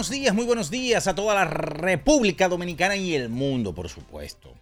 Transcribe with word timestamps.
Buenos 0.00 0.18
días, 0.18 0.34
muy 0.34 0.46
buenos 0.46 0.70
días 0.70 1.06
a 1.08 1.14
toda 1.14 1.34
la 1.34 1.44
República 1.44 2.48
Dominicana 2.48 2.96
y 2.96 3.14
el 3.14 3.28
mundo, 3.28 3.74
por 3.74 3.90
supuesto. 3.90 4.54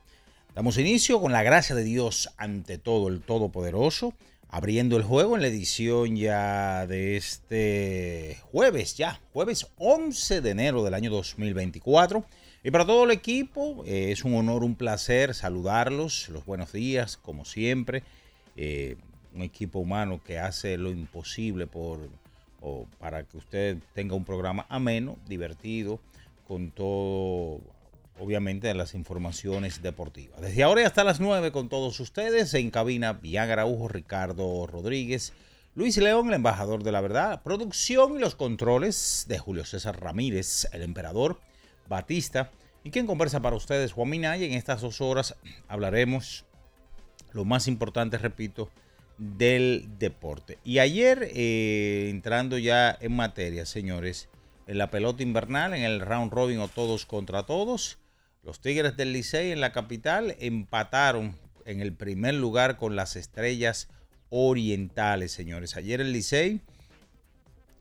Damos 0.53 0.79
inicio 0.79 1.21
con 1.21 1.31
la 1.31 1.45
gracia 1.45 1.77
de 1.77 1.85
Dios 1.85 2.29
ante 2.39 2.77
todo 2.77 3.07
el 3.07 3.21
Todopoderoso, 3.21 4.15
abriendo 4.49 4.97
el 4.97 5.05
juego 5.05 5.37
en 5.37 5.43
la 5.43 5.47
edición 5.47 6.17
ya 6.17 6.89
de 6.89 7.17
este 7.17 8.37
jueves, 8.51 8.97
ya, 8.97 9.21
jueves 9.33 9.69
11 9.77 10.41
de 10.41 10.51
enero 10.51 10.83
del 10.83 10.95
año 10.95 11.09
2024. 11.13 12.25
Y 12.65 12.73
para 12.73 12.85
todo 12.85 13.05
el 13.05 13.13
equipo, 13.13 13.85
eh, 13.87 14.11
es 14.11 14.25
un 14.25 14.35
honor, 14.35 14.65
un 14.65 14.75
placer 14.75 15.37
saludarlos, 15.37 16.31
los 16.31 16.45
buenos 16.47 16.73
días, 16.73 17.17
como 17.17 17.45
siempre. 17.45 18.03
Eh, 18.57 18.97
un 19.33 19.43
equipo 19.43 19.79
humano 19.79 20.21
que 20.21 20.41
hace 20.41 20.77
lo 20.79 20.91
imposible 20.91 21.69
por 21.69 22.01
o 22.61 22.87
para 22.99 23.25
que 23.25 23.37
usted 23.37 23.79
tenga 23.95 24.15
un 24.15 24.25
programa 24.25 24.67
ameno, 24.69 25.17
divertido, 25.27 26.01
con 26.47 26.71
todo, 26.71 27.61
obviamente, 28.19 28.73
las 28.75 28.95
informaciones 28.95 29.83
deportivas. 29.83 30.41
Desde 30.41 30.63
ahora 30.63 30.83
y 30.83 30.85
hasta 30.85 31.05
las 31.05 31.21
9 31.21 31.53
con 31.53 31.69
todos 31.69 32.01
ustedes, 32.01 32.55
en 32.55 32.71
cabina, 32.71 33.13
Bian 33.13 33.51
Araujo, 33.51 33.89
Ricardo 33.89 34.67
Rodríguez, 34.67 35.33
Luis 35.75 35.97
León, 35.99 36.29
el 36.29 36.35
embajador 36.35 36.83
de 36.83 36.91
la 36.91 37.01
verdad, 37.01 37.43
producción 37.43 38.17
y 38.17 38.19
los 38.19 38.35
controles 38.35 39.27
de 39.29 39.39
Julio 39.39 39.65
César 39.65 40.01
Ramírez, 40.01 40.67
el 40.73 40.83
emperador, 40.83 41.39
Batista, 41.89 42.51
y 42.83 42.91
quien 42.91 43.07
conversa 43.07 43.41
para 43.41 43.57
ustedes, 43.57 43.93
Juan 43.93 44.09
Minaya. 44.09 44.47
En 44.47 44.55
estas 44.55 44.81
dos 44.81 45.01
horas 45.01 45.37
hablaremos 45.69 46.45
lo 47.33 47.45
más 47.45 47.69
importante, 47.69 48.19
repito, 48.19 48.71
del 49.19 49.89
deporte. 49.99 50.59
Y 50.65 50.79
ayer, 50.79 51.31
eh, 51.35 52.09
entrando 52.09 52.57
ya 52.57 52.97
en 53.01 53.15
materia, 53.15 53.67
señores, 53.67 54.29
en 54.67 54.79
la 54.79 54.91
pelota 54.91 55.23
invernal, 55.23 55.75
en 55.75 55.83
el 55.83 56.01
round 56.01 56.33
robin 56.33 56.61
o 56.61 56.69
todos 56.69 57.05
contra 57.05 57.45
todos, 57.45 57.99
los 58.45 58.61
Tigres 58.61 58.97
del 58.97 59.13
Licey 59.13 59.51
en 59.51 59.61
la 59.61 59.73
capital 59.73 60.37
empataron 60.39 61.37
en 61.65 61.81
el 61.81 61.93
primer 61.93 62.35
lugar 62.35 62.77
con 62.77 62.97
las 62.97 63.17
estrellas 63.17 63.89
orientales, 64.31 65.33
señores. 65.33 65.77
Ayer 65.77 66.01
el 66.01 66.13
Licey 66.13 66.61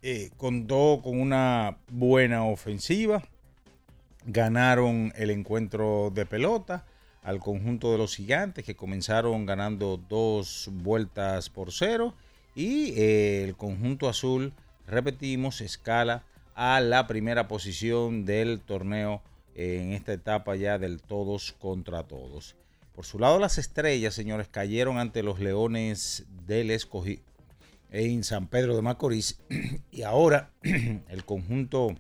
eh, 0.02 0.32
contó 0.38 1.02
con 1.04 1.20
una 1.20 1.78
buena 1.90 2.44
ofensiva, 2.46 3.24
ganaron 4.26 5.14
el 5.16 5.30
encuentro 5.30 6.12
de 6.14 6.26
pelota 6.26 6.86
al 7.28 7.42
conjunto 7.42 7.92
de 7.92 7.98
los 7.98 8.16
gigantes 8.16 8.64
que 8.64 8.78
comenzaron 8.78 9.46
ganando 9.46 10.00
dos 10.08 10.70
vueltas 10.72 11.50
por 11.50 11.74
cero 11.74 12.14
y 12.56 12.94
eh, 12.94 13.44
el 13.44 13.58
conjunto 13.58 14.08
azul, 14.08 14.54
repetimos, 14.88 15.60
escala 15.60 16.24
a 16.56 16.80
la 16.80 17.06
primera 17.06 17.50
posición 17.50 18.24
del 18.24 18.62
torneo 18.62 19.22
eh, 19.56 19.82
en 19.84 19.92
esta 19.92 20.14
etapa 20.14 20.56
ya 20.56 20.78
del 20.78 21.02
todos 21.02 21.52
contra 21.60 22.04
todos. 22.04 22.56
Por 22.96 23.06
su 23.06 23.20
lado 23.20 23.40
las 23.40 23.58
estrellas, 23.58 24.14
señores, 24.14 24.48
cayeron 24.48 24.98
ante 24.98 25.22
los 25.22 25.42
leones 25.42 26.26
del 26.46 26.72
escogido 26.72 27.24
en 27.92 28.24
San 28.24 28.48
Pedro 28.48 28.74
de 28.74 28.84
Macorís 28.84 29.42
y 29.92 30.04
ahora 30.04 30.52
el 30.64 31.26
conjunto, 31.26 31.94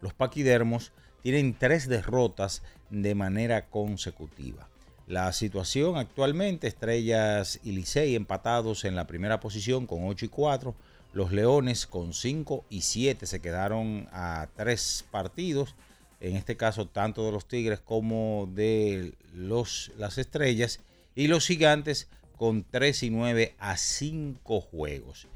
los 0.00 0.14
paquidermos, 0.14 0.92
tienen 1.26 1.54
tres 1.58 1.88
derrotas 1.88 2.62
de 2.88 3.16
manera 3.16 3.66
consecutiva. 3.66 4.68
La 5.08 5.32
situación 5.32 5.96
actualmente, 5.96 6.68
Estrellas 6.68 7.58
y 7.64 7.72
Licey 7.72 8.14
empatados 8.14 8.84
en 8.84 8.94
la 8.94 9.08
primera 9.08 9.40
posición 9.40 9.88
con 9.88 10.06
8 10.06 10.26
y 10.26 10.28
4. 10.28 10.76
Los 11.14 11.32
Leones 11.32 11.88
con 11.88 12.12
5 12.12 12.66
y 12.70 12.82
7 12.82 13.26
se 13.26 13.40
quedaron 13.40 14.06
a 14.12 14.46
tres 14.54 15.04
partidos. 15.10 15.74
En 16.20 16.36
este 16.36 16.56
caso, 16.56 16.86
tanto 16.86 17.26
de 17.26 17.32
los 17.32 17.48
Tigres 17.48 17.80
como 17.80 18.48
de 18.54 19.12
los, 19.34 19.90
las 19.98 20.18
Estrellas. 20.18 20.78
Y 21.16 21.26
los 21.26 21.48
Gigantes 21.48 22.06
con 22.36 22.62
3 22.62 23.02
y 23.02 23.10
9 23.10 23.56
a 23.58 23.76
5 23.76 24.60
juegos. 24.60 25.26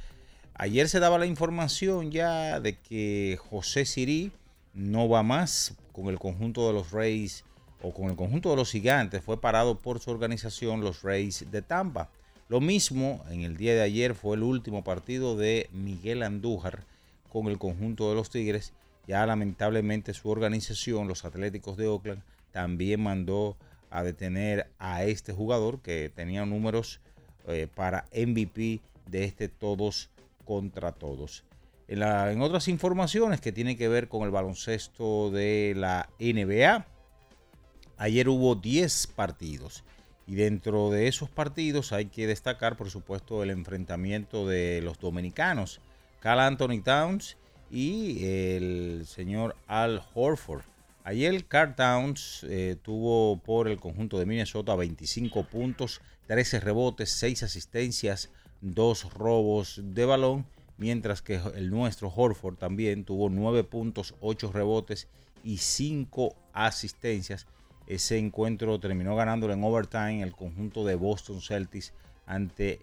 Ayer 0.54 0.88
se 0.88 1.00
daba 1.00 1.18
la 1.18 1.26
información 1.26 2.12
ya 2.12 2.60
de 2.60 2.78
que 2.78 3.40
José 3.50 3.84
Sirí 3.84 4.30
no 4.72 5.08
va 5.08 5.24
más 5.24 5.74
con 5.92 6.06
el 6.08 6.18
conjunto 6.18 6.66
de 6.66 6.72
los 6.72 6.90
Reyes 6.90 7.44
o 7.82 7.92
con 7.92 8.10
el 8.10 8.16
conjunto 8.16 8.50
de 8.50 8.56
los 8.56 8.70
gigantes. 8.70 9.22
Fue 9.22 9.40
parado 9.40 9.78
por 9.78 10.00
su 10.00 10.10
organización, 10.10 10.80
los 10.80 11.02
Reyes 11.02 11.46
de 11.50 11.62
Tampa. 11.62 12.10
Lo 12.48 12.60
mismo 12.60 13.24
en 13.30 13.42
el 13.42 13.56
día 13.56 13.74
de 13.74 13.82
ayer 13.82 14.14
fue 14.14 14.36
el 14.36 14.42
último 14.42 14.82
partido 14.82 15.36
de 15.36 15.68
Miguel 15.72 16.22
Andújar 16.22 16.84
con 17.32 17.46
el 17.46 17.58
conjunto 17.58 18.08
de 18.08 18.16
los 18.16 18.30
Tigres. 18.30 18.72
Ya 19.06 19.24
lamentablemente 19.24 20.14
su 20.14 20.28
organización, 20.28 21.08
los 21.08 21.24
Atléticos 21.24 21.76
de 21.76 21.86
Oakland, 21.86 22.22
también 22.52 23.00
mandó 23.00 23.56
a 23.90 24.02
detener 24.02 24.68
a 24.78 25.04
este 25.04 25.32
jugador 25.32 25.80
que 25.80 26.10
tenía 26.14 26.44
números 26.44 27.00
eh, 27.46 27.68
para 27.74 28.06
MVP 28.12 28.80
de 29.06 29.24
este 29.24 29.48
todos 29.48 30.10
contra 30.44 30.92
todos. 30.92 31.44
En, 31.90 32.40
otras 32.40 32.68
informaciones 32.68 33.40
que 33.40 33.50
tienen 33.50 33.76
que 33.76 33.88
ver 33.88 34.06
con 34.06 34.22
el 34.22 34.30
baloncesto 34.30 35.32
de 35.32 35.74
la 35.76 36.08
NBA, 36.20 36.86
ayer 37.96 38.28
hubo 38.28 38.54
10 38.54 39.08
partidos 39.08 39.82
y 40.24 40.36
dentro 40.36 40.90
de 40.90 41.08
esos 41.08 41.30
partidos 41.30 41.92
hay 41.92 42.06
que 42.06 42.28
destacar, 42.28 42.76
por 42.76 42.90
supuesto, 42.90 43.42
el 43.42 43.50
enfrentamiento 43.50 44.46
de 44.46 44.80
los 44.82 45.00
dominicanos, 45.00 45.80
Cal 46.20 46.38
Anthony 46.38 46.80
Towns 46.80 47.36
y 47.72 48.24
el 48.24 49.04
señor 49.08 49.56
Al 49.66 50.00
Horford. 50.14 50.62
Ayer 51.02 51.44
Carl 51.46 51.74
Towns 51.74 52.46
eh, 52.48 52.76
tuvo 52.80 53.38
por 53.38 53.66
el 53.66 53.80
conjunto 53.80 54.16
de 54.16 54.26
Minnesota 54.26 54.76
25 54.76 55.42
puntos, 55.42 56.00
13 56.28 56.60
rebotes, 56.60 57.10
6 57.10 57.42
asistencias, 57.42 58.30
2 58.60 59.12
robos 59.14 59.80
de 59.82 60.04
balón 60.04 60.46
mientras 60.80 61.20
que 61.20 61.38
el 61.54 61.70
nuestro 61.70 62.08
Horford 62.08 62.56
también 62.56 63.04
tuvo 63.04 63.28
9 63.28 63.64
puntos, 63.64 64.14
8 64.20 64.50
rebotes 64.50 65.08
y 65.44 65.58
5 65.58 66.34
asistencias. 66.54 67.46
Ese 67.86 68.16
encuentro 68.16 68.80
terminó 68.80 69.14
ganándolo 69.14 69.52
en 69.52 69.62
overtime 69.62 70.22
el 70.22 70.32
conjunto 70.32 70.86
de 70.86 70.94
Boston 70.94 71.42
Celtics 71.42 71.92
ante 72.24 72.80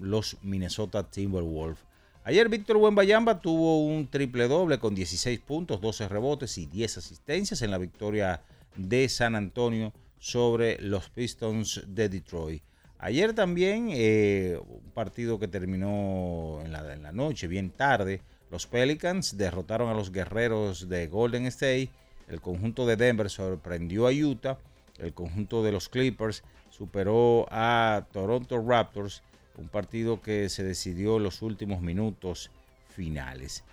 los 0.00 0.36
Minnesota 0.42 1.10
Timberwolves. 1.10 1.80
Ayer 2.22 2.48
Víctor 2.48 2.76
Wembayamba 2.76 3.40
tuvo 3.40 3.84
un 3.84 4.06
triple 4.06 4.46
doble 4.46 4.78
con 4.78 4.94
16 4.94 5.40
puntos, 5.40 5.80
12 5.80 6.08
rebotes 6.08 6.56
y 6.56 6.66
10 6.66 6.98
asistencias 6.98 7.62
en 7.62 7.72
la 7.72 7.78
victoria 7.78 8.42
de 8.76 9.08
San 9.08 9.34
Antonio 9.34 9.92
sobre 10.20 10.80
los 10.80 11.10
Pistons 11.10 11.82
de 11.88 12.08
Detroit. 12.08 12.62
Ayer 13.04 13.34
también 13.34 13.90
eh, 13.90 14.58
un 14.66 14.90
partido 14.94 15.38
que 15.38 15.46
terminó 15.46 16.62
en 16.64 16.72
la, 16.72 16.90
en 16.90 17.02
la 17.02 17.12
noche, 17.12 17.46
bien 17.48 17.68
tarde. 17.68 18.22
Los 18.50 18.66
Pelicans 18.66 19.36
derrotaron 19.36 19.90
a 19.90 19.94
los 19.94 20.10
guerreros 20.10 20.88
de 20.88 21.06
Golden 21.08 21.44
State. 21.44 21.90
El 22.28 22.40
conjunto 22.40 22.86
de 22.86 22.96
Denver 22.96 23.28
sorprendió 23.28 24.06
a 24.06 24.10
Utah. 24.10 24.56
El 24.98 25.12
conjunto 25.12 25.62
de 25.62 25.72
los 25.72 25.90
Clippers 25.90 26.44
superó 26.70 27.46
a 27.50 28.06
Toronto 28.10 28.64
Raptors. 28.66 29.22
Un 29.58 29.68
partido 29.68 30.22
que 30.22 30.48
se 30.48 30.64
decidió 30.64 31.18
en 31.18 31.24
los 31.24 31.42
últimos 31.42 31.82
minutos 31.82 32.50
finales. 32.88 33.64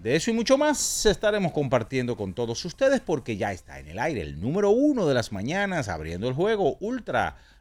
De 0.00 0.16
eso 0.16 0.30
y 0.30 0.34
mucho 0.34 0.58
más 0.58 1.06
estaremos 1.06 1.52
compartiendo 1.52 2.14
con 2.14 2.34
todos 2.34 2.62
ustedes 2.66 3.00
porque 3.00 3.38
ya 3.38 3.52
está 3.52 3.78
en 3.78 3.88
el 3.88 3.98
aire 3.98 4.20
el 4.20 4.38
número 4.38 4.68
uno 4.68 5.06
de 5.06 5.14
las 5.14 5.32
mañanas 5.32 5.88
abriendo 5.88 6.28
el 6.28 6.34
juego 6.34 6.76
Ultra 6.80 7.38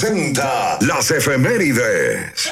presenta 0.00 0.76
las 0.80 1.12
efemérides. 1.12 2.50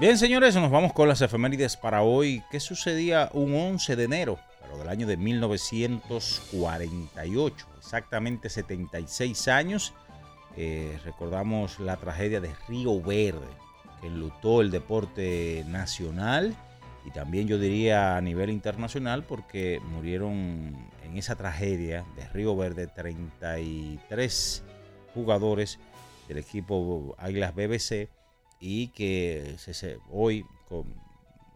Bien, 0.00 0.18
señores, 0.18 0.56
nos 0.56 0.72
vamos 0.72 0.92
con 0.92 1.08
las 1.08 1.20
efemérides 1.20 1.76
para 1.76 2.02
hoy. 2.02 2.42
¿Qué 2.50 2.58
sucedía 2.58 3.30
un 3.32 3.54
11 3.54 3.94
de 3.94 4.02
enero, 4.02 4.40
pero 4.60 4.76
del 4.76 4.88
año 4.88 5.06
de 5.06 5.16
1948? 5.16 7.66
Exactamente 7.78 8.50
76 8.50 9.46
años. 9.46 9.94
Eh, 10.56 10.98
recordamos 11.04 11.78
la 11.78 11.96
tragedia 11.96 12.40
de 12.40 12.52
Río 12.68 13.00
Verde, 13.00 13.46
que 14.00 14.08
enlutó 14.08 14.60
el 14.60 14.72
deporte 14.72 15.62
nacional 15.68 16.56
y 17.04 17.10
también 17.10 17.46
yo 17.46 17.58
diría 17.58 18.16
a 18.16 18.20
nivel 18.20 18.50
internacional 18.50 19.24
porque 19.24 19.80
murieron 19.80 20.74
en 21.04 21.16
esa 21.16 21.36
tragedia 21.36 22.04
de 22.16 22.28
Río 22.28 22.56
Verde 22.56 22.86
33 22.86 24.62
jugadores 25.12 25.78
del 26.28 26.38
equipo 26.38 27.14
Águilas 27.18 27.54
BBC 27.54 28.08
y 28.58 28.88
que 28.88 29.56
hoy 30.10 30.46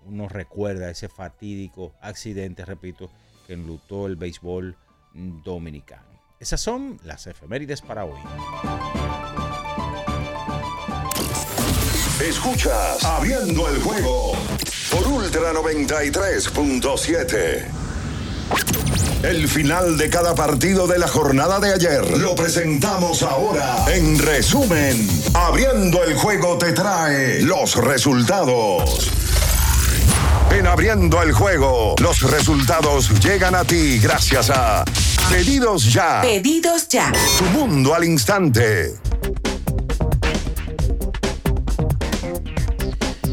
uno 0.06 0.28
recuerda 0.28 0.90
ese 0.90 1.08
fatídico 1.08 1.94
accidente, 2.00 2.64
repito, 2.64 3.10
que 3.46 3.54
enlutó 3.54 4.06
el 4.06 4.16
béisbol 4.16 4.76
dominicano. 5.14 6.06
Esas 6.38 6.60
son 6.60 7.00
las 7.04 7.26
efemérides 7.26 7.82
para 7.82 8.04
hoy. 8.04 8.20
Escuchas 12.20 13.04
Abriendo 13.04 13.68
el 13.68 13.80
juego 13.80 14.32
por 14.90 15.06
Ultra 15.06 15.52
93.7. 15.52 17.64
El 19.22 19.46
final 19.46 19.96
de 19.96 20.10
cada 20.10 20.34
partido 20.34 20.88
de 20.88 20.98
la 20.98 21.06
jornada 21.06 21.60
de 21.60 21.72
ayer 21.72 22.18
lo 22.18 22.34
presentamos 22.34 23.22
ahora. 23.22 23.84
En 23.94 24.18
resumen, 24.18 25.08
abriendo 25.32 26.02
el 26.02 26.14
juego 26.14 26.58
te 26.58 26.72
trae 26.72 27.40
los 27.42 27.76
resultados. 27.76 29.08
En 30.50 30.66
abriendo 30.66 31.22
el 31.22 31.32
juego, 31.32 31.94
los 32.00 32.22
resultados 32.22 33.10
llegan 33.20 33.54
a 33.54 33.62
ti 33.64 34.00
gracias 34.00 34.50
a 34.50 34.84
Pedidos 35.30 35.92
Ya. 35.92 36.22
Pedidos 36.22 36.88
Ya. 36.88 37.12
Tu 37.38 37.44
mundo 37.44 37.94
al 37.94 38.02
instante. 38.04 38.96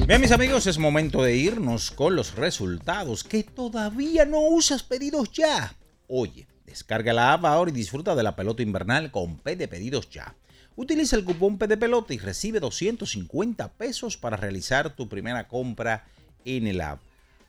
Bien, 0.07 0.21
mis 0.21 0.31
amigos, 0.31 0.67
es 0.67 0.77
momento 0.77 1.23
de 1.23 1.35
irnos 1.35 1.89
con 1.89 2.15
los 2.15 2.35
resultados 2.35 3.23
que 3.23 3.41
todavía 3.41 4.23
no 4.23 4.39
usas 4.39 4.83
pedidos 4.83 5.31
ya. 5.31 5.75
Oye, 6.07 6.45
descarga 6.67 7.11
la 7.11 7.33
app 7.33 7.45
ahora 7.45 7.71
y 7.71 7.73
disfruta 7.73 8.13
de 8.13 8.21
la 8.21 8.35
pelota 8.35 8.61
invernal 8.61 9.09
con 9.09 9.37
P 9.37 9.55
de 9.55 9.67
pedidos 9.67 10.07
ya. 10.11 10.35
Utiliza 10.75 11.15
el 11.15 11.23
cupón 11.23 11.57
P 11.57 11.65
de 11.65 11.77
pelota 11.77 12.13
y 12.13 12.19
recibe 12.19 12.59
250 12.59 13.67
pesos 13.69 14.15
para 14.15 14.37
realizar 14.37 14.95
tu 14.95 15.09
primera 15.09 15.47
compra 15.47 16.05
en 16.45 16.67
el 16.67 16.81
app. 16.81 16.99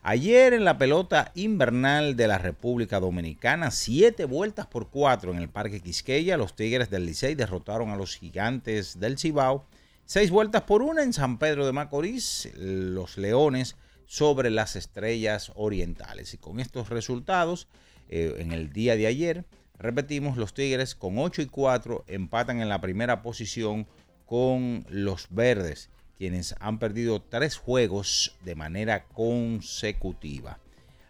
Ayer 0.01 0.53
en 0.53 0.65
la 0.65 0.79
pelota 0.79 1.31
invernal 1.35 2.15
de 2.15 2.27
la 2.27 2.39
República 2.39 2.99
Dominicana, 2.99 3.69
7 3.69 4.25
vueltas 4.25 4.65
por 4.65 4.89
4 4.89 5.31
en 5.31 5.37
el 5.37 5.49
Parque 5.49 5.79
Quisqueya, 5.79 6.37
los 6.37 6.55
Tigres 6.55 6.89
del 6.89 7.05
Licey 7.05 7.35
derrotaron 7.35 7.91
a 7.91 7.95
los 7.95 8.15
Gigantes 8.15 8.99
del 8.99 9.19
Cibao 9.19 9.67
Seis 10.09 10.31
vueltas 10.31 10.61
por 10.61 10.83
una 10.83 11.03
en 11.03 11.11
San 11.11 11.37
Pedro 11.37 11.65
de 11.65 11.73
Macorís, 11.73 12.49
los 12.55 13.17
Leones 13.17 13.75
sobre 14.05 14.49
las 14.49 14.77
Estrellas 14.77 15.51
Orientales. 15.55 16.33
Y 16.33 16.37
con 16.37 16.61
estos 16.61 16.87
resultados, 16.87 17.67
eh, 18.07 18.35
en 18.37 18.53
el 18.53 18.71
día 18.71 18.95
de 18.95 19.05
ayer, 19.05 19.43
repetimos, 19.77 20.37
los 20.37 20.53
Tigres 20.53 20.95
con 20.95 21.17
8 21.17 21.41
y 21.41 21.47
4 21.47 22.05
empatan 22.07 22.61
en 22.61 22.69
la 22.69 22.79
primera 22.79 23.21
posición 23.21 23.85
con 24.25 24.85
los 24.87 25.27
Verdes, 25.29 25.89
quienes 26.17 26.55
han 26.61 26.79
perdido 26.79 27.21
tres 27.21 27.57
juegos 27.57 28.37
de 28.45 28.55
manera 28.55 29.09
consecutiva. 29.09 30.61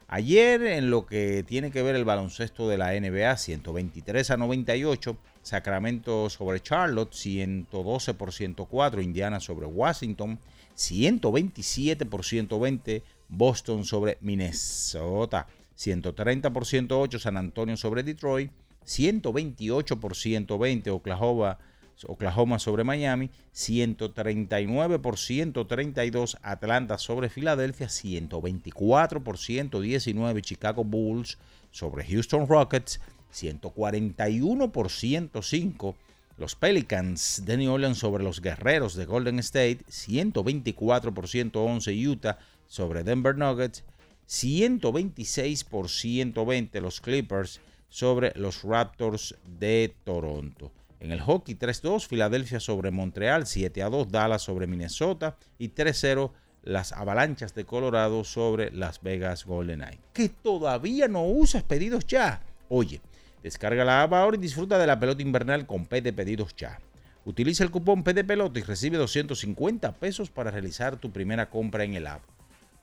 Ayer 0.10 0.62
en 0.64 0.90
lo 0.90 1.06
que 1.06 1.44
tiene 1.44 1.70
que 1.70 1.82
ver 1.82 1.98
el 1.98 2.06
baloncesto 2.06 2.70
de 2.70 2.78
la 2.78 2.98
NBA, 2.98 3.36
123 3.36 4.32
a 4.32 4.38
98, 4.38 5.18
Sacramento 5.42 6.30
sobre 6.30 6.62
Charlotte, 6.62 7.14
112 7.14 8.14
por 8.14 8.32
104, 8.32 9.02
Indiana 9.02 9.42
sobre 9.42 9.66
Washington, 9.66 10.40
127 10.76 12.06
por 12.06 12.24
120, 12.24 13.04
Boston 13.28 13.84
sobre 13.84 14.18
Minnesota, 14.22 15.48
130 15.76 16.54
por 16.54 16.66
108, 16.66 17.20
San 17.20 17.36
Antonio 17.36 17.76
sobre 17.76 18.04
Detroit, 18.04 18.50
128 18.86 20.00
por 20.00 20.16
120, 20.16 20.90
Oklahoma, 20.90 21.58
Oklahoma 22.06 22.60
sobre 22.60 22.84
Miami, 22.84 23.30
139 23.52 25.00
por 25.00 25.18
132, 25.18 26.38
Atlanta 26.42 26.98
sobre 26.98 27.30
Filadelfia, 27.30 27.90
124 27.90 29.24
por 29.24 29.38
119, 29.38 30.42
Chicago 30.42 30.84
Bulls 30.84 31.38
sobre 31.72 32.06
Houston 32.06 32.48
Rockets, 32.48 33.00
141 33.32 34.72
por 34.72 34.92
105. 34.92 35.96
Los 36.38 36.54
Pelicans 36.56 37.44
de 37.46 37.58
New 37.58 37.74
Orleans 37.74 37.98
sobre 37.98 38.24
los 38.24 38.42
Guerreros 38.42 38.94
de 38.94 39.06
Golden 39.06 39.40
State, 39.40 39.80
124 39.88 41.14
por 41.14 41.28
111 41.28 41.92
Utah 42.08 42.38
sobre 42.68 43.04
Denver 43.04 43.36
Nuggets, 43.36 43.84
126 44.28 45.64
por 45.64 45.90
120 45.90 46.80
los 46.82 47.02
Clippers 47.02 47.60
sobre 47.90 48.34
los 48.36 48.64
Raptors 48.64 49.36
de 49.60 49.96
Toronto. 50.04 50.72
En 51.00 51.12
el 51.12 51.22
hockey 51.22 51.56
3-2 51.56 52.08
Filadelfia 52.08 52.60
sobre 52.60 52.92
Montreal, 52.92 53.44
7-2 53.44 54.08
Dallas 54.08 54.42
sobre 54.42 54.68
Minnesota 54.68 55.38
y 55.58 55.70
3-0 55.70 56.32
las 56.64 56.92
Avalanchas 56.92 57.54
de 57.54 57.66
Colorado 57.66 58.24
sobre 58.24 58.72
Las 58.72 59.02
Vegas 59.02 59.46
Golden 59.46 59.80
Knights. 59.80 60.04
Que 60.14 60.30
todavía 60.30 61.08
no 61.08 61.24
usas 61.24 61.64
pedidos 61.64 62.06
ya. 62.06 62.42
Oye, 62.68 63.00
Descarga 63.44 63.86
la 63.86 64.04
app 64.04 64.14
ahora 64.14 64.36
y 64.36 64.40
disfruta 64.42 64.78
de 64.78 64.88
la 64.88 65.00
pelota 65.00 65.22
invernal 65.22 65.66
con 65.66 65.86
P 65.86 66.02
de 66.02 66.12
pedidos 66.12 66.56
ya. 66.56 66.80
Utiliza 67.26 67.64
el 67.64 67.72
cupón 67.72 68.04
P 68.04 68.14
de 68.14 68.24
pelota 68.24 68.60
y 68.60 68.64
recibe 68.64 68.98
250 68.98 69.94
pesos 69.94 70.30
para 70.30 70.52
realizar 70.52 70.98
tu 70.98 71.12
primera 71.12 71.50
compra 71.50 71.84
en 71.84 71.94
el 71.94 72.08
app. 72.08 72.24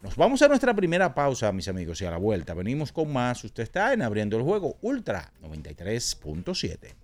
Nos 0.00 0.16
vamos 0.16 0.42
a 0.42 0.48
nuestra 0.48 0.74
primera 0.74 1.14
pausa, 1.14 1.50
mis 1.52 1.68
amigos, 1.68 2.00
y 2.02 2.06
a 2.06 2.10
la 2.10 2.18
vuelta 2.18 2.54
venimos 2.54 2.92
con 2.92 3.12
más. 3.12 3.42
Usted 3.42 3.62
está 3.62 3.92
en 3.92 4.02
Abriendo 4.02 4.36
el 4.36 4.42
Juego 4.42 4.76
Ultra 4.82 5.32
93.7. 5.42 7.03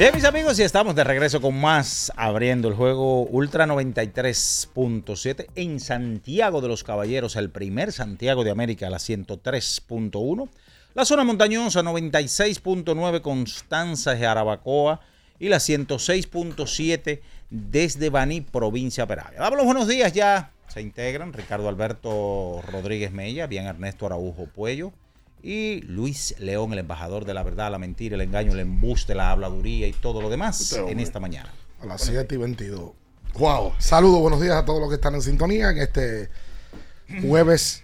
Bien, 0.00 0.14
mis 0.14 0.24
amigos, 0.24 0.58
y 0.58 0.62
estamos 0.62 0.94
de 0.94 1.04
regreso 1.04 1.42
con 1.42 1.60
más 1.60 2.10
abriendo 2.16 2.68
el 2.68 2.74
juego 2.74 3.24
Ultra 3.24 3.66
93.7 3.66 5.48
en 5.56 5.78
Santiago 5.78 6.62
de 6.62 6.68
los 6.68 6.84
Caballeros, 6.84 7.36
el 7.36 7.50
primer 7.50 7.92
Santiago 7.92 8.42
de 8.42 8.50
América, 8.50 8.88
la 8.88 8.96
103.1. 8.96 10.48
La 10.94 11.04
zona 11.04 11.22
montañosa 11.22 11.82
96.9 11.82 13.20
Constanza 13.20 14.14
de 14.14 14.26
Arabacoa 14.26 15.02
y 15.38 15.50
la 15.50 15.58
106.7 15.58 17.20
desde 17.50 18.08
Baní, 18.08 18.40
provincia 18.40 19.06
Peravia. 19.06 19.40
Damos 19.40 19.58
los 19.58 19.66
buenos 19.66 19.86
días 19.86 20.14
ya. 20.14 20.52
Se 20.68 20.80
integran 20.80 21.34
Ricardo 21.34 21.68
Alberto 21.68 22.62
Rodríguez 22.72 23.12
Mella, 23.12 23.46
bien 23.46 23.66
Ernesto 23.66 24.06
Araujo 24.06 24.46
Puello 24.46 24.94
Y 25.42 25.82
Luis 25.82 26.34
León, 26.38 26.72
el 26.72 26.80
embajador 26.80 27.24
de 27.24 27.34
la 27.34 27.42
verdad, 27.42 27.70
la 27.70 27.78
mentira, 27.78 28.14
el 28.14 28.20
engaño, 28.20 28.52
el 28.52 28.60
embuste, 28.60 29.14
la 29.14 29.30
habladuría 29.30 29.86
y 29.88 29.92
todo 29.92 30.20
lo 30.20 30.28
demás 30.28 30.72
en 30.72 31.00
esta 31.00 31.20
mañana. 31.20 31.52
A 31.80 31.86
las 31.86 32.02
7 32.02 32.34
y 32.34 32.38
22. 32.38 32.92
Wow. 33.38 33.72
Saludos, 33.78 34.20
buenos 34.20 34.40
días 34.40 34.56
a 34.56 34.64
todos 34.64 34.80
los 34.80 34.88
que 34.88 34.96
están 34.96 35.14
en 35.14 35.22
sintonía 35.22 35.70
en 35.70 35.78
este 35.78 36.28
jueves 37.22 37.82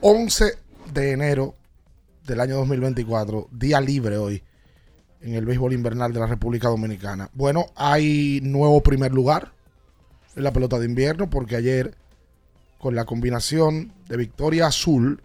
11 0.00 0.54
de 0.92 1.12
enero 1.12 1.54
del 2.26 2.40
año 2.40 2.56
2024, 2.56 3.48
día 3.52 3.80
libre 3.80 4.16
hoy 4.16 4.42
en 5.20 5.34
el 5.34 5.44
béisbol 5.44 5.72
invernal 5.72 6.12
de 6.12 6.20
la 6.20 6.26
República 6.26 6.68
Dominicana. 6.68 7.30
Bueno, 7.34 7.66
hay 7.74 8.40
nuevo 8.42 8.82
primer 8.82 9.12
lugar 9.12 9.52
en 10.34 10.44
la 10.44 10.52
pelota 10.52 10.78
de 10.78 10.86
invierno 10.86 11.28
porque 11.28 11.56
ayer 11.56 11.94
con 12.78 12.94
la 12.94 13.04
combinación 13.04 13.92
de 14.08 14.16
victoria 14.16 14.66
azul 14.66 15.22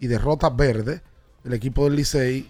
y 0.00 0.06
derrota 0.06 0.50
verde, 0.50 1.02
el 1.44 1.52
equipo 1.54 1.84
del 1.84 1.96
Licey 1.96 2.48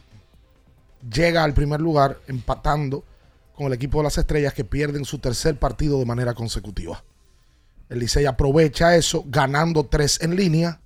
llega 1.11 1.45
al 1.45 1.55
primer 1.55 1.81
lugar 1.81 2.19
empatando 2.27 3.05
con 3.55 3.67
el 3.67 3.73
equipo 3.73 3.99
de 3.99 4.05
las 4.05 4.19
estrellas 4.19 4.55
que 4.55 4.65
pierden 4.65 5.05
su 5.05 5.19
tercer 5.19 5.59
partido 5.59 5.99
de 5.99 6.07
manera 6.07 6.35
consecutiva. 6.35 7.03
El 7.89 7.99
Licey 7.99 8.27
aprovecha 8.27 8.97
eso 8.97 9.25
ganando 9.27 9.85
tres 9.85 10.21
en 10.23 10.37
línea 10.37 10.81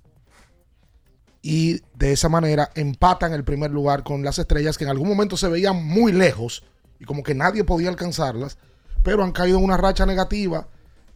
y 1.41 1.81
de 1.95 2.11
esa 2.11 2.29
manera 2.29 2.71
empatan 2.75 3.33
el 3.33 3.43
primer 3.43 3.71
lugar 3.71 4.03
con 4.03 4.23
las 4.23 4.39
estrellas 4.39 4.77
que 4.77 4.83
en 4.83 4.89
algún 4.89 5.07
momento 5.07 5.37
se 5.37 5.47
veían 5.47 5.85
muy 5.85 6.11
lejos 6.11 6.63
y 6.99 7.05
como 7.05 7.23
que 7.23 7.35
nadie 7.35 7.63
podía 7.63 7.89
alcanzarlas, 7.89 8.57
pero 9.03 9.23
han 9.23 9.31
caído 9.31 9.57
en 9.57 9.63
una 9.63 9.77
racha 9.77 10.05
negativa 10.05 10.67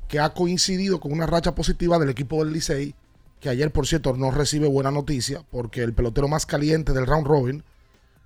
que 0.08 0.20
ha 0.20 0.34
coincidido 0.34 1.00
con 1.00 1.12
una 1.12 1.26
racha 1.26 1.56
positiva 1.56 1.98
del 1.98 2.10
equipo 2.10 2.44
del 2.44 2.54
Licey, 2.54 2.96
que 3.42 3.50
ayer 3.50 3.72
por 3.72 3.88
cierto 3.88 4.14
no 4.16 4.32
recibe 4.32 4.68
buena 4.68 4.92
noticia 4.92 5.44
porque 5.50 5.82
el 5.82 5.94
pelotero 5.94 6.28
más 6.28 6.46
caliente 6.46 6.94
del 6.94 7.08
round 7.08 7.28
robin, 7.28 7.64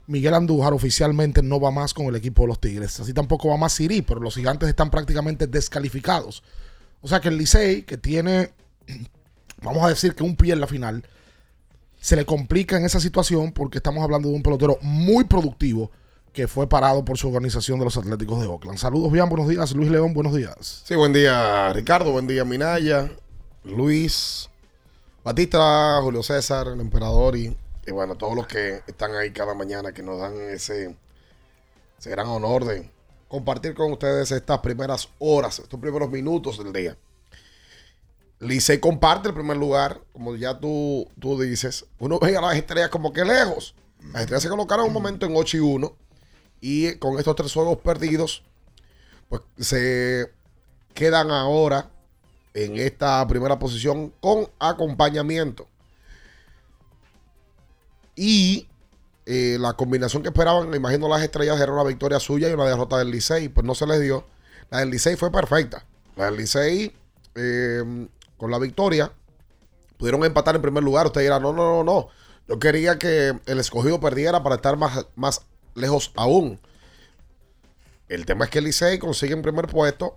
Miguel 0.07 0.35
Andújar, 0.35 0.73
oficialmente 0.73 1.41
no 1.41 1.59
va 1.59 1.71
más 1.71 1.93
con 1.93 2.05
el 2.05 2.15
equipo 2.15 2.43
de 2.43 2.49
los 2.49 2.59
Tigres. 2.59 2.99
Así 2.99 3.13
tampoco 3.13 3.49
va 3.49 3.57
más 3.57 3.73
Siri, 3.73 4.03
pero 4.03 4.19
los 4.19 4.35
gigantes 4.35 4.69
están 4.69 4.91
prácticamente 4.91 5.47
descalificados. 5.47 6.43
O 7.01 7.07
sea 7.07 7.21
que 7.21 7.29
el 7.29 7.37
Licey, 7.37 7.83
que 7.83 7.97
tiene, 7.97 8.51
vamos 9.63 9.83
a 9.83 9.89
decir 9.89 10.13
que 10.13 10.23
un 10.23 10.35
pie 10.35 10.53
en 10.53 10.59
la 10.59 10.67
final, 10.67 11.03
se 11.99 12.15
le 12.15 12.25
complica 12.25 12.77
en 12.77 12.85
esa 12.85 12.99
situación 12.99 13.51
porque 13.51 13.79
estamos 13.79 14.03
hablando 14.03 14.29
de 14.29 14.35
un 14.35 14.43
pelotero 14.43 14.77
muy 14.81 15.23
productivo 15.23 15.89
que 16.33 16.47
fue 16.49 16.67
parado 16.67 17.05
por 17.05 17.17
su 17.17 17.29
organización 17.29 17.79
de 17.79 17.85
los 17.85 17.95
Atléticos 17.95 18.41
de 18.41 18.47
Oakland. 18.47 18.77
Saludos, 18.77 19.11
bien, 19.11 19.29
buenos 19.29 19.47
días. 19.47 19.73
Luis 19.73 19.89
León, 19.89 20.13
buenos 20.13 20.35
días. 20.35 20.83
Sí, 20.85 20.93
buen 20.93 21.13
día 21.13 21.71
Ricardo, 21.71 22.11
buen 22.11 22.27
día 22.27 22.43
Minaya, 22.43 23.09
Luis, 23.63 24.49
Batista, 25.25 25.99
Julio 26.03 26.21
César, 26.21 26.67
el 26.67 26.79
emperador 26.79 27.35
y, 27.35 27.57
y 27.87 27.91
bueno, 27.91 28.13
todos 28.13 28.35
los 28.35 28.45
que 28.45 28.83
están 28.85 29.15
ahí 29.15 29.31
cada 29.31 29.55
mañana 29.55 29.91
que 29.91 30.03
nos 30.03 30.19
dan 30.19 30.39
ese, 30.51 30.95
ese 31.97 32.09
gran 32.11 32.27
honor 32.27 32.63
de 32.63 32.91
compartir 33.27 33.73
con 33.73 33.91
ustedes 33.91 34.29
estas 34.31 34.59
primeras 34.59 35.09
horas, 35.17 35.57
estos 35.57 35.79
primeros 35.79 36.11
minutos 36.11 36.59
del 36.59 36.71
día. 36.71 36.95
Licey 38.37 38.79
comparte 38.79 39.29
el 39.29 39.33
primer 39.33 39.57
lugar, 39.57 39.99
como 40.13 40.35
ya 40.35 40.59
tú, 40.59 41.09
tú 41.19 41.41
dices. 41.41 41.87
Uno 41.97 42.19
ve 42.19 42.37
a 42.37 42.41
las 42.41 42.55
estrellas 42.55 42.89
como 42.89 43.11
que 43.11 43.25
lejos. 43.25 43.73
Las 44.13 44.21
estrellas 44.21 44.43
se 44.43 44.49
colocaron 44.49 44.85
un 44.85 44.93
momento 44.93 45.25
en 45.25 45.35
8 45.35 45.57
y 45.57 45.59
1 45.59 45.95
y 46.61 46.95
con 46.97 47.17
estos 47.17 47.35
tres 47.35 47.51
juegos 47.51 47.79
perdidos, 47.79 48.43
pues 49.27 49.41
se 49.57 50.31
quedan 50.93 51.31
ahora 51.31 51.89
en 52.55 52.77
esta 52.77 53.27
primera 53.27 53.59
posición 53.59 54.13
con 54.21 54.47
acompañamiento. 54.59 55.67
Y 58.15 58.67
eh, 59.25 59.57
la 59.59 59.73
combinación 59.73 60.23
que 60.23 60.29
esperaban, 60.29 60.69
me 60.69 60.77
imagino 60.77 61.09
las 61.09 61.21
estrellas 61.21 61.59
era 61.59 61.73
una 61.73 61.83
victoria 61.83 62.17
suya 62.17 62.49
y 62.49 62.53
una 62.53 62.65
derrota 62.65 62.97
del 62.97 63.11
Licey, 63.11 63.49
pues 63.49 63.65
no 63.65 63.75
se 63.75 63.85
les 63.85 63.99
dio. 63.99 64.25
La 64.71 64.79
del 64.79 64.89
Licey 64.89 65.17
fue 65.17 65.31
perfecta. 65.31 65.85
La 66.15 66.25
del 66.25 66.37
Licey, 66.37 66.95
eh, 67.35 68.07
con 68.37 68.49
la 68.49 68.57
victoria, 68.57 69.11
pudieron 69.97 70.23
empatar 70.23 70.55
en 70.55 70.61
primer 70.61 70.81
lugar. 70.81 71.07
Usted 71.07 71.21
dirá, 71.21 71.41
no, 71.41 71.51
no, 71.51 71.65
no, 71.65 71.83
no. 71.83 72.07
Yo 72.47 72.57
quería 72.57 72.97
que 72.97 73.37
el 73.45 73.59
escogido 73.59 73.99
perdiera 73.99 74.43
para 74.43 74.55
estar 74.55 74.77
más, 74.77 75.07
más 75.15 75.41
lejos 75.73 76.13
aún. 76.15 76.57
El 78.07 78.25
tema 78.25 78.45
es 78.45 78.51
que 78.51 78.59
el 78.59 78.65
Licey 78.65 78.97
consigue 78.97 79.33
en 79.33 79.41
primer 79.41 79.67
puesto 79.67 80.15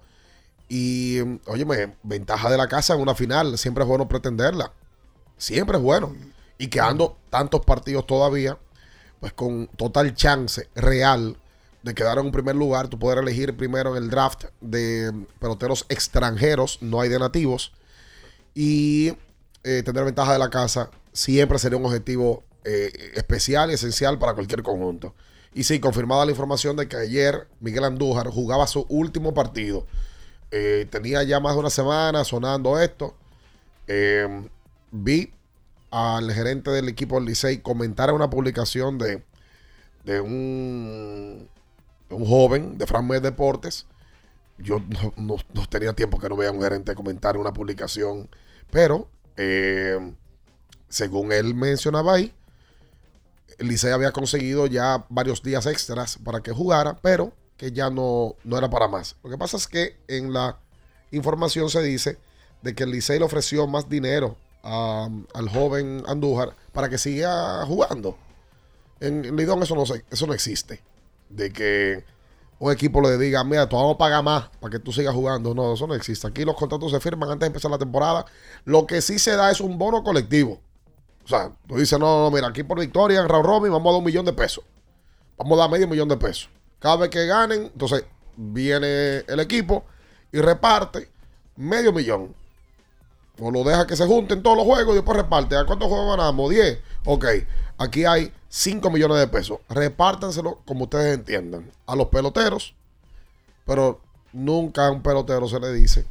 y, 0.68 1.20
óyeme, 1.46 1.96
ventaja 2.02 2.50
de 2.50 2.58
la 2.58 2.68
casa 2.68 2.94
en 2.94 3.00
una 3.00 3.14
final. 3.14 3.56
Siempre 3.58 3.84
es 3.84 3.88
bueno 3.88 4.08
pretenderla. 4.08 4.72
Siempre 5.36 5.78
es 5.78 5.82
bueno. 5.82 6.14
Y 6.58 6.68
quedando 6.68 7.16
tantos 7.30 7.64
partidos 7.64 8.06
todavía, 8.06 8.58
pues 9.20 9.32
con 9.32 9.68
total 9.68 10.14
chance 10.14 10.68
real 10.74 11.36
de 11.82 11.94
quedar 11.94 12.18
en 12.18 12.26
un 12.26 12.32
primer 12.32 12.56
lugar, 12.56 12.88
tú 12.88 12.98
poder 12.98 13.18
elegir 13.18 13.56
primero 13.56 13.96
en 13.96 14.02
el 14.02 14.10
draft 14.10 14.46
de 14.60 15.26
peloteros 15.38 15.86
extranjeros, 15.88 16.78
no 16.82 17.00
hay 17.00 17.08
de 17.08 17.18
nativos, 17.18 17.72
y 18.54 19.16
eh, 19.62 19.82
tener 19.84 20.04
ventaja 20.04 20.32
de 20.32 20.38
la 20.38 20.50
casa 20.50 20.90
siempre 21.12 21.58
sería 21.58 21.78
un 21.78 21.86
objetivo 21.86 22.42
eh, 22.64 22.92
especial 23.14 23.70
y 23.70 23.74
esencial 23.74 24.18
para 24.18 24.34
cualquier 24.34 24.62
conjunto. 24.62 25.14
Y 25.54 25.64
sí, 25.64 25.80
confirmada 25.80 26.24
la 26.24 26.32
información 26.32 26.76
de 26.76 26.88
que 26.88 26.96
ayer 26.96 27.48
Miguel 27.60 27.84
Andújar 27.84 28.28
jugaba 28.28 28.66
su 28.66 28.84
último 28.88 29.32
partido. 29.32 29.86
Eh, 30.50 30.86
tenía 30.90 31.22
ya 31.22 31.40
más 31.40 31.54
de 31.54 31.60
una 31.60 31.70
semana 31.70 32.24
sonando 32.24 32.78
esto. 32.78 33.14
Eh, 33.86 34.48
vi 34.90 35.32
al 35.90 36.32
gerente 36.32 36.70
del 36.70 36.88
equipo 36.88 37.16
del 37.16 37.26
Licey 37.26 37.58
comentar 37.58 38.08
en 38.08 38.14
una 38.14 38.30
publicación 38.30 38.98
de, 38.98 39.22
de 40.04 40.20
un, 40.20 41.48
un 42.10 42.26
joven 42.26 42.78
de 42.78 42.86
Fran 42.86 43.08
Deportes. 43.08 43.86
Yo 44.58 44.82
no, 45.16 45.36
tenía 45.68 45.92
tiempo 45.92 46.18
que 46.18 46.28
no 46.28 46.36
vea 46.36 46.48
a 46.48 46.52
un 46.52 46.60
gerente 46.60 46.94
comentar 46.94 47.36
en 47.36 47.42
una 47.42 47.52
publicación, 47.52 48.28
pero 48.72 49.08
eh, 49.36 50.14
según 50.88 51.30
él 51.30 51.54
mencionaba 51.54 52.14
ahí, 52.14 52.34
Licey 53.58 53.92
había 53.92 54.10
conseguido 54.10 54.66
ya 54.66 55.06
varios 55.08 55.42
días 55.42 55.66
extras 55.66 56.18
para 56.18 56.40
que 56.40 56.52
jugara, 56.52 56.96
pero 57.02 57.32
que 57.58 57.72
ya 57.72 57.90
no, 57.90 58.36
no 58.44 58.56
era 58.56 58.70
para 58.70 58.88
más. 58.88 59.16
Lo 59.22 59.28
que 59.28 59.36
pasa 59.36 59.58
es 59.58 59.66
que 59.66 59.98
en 60.08 60.32
la 60.32 60.58
información 61.10 61.68
se 61.68 61.82
dice 61.82 62.16
de 62.62 62.74
que 62.74 62.84
el 62.84 62.90
Licey 62.92 63.18
le 63.18 63.24
ofreció 63.26 63.66
más 63.66 63.88
dinero 63.88 64.36
a- 64.62 65.08
al 65.34 65.48
joven 65.50 66.02
Andújar 66.06 66.54
para 66.72 66.88
que 66.88 66.96
siga 66.98 67.66
jugando. 67.66 68.16
En, 69.00 69.36
Lidón 69.36 69.62
eso 69.62 69.74
no, 69.74 69.82
eso 69.82 70.26
no 70.26 70.32
existe. 70.34 70.80
De 71.28 71.52
que 71.52 72.04
un 72.58 72.72
equipo 72.72 73.00
le 73.00 73.16
diga, 73.18 73.44
mira, 73.44 73.68
te 73.68 73.76
vamos 73.76 73.94
a 73.94 73.98
pagar 73.98 74.22
más 74.24 74.48
para 74.60 74.72
que 74.72 74.78
tú 74.78 74.92
sigas 74.92 75.14
jugando. 75.14 75.54
No, 75.54 75.74
eso 75.74 75.86
no 75.86 75.94
existe. 75.94 76.26
Aquí 76.26 76.44
los 76.44 76.56
contratos 76.56 76.90
se 76.90 77.00
firman 77.00 77.28
antes 77.30 77.40
de 77.40 77.46
empezar 77.48 77.70
la 77.70 77.78
temporada. 77.78 78.24
Lo 78.64 78.86
que 78.86 79.00
sí 79.02 79.18
se 79.18 79.36
da 79.36 79.50
es 79.50 79.60
un 79.60 79.78
bono 79.78 80.02
colectivo. 80.02 80.60
O 81.24 81.28
sea, 81.28 81.52
tú 81.66 81.76
dices, 81.76 81.98
no, 81.98 82.24
no, 82.24 82.30
mira, 82.30 82.48
aquí 82.48 82.62
por 82.62 82.80
victoria 82.80 83.20
en 83.20 83.28
Round 83.28 83.44
Robin 83.46 83.70
vamos 83.72 83.88
a 83.90 83.92
dar 83.92 83.98
un 83.98 84.04
millón 84.04 84.24
de 84.24 84.32
pesos. 84.32 84.64
Vamos 85.36 85.58
a 85.58 85.62
dar 85.62 85.70
medio 85.70 85.86
millón 85.86 86.08
de 86.08 86.16
pesos. 86.16 86.48
Cada 86.78 86.96
vez 86.96 87.10
que 87.10 87.26
ganen, 87.26 87.64
entonces 87.72 88.04
viene 88.36 89.18
el 89.26 89.40
equipo 89.40 89.84
y 90.32 90.38
reparte 90.40 91.08
medio 91.56 91.92
millón. 91.92 92.34
O 93.40 93.50
lo 93.50 93.62
deja 93.64 93.86
que 93.86 93.96
se 93.96 94.06
junten 94.06 94.42
todos 94.42 94.56
los 94.56 94.66
juegos 94.66 94.92
y 94.92 94.96
después 94.96 95.16
reparte. 95.16 95.56
¿A 95.56 95.64
cuántos 95.64 95.88
juegos 95.88 96.16
ganamos? 96.16 96.50
10. 96.50 96.78
Ok, 97.04 97.24
aquí 97.78 98.04
hay 98.04 98.32
5 98.48 98.90
millones 98.90 99.18
de 99.18 99.28
pesos. 99.28 99.58
Repártanselo 99.68 100.60
como 100.64 100.84
ustedes 100.84 101.14
entiendan. 101.14 101.70
A 101.86 101.94
los 101.94 102.08
peloteros. 102.08 102.74
Pero 103.64 104.00
nunca 104.32 104.86
a 104.86 104.90
un 104.90 105.02
pelotero 105.02 105.46
se 105.48 105.60
le 105.60 105.72
dice. 105.72 106.04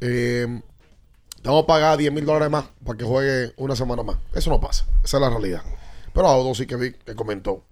eh, 0.00 0.60
te 1.42 1.48
vamos 1.48 1.64
a 1.64 1.66
pagar 1.66 1.96
10 1.96 2.12
mil 2.12 2.26
dólares 2.26 2.50
más 2.50 2.64
para 2.84 2.98
que 2.98 3.04
juegue 3.04 3.54
una 3.56 3.76
semana 3.76 4.02
más. 4.02 4.16
Eso 4.34 4.50
no 4.50 4.60
pasa. 4.60 4.84
Esa 5.04 5.16
es 5.16 5.20
la 5.20 5.30
realidad. 5.30 5.62
Pero 6.12 6.26
Audo 6.28 6.54
sí 6.54 6.66
que 6.66 6.76
vi 6.76 6.92
que 6.92 7.14
comentó. 7.14 7.62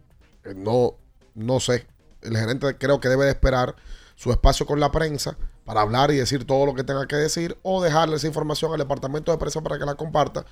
eh, 0.45 0.55
no, 0.57 0.95
no 1.35 1.61
sé. 1.61 1.87
El 2.25 2.37
gerente 2.37 2.77
creo 2.79 3.01
que 3.01 3.09
debe 3.09 3.25
de 3.25 3.31
esperar 3.31 3.75
su 4.17 4.31
espacio 4.31 4.65
con 4.67 4.81
la 4.81 4.91
prensa 4.93 5.37
para 5.65 5.81
hablar 5.81 6.11
y 6.11 6.17
decir 6.17 6.47
todo 6.47 6.67
lo 6.67 6.75
que 6.75 6.85
tenga 6.85 7.07
que 7.07 7.17
decir 7.17 7.57
o 7.63 7.83
dejarle 7.83 8.17
esa 8.17 8.27
información 8.27 8.73
al 8.73 8.79
departamento 8.79 9.33
de 9.33 9.39
prensa 9.39 9.61
para 9.63 9.79
que 9.79 9.85
la 9.85 9.95
comparta 9.95 10.45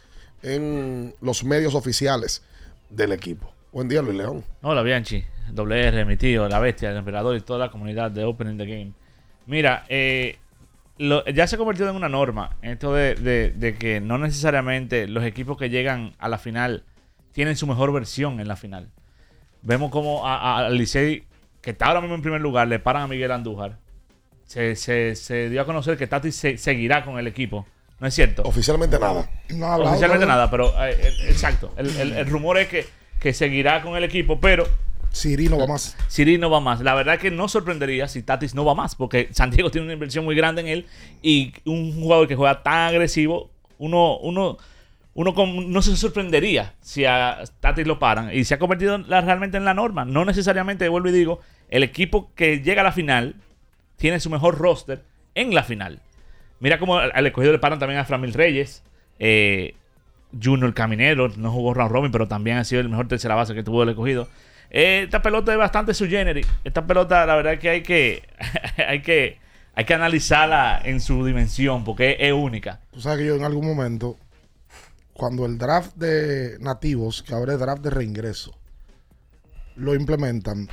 en 0.42 1.14
los 1.20 1.44
medios 1.44 1.74
oficiales 1.74 2.42
del 2.90 3.12
equipo. 3.12 3.52
Buen 3.72 3.88
día, 3.88 4.02
Luis 4.02 4.16
León. 4.16 4.44
Hola, 4.62 4.82
Bianchi. 4.82 5.24
Doble 5.50 5.86
R, 5.86 6.04
mi 6.04 6.16
tío, 6.16 6.48
la 6.48 6.58
bestia, 6.58 6.90
el 6.90 6.96
emperador 6.96 7.36
y 7.36 7.40
toda 7.40 7.58
la 7.58 7.70
comunidad 7.70 8.10
de 8.10 8.24
Opening 8.24 8.56
the 8.58 8.66
Game. 8.66 8.92
Mira, 9.46 9.84
eh, 9.88 10.38
ya 11.34 11.46
se 11.46 11.56
ha 11.56 11.58
convertido 11.58 11.88
en 11.90 11.96
una 11.96 12.08
norma 12.08 12.56
esto 12.62 12.92
de, 12.94 13.14
de- 13.14 13.74
que 13.74 14.00
no 14.00 14.18
necesariamente 14.18 15.08
los 15.08 15.24
equipos 15.24 15.56
que 15.56 15.68
llegan 15.70 16.14
a 16.18 16.28
la 16.28 16.38
final 16.38 16.84
tienen 17.32 17.56
su 17.56 17.66
mejor 17.66 17.92
versión 17.92 18.40
en 18.40 18.48
la 18.48 18.56
final. 18.56 18.90
Vemos 19.62 19.90
como 19.90 20.26
a- 20.26 20.58
a- 20.66 20.70
Licey, 20.70 21.24
que 21.62 21.70
está 21.70 21.86
ahora 21.86 22.00
mismo 22.02 22.14
en 22.16 22.22
primer 22.22 22.40
lugar, 22.42 22.68
le 22.68 22.78
paran 22.78 23.02
a 23.04 23.06
Miguel 23.08 23.30
Andújar. 23.32 23.78
Se, 24.44 24.76
se- 24.76 25.16
se 25.16 25.48
dio 25.48 25.62
a 25.62 25.64
conocer 25.64 25.96
que 25.96 26.06
Tati 26.06 26.30
se- 26.30 26.58
seguirá 26.58 27.04
con 27.06 27.18
el 27.18 27.26
equipo 27.26 27.64
No 28.00 28.06
es 28.06 28.12
cierto. 28.14 28.42
Oficialmente 28.42 28.98
nada. 28.98 29.30
No 29.50 29.66
ha 29.66 29.74
hablado 29.74 29.90
Oficialmente 29.92 30.26
nada, 30.26 30.50
pero 30.50 30.68
eh, 30.84 30.90
eh, 31.00 31.12
exacto. 31.30 31.72
El, 31.76 31.88
el- 31.96 32.12
el 32.12 32.26
rumor 32.26 32.58
es 32.58 32.68
que, 32.68 32.86
que 33.20 33.32
seguirá 33.32 33.80
con 33.80 33.96
el 33.96 34.04
equipo, 34.04 34.38
pero 34.40 34.66
Siri 35.10 35.48
no 35.48 35.58
va 35.58 35.66
más. 35.66 35.96
Siri 36.08 36.36
no 36.38 36.50
va 36.50 36.58
más. 36.60 36.80
La 36.80 36.94
verdad 36.94 37.18
que 37.18 37.30
no 37.30 37.46
sorprendería 37.48 38.08
si 38.08 38.22
Tatis 38.22 38.54
no 38.54 38.64
va 38.64 38.74
más, 38.74 38.94
porque 38.96 39.28
San 39.32 39.50
Diego 39.50 39.70
tiene 39.70 39.84
una 39.86 39.92
inversión 39.94 40.24
muy 40.24 40.34
grande 40.34 40.62
en 40.62 40.68
él 40.68 40.86
y 41.22 41.52
un 41.64 41.94
jugador 42.00 42.26
que 42.28 42.34
juega 42.34 42.62
tan 42.62 42.88
agresivo, 42.88 43.50
uno, 43.78 44.16
uno, 44.18 44.56
uno 45.14 45.34
no 45.66 45.82
se 45.82 45.96
sorprendería 45.96 46.74
si 46.80 47.04
a 47.04 47.42
Tatis 47.60 47.86
lo 47.86 47.98
paran 47.98 48.30
y 48.32 48.44
se 48.44 48.54
ha 48.54 48.58
convertido 48.58 48.98
realmente 48.98 49.58
en 49.58 49.64
la 49.64 49.74
norma. 49.74 50.04
No 50.04 50.24
necesariamente, 50.24 50.88
vuelvo 50.88 51.08
y 51.08 51.12
digo, 51.12 51.40
el 51.68 51.82
equipo 51.82 52.30
que 52.34 52.60
llega 52.60 52.80
a 52.80 52.84
la 52.84 52.92
final 52.92 53.36
tiene 53.96 54.20
su 54.20 54.30
mejor 54.30 54.58
roster 54.58 55.02
en 55.34 55.54
la 55.54 55.62
final. 55.62 56.00
Mira 56.60 56.78
cómo 56.78 56.98
al, 56.98 57.26
escogido 57.26 57.52
le 57.52 57.58
paran 57.58 57.78
también 57.78 58.00
a 58.00 58.04
Framil 58.04 58.32
Reyes. 58.32 58.82
Eh, 59.18 59.74
Junior 60.42 60.72
Caminero, 60.72 61.28
no 61.36 61.50
jugó 61.50 61.74
round 61.74 61.92
robin, 61.92 62.12
pero 62.12 62.26
también 62.26 62.56
ha 62.56 62.64
sido 62.64 62.80
el 62.80 62.88
mejor 62.88 63.08
tercera 63.08 63.34
base 63.34 63.54
que 63.54 63.62
tuvo 63.62 63.82
el 63.82 63.90
escogido. 63.90 64.28
Eh, 64.70 65.02
esta 65.04 65.20
pelota 65.20 65.52
es 65.52 65.58
bastante 65.58 65.92
su 65.92 66.08
generis. 66.08 66.46
Esta 66.64 66.86
pelota, 66.86 67.26
la 67.26 67.36
verdad 67.36 67.54
es 67.54 67.58
que 67.60 67.68
hay 67.68 67.82
que, 67.82 68.22
hay 68.88 69.02
que, 69.02 69.38
hay 69.74 69.84
que 69.84 69.94
analizarla 69.94 70.80
en 70.84 71.00
su 71.00 71.24
dimensión 71.24 71.84
porque 71.84 72.16
es 72.18 72.32
única. 72.32 72.80
Tú 72.92 73.00
sabes 73.00 73.18
que 73.18 73.26
yo 73.26 73.36
en 73.36 73.44
algún 73.44 73.66
momento, 73.66 74.16
cuando 75.14 75.44
el 75.46 75.58
draft 75.58 75.94
de 75.96 76.56
nativos, 76.60 77.22
que 77.22 77.34
ahora 77.34 77.54
es 77.54 77.58
draft 77.58 77.82
de 77.82 77.90
reingreso, 77.90 78.52
lo 79.76 79.94
implementan, 79.94 80.68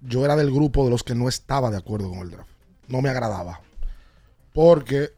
yo 0.00 0.24
era 0.24 0.36
del 0.36 0.50
grupo 0.50 0.84
de 0.84 0.90
los 0.90 1.02
que 1.02 1.14
no 1.14 1.28
estaba 1.28 1.70
de 1.70 1.76
acuerdo 1.76 2.10
con 2.10 2.18
el 2.18 2.30
draft. 2.30 2.50
No 2.88 3.00
me 3.00 3.08
agradaba. 3.08 3.60
Porque 4.52 5.10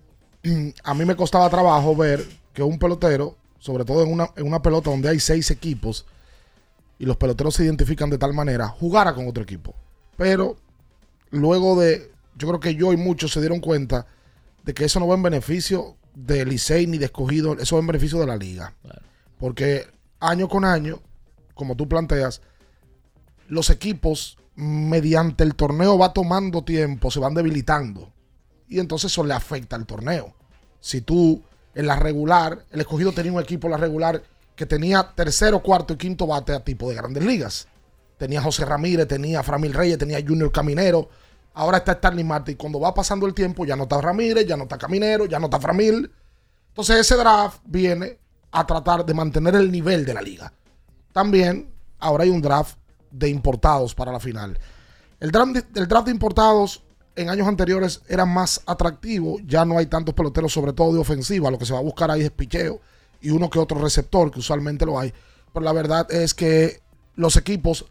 a 0.85 0.95
mí 0.95 1.05
me 1.05 1.17
costaba 1.17 1.49
trabajo 1.51 1.97
ver 1.97 2.25
que 2.53 2.63
un 2.63 2.79
pelotero, 2.79 3.37
sobre 3.59 3.85
todo 3.85 4.03
en 4.05 4.13
una, 4.13 4.31
en 4.37 4.47
una 4.47 4.63
pelota 4.63 4.91
donde 4.91 5.09
hay 5.09 5.19
seis 5.19 5.51
equipos, 5.51 6.07
y 6.99 7.07
los 7.07 7.17
peloteros 7.17 7.55
se 7.55 7.65
identifican 7.65 8.11
de 8.11 8.19
tal 8.19 8.33
manera, 8.33 8.69
jugara 8.69 9.15
con 9.15 9.27
otro 9.27 9.43
equipo. 9.43 9.75
Pero 10.17 10.57
luego 11.31 11.81
de, 11.81 12.13
yo 12.37 12.49
creo 12.49 12.61
que 12.61 12.75
yo 12.75 12.93
y 12.93 12.97
muchos 12.97 13.33
se 13.33 13.41
dieron 13.41 13.61
cuenta 13.61 14.07
de 14.63 14.75
que 14.75 14.85
eso 14.85 15.01
no 15.01 15.09
va 15.09 15.17
en 15.17 15.23
beneficio 15.23 15.97
de 16.15 16.45
Licey 16.45 16.87
ni 16.87 16.99
de 16.99 17.07
escogido, 17.07 17.57
eso 17.59 17.77
va 17.77 17.81
en 17.81 17.87
beneficio 17.87 18.19
de 18.21 18.27
la 18.27 18.37
liga. 18.37 18.75
Porque 19.39 19.87
año 20.21 20.49
con 20.49 20.65
año, 20.65 21.01
como 21.55 21.77
tú 21.77 21.89
planteas, 21.89 22.41
los 23.49 23.71
equipos 23.71 24.39
mediante 24.57 25.45
el 25.45 25.55
torneo 25.55 25.99
va 25.99 26.13
tomando 26.13 26.65
tiempo, 26.65 27.11
se 27.11 27.21
van 27.21 27.35
debilitando. 27.35 28.13
Y 28.69 28.79
entonces 28.79 29.13
eso 29.13 29.25
le 29.25 29.35
afecta 29.35 29.77
al 29.77 29.87
torneo. 29.87 30.35
Si 30.81 31.01
tú 31.01 31.43
en 31.75 31.87
la 31.87 31.97
regular, 31.97 32.65
el 32.71 32.81
escogido 32.81 33.13
tenía 33.13 33.33
un 33.33 33.41
equipo 33.41 33.67
en 33.67 33.73
la 33.73 33.77
regular 33.77 34.23
que 34.55 34.67
tenía 34.67 35.13
tercero, 35.15 35.61
cuarto 35.61 35.95
y 35.95 35.97
quinto 35.97 36.27
bate 36.27 36.53
a 36.53 36.63
tipo 36.63 36.89
de 36.89 36.95
grandes 36.95 37.25
ligas. 37.25 37.67
Tenía 38.17 38.41
José 38.41 38.65
Ramírez, 38.65 39.09
tenía 39.09 39.43
Framil 39.43 39.75
Reyes, 39.75 39.99
tenía 39.99 40.23
Junior 40.25 40.53
Caminero. 40.53 41.09
Ahora 41.55 41.79
está 41.79 41.93
Stanley 41.93 42.25
Marte. 42.25 42.53
Y 42.53 42.55
cuando 42.57 42.81
va 42.81 42.93
pasando 42.93 43.27
el 43.27 43.35
tiempo, 43.35 43.65
ya 43.65 43.77
no 43.77 43.85
está 43.85 44.01
Ramírez, 44.01 44.47
ya 44.47 44.57
no 44.57 44.65
está 44.65 44.77
Caminero, 44.77 45.27
ya 45.27 45.39
no 45.39 45.47
está 45.47 45.61
Framil. 45.61 46.11
Entonces 46.69 46.99
ese 46.99 47.17
draft 47.17 47.61
viene 47.65 48.19
a 48.51 48.67
tratar 48.67 49.07
de 49.07 49.15
mantener 49.15 49.55
el 49.55 49.71
nivel 49.71 50.05
de 50.05 50.15
la 50.15 50.23
liga. 50.23 50.53
También 51.13 51.73
ahora 52.01 52.25
hay 52.25 52.31
un 52.31 52.43
draft 52.43 52.77
de 53.11 53.29
importados 53.29 53.95
para 53.95 54.11
la 54.11 54.21
final. 54.21 54.59
El 55.21 55.31
draft 55.31 55.77
el 55.77 55.89
draft 55.89 56.07
de 56.07 56.13
importados 56.13 56.83
en 57.17 57.31
años 57.31 57.47
anteriores 57.47 58.03
era 58.09 58.27
más 58.27 58.61
atractivo. 58.67 59.39
Ya 59.47 59.65
no 59.65 59.79
hay 59.79 59.87
tantos 59.87 60.15
peloteros, 60.15 60.53
sobre 60.53 60.73
todo 60.73 60.93
de 60.93 60.99
ofensiva. 60.99 61.51
Lo 61.51 61.59
que 61.59 61.67
se 61.67 61.73
va 61.73 61.79
a 61.79 61.83
buscar 61.83 62.11
ahí 62.11 62.23
es 62.23 62.31
picheo 62.31 62.81
y 63.21 63.31
uno 63.31 63.49
que 63.49 63.59
otro 63.59 63.81
receptor, 63.81 64.31
que 64.31 64.41
usualmente 64.41 64.85
lo 64.85 64.99
hay. 64.99 65.13
Pero 65.53 65.65
la 65.65 65.73
verdad 65.73 66.11
es 66.13 66.35
que 66.35 66.83
los 67.15 67.37
equipos, 67.37 67.87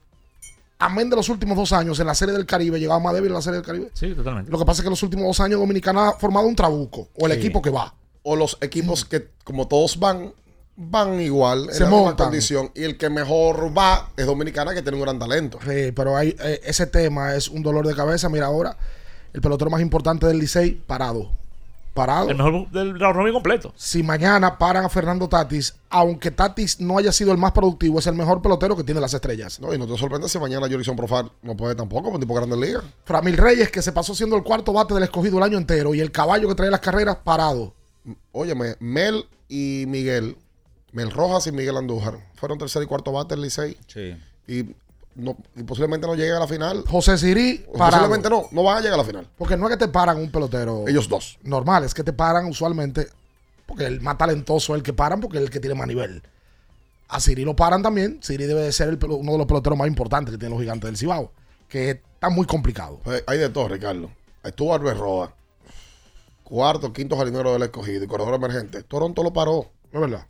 amén 0.79 1.09
de 1.09 1.15
los 1.15 1.29
últimos 1.29 1.55
dos 1.57 1.71
años, 1.73 1.99
en 1.99 2.07
la 2.07 2.15
Serie 2.15 2.33
del 2.33 2.45
Caribe, 2.45 2.79
llegaba 2.79 2.99
más 2.99 3.13
débil 3.13 3.29
en 3.29 3.35
la 3.35 3.41
Serie 3.41 3.57
del 3.57 3.65
Caribe. 3.65 3.89
Sí, 3.93 4.13
totalmente. 4.13 4.51
Lo 4.51 4.57
que 4.59 4.65
pasa 4.65 4.77
es 4.79 4.81
que 4.83 4.87
en 4.87 4.91
los 4.91 5.03
últimos 5.03 5.25
dos 5.25 5.39
años 5.39 5.59
Dominicana 5.59 6.09
ha 6.09 6.13
formado 6.13 6.45
un 6.47 6.55
trabuco, 6.55 7.09
o 7.17 7.25
el 7.27 7.33
Sí. 7.33 7.37
equipo 7.39 7.61
que 7.61 7.69
va. 7.69 7.93
O 8.23 8.35
los 8.35 8.57
equipos 8.61 9.03
que, 9.05 9.29
como 9.43 9.67
todos 9.67 9.99
van, 9.99 10.33
van 10.75 11.19
igual 11.21 11.65
en 11.69 11.73
Se 11.73 11.83
la 11.83 11.89
misma 11.89 12.01
montan. 12.05 12.25
condición. 12.27 12.71
Y 12.73 12.83
el 12.83 12.97
que 12.97 13.09
mejor 13.09 13.77
va 13.77 14.09
es 14.17 14.25
Dominicana, 14.25 14.73
que 14.73 14.81
tiene 14.81 14.97
un 14.97 15.03
gran 15.03 15.19
talento. 15.19 15.59
Sí, 15.61 15.91
pero 15.93 16.15
hay, 16.17 16.35
eh, 16.43 16.61
ese 16.63 16.87
tema 16.87 17.35
es 17.35 17.47
un 17.49 17.61
dolor 17.63 17.85
de 17.87 17.93
cabeza. 17.95 18.29
Mira 18.29 18.45
ahora, 18.47 18.75
el 19.33 19.41
pelotero 19.41 19.69
más 19.69 19.81
importante 19.81 20.25
del 20.25 20.39
Licey, 20.39 20.71
parado. 20.87 21.31
Parado. 21.93 22.29
El 22.29 22.37
mejor 22.37 22.69
del 22.71 22.99
round 22.99 23.15
robin 23.15 23.33
completo. 23.33 23.71
Si 23.75 24.01
mañana 24.01 24.57
paran 24.57 24.83
a 24.83 24.89
Fernando 24.89 25.29
Tatis, 25.29 25.75
aunque 25.89 26.31
Tatis 26.31 26.79
no 26.79 26.97
haya 26.97 27.11
sido 27.11 27.31
el 27.31 27.37
más 27.37 27.51
productivo, 27.51 27.99
es 27.99 28.07
el 28.07 28.15
mejor 28.15 28.41
pelotero 28.41 28.75
que 28.75 28.83
tiene 28.83 28.99
las 28.99 29.13
estrellas. 29.13 29.59
No, 29.59 29.71
y 29.73 29.77
no 29.77 29.85
te 29.85 29.95
sorprende 29.95 30.27
si 30.27 30.39
mañana 30.39 30.67
Jorison 30.67 30.95
Profar 30.95 31.31
no 31.43 31.55
puede 31.55 31.75
tampoco, 31.75 32.09
un 32.09 32.19
tipo 32.19 32.33
grande 32.33 32.57
liga. 32.57 32.81
Framil 33.05 33.37
Reyes, 33.37 33.69
que 33.69 33.83
se 33.83 33.91
pasó 33.91 34.15
siendo 34.15 34.35
el 34.35 34.43
cuarto 34.43 34.73
bate 34.73 34.95
del 34.95 35.03
escogido 35.03 35.37
el 35.37 35.43
año 35.43 35.57
entero, 35.59 35.93
y 35.93 35.99
el 35.99 36.11
caballo 36.11 36.47
que 36.47 36.55
trae 36.55 36.71
las 36.71 36.79
carreras, 36.79 37.17
parado. 37.23 37.75
Óyeme, 38.31 38.75
Mel 38.79 39.25
y 39.47 39.85
Miguel, 39.87 40.35
Mel 40.93 41.11
Rojas 41.11 41.45
y 41.45 41.51
Miguel 41.51 41.77
Andújar, 41.77 42.17
fueron 42.33 42.57
tercer 42.57 42.81
y 42.81 42.87
cuarto 42.87 43.11
bate 43.11 43.35
del 43.35 43.43
Licey. 43.43 43.77
Sí. 43.85 44.15
Y, 44.47 44.75
no, 45.15 45.37
y 45.55 45.63
posiblemente 45.63 46.07
no 46.07 46.15
lleguen 46.15 46.35
a 46.35 46.39
la 46.39 46.47
final. 46.47 46.83
José 46.87 47.17
Sirí. 47.17 47.65
Posiblemente 47.77 48.29
no, 48.29 48.47
no 48.51 48.63
van 48.63 48.77
a 48.77 48.81
llegar 48.81 48.95
a 48.95 48.97
la 48.97 49.03
final. 49.03 49.27
Porque 49.37 49.57
no 49.57 49.67
es 49.67 49.71
que 49.71 49.85
te 49.85 49.87
paran 49.87 50.17
un 50.17 50.31
pelotero. 50.31 50.85
Ellos 50.87 51.07
dos. 51.07 51.37
Normal, 51.43 51.83
es 51.83 51.93
que 51.93 52.03
te 52.03 52.13
paran 52.13 52.45
usualmente. 52.45 53.07
Porque 53.65 53.85
el 53.85 54.01
más 54.01 54.17
talentoso 54.17 54.73
es 54.73 54.79
el 54.79 54.83
que 54.83 54.93
paran, 54.93 55.19
porque 55.21 55.37
es 55.37 55.43
el 55.43 55.49
que 55.49 55.59
tiene 55.59 55.75
más 55.75 55.87
nivel. 55.87 56.23
A 57.07 57.19
Siri 57.19 57.45
lo 57.45 57.55
paran 57.55 57.83
también. 57.83 58.19
Siri 58.21 58.45
debe 58.45 58.61
de 58.61 58.71
ser 58.71 58.89
el 58.89 58.99
uno 59.03 59.33
de 59.33 59.37
los 59.37 59.47
peloteros 59.47 59.77
más 59.77 59.87
importantes 59.87 60.31
que 60.31 60.37
tienen 60.37 60.57
los 60.57 60.61
gigantes 60.61 60.87
del 60.87 60.97
Cibao. 60.97 61.31
Que 61.69 61.89
está 61.91 62.29
muy 62.29 62.45
complicado. 62.45 62.99
Pues, 63.03 63.23
hay 63.27 63.37
de 63.37 63.49
todo, 63.49 63.67
Ricardo. 63.67 64.09
Estuvo 64.43 64.73
Albert 64.73 64.99
Roa, 64.99 65.33
cuarto, 66.43 66.91
quinto 66.91 67.15
jardinero 67.15 67.53
del 67.53 67.63
escogido 67.63 68.03
y 68.03 68.07
corredor 68.07 68.33
emergente. 68.33 68.83
Toronto 68.83 69.23
lo 69.23 69.31
paró. 69.31 69.71
¿Es 69.91 69.99
verdad? 69.99 70.25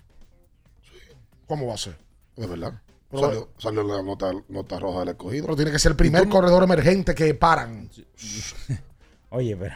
¿Cómo 1.47 1.67
va 1.67 1.73
a 1.73 1.77
ser? 1.77 1.97
Es 2.35 2.47
verdad. 2.47 2.73
Pero- 3.13 3.27
salió, 3.27 3.49
salió 3.57 3.83
la 3.83 4.01
nota, 4.03 4.31
nota 4.49 4.79
roja 4.79 4.99
del 5.01 5.09
escogido. 5.09 5.43
Pero 5.45 5.55
tiene 5.55 5.71
que 5.71 5.79
ser 5.79 5.91
el 5.91 5.95
primer 5.95 6.21
¿Y 6.21 6.25
tú 6.25 6.29
no- 6.29 6.35
corredor 6.35 6.63
emergente 6.63 7.13
que 7.15 7.33
paran. 7.33 7.89
Oye, 9.29 9.55
pero. 9.57 9.75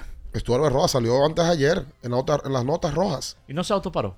Albert 0.56 0.74
Roa, 0.74 0.88
salió 0.88 1.26
antes 1.26 1.44
de 1.46 1.52
ayer 1.52 1.78
en, 2.04 2.12
la 2.12 2.18
nota- 2.18 2.42
en 2.46 2.54
las 2.54 2.64
notas 2.64 2.94
rojas. 2.94 3.38
Y 3.48 3.54
no 3.54 3.64
se 3.64 3.74
autoparó. 3.74 4.16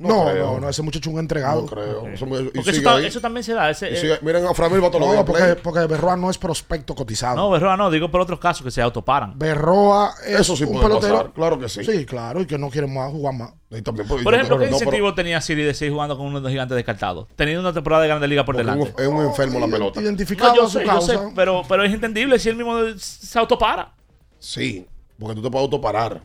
No, 0.00 0.32
no, 0.34 0.60
no, 0.60 0.68
ese 0.70 0.82
muchacho 0.82 1.10
es 1.10 1.14
un 1.14 1.20
entregado. 1.20 1.60
No 1.60 1.66
creo. 1.66 2.06
Eso 2.08 2.24
me- 2.24 2.38
y 2.40 2.44
Porque 2.44 2.60
eso, 2.60 2.70
sigue 2.72 2.82
ta- 2.84 2.96
ahí. 2.96 3.04
eso 3.06 3.20
también 3.20 3.44
se 3.44 3.52
da. 3.52 3.68
Ese, 3.68 3.88
eh, 4.14 4.18
miren 4.22 4.46
a 4.46 4.54
Framil 4.54 4.82
va 4.82 4.88
todos 4.88 5.00
los 5.00 5.08
No, 5.08 5.12
días 5.12 5.56
a 5.56 5.62
porque, 5.62 5.86
Berroa 5.86 6.16
no 6.16 6.30
es 6.30 6.38
prospecto 6.38 6.94
cotizado. 6.94 7.36
no, 7.36 7.50
Berroa 7.50 7.76
no, 7.76 7.90
digo 7.90 8.10
por 8.10 8.22
otros 8.22 8.40
casos 8.40 8.64
que 8.64 8.70
se 8.70 8.80
autoparan. 8.80 9.38
Berroa 9.38 10.14
es 10.26 10.40
Eso 10.40 10.56
sí 10.56 10.64
un 10.64 10.72
puede 10.72 10.86
pelotero. 10.86 11.14
pasar, 11.16 11.32
claro 11.32 11.58
que 11.58 11.68
sí. 11.68 11.84
Sí, 11.84 12.06
claro, 12.06 12.40
y 12.40 12.46
que 12.46 12.56
no 12.56 12.70
quiere 12.70 12.86
más 12.86 13.12
jugar 13.12 13.34
más. 13.34 13.52
Y 13.70 13.82
también 13.82 14.08
puede- 14.08 14.24
Por 14.24 14.32
ejemplo, 14.34 14.58
¿qué 14.58 14.64
no, 14.64 14.70
pero- 14.70 14.78
incentivo 14.84 15.14
tenía 15.14 15.40
Siri 15.42 15.62
de 15.64 15.74
seguir 15.74 15.92
jugando 15.92 16.16
con 16.16 16.26
uno 16.26 16.38
de 16.38 16.42
los 16.44 16.50
gigantes 16.50 16.74
descartados? 16.76 17.26
Teniendo 17.36 17.60
una 17.60 17.72
temporada 17.74 18.02
de 18.02 18.08
Grande 18.08 18.26
Liga 18.26 18.44
por 18.44 18.56
delante. 18.56 18.94
es 18.98 19.06
un- 19.06 19.22
enfermo 19.24 19.60
la 19.60 19.68
pelota. 19.68 20.00
Identificado 20.00 20.50
No, 20.52 20.56
yo 20.56 20.62
a 20.64 20.66
su 20.70 20.78
sé, 20.78 20.84
yo 20.86 20.90
causa. 20.90 21.12
sé, 21.12 21.18
pero, 21.36 21.62
pero 21.68 21.84
es 21.84 21.92
entendible 21.92 22.38
si 22.38 22.48
él 22.48 22.56
mismo 22.56 22.74
se 22.96 23.38
autopara. 23.38 23.92
Sí, 24.38 24.86
porque 25.18 25.34
tú 25.36 25.42
te 25.42 25.50
puedes 25.50 25.64
autoparar. 25.64 26.22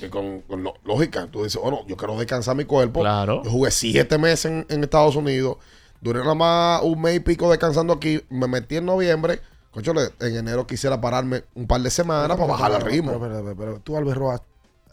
Que 0.00 0.10
con, 0.10 0.42
con 0.42 0.62
lo- 0.62 0.74
lógica, 0.84 1.26
tú 1.30 1.42
dices, 1.44 1.60
bueno, 1.60 1.80
yo 1.88 1.96
quiero 1.96 2.16
descansar 2.18 2.54
mi 2.56 2.64
cuerpo. 2.64 3.00
Claro. 3.00 3.42
Yo 3.44 3.50
jugué 3.50 3.70
siete 3.70 4.16
meses 4.18 4.46
en, 4.46 4.66
en 4.68 4.84
Estados 4.84 5.16
Unidos. 5.16 5.56
Duré 6.00 6.20
nada 6.20 6.34
más 6.34 6.82
un 6.82 7.00
mes 7.00 7.16
y 7.16 7.20
pico 7.20 7.50
descansando 7.50 7.92
aquí. 7.92 8.22
Me 8.30 8.46
metí 8.46 8.76
en 8.76 8.86
noviembre. 8.86 9.40
Conchole, 9.72 10.10
en 10.20 10.36
enero 10.36 10.66
quisiera 10.66 11.00
pararme 11.00 11.44
un 11.54 11.66
par 11.66 11.80
de 11.80 11.90
semanas 11.90 12.36
para 12.36 12.46
bajar 12.46 12.72
el 12.72 12.80
ritmo. 12.82 13.10
Pero, 13.12 13.20
pero, 13.20 13.42
pero, 13.44 13.56
pero 13.56 13.80
tú, 13.80 13.96
Albert 13.96 14.16
Roa, 14.18 14.42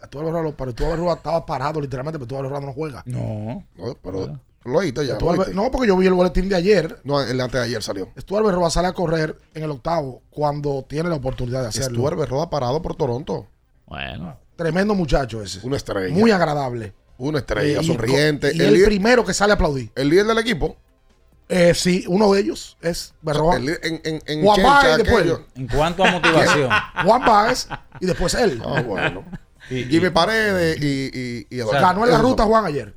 tú, 0.09 0.19
Albert 0.19 0.33
Roa, 0.33 0.43
lo- 0.43 0.55
pero 0.57 0.73
tú, 0.73 0.83
Albert 0.85 0.99
Roa, 1.01 1.13
estaba 1.13 1.45
parado 1.45 1.79
literalmente, 1.79 2.17
pero 2.19 2.27
tú, 2.27 2.35
Albert 2.37 2.51
Roa, 2.51 2.61
no 2.61 2.73
juega. 2.73 3.03
No. 3.05 3.63
No, 3.77 3.95
pero 4.03 4.39
lo 4.65 4.77
oíste 4.79 5.05
ya. 5.05 5.17
Lo 5.19 5.29
Albert- 5.31 5.53
no, 5.53 5.69
porque 5.71 5.87
yo 5.87 5.95
vi 5.97 6.07
el 6.07 6.13
boletín 6.13 6.49
de 6.49 6.55
ayer. 6.55 6.99
No, 7.03 7.21
el 7.21 7.37
de 7.37 7.43
antes 7.43 7.59
de 7.61 7.65
ayer 7.67 7.83
salió. 7.83 8.09
Tú, 8.25 8.35
Albert 8.37 8.55
Roa, 8.57 8.69
sale 8.71 8.87
a 8.87 8.93
correr 8.93 9.37
en 9.53 9.63
el 9.63 9.69
octavo 9.71 10.23
cuando 10.31 10.83
tiene 10.87 11.09
la 11.09 11.15
oportunidad 11.15 11.61
de 11.61 11.67
hacerlo. 11.67 11.89
Estuvo 11.89 12.07
Albert 12.07 12.31
Roa 12.31 12.49
parado 12.49 12.81
por 12.81 12.95
Toronto. 12.95 13.45
Bueno. 13.85 14.37
Tremendo 14.55 14.95
muchacho 14.95 15.41
ese. 15.41 15.59
Una 15.63 15.77
estrella. 15.77 16.13
Muy 16.13 16.31
agradable. 16.31 16.93
Una 17.17 17.39
estrella, 17.39 17.81
Y- 17.81 17.83
y- 17.83 17.87
sonriente. 17.87 18.51
Y, 18.53 18.59
el, 18.59 18.65
el, 18.67 18.73
líder, 18.73 18.87
primero 18.87 19.25
que 19.25 19.33
sale 19.33 19.51
a 19.53 19.55
aplaudir. 19.55 19.91
el 19.95 20.09
líder 20.09 20.25
del 20.25 20.37
equipo. 20.37 20.77
Eh, 21.47 21.73
sí, 21.75 22.03
uno 22.07 22.33
de 22.33 22.39
ellos 22.41 22.75
es 22.81 23.13
Berroa. 23.21 23.57
El 23.57 23.69
en, 23.69 24.01
en, 24.03 24.21
en 24.25 24.43
Juan 24.43 24.63
Baez 24.63 24.97
después. 24.97 25.25
En 25.55 25.67
cuanto 25.67 26.03
a 26.03 26.11
motivación. 26.11 26.69
Juan 27.05 27.25
Baez 27.25 27.67
y 27.99 28.05
después 28.07 28.33
él. 28.33 28.61
Ah, 28.65 28.81
bueno. 28.81 29.23
Y- 29.69 29.83
Jimmy 29.85 30.09
Paredes 30.11 30.79
y, 30.81 31.09
y, 31.11 31.47
y 31.49 31.59
Eduardo. 31.59 31.81
Ganó 31.81 32.05
en 32.05 32.11
la 32.11 32.17
ruta. 32.19 32.43
Juan 32.43 32.65
ayer. 32.65 32.93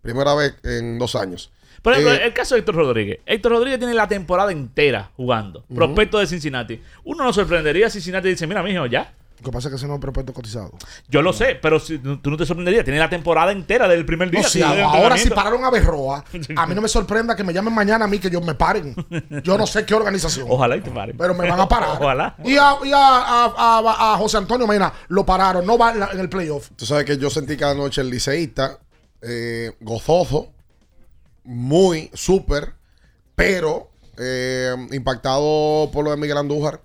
Primera 0.00 0.34
vez 0.34 0.54
en 0.62 0.98
dos 0.98 1.14
años. 1.14 1.52
Por 1.82 1.92
ejemplo, 1.92 2.14
Eh, 2.14 2.24
el 2.24 2.32
caso 2.32 2.54
de 2.54 2.60
Héctor 2.60 2.74
Rodríguez. 2.76 3.18
Héctor 3.26 3.52
Rodríguez 3.52 3.78
tiene 3.78 3.92
la 3.94 4.08
temporada 4.08 4.50
entera 4.50 5.10
jugando. 5.16 5.64
Prospecto 5.74 6.18
de 6.18 6.26
Cincinnati. 6.26 6.80
Uno 7.04 7.24
nos 7.24 7.34
sorprendería 7.34 7.88
si 7.90 7.98
Cincinnati 7.98 8.28
dice, 8.28 8.46
mira, 8.46 8.62
mijo, 8.62 8.86
ya. 8.86 9.12
Lo 9.38 9.44
que 9.44 9.50
pasa 9.52 9.68
es 9.68 9.72
que 9.72 9.76
ese 9.76 9.86
no 9.86 9.94
es 9.94 10.00
prospecto 10.00 10.32
cotizado. 10.32 10.72
Yo 11.08 11.20
lo 11.22 11.32
sé, 11.32 11.56
pero 11.60 11.78
si- 11.78 11.98
tú 11.98 12.30
no 12.30 12.36
te 12.36 12.46
sorprenderías. 12.46 12.84
Tiene 12.84 12.98
la 12.98 13.10
temporada 13.10 13.52
entera 13.52 13.86
del 13.86 14.06
primer 14.06 14.30
día. 14.30 14.40
No, 14.42 14.48
sí, 14.48 14.60
de 14.60 14.64
ahora 14.82 15.16
si 15.18 15.28
pararon 15.30 15.62
a 15.64 15.70
Berroa, 15.70 16.24
a 16.56 16.66
mí 16.66 16.74
no 16.74 16.80
me 16.80 16.88
sorprenda 16.88 17.36
que 17.36 17.44
me 17.44 17.52
llamen 17.52 17.74
mañana 17.74 18.06
a 18.06 18.08
mí 18.08 18.18
que 18.18 18.30
yo 18.30 18.40
me 18.40 18.54
paren. 18.54 18.94
Yo 19.42 19.58
no 19.58 19.66
sé 19.66 19.84
qué 19.84 19.94
organización. 19.94 20.46
Ojalá 20.50 20.76
y 20.76 20.80
te 20.80 20.90
paren. 20.90 21.16
Pero 21.16 21.34
me 21.34 21.48
van 21.48 21.60
a 21.60 21.68
parar. 21.68 21.98
Ojalá. 22.00 22.34
Y 22.44 22.56
a, 22.56 22.76
y 22.84 22.92
a, 22.92 22.98
a- 22.98 23.54
a- 23.56 24.14
a 24.14 24.16
José 24.18 24.38
Antonio 24.38 24.66
Mena 24.66 24.92
lo 25.08 25.26
pararon, 25.26 25.66
no 25.66 25.76
va 25.76 25.92
en, 25.92 26.00
la- 26.00 26.10
en 26.12 26.20
el 26.20 26.28
playoff. 26.28 26.70
Tú 26.74 26.86
sabes 26.86 27.04
que 27.04 27.18
yo 27.18 27.28
sentí 27.30 27.56
cada 27.56 27.74
noche 27.74 28.00
el 28.00 28.10
liceísta 28.10 28.78
eh, 29.22 29.72
gozoso, 29.80 30.52
muy, 31.44 32.10
súper, 32.14 32.74
pero 33.34 33.90
eh, 34.18 34.74
impactado 34.92 35.90
por 35.92 36.04
lo 36.04 36.10
de 36.10 36.16
Miguel 36.16 36.38
Andújar. 36.38 36.80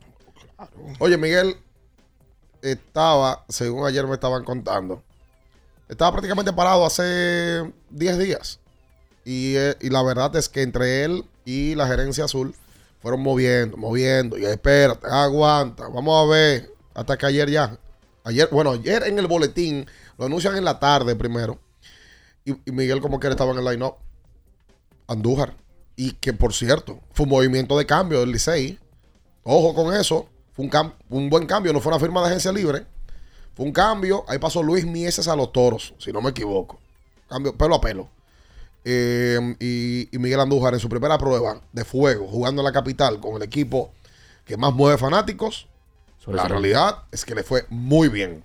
Oye, 1.00 1.18
Miguel 1.18 1.56
estaba, 2.62 3.46
según 3.50 3.86
ayer 3.86 4.06
me 4.08 4.14
estaban 4.14 4.44
contando, 4.44 5.04
estaba 5.90 6.12
prácticamente 6.12 6.54
parado 6.54 6.86
hace 6.86 7.72
10 7.90 8.18
días. 8.18 8.60
Y, 9.26 9.56
eh, 9.56 9.76
y 9.82 9.90
la 9.90 10.02
verdad 10.04 10.36
es 10.36 10.50
que 10.50 10.62
entre 10.62 11.04
él 11.04 11.26
y 11.46 11.76
la 11.76 11.88
gerencia 11.88 12.26
azul 12.26 12.56
fueron 13.02 13.22
moviendo, 13.22 13.78
moviendo. 13.78 14.38
Y 14.38 14.46
espérate, 14.46 15.08
aguanta, 15.08 15.88
vamos 15.90 16.26
a 16.26 16.32
ver. 16.32 16.74
Hasta 16.94 17.18
que 17.18 17.26
ayer 17.26 17.50
ya. 17.50 17.78
Ayer, 18.24 18.48
bueno, 18.52 18.72
ayer 18.72 19.04
en 19.04 19.18
el 19.20 19.28
boletín, 19.28 19.88
lo 20.18 20.26
anuncian 20.26 20.56
en 20.56 20.66
la 20.66 20.80
tarde 20.80 21.16
primero. 21.16 21.60
Y, 22.46 22.52
y 22.52 22.72
Miguel 22.72 23.02
como 23.02 23.20
que 23.20 23.28
estaba 23.28 23.52
en 23.52 23.60
el 23.60 23.66
line-up. 23.66 23.96
Andújar. 25.08 25.56
Y 25.96 26.14
que 26.14 26.34
por 26.34 26.54
cierto, 26.54 27.00
fue 27.12 27.26
un 27.26 27.32
movimiento 27.32 27.78
de 27.78 27.86
cambio 27.86 28.20
del 28.22 28.32
Licey. 28.32 28.80
Ojo 29.44 29.74
con 29.74 29.94
eso. 29.94 30.30
Fue 30.54 30.66
un, 30.66 30.72
cam- 30.72 30.94
un 31.10 31.30
buen 31.30 31.46
cambio, 31.46 31.72
no 31.74 31.80
fue 31.80 31.92
una 31.92 32.00
firma 32.00 32.22
de 32.22 32.28
agencia 32.28 32.52
libre. 32.52 32.86
Fue 33.56 33.66
un 33.66 33.72
cambio. 33.72 34.26
Ahí 34.28 34.38
pasó 34.40 34.62
Luis 34.64 34.86
Mieses 34.86 35.28
a 35.28 35.36
los 35.36 35.52
toros, 35.52 35.94
si 35.98 36.12
no 36.12 36.22
me 36.22 36.30
equivoco. 36.32 36.80
Cambio 37.30 37.56
pelo 37.58 37.76
a 37.76 37.82
pelo. 37.82 38.10
Eh, 38.84 39.56
y, 39.60 40.10
y 40.16 40.20
Miguel 40.20 40.40
Andújar 40.40 40.74
en 40.74 40.80
su 40.80 40.90
primera 40.90 41.18
prueba 41.18 41.62
de 41.72 41.86
fuego, 41.86 42.28
jugando 42.28 42.62
en 42.62 42.66
la 42.66 42.72
capital 42.72 43.20
con 43.20 43.36
el 43.36 43.44
equipo 43.44 43.92
que 44.46 44.58
más 44.58 44.74
mueve 44.74 44.98
fanáticos. 44.98 45.68
Sobre 46.18 46.38
la 46.38 46.48
realidad 46.48 47.04
es 47.12 47.26
que 47.26 47.34
le 47.36 47.44
fue 47.44 47.66
muy 47.70 48.08
bien. 48.10 48.44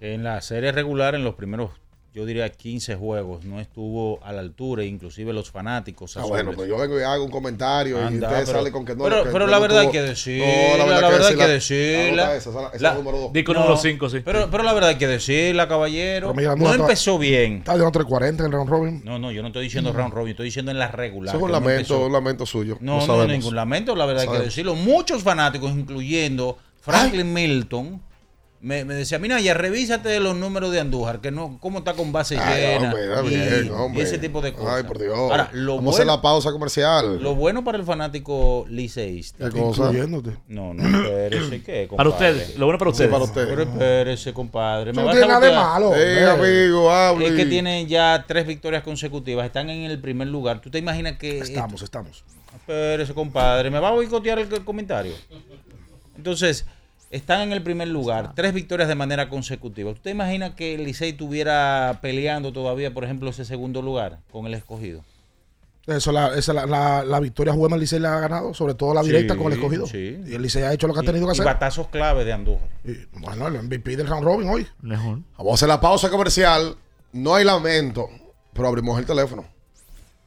En 0.00 0.24
la 0.24 0.40
serie 0.42 0.72
regular, 0.72 1.14
en 1.14 1.24
los 1.24 1.34
primeros, 1.34 1.70
yo 2.16 2.24
diría 2.24 2.48
15 2.48 2.96
juegos, 2.96 3.44
no 3.44 3.60
estuvo 3.60 4.18
a 4.24 4.32
la 4.32 4.40
altura, 4.40 4.82
inclusive 4.84 5.34
los 5.34 5.50
fanáticos. 5.50 6.16
Ah, 6.16 6.24
bueno, 6.24 6.52
pues 6.56 6.66
yo 6.66 6.78
vengo 6.78 6.98
y 6.98 7.02
hago 7.02 7.22
un 7.22 7.30
comentario 7.30 7.98
y 7.98 8.02
Anda, 8.02 8.28
usted 8.28 8.44
pero- 8.46 8.58
sale 8.58 8.72
con 8.72 8.86
que 8.86 8.96
no. 8.96 9.04
pero- 9.04 9.24
que- 9.24 9.30
pero 9.30 9.46
la 9.46 9.58
verdad 9.58 9.82
tuvo- 9.82 9.88
hay 9.88 9.92
que 9.92 10.00
decir, 10.00 10.42
No, 10.42 10.78
la 10.78 10.84
verdad 10.86 11.26
hay 11.26 11.34
que 11.34 11.36
la- 11.36 11.46
decirla. 11.48 12.34
esa, 12.36 12.48
esa, 12.50 12.68
esa 12.72 12.82
La- 12.82 12.94
número 12.94 13.18
dos. 13.18 13.32
Disco 13.34 13.52
número 13.52 13.76
5, 13.76 14.08
sí. 14.08 14.20
Pero, 14.24 14.48
pero 14.50 14.62
la 14.62 14.72
verdad 14.72 14.88
hay 14.90 14.96
que 14.96 15.06
decirla, 15.06 15.68
caballero. 15.68 16.32
Pero 16.34 16.56
No 16.56 16.72
empezó 16.72 17.18
bien. 17.18 17.58
Está 17.58 17.72
de 17.76 17.80
340 17.80 18.44
en 18.44 18.46
el 18.46 18.52
round 18.52 18.70
robin. 18.70 19.02
No, 19.04 19.18
no, 19.18 19.30
yo 19.30 19.42
no 19.42 19.48
estoy 19.48 19.64
diciendo 19.64 19.92
round 19.92 20.14
robin, 20.14 20.30
estoy 20.30 20.46
diciendo 20.46 20.70
en 20.70 20.78
la 20.78 20.88
regular. 20.88 21.34
Eso 21.34 21.36
es 21.36 21.42
un 21.42 21.52
no 21.52 21.60
lamento, 21.60 22.06
un 22.06 22.12
lamento 22.12 22.46
suyo. 22.46 22.78
No, 22.80 23.06
no, 23.06 23.26
ningún 23.26 23.54
lamento, 23.54 23.94
la 23.94 24.06
verdad 24.06 24.22
hay 24.22 24.38
que 24.38 24.44
decirlo. 24.46 24.74
Muchos 24.74 25.22
fanáticos, 25.22 25.70
incluyendo 25.72 26.56
Franklin 26.80 27.30
Milton, 27.30 28.00
me, 28.60 28.84
me 28.84 28.94
decía, 28.94 29.18
mira, 29.18 29.38
ya 29.40 29.54
revísate 29.54 30.18
los 30.20 30.34
números 30.34 30.72
de 30.72 30.80
Andújar, 30.80 31.20
que 31.20 31.30
no, 31.30 31.58
cómo 31.60 31.78
está 31.78 31.94
con 31.94 32.10
base 32.12 32.36
Ay, 32.38 32.60
llena. 32.78 32.88
hombre, 32.90 33.04
está 33.04 33.22
y, 33.24 33.28
bien, 33.28 33.66
y 33.66 33.70
hombre. 33.70 34.02
ese 34.02 34.18
tipo 34.18 34.40
de 34.40 34.52
cosas. 34.52 34.74
Ay, 34.76 34.82
por 34.84 34.98
Dios. 34.98 35.16
Ahora, 35.16 35.50
lo 35.52 35.76
Vamos 35.76 35.94
a 35.94 35.96
hacer 35.96 36.06
bueno, 36.06 36.16
la 36.16 36.22
pausa 36.22 36.52
comercial. 36.52 37.22
lo 37.22 37.34
bueno 37.34 37.62
para 37.64 37.78
el 37.78 37.84
fanático 37.84 38.64
liceísta. 38.68 39.50
¿Qué 39.50 39.60
cosa? 39.60 39.84
Incluyéndote. 39.84 40.36
No, 40.48 40.74
no, 40.74 40.82
espérese, 40.98 41.62
¿qué, 41.62 41.88
Para 41.96 42.08
ustedes, 42.08 42.56
lo 42.58 42.66
bueno 42.66 42.78
para 42.78 42.90
Sí, 42.94 43.04
ustedes. 43.04 43.10
para. 43.10 43.46
Pero 43.46 43.62
espérese, 43.62 44.32
compadre. 44.32 44.92
No 44.92 45.10
tiene 45.10 45.26
nada 45.26 45.46
de 45.46 45.52
malo. 45.54 45.92
Eh, 45.94 46.24
amigo, 46.24 46.90
hable. 46.90 47.26
Es 47.28 47.34
que 47.34 47.46
tienen 47.46 47.86
ya 47.86 48.24
tres 48.26 48.46
victorias 48.46 48.82
consecutivas, 48.82 49.46
están 49.46 49.70
en 49.70 49.90
el 49.90 50.00
primer 50.00 50.28
lugar. 50.28 50.60
¿Tú 50.60 50.70
te 50.70 50.78
imaginas 50.78 51.18
que... 51.18 51.38
Estamos, 51.38 51.82
estamos. 51.82 52.24
Espérese, 52.54 53.12
compadre. 53.14 53.70
¿Me 53.70 53.78
va 53.78 53.88
a 53.88 53.92
boicotear 53.92 54.38
el, 54.38 54.52
el 54.52 54.64
comentario? 54.64 55.12
Entonces, 56.16 56.64
están 57.16 57.40
en 57.40 57.52
el 57.52 57.62
primer 57.62 57.88
lugar, 57.88 58.32
tres 58.34 58.52
victorias 58.54 58.88
de 58.88 58.94
manera 58.94 59.28
consecutiva. 59.28 59.92
¿Tú 59.94 60.00
te 60.02 60.10
imaginas 60.10 60.54
que 60.54 60.74
el 60.74 60.84
Licey 60.84 61.10
estuviera 61.10 61.98
peleando 62.02 62.52
todavía, 62.52 62.92
por 62.94 63.04
ejemplo, 63.04 63.30
ese 63.30 63.44
segundo 63.44 63.82
lugar 63.82 64.18
con 64.30 64.46
el 64.46 64.54
escogido? 64.54 65.02
Eso, 65.86 66.10
la, 66.10 66.34
esa, 66.36 66.52
la, 66.52 66.66
la, 66.66 67.04
la 67.04 67.20
victoria 67.20 67.52
juega 67.52 67.76
el 67.76 67.80
Licey 67.80 68.00
la 68.00 68.16
ha 68.16 68.20
ganado, 68.20 68.52
sobre 68.54 68.74
todo 68.74 68.92
la 68.92 69.02
directa 69.04 69.34
Sí, 69.34 69.38
con 69.40 69.52
el 69.52 69.58
escogido. 69.58 69.86
sí. 69.86 70.18
Y 70.26 70.34
el 70.34 70.42
Licey 70.42 70.62
ha 70.64 70.72
hecho 70.72 70.88
lo 70.88 70.94
que 70.94 70.98
ha 71.00 71.02
Y- 71.04 71.06
tenido 71.06 71.26
que 71.26 71.30
y 71.30 71.34
hacer. 71.34 71.44
batazos 71.44 71.86
clave 71.88 72.24
de 72.24 72.32
Andújar. 72.32 72.68
Y, 72.84 73.06
bueno, 73.20 73.46
el 73.46 73.62
MVP 73.62 73.96
del 73.96 74.08
round 74.08 74.24
robin 74.24 74.48
hoy. 74.48 74.66
Mejor. 74.82 75.20
Vamos 75.38 75.52
a 75.52 75.54
hacer 75.54 75.68
la 75.68 75.80
pausa 75.80 76.10
comercial. 76.10 76.76
No 77.12 77.34
hay 77.36 77.44
lamento, 77.44 78.08
pero 78.52 78.66
abrimos 78.66 78.98
el 78.98 79.06
teléfono. 79.06 79.44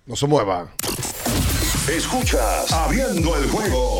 No 0.05 0.15
se 0.15 0.27
mueva. 0.27 0.69
Escuchas 1.89 2.71
Abriendo 2.71 3.35
el 3.35 3.49
juego 3.49 3.99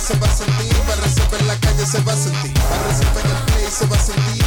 se 0.00 0.18
va 0.18 0.26
a 0.26 0.34
sentir, 0.34 0.72
Banreserva 0.86 1.38
en 1.38 1.46
la 1.46 1.56
calle 1.56 1.86
se 1.86 2.00
va 2.02 2.12
a 2.12 2.16
sentir, 2.16 2.52
Banreserva 2.54 3.20
en 3.20 3.30
el 3.30 3.36
play 3.44 3.66
se 3.70 3.86
va 3.86 3.96
a 3.96 4.00
sentir. 4.00 4.44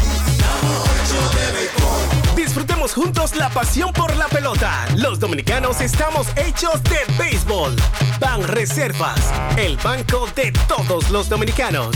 Disfrutemos 2.36 2.94
juntos 2.94 3.36
la 3.36 3.50
pasión 3.50 3.92
por 3.94 4.16
la 4.16 4.28
pelota. 4.28 4.86
Los 4.96 5.20
dominicanos 5.20 5.82
estamos 5.82 6.28
hechos 6.36 6.82
de 6.84 7.00
béisbol. 7.18 7.76
Ban 8.20 8.44
Reservas, 8.48 9.20
el 9.58 9.78
banco 9.78 10.28
de 10.36 10.52
todos 10.68 11.10
los 11.10 11.30
dominicanos. 11.30 11.96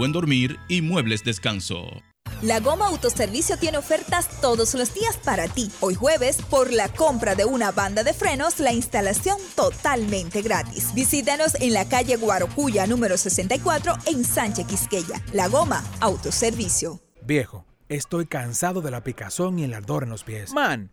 buen 0.00 0.12
dormir 0.12 0.58
y 0.66 0.80
muebles 0.80 1.22
descanso. 1.24 1.84
La 2.40 2.58
Goma 2.60 2.86
Autoservicio 2.86 3.58
tiene 3.58 3.76
ofertas 3.76 4.40
todos 4.40 4.72
los 4.72 4.94
días 4.94 5.18
para 5.18 5.46
ti. 5.46 5.70
Hoy 5.80 5.94
jueves, 5.94 6.38
por 6.48 6.72
la 6.72 6.88
compra 6.88 7.34
de 7.34 7.44
una 7.44 7.70
banda 7.70 8.02
de 8.02 8.14
frenos, 8.14 8.60
la 8.60 8.72
instalación 8.72 9.36
totalmente 9.54 10.40
gratis. 10.40 10.94
Visítanos 10.94 11.54
en 11.56 11.74
la 11.74 11.86
calle 11.86 12.16
Guarocuya 12.16 12.86
número 12.86 13.18
64 13.18 13.92
en 14.06 14.24
Sánchez 14.24 14.66
Quisqueya. 14.68 15.22
La 15.34 15.48
Goma 15.48 15.84
Autoservicio. 16.00 16.98
Viejo, 17.20 17.66
estoy 17.90 18.24
cansado 18.24 18.80
de 18.80 18.90
la 18.90 19.04
picazón 19.04 19.58
y 19.58 19.64
el 19.64 19.74
ardor 19.74 20.04
en 20.04 20.08
los 20.08 20.24
pies. 20.24 20.54
Man, 20.54 20.92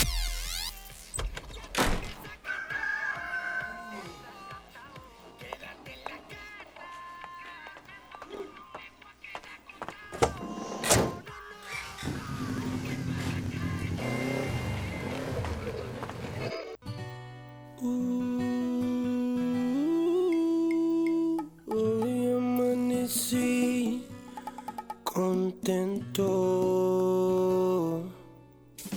Hoy 17.83 17.89
amanecí 22.37 24.05
contento. 25.03 26.23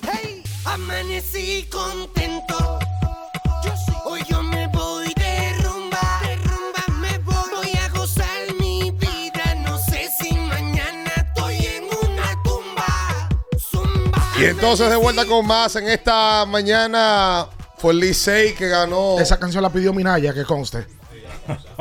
Hey, 0.02 0.44
amanecí 0.66 1.66
contento. 1.72 2.78
Hoy 4.04 4.20
yo 4.28 4.42
me 4.42 4.66
voy 4.66 5.14
de 5.16 5.54
rumba. 5.62 6.20
De 6.22 6.36
rumba 6.36 6.84
me 7.00 7.16
voy. 7.20 7.34
Voy 7.54 7.72
a 7.78 7.88
gozar 7.88 8.52
mi 8.60 8.90
vida. 8.90 9.54
No 9.64 9.78
sé 9.78 10.10
si 10.20 10.34
mañana 10.34 11.10
estoy 11.16 11.56
en 11.56 11.84
una 11.84 12.42
tumba. 12.42 13.30
Y 14.38 14.44
entonces 14.44 14.90
de 14.90 14.96
vuelta 14.96 15.24
con 15.24 15.46
más 15.46 15.74
en 15.76 15.88
esta 15.88 16.44
mañana 16.44 17.48
fue 17.78 17.92
el 17.92 18.00
Licey 18.00 18.54
que 18.54 18.68
ganó. 18.68 19.18
Esa 19.18 19.38
canción 19.38 19.62
la 19.62 19.70
pidió 19.70 19.92
Minaya, 19.92 20.32
que 20.32 20.44
conste. 20.44 20.86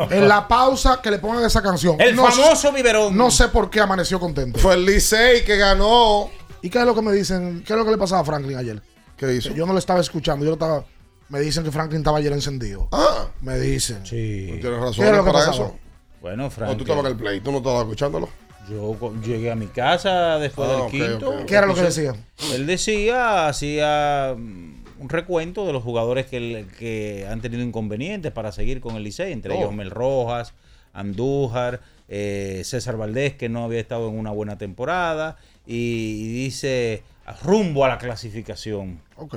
En 0.10 0.28
la 0.28 0.48
pausa 0.48 1.00
que 1.02 1.10
le 1.10 1.20
pongan 1.20 1.44
esa 1.46 1.62
canción. 1.62 2.00
El 2.02 2.16
No 2.16 2.26
famoso 2.26 2.56
sé- 2.56 2.72
biberón. 2.72 3.16
No 3.16 3.32
sé 3.32 3.48
por 3.48 3.70
qué 3.70 3.80
amaneció 3.80 4.20
contento. 4.20 4.60
Fue 4.60 4.74
el 4.74 4.86
Licey 4.86 5.44
que 5.46 5.56
ganó. 5.58 6.30
¿Y 6.62 6.70
qué 6.70 6.80
es 6.80 6.86
lo 6.86 6.94
que 6.96 7.02
me 7.02 7.12
dicen? 7.14 7.64
¿Qué 7.66 7.74
es 7.74 7.80
lo 7.80 7.86
que 7.86 7.92
le 7.92 7.98
pasaba 7.98 8.22
a 8.22 8.26
Franklin 8.26 8.58
ayer? 8.58 8.82
¿Qué 9.18 9.34
hizo? 9.34 9.50
Yo 9.54 9.66
no 9.66 9.74
lo 9.74 9.80
estaba 9.80 10.00
escuchando. 10.02 10.44
Yo 10.44 10.52
lo 10.52 10.56
estaba. 10.56 10.84
Me 11.30 11.40
dicen 11.40 11.64
que 11.64 11.72
Franklin 11.72 12.00
estaba 12.02 12.18
ayer 12.18 12.34
encendido. 12.34 12.90
Ah. 12.92 13.28
Me 13.42 13.58
dicen. 13.58 14.06
Sí. 14.06 14.58
Tienes 14.62 14.80
razón 14.80 14.96
¿Qué 14.96 15.10
es 15.10 15.18
lo 15.18 15.24
que 15.24 15.32
para 15.32 15.46
pasaba? 15.46 15.68
eso. 15.68 15.76
Bueno, 16.22 16.46
O 16.48 16.50
Frank. 16.50 16.78
tú 16.78 16.84
estabas 16.84 17.06
en 17.06 17.12
el 17.12 17.18
play, 17.18 17.40
tú 17.42 17.52
no 17.52 17.58
estabas 17.60 17.82
escuchándolo. 17.84 18.30
Yo 18.70 18.98
llegué 19.22 19.52
a 19.52 19.56
mi 19.56 19.68
casa 19.68 20.38
después 20.40 20.70
Ah, 20.70 20.82
del 20.84 20.88
quinto. 20.92 21.46
¿Qué 21.46 21.56
era 21.56 21.68
lo 21.68 21.76
que 21.76 21.82
decía? 21.82 22.14
Él 22.54 22.66
decía, 22.66 23.48
hacía 23.48 24.36
mm, 24.38 24.83
un 25.04 25.10
recuento 25.10 25.68
de 25.68 25.74
los 25.74 25.84
jugadores 25.84 26.26
que, 26.26 26.66
que 26.80 27.28
han 27.30 27.42
tenido 27.42 27.62
inconvenientes 27.62 28.32
para 28.32 28.52
seguir 28.52 28.80
con 28.82 28.96
el 28.96 29.04
Licey, 29.04 29.32
entre 29.34 29.54
Oh. 29.54 29.58
ellos 29.58 29.74
Mel 29.74 29.92
Rojas, 29.92 30.54
Andújar, 30.94 31.82
eh, 32.08 32.62
César 32.66 32.96
Valdés, 32.98 33.34
que 33.36 33.50
no 33.50 33.64
había 33.66 33.80
estado 33.80 34.08
en 34.10 34.18
una 34.18 34.32
buena 34.32 34.58
temporada, 34.58 35.38
y, 35.68 35.76
y 35.76 36.28
dice 36.46 37.04
rumbo 37.44 37.84
a 37.86 37.90
la 37.90 37.98
clasificación. 37.98 39.00
Ok, 39.18 39.36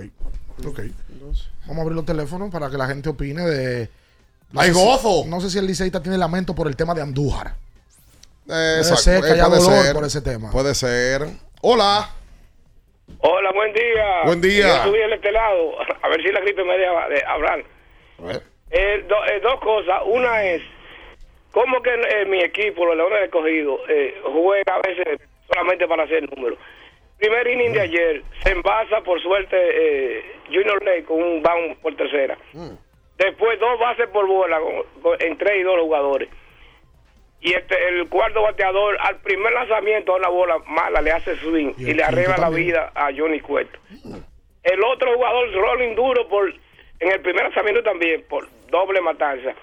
ok. 0.67 0.81
Vamos 1.67 1.79
a 1.79 1.81
abrir 1.83 1.97
los 1.97 2.05
teléfonos 2.05 2.51
para 2.51 2.71
que 2.71 2.77
la 2.79 2.87
gente 2.87 3.09
opine 3.09 3.43
de... 3.45 3.91
¡Hay 4.55 4.69
sé 4.69 4.75
si- 4.75 4.81
gozo! 4.85 5.25
no 5.27 5.41
sé 5.41 5.51
si 5.51 5.59
el 5.59 5.67
liceísta 5.67 6.01
tiene 6.03 6.17
lamento 6.19 6.55
por 6.55 6.69
el 6.69 6.77
tema 6.77 6.95
de 6.95 7.03
Andújar. 7.03 7.49
Eh, 7.49 7.57
Puede 8.47 8.79
exacto. 8.79 9.03
ser 9.03 9.21
que 9.23 9.31
haya 9.33 9.47
puede 9.49 9.61
dolor 9.63 9.83
ser. 9.85 9.95
por 9.95 10.05
ese 10.05 10.21
tema. 10.21 10.51
Puede 10.53 10.75
ser. 10.77 11.29
Hola. 11.63 12.11
Hola, 13.21 13.51
buen 13.53 13.73
día. 13.73 14.23
Buen 14.25 14.41
día. 14.41 14.67
Yo 14.85 14.91
subí 14.91 15.01
este 15.01 15.33
lado, 15.33 15.73
a 16.03 16.09
ver 16.09 16.23
si 16.23 16.31
la 16.33 16.41
gripe 16.41 16.65
me 16.65 16.77
deja 16.79 17.09
de 17.09 17.23
hablar. 17.27 17.65
Eh, 18.71 19.05
do- 19.09 19.25
eh, 19.27 19.41
dos 19.41 19.61
cosas. 19.61 20.03
Una 20.07 20.45
es, 20.45 20.63
¿cómo 21.53 21.81
que 21.83 21.91
eh, 21.95 22.25
mi 22.27 22.41
equipo, 22.43 22.85
los 22.85 22.97
Leones 22.97 23.15
del 23.19 23.25
Escogido, 23.25 23.81
eh, 23.89 24.21
juega 24.25 24.75
a 24.75 24.81
veces 24.87 25.21
solamente 25.51 25.87
para 25.89 26.05
hacer 26.05 26.29
números? 26.37 26.59
Primer 27.19 27.47
inning 27.49 27.73
de 27.73 27.81
ayer, 27.81 28.23
se 28.43 28.51
envasa 28.51 29.01
por 29.01 29.21
suerte 29.23 29.57
eh, 29.59 30.25
Junior 30.49 30.83
Ley 30.85 31.03
con 31.03 31.23
un 31.23 31.43
bound 31.43 31.77
por 31.81 31.97
tercera. 31.97 32.37
Después 33.17 33.59
dos 33.59 33.79
bases 33.81 34.09
por 34.09 34.27
bola 34.27 34.61
con- 34.61 35.03
con- 35.03 35.23
en 35.23 35.39
tres 35.39 35.57
y 35.61 35.63
dos 35.63 35.81
jugadores. 35.81 36.29
Y 37.41 37.53
este, 37.53 37.77
el 37.89 38.09
cuarto 38.09 38.43
bateador 38.43 38.97
al 39.01 39.17
primer 39.19 39.53
lanzamiento 39.53 40.13
a 40.13 40.17
una 40.17 40.29
bola 40.29 40.59
mala 40.67 41.01
le 41.01 41.13
hace 41.13 41.37
swing 41.37 41.75
y, 41.79 41.95
le 41.95 42.03
arregla 42.03 42.37
la 42.39 42.51
vida 42.51 42.91
a 42.95 43.11
Johnny 43.17 43.41
Cueto. 43.41 43.79
El 44.63 44.83
otro 44.83 45.15
jugador, 45.15 45.53
Rolling 45.53 45.95
Duro, 45.95 46.29
por 46.29 46.53
en 46.99 47.13
el 47.13 47.21
primer 47.21 47.45
lanzamiento 47.45 47.83
también, 47.83 48.25
por 48.29 48.49
doble 48.71 49.01
matanza. 49.01 49.55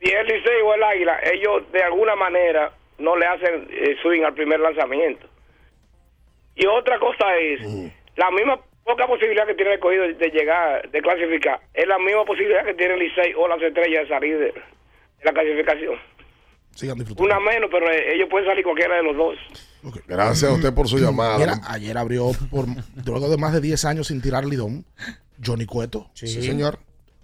Si 0.00 0.10
el 0.10 0.26
Licey 0.26 0.60
o 0.64 0.74
el 0.74 0.82
Águila, 0.82 1.20
ellos 1.32 1.70
de 1.72 1.82
alguna 1.82 2.16
manera 2.16 2.72
no 2.98 3.16
le 3.16 3.26
hacen 3.26 3.68
eh, 3.70 3.96
swing 4.02 4.22
al 4.22 4.34
primer 4.34 4.60
lanzamiento. 4.60 5.26
Y 6.54 6.66
otra 6.66 6.98
cosa 6.98 7.36
es, 7.36 7.60
la 8.16 8.30
misma 8.30 8.60
poca 8.84 9.06
posibilidad 9.06 9.46
que 9.46 9.54
tiene 9.54 9.74
el 9.74 9.80
cogido 9.80 10.08
de 10.08 10.30
llegar, 10.30 10.88
de 10.90 11.02
clasificar, 11.02 11.60
es 11.74 11.86
la 11.86 11.98
misma 11.98 12.24
posibilidad 12.24 12.64
que 12.64 12.74
tiene 12.74 12.94
el 12.94 13.00
Licey 13.00 13.34
o 13.36 13.46
las 13.46 13.60
estrellas 13.60 14.02
de 14.02 14.08
salir 14.08 14.38
de, 14.38 14.46
de 14.46 14.62
la 15.24 15.32
clasificación. 15.32 15.98
Sigan 16.78 16.96
disfrutando. 16.96 17.24
Una 17.24 17.40
menos, 17.40 17.68
pero 17.72 17.90
eh, 17.90 18.14
ellos 18.14 18.28
pueden 18.30 18.46
salir 18.46 18.62
cualquiera 18.62 18.94
de 18.94 19.02
los 19.02 19.16
dos. 19.16 19.36
Gracias 20.06 20.48
a 20.48 20.54
usted 20.54 20.72
por 20.72 20.86
su 20.86 20.98
llamada. 20.98 21.36
Mira, 21.36 21.60
ayer 21.66 21.98
abrió 21.98 22.30
por 22.52 22.66
luego 23.04 23.28
de 23.28 23.36
más 23.36 23.52
de 23.52 23.60
10 23.60 23.84
años 23.84 24.06
sin 24.06 24.22
tirar 24.22 24.44
lidón 24.44 24.84
Johnny 25.44 25.66
Cueto. 25.66 26.08
Sí, 26.14 26.28
señor. 26.28 26.78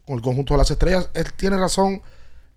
Con 0.06 0.16
el 0.16 0.22
conjunto 0.22 0.54
de 0.54 0.58
las 0.58 0.72
estrellas. 0.72 1.08
Él 1.14 1.32
tiene 1.34 1.56
razón 1.56 2.02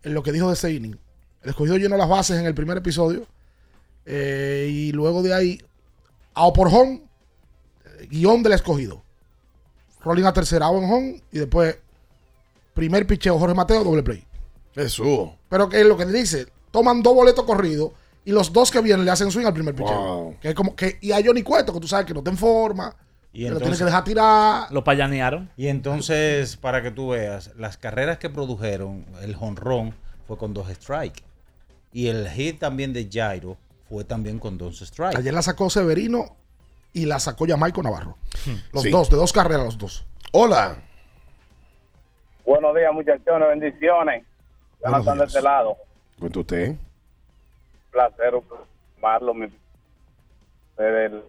en 0.01 0.15
lo 0.15 0.23
que 0.23 0.31
dijo 0.31 0.47
de 0.47 0.55
ese 0.55 0.73
inning. 0.73 0.97
El 1.43 1.49
escogido 1.51 1.77
llenó 1.77 1.97
las 1.97 2.09
bases 2.09 2.39
en 2.39 2.47
el 2.47 2.55
primer 2.55 2.77
episodio. 2.77 3.27
eh, 4.07 4.67
y 4.67 4.91
luego 4.91 5.21
de 5.21 5.35
ahí, 5.35 5.61
a 6.33 6.47
o 6.47 6.53
por 6.53 6.67
home, 6.67 7.03
eh, 7.99 8.07
guion 8.09 8.41
del 8.41 8.53
escogido. 8.53 9.03
Rolling 10.03 10.23
a 10.23 10.33
tercera, 10.33 10.67
en 10.69 10.91
home. 10.91 11.21
Y 11.31 11.37
después, 11.37 11.77
primer 12.73 13.05
picheo, 13.05 13.37
Jorge 13.37 13.53
Mateo, 13.53 13.83
doble 13.83 14.01
play. 14.01 14.23
Jesús. 14.73 15.29
Pero 15.47 15.69
que 15.69 15.81
es 15.81 15.85
lo 15.85 15.95
que 15.95 16.05
dice, 16.07 16.47
toman 16.71 17.01
dos 17.03 17.13
boletos 17.15 17.45
corridos 17.45 17.91
y 18.25 18.31
los 18.31 18.51
dos 18.51 18.71
que 18.71 18.81
vienen 18.81 19.05
le 19.05 19.11
hacen 19.11 19.31
swing 19.31 19.45
al 19.45 19.53
primer 19.53 19.73
picheo. 19.75 19.95
Wow. 20.01 20.35
Que 20.39 20.49
es 20.49 20.55
como 20.55 20.75
que, 20.75 20.97
y 21.01 21.11
a 21.11 21.17
Johnny 21.23 21.43
Cueto, 21.43 21.73
que 21.73 21.79
tú 21.79 21.87
sabes 21.87 22.05
que 22.05 22.13
no 22.13 22.19
está 22.19 22.31
en 22.31 22.37
forma, 22.37 22.95
Y 23.33 23.39
que 23.39 23.49
lo 23.49 23.57
entonces- 23.57 23.61
tienes 23.63 23.79
que 23.79 23.85
dejar 23.85 24.03
tirar. 24.03 24.71
Lo 24.71 24.83
payanearon. 24.83 25.49
Y 25.55 25.67
entonces, 25.67 26.57
para 26.57 26.81
que 26.81 26.91
tú 26.91 27.09
veas, 27.09 27.51
las 27.55 27.77
carreras 27.77 28.17
que 28.17 28.29
produjeron, 28.29 29.05
el 29.21 29.35
jonrón 29.35 29.95
fue 30.27 30.37
con 30.37 30.53
dos 30.53 30.67
strikes. 30.69 31.23
Y 31.93 32.07
el 32.07 32.27
hit 32.29 32.59
también 32.59 32.91
de 32.93 33.07
Jairo 33.11 33.57
fue 33.89 34.03
también 34.03 34.39
con 34.39 34.57
dos 34.57 34.79
strikes. 34.79 35.17
Ayer 35.17 35.33
la 35.33 35.41
sacó 35.41 35.69
Severino 35.69 36.35
y 36.91 37.05
la 37.05 37.19
sacó 37.19 37.45
Jamaico 37.47 37.81
Navarro. 37.81 38.17
Los 38.73 38.83
Sí. 38.83 38.89
dos, 38.89 39.09
de 39.09 39.15
dos 39.15 39.31
carreras 39.31 39.63
los 39.65 39.77
dos. 39.77 40.05
Hola. 40.33 40.75
Buenos 42.45 42.75
días, 42.75 42.93
muchachones, 42.93 43.47
bendiciones. 43.49 44.25
Jonathan 44.83 45.17
de 45.17 45.25
este 45.25 45.41
lado. 45.41 45.77
Cuenta 46.19 46.39
usted. 46.39 46.75
Placer, 47.91 48.33
Marlo, 49.01 49.33
mi. 49.33 49.47
el- 50.77 51.23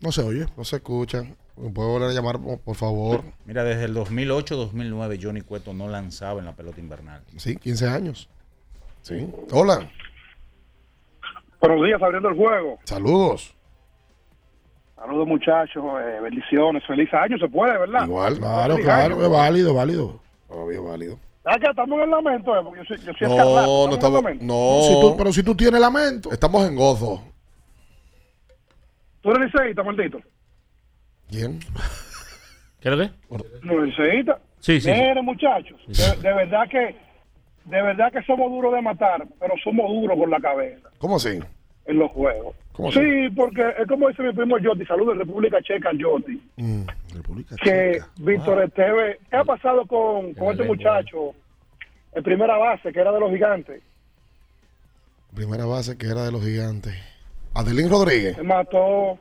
No 0.00 0.12
se 0.12 0.22
oye. 0.22 0.46
No 0.56 0.64
se 0.64 0.76
escucha. 0.76 1.22
¿Me 1.56 1.70
puede 1.70 1.88
volver 1.88 2.10
a 2.10 2.12
llamar, 2.12 2.38
por 2.64 2.74
favor? 2.76 3.22
Mira, 3.44 3.62
desde 3.62 3.84
el 3.84 3.94
2008-2009 3.94 5.18
Johnny 5.22 5.42
Cueto 5.42 5.74
no 5.74 5.88
lanzaba 5.88 6.40
en 6.40 6.46
la 6.46 6.52
pelota 6.56 6.80
invernal. 6.80 7.22
Sí, 7.36 7.56
15 7.56 7.86
años. 7.88 8.28
Sí. 9.02 9.28
Hola. 9.52 9.88
Buenos 11.60 11.84
días, 11.86 12.02
abriendo 12.02 12.28
el 12.30 12.36
juego. 12.36 12.78
Saludos. 12.84 13.54
Saludos, 14.96 15.28
muchachos. 15.28 15.84
eh, 16.00 16.20
bendiciones. 16.22 16.82
Feliz 16.86 17.12
año, 17.12 17.36
se 17.38 17.48
puede, 17.48 17.76
¿verdad? 17.78 18.04
Igual. 18.06 18.38
Claro, 18.38 18.76
claro, 18.78 19.14
año. 19.16 19.24
es 19.24 19.30
válido, 19.30 19.74
válido. 19.74 20.20
Todavía 20.48 20.80
válido. 20.80 21.18
Ah, 21.44 21.56
estamos 21.60 21.96
en 21.98 22.04
el 22.04 22.10
lamento, 22.10 22.56
eh, 22.56 22.60
porque 22.62 22.78
yo 22.80 22.84
soy, 22.84 22.96
yo 22.98 23.12
soy 23.14 23.28
No, 23.28 23.34
escarlata, 23.34 23.66
no 23.66 23.82
en 23.84 23.88
el 23.90 23.94
estamos. 23.94 24.22
lamento. 24.22 24.44
No. 24.44 24.82
Si 24.82 25.00
tú- 25.00 25.14
pero 25.16 25.32
si 25.32 25.42
tú 25.42 25.54
tienes 25.56 25.80
lamento. 25.80 26.32
Estamos 26.32 26.66
en 26.68 26.76
gozo. 26.76 27.22
¿Tú 29.20 29.30
eres 29.30 29.52
liceísta, 29.52 29.82
maldito? 29.82 30.18
¿Quién? 31.30 31.58
¿Qué 32.80 32.88
es 32.88 32.96
lo 32.96 32.98
que? 32.98 33.10
¿No 33.62 33.84
liceísta? 33.84 34.38
Sí, 34.60 34.80
sí, 34.80 34.82
sí. 34.82 34.90
Miren, 34.92 35.24
muchachos, 35.24 35.80
de, 35.86 36.16
de 36.28 36.34
verdad 36.34 36.68
que 36.68 36.96
de 37.64 37.80
verdad 37.82 38.12
que 38.12 38.22
somos 38.22 38.50
duros 38.50 38.72
de 38.74 38.82
matar, 38.82 39.24
pero 39.38 39.54
somos 39.62 39.88
duros 39.88 40.18
por 40.18 40.28
la 40.28 40.40
cabeza 40.40 40.88
¿Cómo 40.98 41.16
así? 41.16 41.38
en 41.86 41.98
los 41.98 42.10
juegos. 42.10 42.56
¿Cómo 42.72 42.90
sí, 42.90 43.00
porque 43.36 43.62
es 43.78 43.86
como 43.88 44.08
dice 44.08 44.22
mi 44.22 44.32
primo 44.32 44.56
Joti, 44.62 44.84
saludos 44.86 45.16
de 45.18 45.24
República 45.24 45.60
Checa, 45.62 45.90
Joti, 46.00 46.40
Mm, 46.56 46.82
que 47.62 48.00
Víctor 48.18 48.62
Esteve, 48.62 49.18
¿qué 49.30 49.36
ha 49.36 49.44
pasado 49.44 49.86
con, 49.86 50.34
con 50.34 50.52
este 50.52 50.64
muchacho, 50.64 51.34
el 52.12 52.22
primera 52.22 52.56
base, 52.56 52.92
que 52.92 53.00
era 53.00 53.12
de 53.12 53.20
los 53.20 53.30
gigantes? 53.30 53.82
Primera 55.34 55.64
base 55.64 55.96
que 55.96 56.06
era 56.06 56.24
de 56.24 56.32
los 56.32 56.42
gigantes. 56.42 56.94
Adelín 57.54 57.90
Rodríguez. 57.90 58.36
Se 58.36 58.42
mató. 58.42 59.18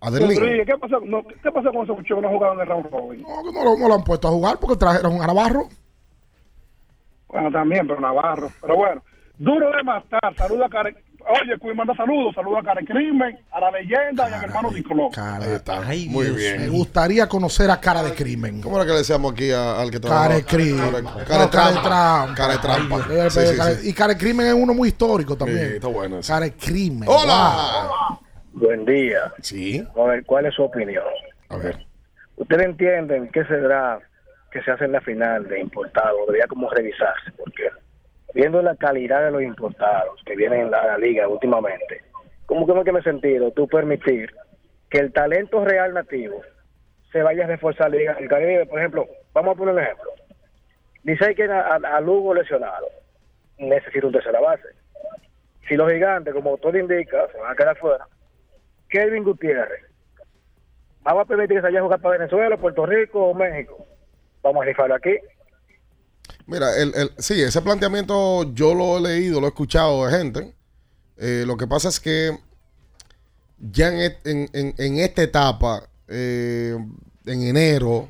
Adelín. 0.00 0.38
Rodríguez, 0.38 0.66
¿qué 0.66 0.78
pasó, 0.78 1.00
no, 1.00 1.22
¿Qué 1.26 1.50
pasó 1.50 1.72
con 1.72 1.84
ese 1.84 1.92
muchacho 1.92 2.16
que 2.16 2.22
no 2.22 2.28
jugaban 2.28 2.56
en 2.56 2.62
el 2.62 2.68
round 2.68 2.90
robin? 2.90 3.22
No, 3.22 3.76
no 3.76 3.88
lo 3.88 3.94
han 3.94 4.04
puesto 4.04 4.28
a 4.28 4.32
jugar 4.32 4.58
porque 4.60 4.76
trajeron 4.76 5.22
a 5.22 5.26
Navarro. 5.26 5.68
Bueno, 7.28 7.50
también, 7.50 7.86
pero 7.86 8.00
Navarro. 8.00 8.50
Pero 8.60 8.76
bueno, 8.76 9.02
duro 9.38 9.70
de 9.70 9.82
matar. 9.82 10.34
Saluda 10.36 10.66
a 10.66 10.70
Karen. 10.70 10.96
Oye, 11.28 11.58
Cuy 11.58 11.74
manda 11.74 11.94
saludos. 11.96 12.34
Saluda 12.34 12.60
a 12.60 12.62
Karen 12.62 12.86
Crimen, 12.86 13.38
a 13.50 13.60
la 13.60 13.70
leyenda 13.72 14.30
y 14.30 14.32
a 14.32 14.38
mi 14.38 14.44
hermano 14.44 14.70
Nicoló. 14.70 15.10
Ahí 15.16 15.52
está. 15.54 15.80
Ay, 15.86 16.08
Muy 16.08 16.26
Dios, 16.26 16.36
bien. 16.36 16.60
Me 16.62 16.68
gustaría 16.68 17.28
conocer 17.28 17.68
a 17.70 17.80
cara 17.80 18.02
de 18.04 18.12
crimen. 18.14 18.60
¿Cómo 18.60 18.76
era 18.76 18.86
que 18.86 18.92
le 18.92 18.98
decíamos 18.98 19.32
aquí 19.32 19.50
a- 19.50 19.80
al 19.80 19.90
que 19.90 20.00
Cara 20.00 20.34
de 20.36 20.44
crimen. 20.44 20.92
De 20.92 21.24
trampa. 21.24 21.50
trampa. 21.50 22.34
Cara 22.36 22.52
de 22.52 22.58
trampa. 22.60 22.96
Ay, 23.08 23.14
Dios, 23.14 23.34
Sí, 23.34 23.40
sí, 23.46 23.56
cara- 23.56 23.74
sí. 23.74 23.88
Y 23.90 23.92
cara 23.92 24.12
de 24.14 24.18
crimen 24.20 24.46
es 24.46 24.54
uno 24.54 24.72
muy 24.72 24.88
histórico 24.88 25.36
también. 25.36 25.68
Sí, 25.68 25.74
está 25.76 25.88
bueno 25.88 26.18
ese. 26.20 26.32
Cara 26.32 26.44
de 26.44 26.52
crimen. 26.52 27.08
¡Hola! 27.08 27.88
Buen 28.52 28.84
día. 28.84 29.32
Sí. 29.42 29.84
A 29.96 30.02
ver, 30.04 30.24
¿cuál 30.24 30.46
es 30.46 30.54
su 30.54 30.62
opinión? 30.62 31.04
A 31.48 31.56
ver. 31.56 31.84
¿Ustedes 32.36 32.66
entienden 32.66 33.28
qué 33.32 33.44
será 33.46 33.98
que 34.52 34.62
se 34.62 34.70
hace 34.70 34.84
en 34.84 34.92
la 34.92 35.00
final 35.00 35.46
de 35.48 35.60
importados? 35.60 36.18
Debería 36.26 36.46
como 36.46 36.70
revisarse, 36.70 37.32
porque 37.36 37.64
viendo 38.36 38.60
la 38.60 38.76
calidad 38.76 39.24
de 39.24 39.30
los 39.30 39.42
importados 39.42 40.22
que 40.26 40.36
vienen 40.36 40.66
en 40.66 40.70
la, 40.70 40.98
liga 40.98 41.26
últimamente, 41.26 42.02
¿cómo 42.44 42.66
que 42.66 42.74
no 42.74 42.84
tiene 42.84 43.00
sentido 43.00 43.50
tú 43.50 43.66
permitir 43.66 44.30
que 44.90 44.98
el 44.98 45.10
talento 45.10 45.64
real 45.64 45.94
nativo 45.94 46.42
se 47.10 47.22
vaya 47.22 47.44
a 47.44 47.46
reforzar 47.46 47.90
la 47.90 47.96
liga 47.96 48.14
del 48.14 48.28
Caribe? 48.28 48.66
Por 48.66 48.78
ejemplo, 48.78 49.06
vamos 49.32 49.54
a 49.54 49.58
poner 49.58 49.74
un 49.74 49.80
ejemplo. 49.80 50.10
Dice 51.02 51.34
que 51.34 51.44
a, 51.44 51.76
a 51.76 52.00
Lugo 52.02 52.34
lesionado 52.34 52.86
necesita 53.56 54.06
un 54.06 54.12
tercera 54.12 54.38
base. 54.38 54.68
Si 55.66 55.74
los 55.74 55.90
gigantes, 55.90 56.34
como 56.34 56.58
todo 56.58 56.76
indica, 56.76 57.26
se 57.32 57.38
van 57.38 57.52
a 57.52 57.56
quedar 57.56 57.78
fuera, 57.78 58.06
Kelvin 58.90 59.24
Gutiérrez 59.24 59.82
vamos 61.02 61.22
a 61.22 61.26
permitir 61.26 61.56
que 61.56 61.62
se 61.62 61.68
vaya 61.68 61.78
a 61.78 61.84
jugar 61.84 62.00
para 62.02 62.18
Venezuela, 62.18 62.58
Puerto 62.58 62.84
Rico 62.84 63.28
o 63.28 63.34
México. 63.34 63.86
Vamos 64.42 64.62
a 64.62 64.66
rifarlo 64.66 64.94
aquí. 64.94 65.16
Mira, 66.46 66.76
el, 66.76 66.94
el- 66.94 67.12
sí, 67.18 67.40
ese 67.40 67.60
planteamiento 67.62 68.52
yo 68.54 68.74
lo 68.74 68.98
he 68.98 69.00
leído, 69.00 69.40
lo 69.40 69.46
he 69.46 69.50
escuchado 69.50 70.06
de 70.06 70.16
gente. 70.18 70.54
Eh, 71.18 71.44
lo 71.46 71.56
que 71.56 71.66
pasa 71.66 71.88
es 71.88 71.98
que 72.00 72.38
ya 73.58 73.88
en, 73.88 74.16
en- 74.24 74.50
en- 74.52 74.74
en 74.76 74.98
esta 74.98 75.22
etapa, 75.22 75.88
eh, 76.08 76.76
en 77.26 77.42
enero, 77.42 78.08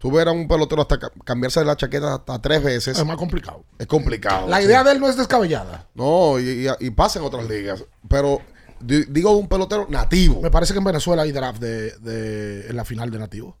Tú 0.00 0.12
ver 0.12 0.28
a 0.28 0.30
un 0.30 0.46
pelotero 0.46 0.80
hasta 0.82 0.96
ca- 0.96 1.10
cambiarse 1.24 1.58
de 1.58 1.66
la 1.66 1.76
chaqueta 1.76 2.14
hasta 2.14 2.40
tres 2.40 2.62
veces. 2.62 2.96
Es 2.96 3.04
más 3.04 3.16
complicado. 3.16 3.64
Es 3.80 3.88
complicado. 3.88 4.46
La 4.46 4.58
sí. 4.58 4.66
idea 4.66 4.84
de 4.84 4.92
él 4.92 5.00
no 5.00 5.08
es 5.08 5.16
descabellada. 5.16 5.88
No, 5.96 6.38
y, 6.38 6.68
y- 6.68 6.86
y 6.86 6.90
pasa 6.90 7.18
en 7.18 7.24
otras 7.24 7.48
ligas. 7.48 7.84
Pero 8.08 8.40
di- 8.78 9.06
digo 9.08 9.36
un 9.36 9.48
pelotero 9.48 9.88
nativo. 9.90 10.40
Me 10.40 10.52
parece 10.52 10.72
que 10.72 10.78
en 10.78 10.84
Venezuela 10.84 11.22
hay 11.22 11.32
draft 11.32 11.60
de, 11.60 11.98
de- 11.98 12.68
en 12.68 12.76
la 12.76 12.84
final 12.84 13.10
de 13.10 13.18
nativo. 13.18 13.56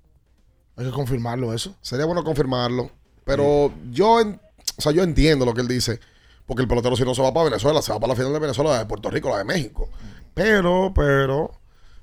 Hay 0.76 0.84
que 0.84 0.92
confirmarlo 0.92 1.52
eso. 1.52 1.74
Sería 1.82 2.04
bueno 2.06 2.22
confirmarlo. 2.22 2.92
Pero 3.28 3.72
yo, 3.90 4.20
en- 4.20 4.40
o 4.76 4.80
sea, 4.82 4.92
yo 4.92 5.02
entiendo 5.02 5.44
lo 5.44 5.54
que 5.54 5.60
él 5.60 5.68
dice. 5.68 6.00
Porque 6.46 6.62
el 6.62 6.68
pelotero 6.68 6.96
si 6.96 7.04
no 7.04 7.14
se 7.14 7.20
va 7.22 7.32
para 7.32 7.44
Venezuela, 7.50 7.82
se 7.82 7.92
va 7.92 8.00
para 8.00 8.12
la 8.12 8.16
final 8.16 8.32
de 8.32 8.38
Venezuela, 8.38 8.70
la 8.70 8.78
de 8.78 8.86
Puerto 8.86 9.10
Rico, 9.10 9.28
la 9.28 9.38
de 9.38 9.44
México. 9.44 9.88
Pero, 10.32 10.92
pero, 10.94 11.50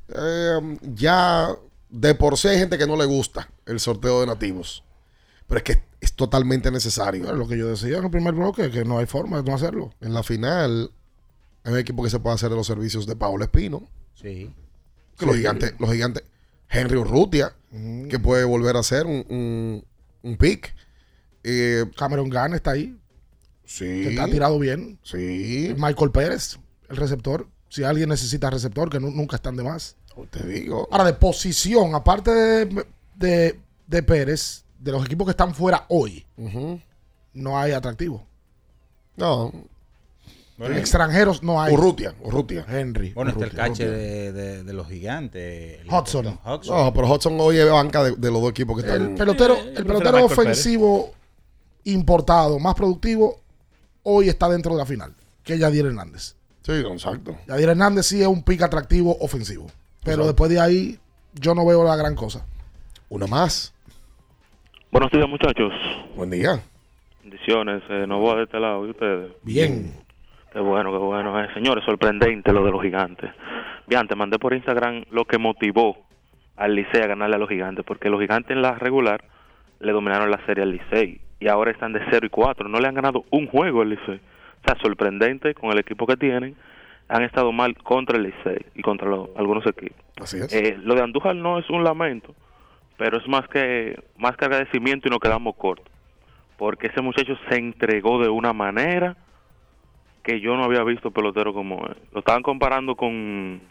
eh, 0.09 0.77
ya 0.93 1.49
de 1.89 2.13
por 2.15 2.37
sí 2.37 2.49
hay 2.49 2.59
gente 2.59 2.77
que 2.77 2.85
no 2.85 2.95
le 2.95 3.05
gusta 3.05 3.49
el 3.65 3.79
sorteo 3.79 4.21
de 4.21 4.27
nativos. 4.27 4.83
Pero 5.47 5.57
es 5.57 5.63
que 5.63 5.83
es 5.99 6.13
totalmente 6.13 6.69
necesario. 6.69 7.25
Es 7.25 7.35
lo 7.35 7.47
que 7.47 7.57
yo 7.57 7.67
decía 7.67 7.97
en 7.97 8.03
el 8.05 8.11
primer 8.11 8.33
bloque, 8.35 8.69
que 8.69 8.85
no 8.85 8.99
hay 8.99 9.07
forma 9.07 9.37
de 9.41 9.49
no 9.49 9.55
hacerlo. 9.55 9.93
En 10.01 10.13
la 10.13 10.21
final, 10.21 10.91
hay 11.63 11.73
un 11.73 11.79
equipo 11.79 12.03
que 12.03 12.09
se 12.11 12.19
puede 12.19 12.35
hacer 12.35 12.49
de 12.51 12.55
los 12.55 12.67
servicios 12.67 13.07
de 13.07 13.15
Paolo 13.15 13.43
Espino. 13.43 13.81
Sí. 14.13 14.53
Que 15.17 15.25
los 15.25 15.35
gigantes, 15.37 15.73
los 15.79 15.91
gigantes, 15.91 16.23
Henry 16.69 16.97
Urrutia, 16.97 17.55
que 18.09 18.19
puede 18.19 18.43
volver 18.43 18.75
a 18.77 18.83
ser 18.83 19.05
un, 19.07 19.25
un, 19.29 19.85
un 20.23 20.37
pick. 20.37 20.75
Eh, 21.47 21.85
Cameron 21.95 22.29
Gunn 22.29 22.55
está 22.55 22.71
ahí. 22.71 22.97
sí. 23.65 23.85
Que 23.85 24.09
está 24.09 24.25
tirado 24.25 24.57
bien. 24.57 24.97
Sí. 25.03 25.73
Michael 25.77 26.09
Pérez, 26.11 26.57
el 26.89 26.97
receptor. 26.97 27.47
Si 27.69 27.83
alguien 27.83 28.09
necesita 28.09 28.49
receptor, 28.49 28.89
que 28.89 28.99
nu- 28.99 29.11
nunca 29.11 29.35
están 29.35 29.55
de 29.55 29.63
más. 29.63 29.95
Te 30.31 30.45
digo. 30.47 30.87
Ahora, 30.91 31.03
de 31.05 31.13
posición, 31.13 31.93
aparte 31.93 32.31
de, 32.31 32.85
de, 33.15 33.59
de 33.85 34.03
Pérez, 34.03 34.63
de 34.79 34.91
los 34.91 35.05
equipos 35.05 35.25
que 35.27 35.31
están 35.31 35.53
fuera 35.53 35.85
hoy, 35.89 36.25
no 37.33 37.59
hay 37.59 37.73
atractivo. 37.73 38.25
No. 39.17 39.51
Extranjeros 40.57 41.43
no 41.43 41.61
hay. 41.61 41.73
Urrutia, 41.73 42.15
Urrutia. 42.21 42.65
Henry. 42.69 43.11
Bueno, 43.13 43.31
está 43.31 43.43
el 43.43 43.51
cache 43.51 43.89
de, 43.89 44.31
de- 44.31 44.63
de 44.63 44.73
los 44.73 44.87
gigantes. 44.87 45.81
el 45.81 45.87
Hudson. 45.87 46.39
Hudson. 46.45 46.77
No, 46.77 46.93
pero 46.93 47.11
Hudson 47.13 47.35
hoy 47.41 47.57
es 47.57 47.69
banca 47.69 48.03
de, 48.03 48.11
de 48.15 48.31
los 48.31 48.41
dos 48.41 48.51
equipos 48.51 48.81
que 48.81 48.89
El 48.89 48.95
están. 49.01 49.15
pelotero, 49.15 49.57
el 49.59 49.85
pelotero 49.85 50.23
ofensivo 50.23 51.11
importado, 51.85 52.59
más 52.59 52.75
productivo, 52.75 53.41
hoy 54.03 54.29
está 54.29 54.49
dentro 54.49 54.73
de 54.73 54.77
la 54.79 54.85
final, 54.85 55.13
que 55.43 55.57
Yadier 55.57 55.87
Hernández. 55.87 56.35
Sí, 56.61 56.73
exacto. 56.73 57.37
Yadier 57.47 57.69
Hernández 57.69 58.05
sí 58.07 58.21
es 58.21 58.27
un 58.27 58.43
pick 58.43 58.61
atractivo 58.63 59.15
ofensivo. 59.19 59.67
Pero 60.03 60.23
Exacto. 60.23 60.27
después 60.27 60.51
de 60.51 60.59
ahí, 60.59 60.99
yo 61.33 61.55
no 61.55 61.65
veo 61.65 61.83
la 61.83 61.95
gran 61.95 62.15
cosa. 62.15 62.45
Una 63.09 63.27
más. 63.27 63.73
Buenos 64.91 65.11
días, 65.11 65.27
muchachos. 65.27 65.73
Buen 66.15 66.29
día. 66.29 66.59
Bendiciones. 67.23 67.81
Eh, 67.89 68.05
no 68.07 68.19
voy 68.19 68.37
de 68.37 68.43
este 68.43 68.59
lado. 68.59 68.85
¿Y 68.85 68.91
ustedes? 68.91 69.31
Bien. 69.43 69.93
Qué 70.53 70.59
bueno, 70.59 70.91
qué 70.91 70.97
bueno. 70.97 71.43
Eh, 71.43 71.47
señores, 71.53 71.83
sorprendente 71.85 72.53
lo 72.53 72.63
de 72.63 72.71
los 72.71 72.81
gigantes. 72.81 73.31
Bien, 73.87 74.07
te 74.07 74.15
mandé 74.15 74.39
por 74.39 74.53
Instagram 74.53 75.05
lo 75.11 75.25
que 75.25 75.37
motivó 75.37 75.97
al 76.55 76.75
Licey 76.75 77.01
a 77.01 77.07
ganarle 77.07 77.35
a 77.35 77.39
los 77.39 77.49
gigantes, 77.49 77.83
porque 77.85 78.09
los 78.09 78.21
gigantes 78.21 78.51
en 78.51 78.61
la 78.61 78.75
regular 78.75 79.23
le 79.79 79.91
dominaron 79.91 80.31
la 80.31 80.43
serie 80.45 80.63
al 80.63 80.71
Licey 80.71 81.19
y 81.39 81.47
ahora 81.47 81.71
están 81.71 81.93
de 81.93 82.01
0 82.09 82.25
y 82.27 82.29
4. 82.29 82.67
No 82.69 82.79
le 82.79 82.87
han 82.87 82.95
ganado 82.95 83.25
un 83.31 83.47
juego 83.47 83.81
al 83.81 83.89
Licey. 83.89 84.15
O 84.15 84.67
sea, 84.67 84.75
sorprendente 84.81 85.53
con 85.53 85.71
el 85.71 85.79
equipo 85.79 86.07
que 86.07 86.17
tienen. 86.17 86.55
Han 87.07 87.23
estado 87.23 87.51
mal 87.51 87.75
contra 87.77 88.17
el 88.17 88.23
Licey 88.23 88.65
y 88.73 88.81
contra 88.81 89.07
los- 89.07 89.29
algunos 89.35 89.65
equipos. 89.67 89.97
Así 90.19 90.37
es. 90.37 90.51
Eh, 90.53 90.77
lo 90.81 90.95
de 90.95 91.03
Andújar 91.03 91.35
no 91.35 91.59
es 91.59 91.69
un 91.69 91.83
lamento, 91.83 92.33
pero 92.97 93.17
es 93.19 93.27
más 93.27 93.47
que 93.47 93.95
más 94.17 94.35
que 94.37 94.45
agradecimiento 94.45 95.07
y 95.07 95.11
nos 95.11 95.19
quedamos 95.19 95.55
cortos. 95.55 95.91
Porque 96.57 96.87
ese 96.87 97.01
muchacho 97.01 97.37
se 97.49 97.57
entregó 97.57 98.19
de 98.23 98.29
una 98.29 98.53
manera 98.53 99.17
que 100.23 100.39
yo 100.39 100.55
no 100.55 100.63
había 100.63 100.83
visto 100.83 101.11
pelotero 101.11 101.53
como 101.53 101.85
él. 101.85 101.95
Lo 102.11 102.19
estaban 102.19 102.41
comparando 102.41 102.95
con, 102.95 103.61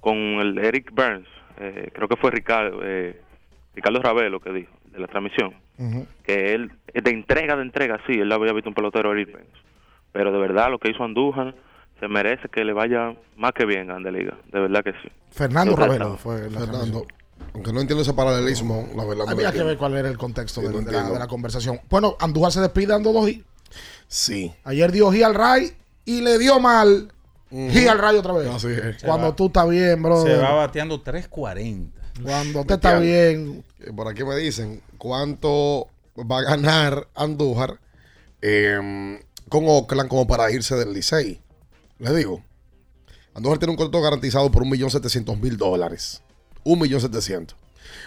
con 0.00 0.16
el 0.16 0.58
Eric 0.58 0.90
Burns, 0.92 1.26
eh, 1.58 1.88
creo 1.94 2.08
que 2.08 2.16
fue 2.16 2.30
Ricardo, 2.30 2.80
eh, 2.82 3.18
Ricardo 3.74 4.02
Ravelo 4.02 4.40
que 4.40 4.52
dijo, 4.52 4.72
de 4.94 5.00
la 5.00 5.06
transmisión, 5.08 5.54
que 6.24 6.54
él, 6.54 6.70
de 6.94 7.10
entrega 7.10 7.56
de 7.56 7.62
entrega, 7.62 8.00
sí, 8.06 8.12
él 8.12 8.30
había 8.32 8.52
visto 8.52 8.70
un 8.70 8.74
pelotero. 8.74 9.12
Pero 10.12 10.32
de 10.32 10.38
verdad 10.38 10.70
lo 10.70 10.78
que 10.78 10.90
hizo 10.90 11.02
Andújar 11.04 11.54
se 12.00 12.08
merece 12.08 12.48
que 12.48 12.64
le 12.64 12.72
vaya 12.72 13.14
más 13.36 13.52
que 13.52 13.66
bien 13.66 13.90
a 13.90 13.94
Grande 13.94 14.12
Liga, 14.12 14.36
de 14.52 14.60
verdad 14.60 14.82
que 14.84 14.92
sí. 15.02 15.08
Fernando 15.30 15.74
Ravelo 15.76 16.16
fue 16.16 16.48
la 16.50 16.60
Fernando. 16.60 17.06
Aunque 17.52 17.72
no 17.72 17.80
entiendo 17.80 18.02
ese 18.02 18.14
paralelismo, 18.14 18.88
la 18.96 19.04
verdad. 19.04 19.52
que 19.52 19.62
ver 19.62 19.76
cuál 19.76 19.96
era 19.96 20.08
el 20.08 20.16
contexto 20.18 20.60
Sí, 20.60 20.66
de, 20.68 20.72
no 20.72 20.80
de 20.80 20.92
la, 20.92 21.10
de 21.10 21.18
la 21.18 21.26
conversación. 21.26 21.80
Bueno, 21.90 22.16
Andújar 22.20 22.52
se 22.52 22.60
despide 22.60 22.86
dando 22.88 23.12
dos 23.12 23.28
hits. 23.28 23.44
Sí. 24.06 24.52
Ayer 24.64 24.90
dio 24.92 25.10
hit 25.12 25.24
al 25.24 25.34
Ray 25.34 25.70
y 26.04 26.20
le 26.20 26.38
dio 26.38 26.58
mal 26.60 27.12
hit 27.50 27.88
al 27.88 27.98
Ray 27.98 28.16
otra 28.16 28.32
vez. 28.34 28.48
Así 28.48 28.68
es. 28.68 29.02
Cuando 29.02 29.28
va- 29.30 29.36
tú 29.36 29.46
estás 29.46 29.68
bien, 29.68 30.02
bro. 30.02 30.22
Se 30.22 30.36
va 30.36 30.54
bateando 30.54 31.02
3.40. 31.02 31.90
Cuando 32.22 32.64
te 32.64 32.74
está 32.74 32.98
bien. 32.98 33.64
Eh, 33.80 33.92
Por 33.94 34.08
aquí 34.08 34.24
me 34.24 34.36
dicen 34.36 34.82
cuánto 34.98 35.88
va 36.18 36.38
a 36.38 36.42
ganar 36.42 37.08
Andújar 37.14 37.80
eh, 38.40 39.20
con 39.48 39.64
Oakland 39.66 40.08
como 40.08 40.26
para 40.26 40.50
irse 40.50 40.76
del 40.76 40.92
Licey. 40.92 41.40
Les 41.98 42.14
digo, 42.14 42.42
Andújar 43.34 43.58
tiene 43.58 43.72
un 43.72 43.76
contrato 43.76 44.02
garantizado 44.02 44.50
por 44.50 44.64
1.700.000 44.64 45.56
dólares. 45.56 46.22
1.700.000. 46.64 47.54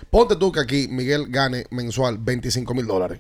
Ponte 0.09 0.35
tú 0.35 0.51
que 0.51 0.59
aquí 0.59 0.87
Miguel 0.87 1.27
gane 1.29 1.65
mensual 1.69 2.17
25 2.17 2.73
mil 2.73 2.87
dólares. 2.87 3.19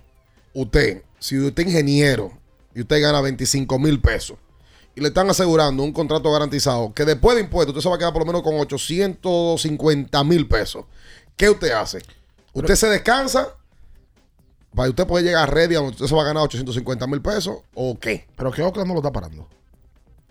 Usted, 0.53 1.03
si 1.19 1.37
usted 1.37 1.63
es 1.63 1.69
ingeniero 1.69 2.31
y 2.73 2.81
usted 2.81 3.01
gana 3.01 3.21
25 3.21 3.79
mil 3.79 4.01
pesos 4.01 4.37
y 4.97 4.99
le 4.99 5.09
están 5.09 5.29
asegurando 5.29 5.83
un 5.83 5.93
contrato 5.93 6.31
garantizado 6.31 6.91
que 6.91 7.05
después 7.05 7.35
de 7.35 7.43
impuestos 7.43 7.69
usted 7.69 7.83
se 7.83 7.89
va 7.89 7.95
a 7.95 7.99
quedar 7.99 8.13
por 8.13 8.23
lo 8.23 8.25
menos 8.25 8.41
con 8.41 8.55
850 8.55 10.23
mil 10.23 10.47
pesos. 10.47 10.85
¿Qué 11.35 11.51
usted 11.51 11.69
hace? 11.69 12.01
Usted 12.51 12.75
se 12.75 12.89
descansa 12.89 13.53
para 14.73 14.89
usted 14.89 15.05
puede 15.05 15.25
llegar 15.25 15.43
a 15.43 15.51
ready 15.51 15.75
donde 15.75 15.91
usted 15.91 16.07
se 16.07 16.15
va 16.15 16.23
a 16.23 16.25
ganar 16.25 16.41
850 16.41 17.05
mil 17.05 17.21
pesos 17.21 17.57
o 17.75 17.99
qué. 17.99 18.25
Pero 18.35 18.51
que 18.51 18.63
Oakland 18.63 18.87
no 18.87 18.95
lo 18.95 19.01
está 19.01 19.11
parando. 19.11 19.47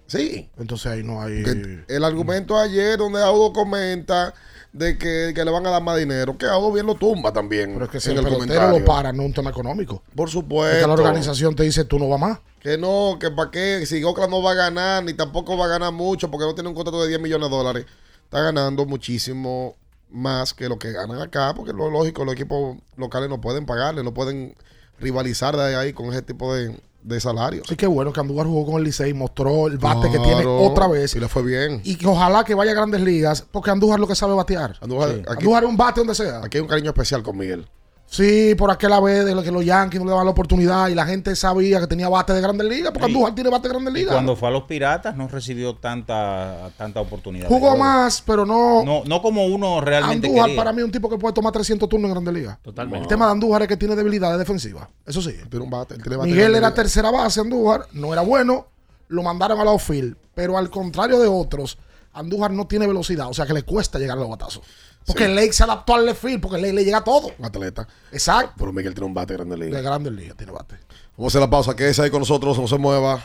Sí. 0.09 0.51
Entonces 0.59 0.87
ahí 0.91 1.05
no 1.05 1.23
hay. 1.23 1.45
El 1.87 2.03
argumento 2.03 2.59
ayer 2.59 2.99
donde 2.99 3.23
Audo 3.23 3.53
comenta 3.53 4.35
de 4.77 4.99
que, 4.99 5.33
que 5.35 5.45
le 5.45 5.51
van 5.51 5.67
a 5.67 5.71
dar 5.71 5.83
más 5.83 5.97
dinero, 5.99 6.37
que 6.37 6.47
Audo 6.47 6.71
bien 6.73 6.87
lo 6.87 6.95
tumba 6.95 7.33
también. 7.33 7.73
Pero 7.73 7.87
es 7.87 7.91
que 7.91 8.01
si 8.01 8.11
en 8.11 8.19
el 8.19 8.27
el 8.27 8.33
comentario. 8.33 8.79
lo 8.79 8.85
para, 8.85 9.13
no 9.13 9.23
es 9.23 9.29
un 9.29 9.33
tema 9.35 9.51
económico. 9.51 10.03
Por 10.15 10.29
Es 10.29 10.33
supuesto. 10.33 10.81
que 10.81 10.87
la 10.87 10.93
organización 10.93 11.55
te 11.57 11.63
dice 11.63 11.85
tú 11.85 11.99
no 11.99 12.09
vas 12.09 12.21
más. 12.21 12.39
Que 12.61 12.77
no, 12.77 13.17
que 13.19 13.31
para 13.31 13.51
qué, 13.51 13.87
si 13.87 14.03
Oakland 14.05 14.31
no 14.31 14.43
va 14.43 14.51
a 14.53 14.55
ganar, 14.55 15.05
ni 15.05 15.15
tampoco 15.15 15.57
va 15.57 15.65
a 15.67 15.69
ganar 15.69 15.93
mucho, 15.93 16.31
porque 16.31 16.45
no 16.47 16.55
tiene 16.55 16.69
un 16.69 16.75
contrato 16.75 17.01
de 17.03 17.09
10 17.09 17.21
millones 17.21 17.49
de 17.49 17.57
dólares. 17.57 17.87
Está 18.25 18.41
ganando 18.43 18.85
muchísimo 18.87 19.77
más 20.11 20.53
que 20.53 20.69
lo 20.69 20.79
que 20.79 20.93
ganan 20.93 21.21
acá, 21.21 21.55
porque 21.55 21.73
lo 21.73 21.91
lógico, 21.91 22.25
los 22.25 22.35
equipos 22.35 22.77
locales 22.97 23.29
no 23.29 23.41
pueden 23.41 23.67
pagarle, 23.67 24.03
no 24.03 24.13
pueden 24.15 24.55
rivalizar 24.99 25.57
de 25.57 25.77
ahí 25.77 25.93
con 25.93 26.07
ese 26.11 26.23
tipo 26.23 26.55
de, 26.55 26.77
de 27.03 27.21
salarios. 27.21 27.67
Sí, 27.69 27.77
que 27.77 27.87
bueno 27.87 28.13
que 28.13 28.21
Andújar 28.21 28.47
jugó 28.47 28.67
con 28.67 28.75
el 28.77 28.85
Licey, 28.85 29.15
mostró 29.15 29.69
el 29.69 29.79
bate 29.79 30.11
que 30.11 30.19
tiene 30.19 30.45
otra 30.45 30.89
vez. 30.89 31.15
Y 31.15 31.21
le 31.21 31.29
fue 31.29 31.43
bien. 31.43 31.81
Y 31.85 31.97
que 31.97 32.07
ojalá 32.07 32.45
que 32.45 32.55
vaya 32.55 32.73
a 32.73 32.75
grandes 32.75 33.01
ligas, 33.01 33.45
porque 33.51 33.71
Andújar 33.71 34.01
lo 34.01 34.07
que 34.09 34.15
sabe 34.15 34.35
batear. 34.35 34.77
Andújar, 34.81 35.11
Sí. 35.11 35.21
aquí- 35.21 35.31
Andújar 35.45 35.65
es 35.65 35.71
un 35.71 35.77
bate 35.77 36.01
donde 36.01 36.15
sea. 36.15 36.41
Aquí 36.45 36.59
hay 36.59 36.63
un 36.63 36.69
cariño 36.69 36.91
especial 36.91 37.23
con 37.23 37.37
Miguel. 37.37 37.67
Sí, 38.09 38.55
por 38.55 38.71
aquella 38.71 39.01
vez 39.01 39.25
de 39.25 39.35
lo 39.35 39.43
que 39.43 39.51
los 39.51 39.65
Yankees 39.65 39.99
no 40.01 40.05
le 40.07 40.11
daban 40.11 40.25
la 40.27 40.31
oportunidad 40.31 40.89
y 40.89 40.95
la 40.95 41.05
gente 41.05 41.35
sabía 41.35 41.81
que 41.81 41.87
tenía 41.89 42.09
bate 42.09 42.33
de 42.33 42.41
grandes 42.41 42.67
ligas, 42.69 42.93
porque 42.93 43.07
Sí. 43.09 43.13
Andújar 43.13 43.35
tiene 43.35 43.51
bate 43.51 43.69
de 43.69 43.75
grandes 43.75 43.95
Y 43.95 43.99
ligas. 43.99 44.13
cuando 44.15 44.37
fue 44.37 44.49
a 44.49 44.53
los 44.53 44.63
Piratas 44.63 45.17
no 45.17 45.27
recibió 45.29 45.75
tanta, 45.75 46.71
tanta 46.79 47.01
oportunidad. 47.01 47.49
Jugó 47.49 47.77
más, 47.77 48.23
pero 48.25 48.47
no. 48.47 48.85
No, 48.85 49.03
no 49.05 49.21
como 49.21 49.45
uno 49.47 49.81
realmente 49.81 50.29
Andújar 50.29 50.47
quería. 50.47 50.61
para 50.61 50.73
mí 50.73 50.79
es 50.79 50.85
un 50.85 50.93
tipo 50.93 51.11
que 51.11 51.19
puede 51.19 51.35
tomar 51.35 51.53
300 51.53 51.89
turnos 51.89 52.09
en 52.09 52.13
grandes 52.15 52.33
ligas. 52.35 52.59
Totalmente. 52.63 53.03
El 53.03 53.09
tema 53.09 53.27
de 53.27 53.33
Andújar 53.33 53.63
es 53.63 53.69
que 53.69 53.77
tiene 53.77 53.97
debilidades 53.97 54.39
defensivas. 54.39 54.89
Eso 55.05 55.21
sí. 55.21 55.35
Tiene 55.51 55.65
un 55.65 55.71
bate, 55.71 55.95
él 55.95 56.03
tiene 56.03 56.17
bate 56.17 56.31
Miguel 56.31 56.55
era 56.55 56.73
tercera 56.73 57.11
base, 57.11 57.41
Andújar, 57.41 57.87
no 57.93 58.13
era 58.13 58.23
bueno, 58.23 58.69
lo 59.09 59.23
mandaron 59.25 59.59
a 59.61 59.65
la 59.65 59.73
outfield, 59.73 60.17
pero 60.33 60.57
al 60.57 60.71
contrario 60.71 61.19
de 61.19 61.27
otros, 61.27 61.77
Andújar 62.13 62.53
no 62.53 62.67
tiene 62.67 62.87
velocidad, 62.87 63.29
o 63.29 63.35
sea 63.35 63.47
que 63.47 63.53
le 63.53 63.63
cuesta 63.63 63.99
llegar 63.99 64.17
a 64.17 64.21
los 64.21 64.31
batazos. 64.31 64.63
Porque 65.07 65.27
Sí. 65.27 65.35
Lake 65.35 65.53
se 65.53 65.63
adaptó 65.63 65.95
al 65.95 66.05
left 66.05 66.21
field, 66.23 66.41
porque 66.41 66.57
Lake 66.59 66.73
le 66.73 66.85
llega 66.85 66.99
a 66.99 67.05
todo. 67.05 67.31
Un 67.39 67.45
atleta. 67.45 67.87
Exacto. 68.13 68.55
Pero 68.59 68.73
Miguel 68.73 68.93
tiene 68.93 69.07
un 69.07 69.15
bate 69.15 69.35
grande 69.35 69.57
liga. 69.57 69.77
De 69.77 69.83
grandes 69.83 70.13
ligas 70.13 70.37
tiene 70.37 70.53
bate. 70.53 70.77
Vamos 71.17 71.33
a 71.33 71.39
hacer 71.39 71.41
la 71.41 71.49
pausa. 71.51 71.75
Quédese 71.77 72.03
ahí 72.03 72.11
con 72.11 72.21
nosotros, 72.21 72.59
no 72.59 72.67
se 72.69 72.77
mueva. 72.77 73.23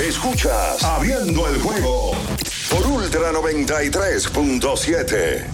Escuchas 0.00 0.82
Abriendo 0.82 1.46
el 1.48 1.60
juego 1.60 2.12
por 2.70 2.84
Ultra 2.86 3.30
93.7. 3.32 5.44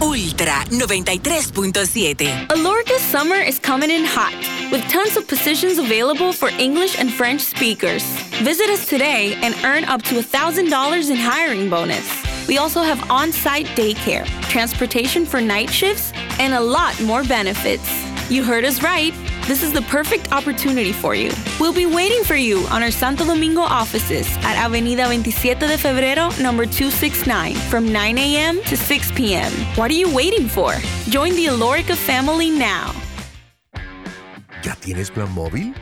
Ultra 0.00 0.64
93.7. 0.70 2.46
Alorca's 2.50 3.02
summer 3.02 3.36
is 3.40 3.58
coming 3.60 3.90
in 3.90 4.04
hot, 4.04 4.32
with 4.72 4.82
tons 4.88 5.16
of 5.16 5.26
positions 5.28 5.78
available 5.78 6.32
for 6.32 6.48
English 6.58 6.98
and 6.98 7.12
French 7.12 7.40
speakers. 7.40 8.02
Visit 8.42 8.68
us 8.70 8.86
today 8.86 9.36
and 9.42 9.54
earn 9.64 9.84
up 9.84 10.02
to 10.04 10.14
$1,000 10.16 11.10
in 11.10 11.16
hiring 11.16 11.68
bonus. 11.68 12.06
We 12.48 12.56
also 12.56 12.82
have 12.82 13.10
on 13.10 13.30
site 13.30 13.66
daycare, 13.76 14.26
transportation 14.48 15.26
for 15.26 15.40
night 15.40 15.70
shifts, 15.70 16.12
and 16.40 16.54
a 16.54 16.60
lot 16.60 16.98
more 17.02 17.22
benefits. 17.22 17.86
You 18.30 18.42
heard 18.42 18.64
us 18.64 18.82
right. 18.82 19.12
This 19.46 19.62
is 19.62 19.72
the 19.72 19.82
perfect 19.82 20.32
opportunity 20.32 20.92
for 20.92 21.14
you. 21.14 21.30
We'll 21.60 21.74
be 21.74 21.86
waiting 21.86 22.24
for 22.24 22.36
you 22.36 22.60
on 22.70 22.82
our 22.82 22.90
Santo 22.90 23.24
Domingo 23.24 23.60
offices 23.60 24.26
at 24.38 24.56
Avenida 24.56 25.04
27 25.04 25.68
de 25.68 25.76
Febrero, 25.76 26.30
number 26.42 26.64
269, 26.64 27.54
from 27.70 27.92
9 27.92 28.18
a.m. 28.18 28.62
to 28.64 28.76
6 28.76 29.12
p.m. 29.12 29.52
What 29.76 29.90
are 29.90 29.94
you 29.94 30.14
waiting 30.14 30.48
for? 30.48 30.72
Join 31.10 31.34
the 31.36 31.46
Alorica 31.46 31.96
family 31.96 32.50
now. 32.50 32.92
¿Ya 34.62 34.74
tienes 34.74 35.10
plan 35.10 35.32
móvil? 35.34 35.74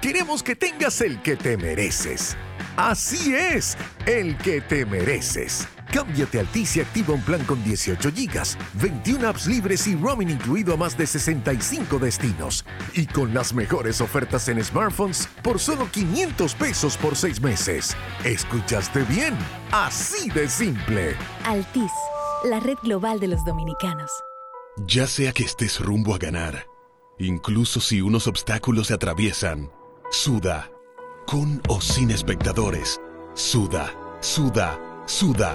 Queremos 0.00 0.42
que 0.42 0.56
tengas 0.56 1.00
el 1.00 1.20
que 1.22 1.36
te 1.36 1.56
mereces. 1.56 2.36
Así 2.76 3.34
es, 3.34 3.76
el 4.06 4.36
que 4.38 4.60
te 4.60 4.84
mereces. 4.86 5.68
Cámbiate 5.92 6.38
a 6.38 6.40
Altis 6.40 6.76
y 6.76 6.80
activa 6.80 7.12
un 7.14 7.20
plan 7.20 7.44
con 7.44 7.62
18 7.62 8.12
gigas, 8.12 8.56
21 8.74 9.28
apps 9.28 9.46
libres 9.46 9.86
y 9.86 9.94
roaming 9.94 10.30
incluido 10.30 10.72
a 10.72 10.76
más 10.78 10.96
de 10.96 11.06
65 11.06 11.98
destinos. 11.98 12.64
Y 12.94 13.06
con 13.06 13.34
las 13.34 13.52
mejores 13.52 14.00
ofertas 14.00 14.48
en 14.48 14.62
smartphones 14.64 15.28
por 15.42 15.58
solo 15.58 15.86
500 15.90 16.54
pesos 16.54 16.96
por 16.96 17.14
6 17.14 17.42
meses. 17.42 17.94
¿Escuchaste 18.24 19.02
bien? 19.02 19.36
Así 19.70 20.30
de 20.30 20.48
simple. 20.48 21.14
Altis, 21.44 21.92
la 22.44 22.58
red 22.58 22.78
global 22.82 23.20
de 23.20 23.28
los 23.28 23.44
dominicanos. 23.44 24.10
Ya 24.86 25.06
sea 25.06 25.32
que 25.32 25.44
estés 25.44 25.78
rumbo 25.78 26.14
a 26.14 26.18
ganar, 26.18 26.66
incluso 27.18 27.80
si 27.80 28.00
unos 28.00 28.26
obstáculos 28.26 28.86
se 28.86 28.94
atraviesan, 28.94 29.70
suda, 30.10 30.70
con 31.26 31.60
o 31.68 31.82
sin 31.82 32.10
espectadores, 32.10 32.98
suda, 33.34 33.92
suda, 34.20 34.80
suda, 35.06 35.54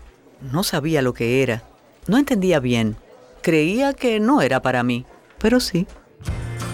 No 0.53 0.63
sabía 0.63 1.03
lo 1.03 1.13
que 1.13 1.43
era. 1.43 1.65
No 2.07 2.19
entendía 2.19 2.61
bien. 2.61 2.95
Creía 3.43 3.95
que 3.95 4.21
no 4.21 4.43
era 4.43 4.63
para 4.63 4.85
mí, 4.85 5.07
pero 5.39 5.59
sí. 5.59 5.89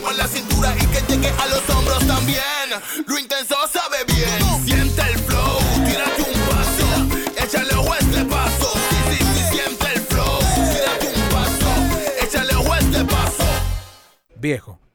Mueva 0.00 0.16
la 0.16 0.26
cintura 0.26 0.74
y 0.80 0.86
que 0.86 1.00
llegue 1.08 1.28
a 1.28 1.46
los 1.46 1.68
hombros 1.68 2.06
también. 2.06 2.40
Lo 3.06 3.18
intenso 3.18 3.54
sabe 3.70 4.04
bien. 4.06 4.64
Siente 4.64 5.02
el 5.02 5.18
flow. 5.18 5.58
Tírate 5.84 6.22
un 6.22 6.40
paso. 6.48 7.42
Échale 7.44 7.74
a 7.74 7.98
este 7.98 8.24
paso. 8.24 8.72
Sí, 8.90 8.96
sí, 9.10 9.24
sí, 9.24 9.44
siente 9.50 9.86
el 9.94 10.00
flow. 10.02 10.38
Tírate 10.54 11.12
un 11.14 11.28
paso. 11.28 11.70
Échale 12.22 12.52
a 12.52 12.78
este 12.78 13.04
paso. 13.04 13.44
Viejo, 14.36 14.78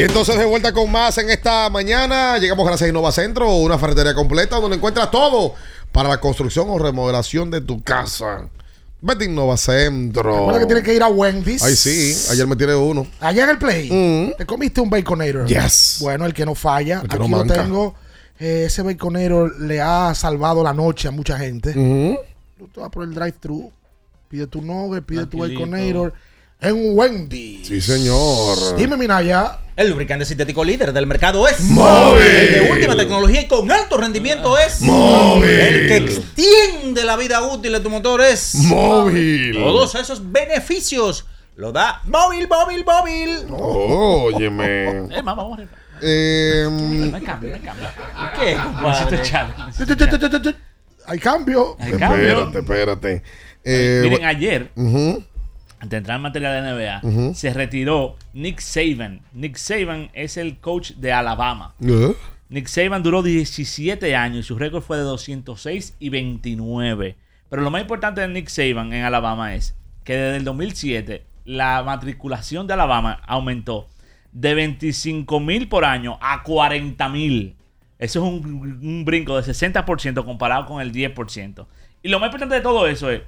Y 0.00 0.04
entonces 0.04 0.38
de 0.38 0.46
vuelta 0.46 0.72
con 0.72 0.90
más 0.90 1.18
en 1.18 1.28
esta 1.28 1.68
mañana. 1.68 2.38
Llegamos 2.38 2.66
gracias 2.66 2.86
a 2.86 2.88
Innova 2.90 3.12
Centro, 3.12 3.54
una 3.56 3.76
ferretería 3.78 4.14
completa 4.14 4.58
donde 4.58 4.78
encuentras 4.78 5.10
todo 5.10 5.54
para 5.92 6.08
la 6.08 6.18
construcción 6.18 6.70
o 6.70 6.78
remodelación 6.78 7.50
de 7.50 7.60
tu 7.60 7.82
casa. 7.82 8.48
Vete 9.02 9.24
a 9.24 9.26
Innova 9.26 9.58
Centro. 9.58 10.32
Recuerda 10.32 10.60
que 10.60 10.64
tienes 10.64 10.84
que 10.84 10.94
ir 10.94 11.02
a 11.02 11.08
Wendy's. 11.08 11.62
Ay, 11.62 11.76
sí. 11.76 12.16
Ayer 12.30 12.46
me 12.46 12.56
tiré 12.56 12.74
uno. 12.74 13.06
Allá 13.20 13.44
en 13.44 13.50
el 13.50 13.58
Play. 13.58 14.34
¿Te 14.38 14.46
comiste 14.46 14.80
un 14.80 14.88
Baconator? 14.88 15.46
Yes. 15.46 15.98
Bueno, 16.00 16.24
el 16.24 16.32
que 16.32 16.46
no 16.46 16.54
falla. 16.54 17.00
El 17.02 17.08
que 17.08 17.16
Aquí 17.16 17.28
no 17.28 17.36
lo 17.36 17.44
manca. 17.44 17.62
tengo. 17.62 17.94
Eh, 18.38 18.64
ese 18.68 18.80
Baconator 18.80 19.60
le 19.60 19.82
ha 19.82 20.14
salvado 20.14 20.62
la 20.62 20.72
noche 20.72 21.08
a 21.08 21.10
mucha 21.10 21.36
gente. 21.38 21.74
Tú 22.58 22.68
te 22.68 22.80
vas 22.80 22.88
por 22.88 23.04
el 23.04 23.12
drive-thru, 23.12 23.70
pide 24.30 24.46
tu 24.46 24.62
nugget, 24.62 25.04
pide 25.04 25.26
tu. 25.26 25.36
Baconator 25.40 26.14
en 26.60 26.96
Wendy. 26.96 27.64
Sí, 27.64 27.80
señor. 27.80 28.76
Dime, 28.76 28.96
Minaya. 28.96 29.58
El 29.76 29.88
lubricante 29.90 30.26
sintético 30.26 30.62
líder 30.62 30.92
del 30.92 31.06
mercado 31.06 31.48
es 31.48 31.60
Móvil. 31.60 32.22
El 32.22 32.52
de 32.66 32.70
última 32.70 32.96
tecnología 32.96 33.40
y 33.40 33.46
con 33.48 33.70
alto 33.72 33.96
rendimiento 33.96 34.58
es 34.58 34.82
Móvil. 34.82 35.48
El 35.48 35.88
que 35.88 35.96
extiende 35.96 37.02
la 37.04 37.16
vida 37.16 37.40
útil 37.42 37.72
de 37.72 37.80
tu 37.80 37.88
motor 37.88 38.20
es 38.20 38.54
Móvil. 38.56 39.54
Todos 39.54 39.94
esos 39.94 40.30
beneficios 40.30 41.24
lo 41.56 41.72
da 41.72 42.00
móvil, 42.04 42.46
móvil, 42.48 42.84
móvil. 42.84 43.46
Óyeme. 43.50 45.08
Eh, 45.10 45.22
mamá, 45.22 45.42
vamos 45.42 45.58
a 45.60 45.62
Eh, 46.02 46.64
hay 47.14 47.20
cambio, 47.22 47.54
hay 47.54 47.60
cambio. 47.60 47.88
¿Qué. 48.38 48.56
Hay 51.06 51.18
cambio. 51.18 51.76
Hay 51.78 51.92
cambio. 51.92 52.30
espérate, 52.48 52.58
espérate. 52.58 53.22
Eh, 53.64 54.00
Miren, 54.04 54.20
bu- 54.20 54.26
ayer, 54.26 54.70
antes 54.76 55.24
de 55.84 55.96
entrar 55.96 56.16
en 56.16 56.22
materia 56.22 56.50
de 56.50 56.72
NBA, 56.72 57.34
se 57.34 57.52
retiró 57.52 58.16
Nick 58.32 58.60
Saban. 58.60 59.20
Nick 59.32 59.56
Saban 59.56 60.10
es 60.12 60.36
el 60.36 60.58
coach 60.58 60.92
de 60.92 61.12
Alabama. 61.12 61.74
¿Eh? 61.80 62.14
Nick 62.48 62.66
Saban 62.66 63.02
duró 63.02 63.22
17 63.22 64.14
años 64.16 64.40
y 64.40 64.42
su 64.42 64.58
récord 64.58 64.82
fue 64.82 64.98
de 64.98 65.04
206 65.04 65.96
y 65.98 66.08
29. 66.08 67.16
Pero 67.48 67.62
lo 67.62 67.70
más 67.70 67.82
importante 67.82 68.20
de 68.20 68.28
Nick 68.28 68.48
Saban 68.48 68.92
en 68.92 69.04
Alabama 69.04 69.54
es 69.54 69.74
que 70.04 70.14
desde 70.14 70.36
el 70.36 70.44
2007 70.44 71.24
la 71.44 71.82
matriculación 71.82 72.66
de 72.66 72.74
Alabama 72.74 73.20
aumentó 73.26 73.88
de 74.32 74.54
25 74.54 75.40
mil 75.40 75.68
por 75.68 75.84
año 75.84 76.18
a 76.20 76.42
40 76.42 77.08
mil. 77.08 77.56
Eso 77.98 78.20
es 78.20 78.32
un, 78.32 78.78
un 78.82 79.04
brinco 79.04 79.40
de 79.40 79.52
60% 79.52 80.24
comparado 80.24 80.66
con 80.66 80.80
el 80.80 80.92
10%. 80.92 81.66
Y 82.02 82.08
lo 82.08 82.18
más 82.18 82.28
importante 82.28 82.54
de 82.54 82.60
todo 82.60 82.86
eso 82.86 83.10
es 83.10 83.22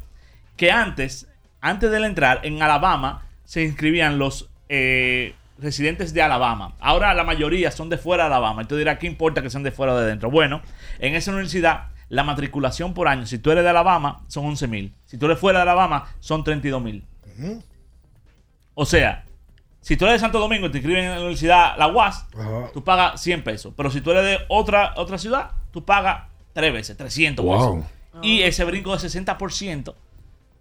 que 0.56 0.70
antes, 0.70 1.28
antes 1.62 1.90
de 1.90 1.96
entrar 2.04 2.40
en 2.42 2.62
Alabama, 2.62 3.22
se 3.44 3.62
inscribían 3.62 4.18
los 4.18 4.50
eh, 4.68 5.34
residentes 5.58 6.12
de 6.12 6.20
Alabama. 6.22 6.74
Ahora 6.80 7.14
la 7.14 7.24
mayoría 7.24 7.70
son 7.70 7.88
de 7.88 7.96
fuera 7.98 8.24
de 8.24 8.28
Alabama. 8.28 8.62
Entonces 8.62 8.80
dirá, 8.80 8.98
¿qué 8.98 9.06
importa 9.06 9.40
que 9.42 9.48
sean 9.50 9.62
de 9.62 9.70
fuera 9.70 9.94
o 9.94 9.96
de 9.98 10.06
dentro? 10.06 10.30
Bueno, 10.30 10.60
en 10.98 11.14
esa 11.14 11.30
universidad, 11.30 11.86
la 12.08 12.24
matriculación 12.24 12.92
por 12.94 13.08
año, 13.08 13.24
si 13.26 13.38
tú 13.38 13.50
eres 13.50 13.64
de 13.64 13.70
Alabama, 13.70 14.22
son 14.28 14.44
11 14.44 14.66
mil. 14.68 14.92
Si 15.06 15.16
tú 15.16 15.26
eres 15.26 15.38
fuera 15.38 15.60
de 15.60 15.62
Alabama, 15.62 16.06
son 16.20 16.44
32 16.44 16.82
mil. 16.82 17.04
O 18.74 18.84
sea, 18.86 19.24
si 19.80 19.96
tú 19.96 20.04
eres 20.04 20.16
de 20.16 20.20
Santo 20.20 20.38
Domingo 20.38 20.66
y 20.66 20.70
te 20.70 20.78
inscriben 20.78 21.04
en 21.04 21.10
la 21.12 21.16
universidad, 21.18 21.76
la 21.78 21.88
UAS, 21.88 22.26
tú 22.72 22.82
pagas 22.84 23.20
100 23.20 23.44
pesos. 23.44 23.74
Pero 23.76 23.90
si 23.90 24.00
tú 24.00 24.10
eres 24.12 24.24
de 24.24 24.38
otra, 24.48 24.94
otra 24.96 25.18
ciudad, 25.18 25.50
tú 25.70 25.84
pagas 25.84 26.24
tres 26.52 26.72
veces, 26.72 26.96
300 26.96 27.44
Wow. 27.44 27.80
pesos. 27.80 27.92
Y 28.22 28.42
ese 28.42 28.64
brinco 28.64 28.92
de 28.96 28.98
60% 29.08 29.94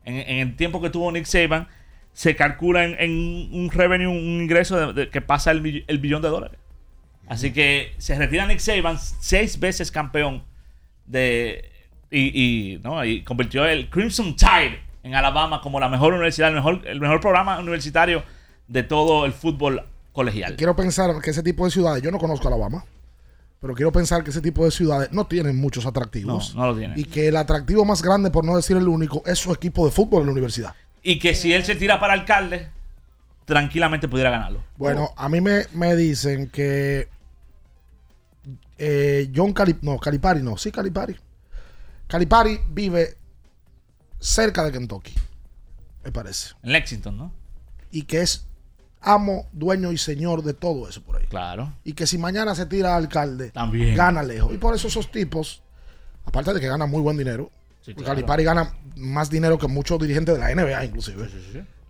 en, 0.05 0.15
en 0.15 0.37
el 0.39 0.55
tiempo 0.55 0.81
que 0.81 0.89
tuvo 0.89 1.11
Nick 1.11 1.25
Saban 1.25 1.67
se 2.13 2.35
calcula 2.35 2.83
en, 2.83 2.95
en 2.99 3.49
un 3.53 3.69
revenue, 3.71 4.07
un 4.07 4.41
ingreso 4.41 4.93
de- 4.93 4.93
de- 4.93 5.09
que 5.09 5.21
pasa 5.21 5.51
el, 5.51 5.61
bill- 5.61 5.85
el 5.87 5.99
billón 5.99 6.21
de 6.21 6.27
dólares. 6.29 6.59
Así 7.27 7.53
que 7.53 7.93
se 7.97 8.15
retira 8.15 8.45
Nick 8.45 8.59
Saban, 8.59 8.97
seis 8.99 9.59
veces 9.59 9.91
campeón 9.91 10.43
de 11.05 11.69
y, 12.09 12.73
y, 12.73 12.77
¿no? 12.83 13.03
y 13.05 13.23
convirtió 13.23 13.65
el 13.65 13.89
Crimson 13.89 14.35
Tide 14.35 14.79
en 15.03 15.15
Alabama 15.15 15.61
como 15.61 15.79
la 15.79 15.87
mejor 15.87 16.13
universidad, 16.13 16.49
el 16.49 16.55
mejor, 16.55 16.81
el 16.85 16.99
mejor 16.99 17.21
programa 17.21 17.59
universitario 17.59 18.23
de 18.67 18.83
todo 18.83 19.25
el 19.25 19.31
fútbol 19.31 19.83
colegial. 20.11 20.55
Quiero 20.57 20.75
pensar 20.75 21.09
que 21.21 21.29
ese 21.29 21.41
tipo 21.43 21.63
de 21.65 21.71
ciudades, 21.71 22.03
yo 22.03 22.11
no 22.11 22.17
conozco 22.19 22.47
Alabama, 22.49 22.83
pero 23.61 23.75
quiero 23.75 23.91
pensar 23.91 24.23
que 24.23 24.31
ese 24.31 24.41
tipo 24.41 24.65
de 24.65 24.71
ciudades 24.71 25.11
no 25.11 25.27
tienen 25.27 25.55
muchos 25.55 25.85
atractivos. 25.85 26.55
No, 26.55 26.61
no 26.61 26.71
lo 26.71 26.77
tienen. 26.77 26.97
Y 26.97 27.03
que 27.03 27.27
el 27.27 27.37
atractivo 27.37 27.85
más 27.85 28.01
grande, 28.01 28.31
por 28.31 28.43
no 28.43 28.55
decir 28.55 28.75
el 28.75 28.87
único, 28.87 29.21
es 29.25 29.37
su 29.37 29.53
equipo 29.53 29.85
de 29.85 29.91
fútbol 29.91 30.21
en 30.21 30.25
la 30.25 30.31
universidad. 30.31 30.75
Y 31.03 31.19
que 31.19 31.35
si 31.35 31.53
él 31.53 31.63
se 31.63 31.75
tira 31.75 31.99
para 31.99 32.13
alcalde, 32.13 32.69
tranquilamente 33.45 34.07
pudiera 34.07 34.31
ganarlo. 34.31 34.63
Bueno, 34.77 35.11
a 35.15 35.29
mí 35.29 35.41
me, 35.41 35.67
me 35.75 35.95
dicen 35.95 36.49
que 36.49 37.07
eh, 38.79 39.31
John 39.33 39.53
Calipari, 39.53 39.85
no, 39.85 39.99
Calipari 39.99 40.41
no, 40.41 40.57
sí, 40.57 40.71
Calipari. 40.71 41.15
Calipari 42.07 42.59
vive 42.67 43.15
cerca 44.19 44.63
de 44.63 44.71
Kentucky, 44.71 45.13
me 46.03 46.11
parece. 46.11 46.55
En 46.63 46.71
Lexington, 46.71 47.15
¿no? 47.15 47.31
Y 47.91 48.03
que 48.03 48.21
es 48.21 48.47
amo, 49.01 49.47
dueño 49.51 49.91
y 49.91 49.97
señor 49.97 50.43
de 50.43 50.53
todo 50.53 50.87
eso 50.87 51.01
por 51.01 51.17
ahí. 51.17 51.25
Claro. 51.27 51.73
Y 51.83 51.93
que 51.93 52.05
si 52.07 52.17
mañana 52.17 52.55
se 52.55 52.65
tira 52.65 52.93
a 52.93 52.97
alcalde, 52.97 53.51
También. 53.51 53.95
gana 53.95 54.23
lejos. 54.23 54.53
Y 54.53 54.57
por 54.57 54.75
eso 54.75 54.87
esos 54.87 55.11
tipos, 55.11 55.61
aparte 56.25 56.53
de 56.53 56.59
que 56.59 56.67
ganan 56.67 56.89
muy 56.89 57.01
buen 57.01 57.17
dinero, 57.17 57.49
Sí, 57.81 57.93
porque 57.93 58.03
claro. 58.05 58.15
Calipari 58.17 58.43
gana 58.43 58.73
más 58.95 59.29
dinero 59.31 59.57
que 59.57 59.67
muchos 59.67 59.97
dirigentes 59.99 60.35
de 60.35 60.39
la 60.39 60.53
NBA 60.53 60.85
inclusive, 60.85 61.27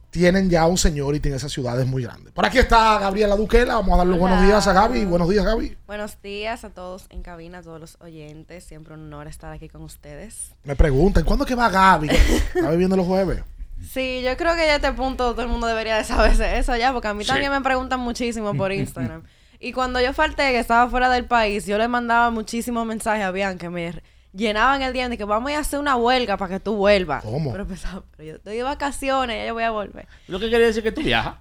tienen 0.10 0.50
ya 0.50 0.66
un 0.68 0.78
señor 0.78 1.16
y 1.16 1.20
tienen 1.20 1.36
esas 1.38 1.52
ciudades 1.52 1.86
muy 1.86 2.04
grandes. 2.04 2.32
Por 2.34 2.46
aquí 2.46 2.60
está 2.60 2.98
Gabriela 3.00 3.36
Duquela, 3.36 3.76
vamos 3.76 3.94
a 3.96 3.98
darle 3.98 4.14
Hola. 4.14 4.22
buenos 4.22 4.42
días 4.46 4.68
a 4.68 4.74
Gaby. 4.74 5.06
Buenos 5.06 5.30
días, 5.30 5.44
Gaby. 5.46 5.78
Buenos 5.88 6.22
días 6.22 6.64
a 6.64 6.70
todos 6.70 7.08
en 7.10 7.22
cabina, 7.24 7.58
a 7.58 7.62
todos 7.62 7.80
los 7.80 7.98
oyentes. 8.02 8.64
Siempre 8.64 8.94
un 8.94 9.02
honor 9.02 9.28
estar 9.28 9.52
aquí 9.52 9.68
con 9.68 9.82
ustedes. 9.82 10.52
Me 10.64 10.76
preguntan, 10.78 11.24
¿cuándo 11.26 11.46
que 11.46 11.56
va 11.56 11.70
Gaby? 11.70 12.08
Gaby 12.56 12.78
viene 12.78 12.96
los 12.96 13.06
jueves. 13.06 13.44
Sí, 13.90 14.22
yo 14.24 14.36
creo 14.38 14.54
que 14.56 14.66
ya 14.66 14.74
a 14.74 14.76
este 14.76 14.92
punto 14.94 15.32
todo 15.32 15.42
el 15.42 15.48
mundo 15.48 15.68
debería 15.68 15.98
de 15.98 16.04
saberse 16.04 16.58
eso 16.58 16.76
ya, 16.76 16.94
porque 16.94 17.08
a 17.10 17.14
mí 17.14 17.24
Sí. 17.24 17.30
también 17.30 17.52
me 17.52 17.62
preguntan 17.62 18.00
muchísimo 18.00 18.54
por 18.56 18.72
Instagram. 18.72 19.24
y 19.60 19.74
cuando 19.74 20.00
yo 20.02 20.14
falté, 20.14 20.52
que 20.52 20.60
estaba 20.60 20.90
fuera 20.90 21.10
del 21.10 21.26
país, 21.26 21.66
yo 21.66 21.78
le 21.78 21.88
mandaba 21.88 22.30
muchísimos 22.32 22.86
mensajes 22.86 23.24
a 23.24 23.32
Bianca, 23.32 23.60
que 23.60 23.70
me 23.70 24.02
llenaban 24.34 24.82
el 24.82 24.94
día 24.94 25.08
de 25.10 25.18
que 25.18 25.24
vamos 25.26 25.52
a 25.52 25.60
hacer 25.60 25.80
una 25.80 25.96
huelga 25.98 26.38
para 26.38 26.54
que 26.56 26.60
tú 26.60 26.76
vuelvas. 26.76 27.24
¿Cómo? 27.24 27.52
Pero 27.52 27.68
pensaba, 27.68 28.04
pero 28.16 28.30
yo 28.30 28.36
estoy 28.38 28.58
de 28.58 28.64
vacaciones, 28.64 29.38
ya 29.38 29.48
yo 29.48 29.54
voy 29.54 29.64
a 29.64 29.72
volver. 29.72 30.08
Lo 30.28 30.40
que 30.40 30.50
quiere 30.50 30.66
decir 30.66 30.82
que 30.84 30.92
tú 30.92 31.02
viajas. 31.02 31.36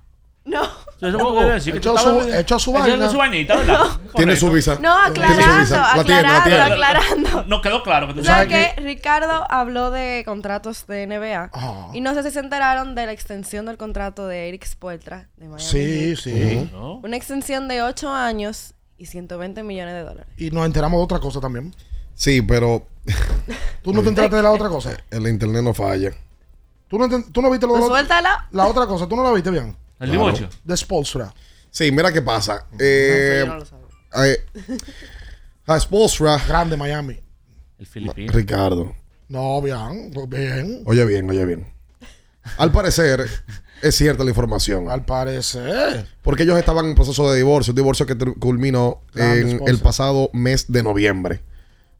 No. 0.44 0.62
Eso 1.00 1.18
que 1.18 1.24
quiere 1.32 1.52
decir. 1.52 1.76
Echó 1.76 1.96
su- 1.98 2.20
echó 2.32 2.58
su 2.58 2.70
echó 2.70 2.80
vaina. 2.80 3.08
su 3.10 3.16
vainita, 3.18 3.56
¿verdad? 3.56 3.86
Tiene 4.16 4.36
su 4.36 4.50
visa. 4.50 4.78
No, 4.80 4.96
aclarando, 5.02 5.58
visa. 5.60 5.92
Tiene, 6.04 6.20
aclarando, 6.28 6.74
aclarando. 6.74 7.44
No 7.46 7.60
quedó 7.60 7.82
claro 7.82 8.06
que 8.08 8.14
tú 8.14 8.24
¿Sabes 8.24 8.50
sabes 8.50 8.74
que 8.74 8.80
Ricardo 8.80 9.44
habló 9.50 9.90
de 9.90 10.22
contratos 10.24 10.86
de 10.86 11.06
NBA 11.06 11.50
Ah. 11.52 11.88
y 11.92 12.00
no 12.00 12.14
sé 12.14 12.22
si 12.22 12.30
se 12.30 12.40
enteraron 12.40 12.94
de 12.94 13.06
la 13.06 13.12
extensión 13.12 13.66
del 13.66 13.76
contrato 13.76 14.26
de 14.26 14.48
Eric 14.48 14.64
Spoeltra 14.66 15.28
de 15.36 15.46
Miami. 15.46 15.62
Sí, 15.62 16.16
sí. 16.16 16.70
Una 17.02 17.16
extensión 17.16 17.68
de 17.68 17.82
8 17.82 18.10
años 18.12 18.74
y 18.98 19.06
120 19.06 19.62
millones 19.62 19.94
de 19.94 20.02
dólares. 20.02 20.32
Y 20.38 20.50
nos 20.50 20.64
enteramos 20.66 20.98
de 21.00 21.04
otra 21.04 21.18
cosa 21.20 21.40
también. 21.40 21.74
Sí, 22.14 22.42
pero 22.42 22.86
¿Tú 23.82 23.92
no 23.92 24.02
te 24.02 24.08
enteraste 24.08 24.36
de 24.36 24.42
la 24.42 24.50
otra 24.52 24.68
cosa? 24.68 24.92
el 25.10 25.26
internet 25.28 25.62
no 25.62 25.72
falla. 25.74 26.10
¿Tú 26.88 26.98
no, 26.98 27.08
tú 27.30 27.40
no 27.40 27.50
viste 27.50 27.66
lo 27.66 27.72
Pues 27.74 27.84
de 27.84 27.88
la, 27.88 27.94
suéltala. 27.94 28.48
la 28.50 28.66
otra 28.66 28.86
cosa? 28.86 29.06
¿Tú 29.06 29.14
no 29.16 29.22
la 29.22 29.32
viste 29.32 29.50
bien? 29.50 29.76
¿El 30.00 30.10
divorcio? 30.10 30.48
De 30.64 30.76
Spolstra. 30.76 31.32
Sí, 31.70 31.92
mira 31.92 32.12
qué 32.12 32.22
pasa. 32.22 32.66
Eh, 32.78 33.42
yo 33.44 33.52
no 33.52 33.58
lo 33.58 33.64
sabía. 33.64 33.86
eh, 34.26 34.44
a 35.66 35.78
Spolstra. 35.78 36.38
Grande 36.48 36.76
Miami. 36.76 37.20
El 37.78 37.86
filipino. 37.86 38.32
Ricardo. 38.32 38.94
No, 39.28 39.62
bien, 39.62 40.10
pues 40.12 40.28
bien. 40.28 40.82
Oye 40.86 41.04
bien, 41.04 41.30
oye 41.30 41.44
bien. 41.46 41.72
Al 42.58 42.72
parecer, 42.72 43.24
es 43.82 43.94
cierta 43.94 44.24
la 44.24 44.30
información. 44.30 44.88
Al 44.90 45.04
parecer. 45.04 46.08
Porque 46.22 46.42
ellos 46.42 46.58
estaban 46.58 46.86
en 46.86 46.94
proceso 46.96 47.30
de 47.30 47.36
divorcio, 47.38 47.70
un 47.70 47.76
divorcio 47.76 48.06
que 48.06 48.16
culminó 48.16 49.02
Grande 49.14 49.40
en 49.42 49.48
esposa. 49.50 49.70
el 49.70 49.78
pasado 49.78 50.30
mes 50.32 50.64
de 50.72 50.82
noviembre. 50.82 51.40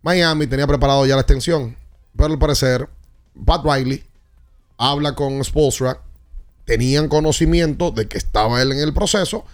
Miami 0.03 0.47
tenía 0.47 0.67
preparado 0.67 1.05
ya 1.07 1.15
la 1.15 1.21
extensión, 1.21 1.77
pero 2.17 2.33
al 2.33 2.39
parecer, 2.39 2.89
Pat 3.45 3.63
Riley 3.65 4.03
habla 4.79 5.15
con 5.15 5.45
Spolstra, 5.45 6.01
tenían 6.71 7.09
conocimiento 7.09 7.91
de 7.91 8.07
que 8.07 8.17
estaba 8.17 8.63
él 8.63 8.71
en 8.71 8.79
el 8.79 8.95
proceso 8.95 9.45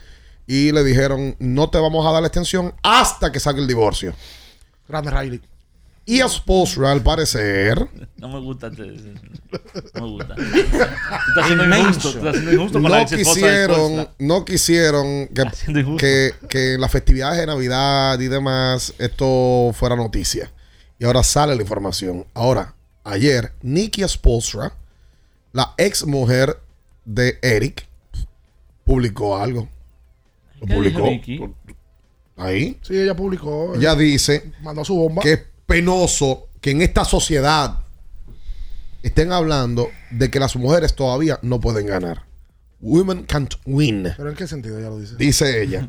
y 0.46 0.70
le 0.70 0.84
dijeron, 0.84 1.34
no 1.38 1.70
te 1.70 1.78
vamos 1.78 2.06
a 2.06 2.12
dar 2.12 2.20
la 2.20 2.28
extensión 2.28 2.74
hasta 2.82 3.32
que 3.32 3.40
salga 3.40 3.58
el 3.62 3.66
divorcio. 3.66 4.14
Grande 4.86 5.10
Riley. 5.10 5.40
Y 6.04 6.20
a 6.20 6.28
Spolstra, 6.28 6.92
al 6.92 7.02
parecer, 7.02 7.88
No 8.18 8.28
me 8.28 8.38
gusta. 8.40 8.70
te- 8.70 8.82
No 9.94 10.02
me 10.02 10.10
gusta. 10.10 10.34
Tú 10.36 10.42
estás 10.42 11.46
siendo 11.46 11.64
injusto. 11.64 12.12
Tú 12.12 12.18
estás 12.18 12.34
siendo 12.34 12.52
injusto 12.52 12.82
con 12.82 12.90
la 12.90 12.98
no 13.02 13.08
de 13.08 13.16
quisieron, 13.16 14.08
no 14.18 14.44
quisieron 14.44 15.28
que, 15.98 16.34
que, 16.50 16.76
las 16.78 16.90
festividades 16.92 17.38
de 17.40 17.46
Navidad 17.46 18.20
y 18.20 18.28
demás 18.28 18.92
esto 18.98 19.70
fuera 19.72 19.96
noticia. 19.96 20.52
Y 20.98 21.06
ahora 21.06 21.22
sale 21.22 21.56
la 21.56 21.62
información. 21.62 22.26
Ahora, 22.34 22.74
ayer, 23.04 23.54
Nikki 23.62 24.06
Spolstra, 24.06 24.74
la 25.52 25.72
ex 25.78 26.04
mujer 26.04 26.60
de 27.06 27.38
Eric, 27.40 27.86
publicó 28.84 29.36
algo. 29.38 29.68
Lo 30.60 30.66
¿Qué 30.66 30.74
dijo 30.90 31.00
publicó. 31.00 31.54
Ahí. 32.36 32.78
Sí, 32.82 32.98
ella 32.98 33.16
publicó. 33.16 33.74
Ella 33.74 33.94
dice 33.94 34.52
Mandó 34.60 34.84
su 34.84 34.94
bomba. 34.94 35.22
que 35.22 35.32
es 35.32 35.40
penoso 35.64 36.48
que 36.60 36.72
en 36.72 36.82
esta 36.82 37.04
sociedad 37.04 37.78
estén 39.02 39.32
hablando 39.32 39.88
de 40.10 40.30
que 40.30 40.38
las 40.40 40.56
mujeres 40.56 40.94
todavía 40.94 41.38
no 41.42 41.60
pueden 41.60 41.86
ganar. 41.86 42.24
Women 42.80 43.24
can't 43.24 43.54
win, 43.64 44.12
¿Pero 44.16 44.28
en 44.28 44.36
qué 44.36 44.46
sentido 44.46 44.78
ya 44.80 44.88
lo 44.88 44.98
dice? 44.98 45.14
dice 45.16 45.62
ella. 45.62 45.88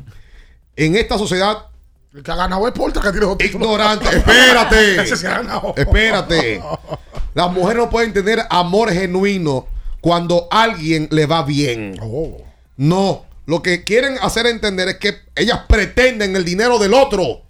En 0.76 0.96
esta 0.96 1.18
sociedad 1.18 1.66
El 2.14 2.22
que 2.22 2.30
ha 2.30 2.36
ganado 2.36 2.66
es 2.66 2.72
Porta, 2.72 3.00
que 3.02 3.10
tiene 3.10 3.26
ignorante, 3.44 4.06
espérate. 4.16 5.02
Ese 5.02 5.16
se 5.16 5.26
ha 5.26 5.38
ganado. 5.42 5.74
Espérate. 5.76 6.62
Las 7.34 7.52
mujeres 7.52 7.82
no 7.82 7.90
pueden 7.90 8.12
tener 8.12 8.40
amor 8.48 8.90
genuino 8.90 9.66
cuando 10.00 10.48
a 10.50 10.62
alguien 10.64 11.08
le 11.10 11.26
va 11.26 11.42
bien. 11.44 11.98
Oh. 12.02 12.36
No. 12.76 13.24
Lo 13.46 13.62
que 13.62 13.82
quieren 13.84 14.16
hacer 14.20 14.46
entender 14.46 14.88
es 14.88 14.96
que 14.96 15.14
ellas 15.34 15.60
pretenden 15.68 16.36
el 16.36 16.44
dinero 16.44 16.78
del 16.78 16.92
otro. 16.94 17.42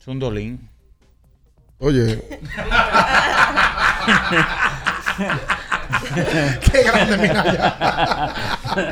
Es 0.00 0.06
un 0.06 0.18
dolín. 0.20 0.68
Oye, 1.78 2.22
Qué 6.72 6.82
grande 6.82 7.16
Minaya. 7.16 8.34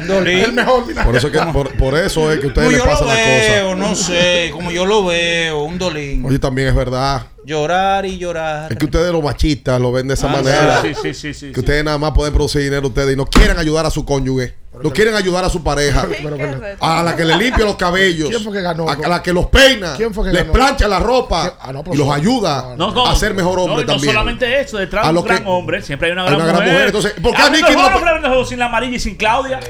Dolín. 0.06 0.38
El 0.38 0.52
mejor 0.52 0.86
Minaya. 0.86 1.04
por 1.04 1.16
eso, 1.16 1.30
que, 1.30 1.38
por, 1.52 1.76
por 1.76 1.96
eso 1.96 2.30
es 2.32 2.40
que 2.40 2.46
a 2.46 2.48
ustedes 2.48 2.66
Como 2.66 2.70
les 2.70 2.78
yo 2.78 2.84
lo 2.84 2.90
pasan 2.90 3.08
las 3.08 3.16
veo, 3.16 3.64
cosas. 3.64 3.78
no 3.78 3.94
sé, 3.94 4.50
como 4.52 4.70
yo 4.70 4.86
lo 4.86 5.04
veo, 5.04 5.62
un 5.64 5.78
dolín. 5.78 6.24
Oye, 6.24 6.38
también 6.38 6.68
es 6.68 6.74
verdad. 6.74 7.26
Llorar 7.44 8.06
y 8.06 8.18
llorar. 8.18 8.70
Es 8.72 8.78
que 8.78 8.84
ustedes 8.84 9.10
los 9.12 9.22
machistas 9.22 9.80
lo 9.80 9.90
ven 9.92 10.06
de 10.08 10.14
esa 10.14 10.28
Ah, 10.28 10.32
manera. 10.32 10.82
sí, 10.82 10.94
sí, 10.94 11.12
sí, 11.14 11.34
sí, 11.34 11.46
que 11.48 11.54
sí. 11.54 11.60
ustedes 11.60 11.84
nada 11.84 11.98
más 11.98 12.12
pueden 12.12 12.32
producir 12.32 12.62
dinero 12.62 12.86
ustedes 12.88 13.14
y 13.14 13.16
no 13.16 13.26
quieren 13.26 13.58
ayudar 13.58 13.84
a 13.86 13.90
su 13.90 14.04
cónyuge. 14.04 14.54
No 14.82 14.90
quieren 14.90 15.14
ayudar 15.14 15.44
a 15.44 15.50
su 15.50 15.62
pareja. 15.62 16.06
Pero, 16.08 16.36
pero, 16.36 16.58
A 16.80 17.02
la 17.02 17.14
que 17.14 17.24
le 17.26 17.36
limpia 17.36 17.64
los 17.64 17.76
cabellos. 17.76 18.30
¿Quién 18.30 18.42
fue 18.42 18.52
que 18.54 18.62
ganó? 18.62 18.88
A 18.88 18.96
la 19.08 19.22
que 19.22 19.32
los 19.32 19.46
peina. 19.46 19.94
¿Quién 19.96 20.14
fue 20.14 20.24
que 20.24 20.30
les 20.32 20.42
ganó? 20.42 20.52
plancha 20.54 20.88
la 20.88 20.98
ropa. 20.98 21.56
Ah, 21.60 21.72
no, 21.72 21.82
pero 21.84 21.94
y 21.94 21.98
los 21.98 22.08
ayuda 22.08 22.74
No, 22.78 22.90
no, 22.90 23.06
a 23.06 23.14
ser 23.14 23.34
mejor 23.34 23.58
hombre 23.58 23.82
y 23.82 23.86
no 23.86 23.92
también. 23.92 24.12
solamente 24.14 24.60
eso, 24.60 24.78
detrás 24.78 25.06
A 25.06 25.12
de 25.12 25.18
un 25.18 25.24
gran 25.24 25.42
que- 25.44 25.48
hombre 25.50 25.82
siempre 25.82 26.08
hay 26.08 26.12
una 26.12 26.22
hay 26.22 26.28
gran, 26.30 26.40
una 26.42 26.52
gran 26.52 26.64
mujer. 26.68 26.86
Entonces, 26.86 27.12
¿por 27.22 27.34
qué 27.36 27.42
a 27.42 27.46
Ah, 27.46 27.50
Nicky 27.50 27.72
no- 27.74 27.86
hombre 27.86 28.44
sin 28.46 28.58
la 28.58 28.66
amarilla 28.66 28.96
y 28.96 29.00
sin 29.00 29.14
Claudia? 29.16 29.60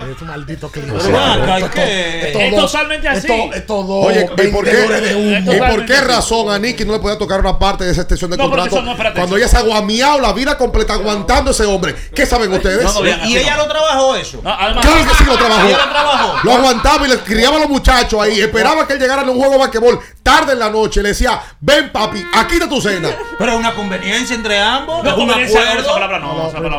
Es 0.00 0.22
un 0.22 0.28
maldito 0.28 0.70
clip. 0.70 0.86
Pero 0.86 1.04
ven 1.04 1.14
acá, 1.14 1.60
¿y 1.60 1.64
qué? 1.64 2.48
Es 2.48 2.56
totalmente 2.56 3.08
así. 3.08 3.28
Estos 3.54 3.86
dos 3.86 4.06
Oye, 4.06 4.22
¿y 4.22 4.46
por, 4.48 4.64
qué. 4.64 5.44
¿y 5.46 5.58
por 5.58 5.84
qué 5.84 6.00
razón 6.00 6.50
a 6.50 6.58
Nicky 6.58 6.86
no 6.86 6.94
le 6.94 7.00
podía 7.00 7.18
tocar 7.18 7.40
una 7.40 7.58
parte 7.58 7.84
de 7.84 7.92
esa 7.92 8.00
extensión 8.02 8.30
de 8.30 8.38
No, 8.38 8.44
contrato 8.44 8.76
eso 8.76 8.82
no, 8.82 8.96
cuando 9.14 9.36
ella 9.36 9.46
se 9.48 9.58
ha 9.58 9.60
guameado 9.60 10.20
la 10.20 10.32
vida 10.32 10.56
completa 10.56 10.94
aguantando 10.94 11.50
a 11.50 11.52
ese 11.52 11.66
hombre? 11.66 11.94
¿Qué 12.14 12.24
saben 12.24 12.50
ustedes? 12.52 12.82
No, 12.82 12.94
no, 12.94 13.02
bien, 13.02 13.20
Y 13.26 13.36
ella 13.36 13.56
no. 13.56 13.64
lo 13.64 13.68
trabajó 13.68 14.16
eso. 14.16 14.40
Claro 14.40 14.80
que 14.80 15.14
sí 15.16 15.24
lo 15.24 15.36
trabajó. 15.36 15.68
Ella 15.68 15.78
lo 15.84 15.90
trabajó. 15.90 16.38
Lo 16.44 16.52
aguantaba 16.54 17.06
y 17.06 17.10
le 17.10 17.18
criaba 17.18 17.56
a 17.56 17.60
los 17.60 17.68
muchachos 17.68 18.20
ahí. 18.20 18.40
Esperaba 18.40 18.86
que 18.86 18.94
él 18.94 19.00
llegara 19.00 19.22
en 19.22 19.28
un 19.28 19.36
juego 19.36 19.52
de 19.52 19.58
basquetbol 19.58 20.00
tarde 20.22 20.54
en 20.54 20.60
la 20.60 20.70
noche. 20.70 21.02
Le 21.02 21.10
decía, 21.10 21.40
ven 21.60 21.92
papi, 21.92 22.24
aquí 22.34 22.54
está 22.54 22.68
tu 22.68 22.80
cena. 22.80 23.10
Pero 23.38 23.52
es 23.52 23.58
una 23.58 23.74
conveniencia 23.74 24.34
entre 24.34 24.58
ambos. 24.58 25.04
No, 25.04 25.10
es 25.10 25.16
un 25.16 25.30
acuerdo. 25.30 25.98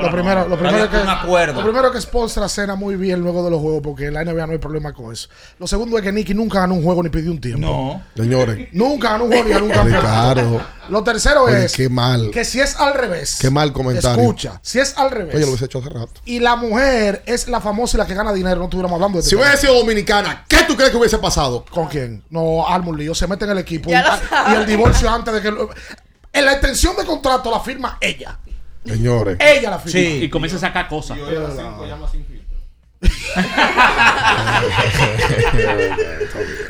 Lo, 0.01 0.11
primero, 0.11 0.47
lo 0.47 0.57
primero 0.57 0.83
es 0.85 0.89
que, 0.89 0.97
un 0.97 1.09
acuerdo. 1.09 1.53
lo 1.61 1.63
primero 1.63 1.87
es 1.87 1.93
que 1.93 2.01
Spolstra 2.01 2.49
cena 2.49 2.75
muy 2.75 2.95
bien 2.95 3.10
luego 3.19 3.43
de 3.43 3.51
los 3.51 3.59
juegos 3.59 3.81
porque 3.83 4.07
en 4.07 4.13
la 4.13 4.23
NBA 4.23 4.47
no 4.47 4.53
hay 4.53 4.57
problema 4.59 4.93
con 4.93 5.11
eso. 5.11 5.27
Lo 5.59 5.67
segundo 5.67 5.97
es 5.97 6.03
que 6.03 6.11
Nicky 6.11 6.33
nunca 6.33 6.59
ganó 6.61 6.75
un 6.75 6.83
juego 6.83 7.03
ni 7.03 7.09
pidió 7.09 7.31
un 7.31 7.41
tiempo. 7.41 7.59
No. 7.67 8.01
Señores, 8.15 8.69
Nunca 8.71 9.11
ganó 9.11 9.25
un 9.25 9.31
juego 9.31 9.43
ni 9.45 9.51
ganó 9.53 9.65
un 9.65 9.71
campeonato. 9.71 10.61
Lo 10.89 11.03
tercero 11.03 11.43
Oye, 11.43 11.65
es 11.65 11.73
qué 11.73 11.89
mal. 11.89 12.31
que 12.31 12.43
si 12.43 12.59
es 12.59 12.75
al 12.75 12.93
revés. 12.93 13.37
Qué 13.39 13.49
mal 13.49 13.71
comentario. 13.71 14.21
Escucha, 14.21 14.59
si 14.61 14.79
es 14.79 14.97
al 14.97 15.11
revés. 15.11 15.35
Oye, 15.35 15.43
lo 15.43 15.49
hubiese 15.49 15.65
hecho 15.65 15.79
hace 15.79 15.89
rato. 15.89 16.21
y 16.25 16.39
la 16.39 16.55
mujer 16.55 17.23
es 17.25 17.47
la 17.47 17.61
famosa 17.61 17.97
y 17.97 17.99
la 17.99 18.05
que 18.07 18.13
gana 18.13 18.33
dinero, 18.33 18.57
no 18.57 18.63
estuviéramos 18.65 18.95
hablando 18.95 19.17
de 19.17 19.23
Si 19.23 19.29
este 19.29 19.35
hubiese 19.37 19.51
tema. 19.51 19.61
sido 19.61 19.79
dominicana, 19.79 20.45
¿qué 20.47 20.63
tú 20.67 20.75
crees 20.75 20.91
que 20.91 20.97
hubiese 20.97 21.17
pasado? 21.19 21.63
¿Con 21.69 21.87
quién? 21.87 22.23
No, 22.29 22.67
arma 22.67 22.89
un 22.89 22.97
lío, 22.97 23.15
se 23.15 23.27
mete 23.27 23.45
en 23.45 23.51
el 23.51 23.57
equipo. 23.59 23.89
Ya 23.89 24.01
y, 24.01 24.51
lo 24.51 24.55
y 24.57 24.61
el 24.61 24.65
divorcio 24.67 25.09
antes 25.09 25.33
de 25.33 25.41
que. 25.41 25.51
lo- 25.51 25.69
En 26.33 26.45
la 26.45 26.53
extensión 26.53 26.95
de 26.97 27.05
contrato 27.05 27.49
la 27.51 27.59
firma 27.59 27.97
ella. 28.01 28.37
Señores. 28.85 29.37
Ella 29.39 29.69
la 29.69 29.79
firma. 29.79 29.91
Sí. 29.91 30.23
Y 30.23 30.29
comienza 30.29 30.57
a 30.57 30.59
sacar 30.61 30.87
cosas. 30.87 31.17
No, 31.17 31.25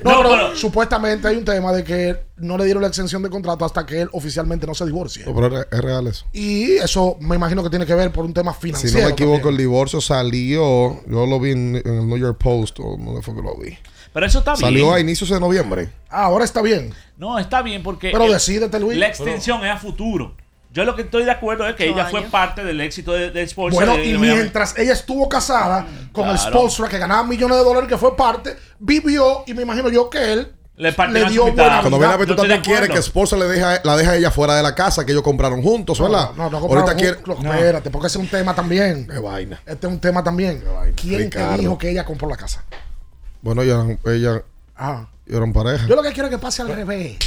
No, 0.03 0.17
pero 0.17 0.29
pero- 0.32 0.55
supuestamente 0.55 1.27
hay 1.27 1.36
un 1.38 1.45
tema 1.45 1.71
de 1.71 1.84
que 1.84 2.17
no 2.38 2.57
le 2.57 2.65
dieron 2.65 2.82
la 2.82 2.88
extensión 2.88 3.21
de 3.21 3.29
contrato 3.29 3.65
hasta 3.65 3.86
que 3.86 4.01
él 4.01 4.09
oficialmente 4.13 4.65
no 4.65 4.73
se 4.73 4.86
divorcie. 4.86 5.23
No, 5.25 5.36
pero 5.36 5.61
es 5.61 5.67
real 5.82 6.07
eso. 6.07 6.25
Y 6.34 6.71
eso 6.77 7.17
me 7.19 7.36
imagino 7.36 7.61
que 7.63 7.69
tiene 7.69 7.86
que 7.86 7.93
ver 7.93 8.11
por 8.11 8.25
un 8.25 8.34
tema 8.34 8.53
Si 8.53 8.59
financiero. 8.61 8.99
no 9.01 9.05
me 9.07 9.11
equivoco, 9.11 9.49
el 9.49 9.57
divorcio 9.57 10.01
salió. 10.01 11.01
Yo 11.07 11.25
lo 11.27 11.39
vi 11.39 11.51
en, 11.51 11.75
en 11.75 11.93
el 11.99 12.07
New 12.07 12.17
York 12.17 12.38
Post. 12.39 12.79
O 12.79 12.97
no 12.97 13.21
fue 13.21 13.36
que 13.36 13.41
lo 13.41 13.55
vi. 13.57 13.77
Pero 14.13 14.25
eso 14.25 14.39
está 14.39 14.55
Salió 14.55 14.86
bien. 14.86 14.95
a 14.95 14.99
inicios 14.99 15.29
de 15.29 15.39
noviembre. 15.39 15.89
Ah, 16.09 16.23
ahora 16.25 16.43
está 16.43 16.61
bien. 16.61 16.93
No, 17.17 17.38
está 17.39 17.61
bien 17.61 17.82
porque 17.84 18.09
Pero 18.11 18.25
el- 18.25 18.34
decídete, 18.34 18.79
Luis. 18.79 18.97
la 18.97 19.07
extensión 19.07 19.63
es 19.65 19.71
a 19.71 19.77
futuro. 19.77 20.36
Yo 20.74 20.86
lo 20.86 20.95
que 20.95 21.01
estoy 21.01 21.26
de 21.26 21.32
acuerdo 21.32 21.67
es 21.67 21.76
que 21.76 21.89
ella 21.89 22.05
fue 22.05 22.22
parte 22.24 22.63
del 22.63 22.80
éxito 22.80 23.11
de, 23.11 23.30
de 23.32 23.41
Sports. 23.43 23.76
Bueno, 23.76 23.97
de- 23.97 24.05
y 24.05 24.11
de- 24.13 24.17
mientras 24.19 24.78
ella 24.78 24.93
estuvo 24.93 25.28
casada 25.28 25.86
con 26.13 26.30
el 26.30 26.36
Claro. 26.38 26.49
sponsor 26.51 26.88
que 26.89 26.97
ganaba 26.97 27.24
millones 27.24 27.57
de 27.57 27.63
dólares, 27.63 27.89
que 27.89 27.97
fue 27.97 28.15
parte, 28.15 28.55
vivió 28.80 29.43
y 29.47 29.53
me 29.53 29.63
imagino 29.63 29.89
yo 29.89 30.09
que 30.09 30.32
él 30.32 30.51
Le 30.78 30.91
le 31.09 31.26
dio 31.30 31.43
buena 31.51 31.82
Cuando 31.82 31.99
viene 31.99 32.13
a 32.13 32.17
ver, 32.17 32.28
tú 32.28 32.36
también 32.36 32.61
quieres 32.61 32.89
que 32.89 32.97
esposa 32.99 33.36
le 33.36 33.45
deja, 33.45 33.82
la 33.84 33.97
deja 33.97 34.11
a 34.11 34.15
ella 34.15 34.32
fuera 34.32 34.55
de 34.55 34.63
la 34.63 34.74
casa, 34.74 35.05
que 35.05 35.11
ellos 35.11 35.24
compraron 35.24 35.61
juntos, 35.61 35.99
¿verdad? 35.99 36.30
No, 36.38 36.49
no, 36.49 36.57
Ahorita 36.57 36.59
compraron 36.59 36.95
quiere. 36.97 37.17
un- 37.28 37.43
no, 37.43 37.53
Espérate, 37.53 37.89
porque 37.91 38.07
ese 38.07 38.17
es 38.17 38.24
un 38.24 38.30
tema 38.30 38.55
también. 38.55 39.05
Qué 39.07 39.19
vaina. 39.19 39.61
Este 39.65 39.88
es 39.88 39.93
un 39.93 39.99
tema 39.99 40.24
también. 40.24 40.63
¿Quién 40.95 41.19
Ricardo. 41.19 41.55
te 41.55 41.61
dijo 41.61 41.78
que 41.78 41.89
ella 41.91 42.05
compró 42.05 42.28
la 42.30 42.38
casa? 42.38 42.63
Bueno, 43.41 43.61
ella, 43.61 43.86
ella 44.05 44.41
Ah. 44.78 45.05
eran 45.28 45.51
pareja. 45.53 45.86
Yo 45.88 45.95
lo 45.95 46.01
que 46.01 46.13
quiero 46.13 46.30
es 46.30 46.32
que 46.36 46.39
pase 46.39 46.61
al 46.61 46.69
revés. 46.69 47.17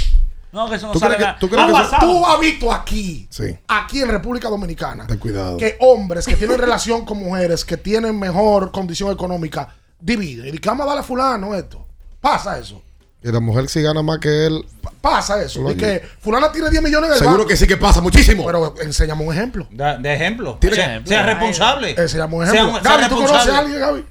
No, 0.54 0.70
que 0.70 0.76
eso 0.76 0.86
no 0.86 0.92
¿Tú 0.92 1.00
sale 1.00 1.16
crees 1.16 1.18
que- 1.18 1.26
nada. 1.26 1.38
tú 1.40 1.48
crees 1.48 1.62
Ha 1.62 1.66
que 1.66 1.72
eso- 1.72 1.82
pasado. 1.90 2.06
Tú 2.12 2.26
has 2.26 2.40
visto 2.40 2.72
aquí, 2.72 3.26
Sí. 3.28 3.58
aquí 3.68 4.00
en 4.00 4.08
República 4.08 4.48
Dominicana, 4.48 5.06
Ten 5.06 5.18
cuidado. 5.18 5.56
que 5.58 5.76
hombres 5.80 6.24
que 6.26 6.36
tienen 6.36 6.58
relación 6.58 7.04
con 7.04 7.18
mujeres 7.18 7.64
que 7.64 7.76
tienen 7.76 8.18
mejor 8.18 8.70
condición 8.70 9.10
económica 9.12 9.68
dividen. 10.00 10.46
Y 10.46 10.50
dicen, 10.52 10.62
vamos 10.66 10.84
a 10.84 10.86
darle 10.86 11.00
a 11.00 11.04
fulano 11.04 11.54
esto. 11.54 11.84
Pasa 12.20 12.56
eso. 12.58 12.80
Y 13.22 13.32
la 13.32 13.40
mujer 13.40 13.68
si 13.68 13.82
gana 13.82 14.02
más 14.02 14.18
que 14.18 14.46
él. 14.46 14.64
Pa- 14.82 14.92
Pasa 15.00 15.42
eso. 15.42 15.68
Y 15.70 15.74
que 15.76 16.02
fulana 16.20 16.52
tiene 16.52 16.70
10 16.70 16.82
millones 16.82 17.08
en 17.08 17.12
el 17.14 17.18
Seguro 17.18 17.38
banco. 17.38 17.48
que 17.48 17.56
sí 17.56 17.66
que 17.66 17.76
pasa 17.76 18.00
muchísimo. 18.00 18.44
Pero 18.46 18.74
enséñame 18.82 19.24
un 19.24 19.32
ejemplo. 19.34 19.66
Da- 19.70 19.96
de 19.96 20.14
ejemplo. 20.14 20.58
Tiene 20.60 20.76
sea, 20.76 21.02
que- 21.02 21.08
sea 21.08 21.22
responsable. 21.24 21.94
Enséñame 21.98 22.34
un 22.36 22.44
Sea 22.46 22.54
ejemplo. 22.54 22.76
un- 22.78 22.82
sea 22.82 22.92
Gaby, 22.92 23.08
¿tú 23.08 23.14
conoces 23.16 23.34
a 23.36 23.38
responsable. 23.40 23.74
alguien, 23.74 23.80
Gaby? 23.80 24.04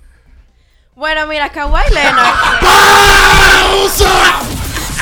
Bueno, 0.95 1.27
mira, 1.27 1.49
Kawhi 1.51 1.81
Leonard. 1.93 2.35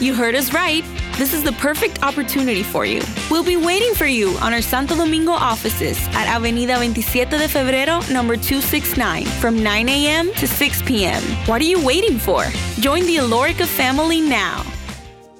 You 0.00 0.12
heard 0.12 0.34
us 0.34 0.52
right. 0.52 0.84
This 1.18 1.32
is 1.32 1.44
the 1.44 1.52
perfect 1.52 2.02
opportunity 2.02 2.64
for 2.64 2.84
you. 2.84 3.00
We'll 3.30 3.44
be 3.44 3.56
waiting 3.56 3.94
for 3.94 4.06
you 4.06 4.36
on 4.42 4.52
our 4.52 4.60
Santo 4.60 4.96
Domingo 4.96 5.30
offices 5.30 5.96
at 6.14 6.26
Avenida 6.26 6.74
27 6.74 7.38
de 7.38 7.48
Febrero, 7.48 8.02
number 8.10 8.36
269, 8.36 9.24
from 9.40 9.62
9 9.62 9.88
a.m. 9.88 10.32
to 10.34 10.48
6 10.48 10.82
p.m. 10.82 11.22
What 11.46 11.62
are 11.62 11.66
you 11.66 11.84
waiting 11.84 12.18
for? 12.18 12.44
Join 12.80 13.06
the 13.06 13.18
Alorica 13.18 13.66
family 13.66 14.20
now. 14.20 14.64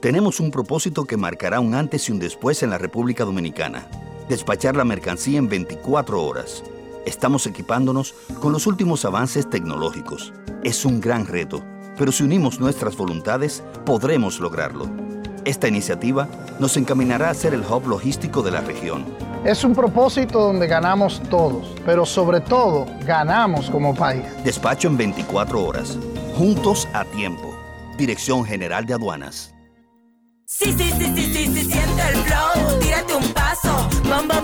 Tenemos 0.00 0.38
un 0.38 0.52
propósito 0.52 1.04
que 1.04 1.16
marcará 1.16 1.58
un 1.58 1.74
antes 1.74 2.08
y 2.08 2.12
un 2.12 2.20
después 2.20 2.62
en 2.62 2.70
la 2.70 2.78
República 2.78 3.24
Dominicana. 3.24 3.88
Despachar 4.28 4.76
la 4.76 4.84
mercancía 4.84 5.38
en 5.38 5.48
24 5.48 6.22
horas. 6.22 6.62
Estamos 7.06 7.46
equipándonos 7.46 8.14
con 8.40 8.52
los 8.52 8.68
últimos 8.68 9.04
avances 9.04 9.50
tecnológicos. 9.50 10.32
Es 10.62 10.84
un 10.84 11.00
gran 11.00 11.26
reto, 11.26 11.64
pero 11.96 12.12
si 12.12 12.24
unimos 12.24 12.60
nuestras 12.60 12.96
voluntades, 12.96 13.62
podremos 13.84 14.40
lograrlo. 14.40 14.88
Esta 15.44 15.68
iniciativa 15.68 16.28
nos 16.58 16.76
encaminará 16.76 17.30
a 17.30 17.34
ser 17.34 17.52
el 17.54 17.60
hub 17.60 17.86
logístico 17.86 18.42
de 18.42 18.50
la 18.50 18.62
región. 18.62 19.04
Es 19.44 19.62
un 19.62 19.74
propósito 19.74 20.40
donde 20.40 20.66
ganamos 20.66 21.22
todos, 21.28 21.74
pero 21.84 22.06
sobre 22.06 22.40
todo 22.40 22.86
ganamos 23.04 23.68
como 23.70 23.94
país. 23.94 24.24
Despacho 24.42 24.88
en 24.88 24.96
24 24.96 25.62
horas. 25.62 25.98
Juntos 26.34 26.88
a 26.94 27.04
tiempo. 27.04 27.54
Dirección 27.98 28.44
General 28.44 28.86
de 28.86 28.94
Aduanas. 28.94 29.54
Sí, 30.46 30.72
sí, 30.72 30.90
sí, 30.98 31.12
sí, 31.14 31.32
sí, 31.32 31.46
sí, 31.46 31.64
siente 31.64 32.02
el 32.10 32.16
flow, 32.16 32.78
tírate 32.78 33.14
un 33.14 33.32
paso, 33.32 33.88
bom, 34.04 34.28
bom, 34.28 34.43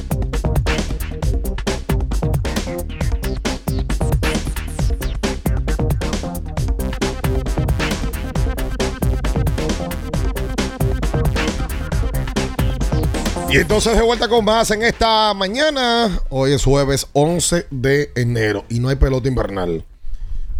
Y 13.51 13.57
entonces 13.57 13.95
de 13.97 14.01
vuelta 14.01 14.27
con 14.29 14.45
más 14.45 14.71
en 14.71 14.81
esta 14.83 15.33
mañana. 15.33 16.21
Hoy 16.29 16.53
es 16.53 16.63
jueves 16.63 17.07
11 17.13 17.67
de 17.69 18.11
enero 18.15 18.63
y 18.69 18.79
no 18.79 18.87
hay 18.87 18.95
pelota 18.95 19.27
invernal. 19.27 19.83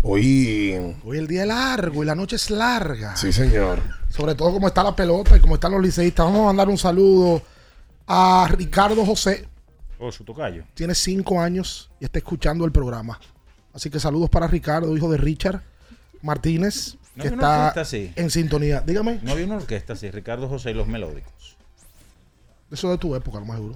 Hoy. 0.03 0.95
Hoy 1.05 1.17
el 1.17 1.27
día 1.27 1.43
es 1.43 1.47
largo 1.47 2.03
y 2.03 2.05
la 2.05 2.15
noche 2.15 2.35
es 2.35 2.49
larga. 2.49 3.15
Sí, 3.15 3.31
señor. 3.31 3.79
Sobre 4.09 4.35
todo 4.35 4.51
como 4.51 4.67
está 4.67 4.83
la 4.83 4.95
pelota 4.95 5.37
y 5.37 5.39
como 5.39 5.55
están 5.55 5.71
los 5.71 5.81
liceístas. 5.81 6.25
Vamos 6.25 6.41
a 6.41 6.45
mandar 6.47 6.67
un 6.67 6.77
saludo 6.77 7.41
a 8.07 8.47
Ricardo 8.51 9.05
José. 9.05 9.47
Oh, 9.99 10.11
su 10.11 10.25
tocayo. 10.25 10.65
Tiene 10.73 10.93
cinco 10.95 11.39
años 11.39 11.89
y 11.99 12.05
está 12.05 12.17
escuchando 12.19 12.65
el 12.65 12.71
programa. 12.73 13.19
Así 13.73 13.89
que 13.89 13.99
saludos 13.99 14.29
para 14.29 14.47
Ricardo, 14.47 14.97
hijo 14.97 15.09
de 15.09 15.17
Richard 15.17 15.61
Martínez, 16.21 16.95
¿No 17.15 17.21
que 17.23 17.27
había 17.29 17.37
una 17.37 17.43
está 17.47 17.59
orquesta 17.67 17.81
así? 17.81 18.11
en 18.17 18.29
sintonía. 18.29 18.81
Dígame. 18.81 19.19
No 19.21 19.31
había 19.31 19.45
una 19.45 19.55
orquesta 19.57 19.93
así, 19.93 20.11
Ricardo 20.11 20.49
José 20.49 20.71
y 20.71 20.73
los 20.73 20.87
melódicos. 20.87 21.55
Eso 22.71 22.89
de 22.89 22.97
tu 22.97 23.13
época, 23.15 23.39
lo 23.39 23.45
más 23.45 23.57
seguro. 23.57 23.75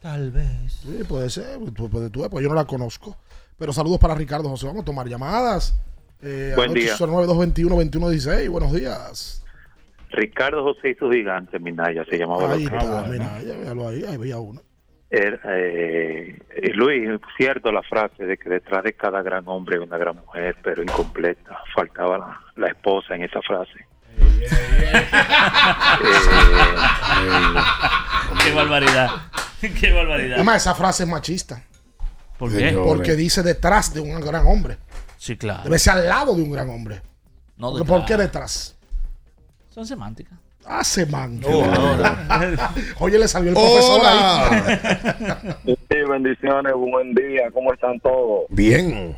Tal 0.00 0.30
vez. 0.32 0.72
Sí, 0.82 1.02
puede 1.08 1.30
ser, 1.30 1.58
pues, 1.58 1.90
pues, 1.90 2.02
de 2.04 2.10
tu 2.10 2.24
época. 2.24 2.42
Yo 2.42 2.48
no 2.48 2.54
la 2.56 2.64
conozco. 2.64 3.16
Pero 3.58 3.72
saludos 3.72 3.98
para 4.00 4.14
Ricardo 4.16 4.48
José. 4.48 4.66
Vamos 4.66 4.82
a 4.82 4.84
tomar 4.86 5.06
llamadas. 5.06 5.78
Eh, 6.20 6.52
Buen 6.56 6.72
día. 6.74 6.94
809-221-2116. 6.96 8.48
Buenos 8.50 8.72
días. 8.72 9.44
Ricardo 10.10 10.62
José 10.64 10.90
y 10.90 10.94
sus 10.96 11.12
gigantes, 11.14 11.60
Minaya, 11.60 12.04
se 12.04 12.18
llamaba. 12.18 12.52
Ahí 12.52 12.64
está, 12.64 12.76
orquesta. 12.76 13.08
mira, 13.08 13.42
ya 13.42 13.56
véalo 13.58 13.88
ahí, 13.88 14.04
ahí 14.04 14.16
veía 14.16 14.38
uno. 14.38 14.60
Er- 15.10 15.40
eh, 15.44 16.38
eh, 16.50 16.70
Luis, 16.74 17.08
es 17.08 17.20
cierto 17.36 17.70
la 17.72 17.82
frase 17.82 18.24
de 18.24 18.36
que 18.36 18.48
detrás 18.50 18.82
de 18.82 18.94
cada 18.94 19.22
gran 19.22 19.46
hombre 19.46 19.76
hay 19.76 19.82
una 19.82 19.96
gran 19.98 20.16
mujer, 20.16 20.56
pero 20.62 20.82
incompleta. 20.82 21.58
Faltaba 21.74 22.18
la, 22.18 22.40
la 22.56 22.68
esposa 22.68 23.14
en 23.14 23.22
esa 23.24 23.40
frase. 23.42 23.86
Qué 28.42 28.52
barbaridad. 28.54 29.10
Qué 29.80 29.92
barbaridad. 29.92 30.34
Además, 30.36 30.56
esa 30.62 30.74
frase 30.74 31.04
es 31.04 31.08
machista. 31.08 31.62
¿Por 32.38 32.50
qué? 32.50 32.72
Porque 32.72 33.14
dice 33.14 33.42
detrás 33.42 33.94
de 33.94 34.00
un 34.00 34.20
gran 34.20 34.46
hombre. 34.46 34.78
Sí, 35.16 35.36
claro. 35.36 35.62
Debe 35.64 35.78
ser 35.78 35.94
al 35.94 36.08
lado 36.08 36.34
de 36.34 36.42
un 36.42 36.50
gran 36.50 36.68
hombre. 36.70 37.00
No 37.56 37.70
Porque, 37.70 37.78
detrás. 37.84 37.98
¿Por 38.00 38.06
qué 38.06 38.16
detrás? 38.16 38.76
Son 39.70 39.86
semánticas. 39.86 40.38
Hace 40.64 41.06
man. 41.06 41.40
Hola. 41.44 42.72
Oye, 42.98 43.18
le 43.18 43.28
salió 43.28 43.50
el 43.50 43.54
profesor 43.56 44.00
Hola. 44.00 44.48
ahí. 44.48 45.76
Sí, 45.90 45.96
bendiciones, 46.08 46.72
buen 46.74 47.14
día, 47.14 47.50
¿cómo 47.52 47.72
están 47.72 47.98
todos? 48.00 48.46
Bien. 48.48 49.16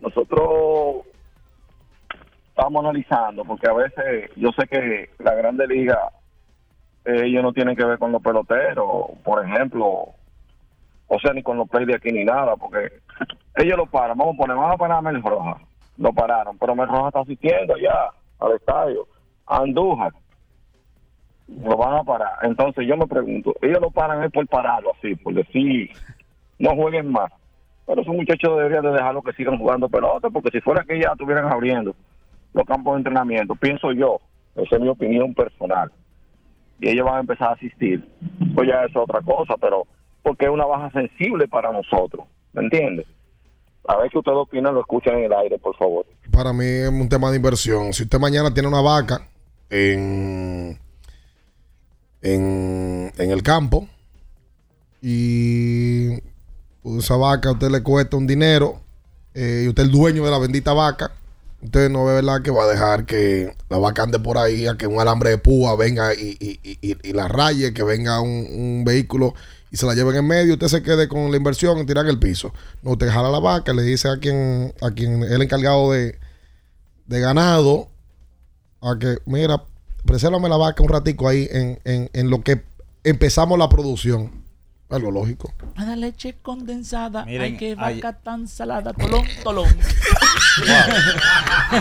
Nosotros 0.00 1.04
estamos 2.56 2.82
analizando, 2.82 3.44
porque 3.44 3.68
a 3.68 3.74
veces 3.74 4.30
yo 4.34 4.50
sé 4.52 4.66
que 4.66 5.10
la 5.18 5.34
Grande 5.34 5.66
Liga, 5.66 6.10
eh, 7.04 7.24
ellos 7.24 7.42
no 7.42 7.52
tienen 7.52 7.76
que 7.76 7.84
ver 7.84 7.98
con 7.98 8.12
los 8.12 8.22
peloteros, 8.22 9.10
por 9.22 9.44
ejemplo, 9.44 10.14
o 11.06 11.20
sea, 11.20 11.34
ni 11.34 11.42
con 11.42 11.58
los 11.58 11.68
play 11.68 11.84
de 11.84 11.96
aquí 11.96 12.10
ni 12.10 12.24
nada, 12.24 12.56
porque 12.56 12.90
ellos 13.56 13.76
lo 13.76 13.84
paran, 13.84 14.16
vamos 14.16 14.36
a 14.36 14.38
poner, 14.38 14.56
vamos 14.56 14.72
a 14.72 14.78
parar 14.78 14.98
a 14.98 15.02
Mel 15.02 15.22
Roja, 15.22 15.58
lo 15.98 16.12
pararon, 16.14 16.56
pero 16.56 16.74
Mel 16.74 16.88
Roja 16.88 17.08
está 17.08 17.20
asistiendo 17.20 17.76
ya 17.76 18.08
al 18.40 18.52
estadio, 18.52 19.06
Andújar, 19.46 20.14
lo 21.48 21.76
van 21.76 21.98
a 21.98 22.04
parar. 22.04 22.38
Entonces 22.40 22.86
yo 22.88 22.96
me 22.96 23.06
pregunto, 23.06 23.54
ellos 23.60 23.82
lo 23.82 23.90
paran 23.90 24.24
es 24.24 24.32
por 24.32 24.46
pararlo 24.48 24.92
así, 24.96 25.14
por 25.14 25.34
decir, 25.34 25.90
no 26.58 26.70
jueguen 26.70 27.12
más. 27.12 27.30
Pero 27.84 28.00
esos 28.00 28.14
muchachos 28.14 28.56
deberían 28.56 28.82
de 28.82 28.92
dejarlo 28.92 29.22
que 29.22 29.34
sigan 29.34 29.58
jugando 29.58 29.90
pelota, 29.90 30.30
porque 30.30 30.50
si 30.50 30.60
fuera 30.62 30.84
que 30.84 30.98
ya 30.98 31.10
estuvieran 31.12 31.52
abriendo 31.52 31.94
los 32.56 32.66
campos 32.66 32.94
de 32.94 32.98
entrenamiento, 32.98 33.54
pienso 33.54 33.92
yo, 33.92 34.18
esa 34.56 34.76
es 34.76 34.82
mi 34.82 34.88
opinión 34.88 35.34
personal, 35.34 35.92
y 36.80 36.88
ellos 36.88 37.04
van 37.04 37.16
a 37.16 37.20
empezar 37.20 37.50
a 37.50 37.52
asistir, 37.52 38.04
pues 38.54 38.66
ya 38.66 38.84
es 38.84 38.96
otra 38.96 39.20
cosa, 39.20 39.54
pero 39.60 39.86
porque 40.22 40.46
es 40.46 40.50
una 40.50 40.64
baja 40.64 40.90
sensible 40.90 41.46
para 41.46 41.70
nosotros, 41.70 42.26
¿me 42.54 42.62
entiendes? 42.62 43.06
A 43.86 43.96
ver 43.98 44.10
qué 44.10 44.18
ustedes 44.18 44.38
opinan, 44.38 44.74
lo 44.74 44.80
escuchan 44.80 45.18
en 45.18 45.24
el 45.24 45.32
aire, 45.32 45.58
por 45.58 45.76
favor. 45.76 46.04
Para 46.32 46.52
mí 46.52 46.64
es 46.64 46.88
un 46.88 47.08
tema 47.08 47.30
de 47.30 47.36
inversión. 47.36 47.92
Si 47.92 48.02
usted 48.02 48.18
mañana 48.18 48.52
tiene 48.52 48.68
una 48.68 48.80
vaca 48.80 49.28
en, 49.70 50.76
en, 52.20 53.12
en 53.16 53.30
el 53.30 53.42
campo 53.44 53.86
y 55.00 56.14
esa 56.98 57.16
vaca 57.16 57.50
a 57.50 57.52
usted 57.52 57.70
le 57.70 57.84
cuesta 57.84 58.16
un 58.16 58.26
dinero 58.26 58.80
eh, 59.34 59.62
y 59.64 59.68
usted 59.68 59.84
es 59.84 59.88
el 59.88 59.94
dueño 59.94 60.24
de 60.24 60.32
la 60.32 60.38
bendita 60.38 60.72
vaca, 60.72 61.12
usted 61.66 61.90
no 61.90 62.04
ve 62.04 62.14
verdad 62.14 62.42
que 62.42 62.50
va 62.50 62.64
a 62.64 62.68
dejar 62.68 63.06
que 63.06 63.54
la 63.68 63.78
vaca 63.78 64.04
ande 64.04 64.18
por 64.18 64.38
ahí, 64.38 64.66
a 64.66 64.76
que 64.76 64.86
un 64.86 65.00
alambre 65.00 65.30
de 65.30 65.38
púa 65.38 65.76
venga 65.76 66.14
y, 66.14 66.36
y- 66.40 66.78
y- 66.80 67.12
la 67.12 67.28
raye, 67.28 67.74
que 67.74 67.82
venga 67.82 68.20
un, 68.20 68.84
vehículo 68.84 69.34
y 69.70 69.76
se 69.76 69.84
la 69.86 69.94
lleven 69.94 70.16
en 70.16 70.26
medio, 70.26 70.54
usted 70.54 70.68
se 70.68 70.82
quede 70.82 71.08
con 71.08 71.30
la 71.30 71.36
inversión 71.36 71.78
y 71.78 71.86
tirar 71.86 72.04
en 72.04 72.12
el 72.12 72.18
piso. 72.18 72.52
No, 72.82 72.92
usted 72.92 73.08
jala 73.10 73.30
la 73.30 73.40
vaca, 73.40 73.72
le 73.72 73.82
dice 73.82 74.08
a 74.08 74.18
quien, 74.18 74.72
a 74.80 74.92
quien 74.92 75.22
el 75.24 75.42
encargado 75.42 75.90
de, 75.92 76.18
de 77.06 77.20
ganado, 77.20 77.88
a 78.80 78.96
que, 78.98 79.18
mira, 79.26 79.64
presérvame 80.04 80.48
la 80.48 80.56
vaca 80.56 80.82
un 80.82 80.88
ratico 80.88 81.28
ahí 81.28 81.48
en, 81.50 81.80
en, 81.84 82.10
en 82.12 82.30
lo 82.30 82.42
que 82.42 82.62
empezamos 83.02 83.58
la 83.58 83.68
producción. 83.68 84.45
Es 84.88 85.02
lo 85.02 85.10
lógico. 85.10 85.52
Para 85.74 85.96
leche 85.96 86.36
condensada, 86.40 87.24
Miren, 87.24 87.42
hay 87.42 87.56
que 87.56 87.74
hay- 87.76 88.00
vaca 88.00 88.16
tan 88.22 88.46
salada, 88.46 88.92
tolón, 88.92 89.24
tolón. 89.42 89.66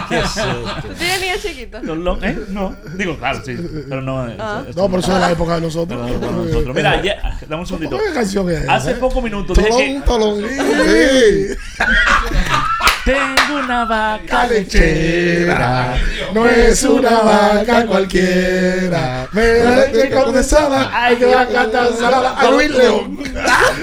¿Qué 0.10 0.20
es? 0.20 0.34
¿Tú 0.34 0.88
tienes 0.98 1.22
niños 1.22 1.42
chiquitos? 1.44 1.84
Tolón, 1.86 2.24
¿eh? 2.24 2.40
No, 2.50 2.76
digo, 2.98 3.16
claro, 3.18 3.42
sí, 3.46 3.56
pero 3.88 4.02
no. 4.02 4.28
eh, 4.28 4.36
Ah. 4.40 4.64
eso- 4.68 4.80
No, 4.82 4.88
pero 4.88 5.00
eso 5.02 5.10
es 5.10 5.14
de 5.16 5.20
la 5.22 5.32
época 5.32 5.56
de 5.56 5.62
nosotros. 5.62 6.12
Pero 6.20 6.32
no, 6.32 6.46
nosotros. 6.46 6.76
Mira, 6.76 6.92
ayer- 6.94 7.20
dame 7.48 7.62
un 7.62 7.68
segundito. 7.68 7.96
¿Qué 7.98 8.12
canción 8.14 8.50
es 8.50 8.68
Hace 8.68 8.92
eh? 8.92 8.96
pocos 8.96 9.24
minutos 9.24 9.56
dije 9.56 9.70
que 9.70 10.02
Tolón, 10.04 10.42
tolón. 10.42 10.50
tengo 13.06 13.64
una 13.64 13.86
vaca 13.86 14.48
lechera, 14.48 15.96
no 16.34 16.46
es 16.48 16.84
una 16.84 17.20
vaca 17.22 17.86
cualquiera. 17.86 19.28
Me 19.32 19.46
da 19.46 19.76
leche 19.88 20.10
condensada, 20.10 20.90
hay 21.06 21.16
que 21.18 21.26
vaca 21.26 21.70
tan 21.72 21.94
salada. 21.96 22.32
A 22.40 22.50
Luis 22.52 22.70
León. 22.72 23.20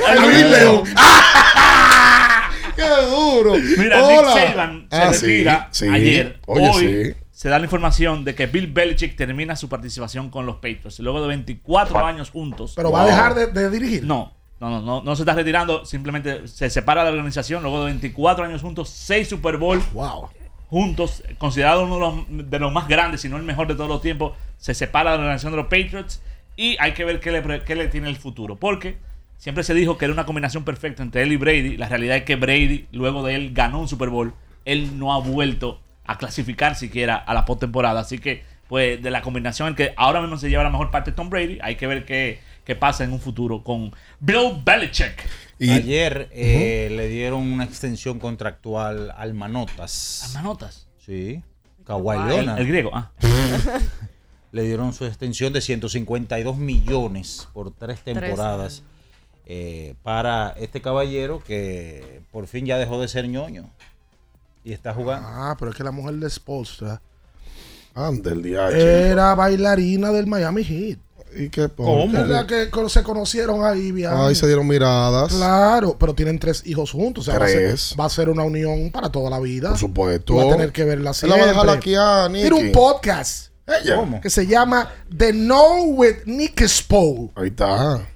A 0.09 0.15
Luis 0.17 0.45
León. 0.51 0.83
¡Qué 2.77 2.83
duro! 3.11 3.55
Mira, 3.79 4.03
Hola. 4.03 4.35
Nick 4.35 4.49
Saban 4.49 4.89
se 4.91 4.97
Ah, 4.97 5.11
retira 5.11 5.69
sí. 5.71 5.89
ayer. 5.89 6.41
Oye, 6.47 6.69
Hoy 6.71 6.81
sí. 7.15 7.21
se 7.31 7.49
da 7.49 7.59
la 7.59 7.65
información 7.67 8.25
de 8.25 8.35
que 8.35 8.47
Bill 8.47 8.67
Belichick 8.69 9.17
termina 9.17 9.57
su 9.57 9.69
participación 9.69 10.31
con 10.31 10.47
los 10.47 10.57
Patriots 10.57 10.99
luego 11.01 11.21
de 11.23 11.29
24 11.29 12.05
años 12.05 12.31
juntos. 12.31 12.73
Pero 12.75 12.91
va 12.91 13.03
a 13.03 13.07
dejar 13.07 13.35
de, 13.35 13.47
de 13.49 13.71
dirigir. 13.71 14.05
No, 14.05 14.33
no, 14.63 14.71
no, 14.71 14.81
no, 14.81 15.03
no 15.03 15.17
se 15.17 15.23
está 15.23 15.35
retirando, 15.35 15.85
simplemente 15.85 16.47
se 16.47 16.71
separa 16.71 17.03
de 17.03 17.11
la 17.11 17.17
organización 17.17 17.65
luego 17.65 17.81
de 17.81 17.87
24 17.87 18.45
años 18.45 18.63
juntos, 18.63 18.91
6 18.91 19.29
Super 19.29 19.57
Bowl 19.57 19.83
Wow. 19.93 20.29
juntos, 20.69 21.25
considerado 21.37 21.85
uno 21.85 21.97
de 21.97 22.01
los, 22.01 22.51
de 22.51 22.59
los 22.61 22.73
más 22.73 22.87
grandes, 22.87 23.23
si 23.23 23.29
no 23.29 23.37
el 23.37 23.43
mejor 23.43 23.67
de 23.67 23.75
todos 23.75 23.89
los 23.89 24.01
tiempos, 24.01 24.35
se 24.59 24.73
separa 24.73 25.11
de 25.11 25.17
la 25.17 25.23
organización 25.25 25.51
de 25.53 25.57
los 25.57 25.67
Patriots 25.67 26.23
y 26.57 26.77
hay 26.79 26.93
que 26.93 27.05
ver 27.05 27.19
qué 27.19 27.33
le, 27.33 27.65
qué 27.65 27.75
le 27.75 27.89
tiene 27.89 28.09
el 28.09 28.15
futuro, 28.17 28.55
porque 28.55 28.99
siempre 29.37 29.65
se 29.65 29.75
dijo 29.75 29.99
que 29.99 30.05
era 30.05 30.15
una 30.15 30.27
combinación 30.27 30.63
perfecta 30.63 31.03
entre 31.03 31.23
él 31.23 31.33
y 31.33 31.37
Brady, 31.37 31.77
la 31.77 31.89
realidad 31.89 32.19
es 32.19 32.23
que 32.23 32.37
Brady, 32.37 32.87
luego 32.93 33.25
de 33.25 33.35
él 33.35 33.51
ganó 33.53 33.81
un 33.81 33.89
Super 33.89 34.11
Bowl, 34.11 34.33
él 34.65 34.97
no 34.97 35.13
ha 35.13 35.19
vuelto 35.19 35.81
a 36.05 36.19
clasificar 36.19 36.77
siquiera 36.77 37.17
a 37.17 37.35
la 37.35 37.45
postemporada, 37.45 37.99
así 37.99 38.21
que 38.21 38.45
pues 38.69 39.03
de 39.03 39.11
la 39.11 39.23
combinación 39.23 39.69
en 39.69 39.75
que 39.75 39.93
ahora 39.97 40.21
mismo 40.21 40.37
se 40.39 40.49
lleva 40.49 40.63
la 40.63 40.71
mejor 40.71 40.93
parte 40.93 41.11
Tom 41.11 41.31
Brady, 41.31 41.59
hay 41.63 41.75
que 41.75 41.89
ver 41.89 42.05
qué, 42.05 42.41
qué 42.65 42.77
pasa 42.77 43.05
en 43.05 43.13
un 43.13 43.21
futuro 43.21 43.63
con 43.63 43.93
Bill 44.21 44.63
Belichick. 44.65 45.29
Ayer 45.61 46.29
eh, 46.33 46.89
le 46.91 47.09
dieron 47.09 47.41
una 47.53 47.65
extensión 47.65 48.19
contractual 48.19 49.13
al 49.17 49.35
Manotas. 49.35 50.23
¿Al 50.27 50.35
Manotas? 50.43 50.89
Sí. 50.99 51.43
Kawhi 51.85 52.17
El- 52.17 52.29
Leonard. 52.29 52.61
el 52.61 52.67
griego, 52.69 52.91
ah. 52.95 53.11
le 54.53 54.63
dieron 54.65 54.93
su 54.93 55.05
extensión 55.07 55.53
de 55.53 55.61
152 55.61 56.57
millones 56.57 57.49
por 57.53 57.73
tres 57.73 58.01
temporadas 58.03 58.83
eh, 59.47 59.95
para 60.03 60.51
este 60.59 60.81
caballero 60.81 61.43
que 61.45 62.23
por 62.31 62.47
fin 62.47 62.67
ya 62.67 62.79
dejó 62.79 63.01
de 63.01 63.09
ser 63.09 63.27
ñoño 63.29 63.69
y 64.65 64.73
está 64.73 64.95
jugando. 64.95 65.27
Ah, 65.29 65.57
pero 65.59 65.71
es 65.73 65.77
que 65.77 65.83
la 65.85 65.91
mujer 65.91 66.15
de 66.17 66.31
Spolstra 66.31 67.01
Ande 67.95 68.31
el 68.31 68.43
DH. 68.43 68.77
era 68.77 69.35
bailarina 69.35 70.13
del 70.13 70.27
Miami 70.27 70.63
Heat. 70.65 70.99
¿Y 71.37 71.49
qué 71.49 71.69
¿Cómo? 71.69 72.11
Que 72.47 72.69
se 72.89 73.03
conocieron 73.03 73.65
ahí, 73.65 73.93
bien. 73.93 74.11
Ahí 74.13 74.35
se 74.35 74.47
dieron 74.47 74.67
miradas. 74.67 75.33
Claro, 75.33 75.97
pero 75.99 76.15
tienen 76.15 76.39
tres 76.39 76.63
hijos 76.67 76.91
juntos. 76.91 77.27
O 77.29 77.31
sea, 77.31 77.39
va 77.39 77.47
a 77.47 77.49
ser- 77.49 77.69
Tres. 77.69 77.95
Va, 77.99 78.05
a 78.05 78.09
ser 78.09 78.29
una 78.29 78.43
unión 78.45 78.91
para 78.91 79.11
toda 79.11 79.31
la 79.31 79.41
vida. 79.41 79.71
Por 79.71 79.79
supuesto. 79.79 80.37
Va 80.37 80.45
a 80.45 80.57
tener 80.57 80.73
que 80.73 80.85
verla 80.85 81.11
Él 81.11 81.15
siempre. 81.17 81.39
la 81.39 81.45
va 81.47 81.51
a 81.51 81.55
dejar 81.55 81.77
aquí 81.79 81.95
a 81.95 82.29
Nicky. 82.29 82.49
Tiene 82.49 82.67
un 82.67 82.73
podcast 82.73 83.49
Ella. 83.67 83.97
¿Cómo? 83.97 84.21
que 84.21 84.29
se 84.31 84.47
llama 84.47 84.91
The 85.17 85.33
Know 85.33 85.95
with 85.95 86.25
Nick 86.27 86.61
Spo. 86.63 87.31
Ahí 87.35 87.49
está. 87.49 88.07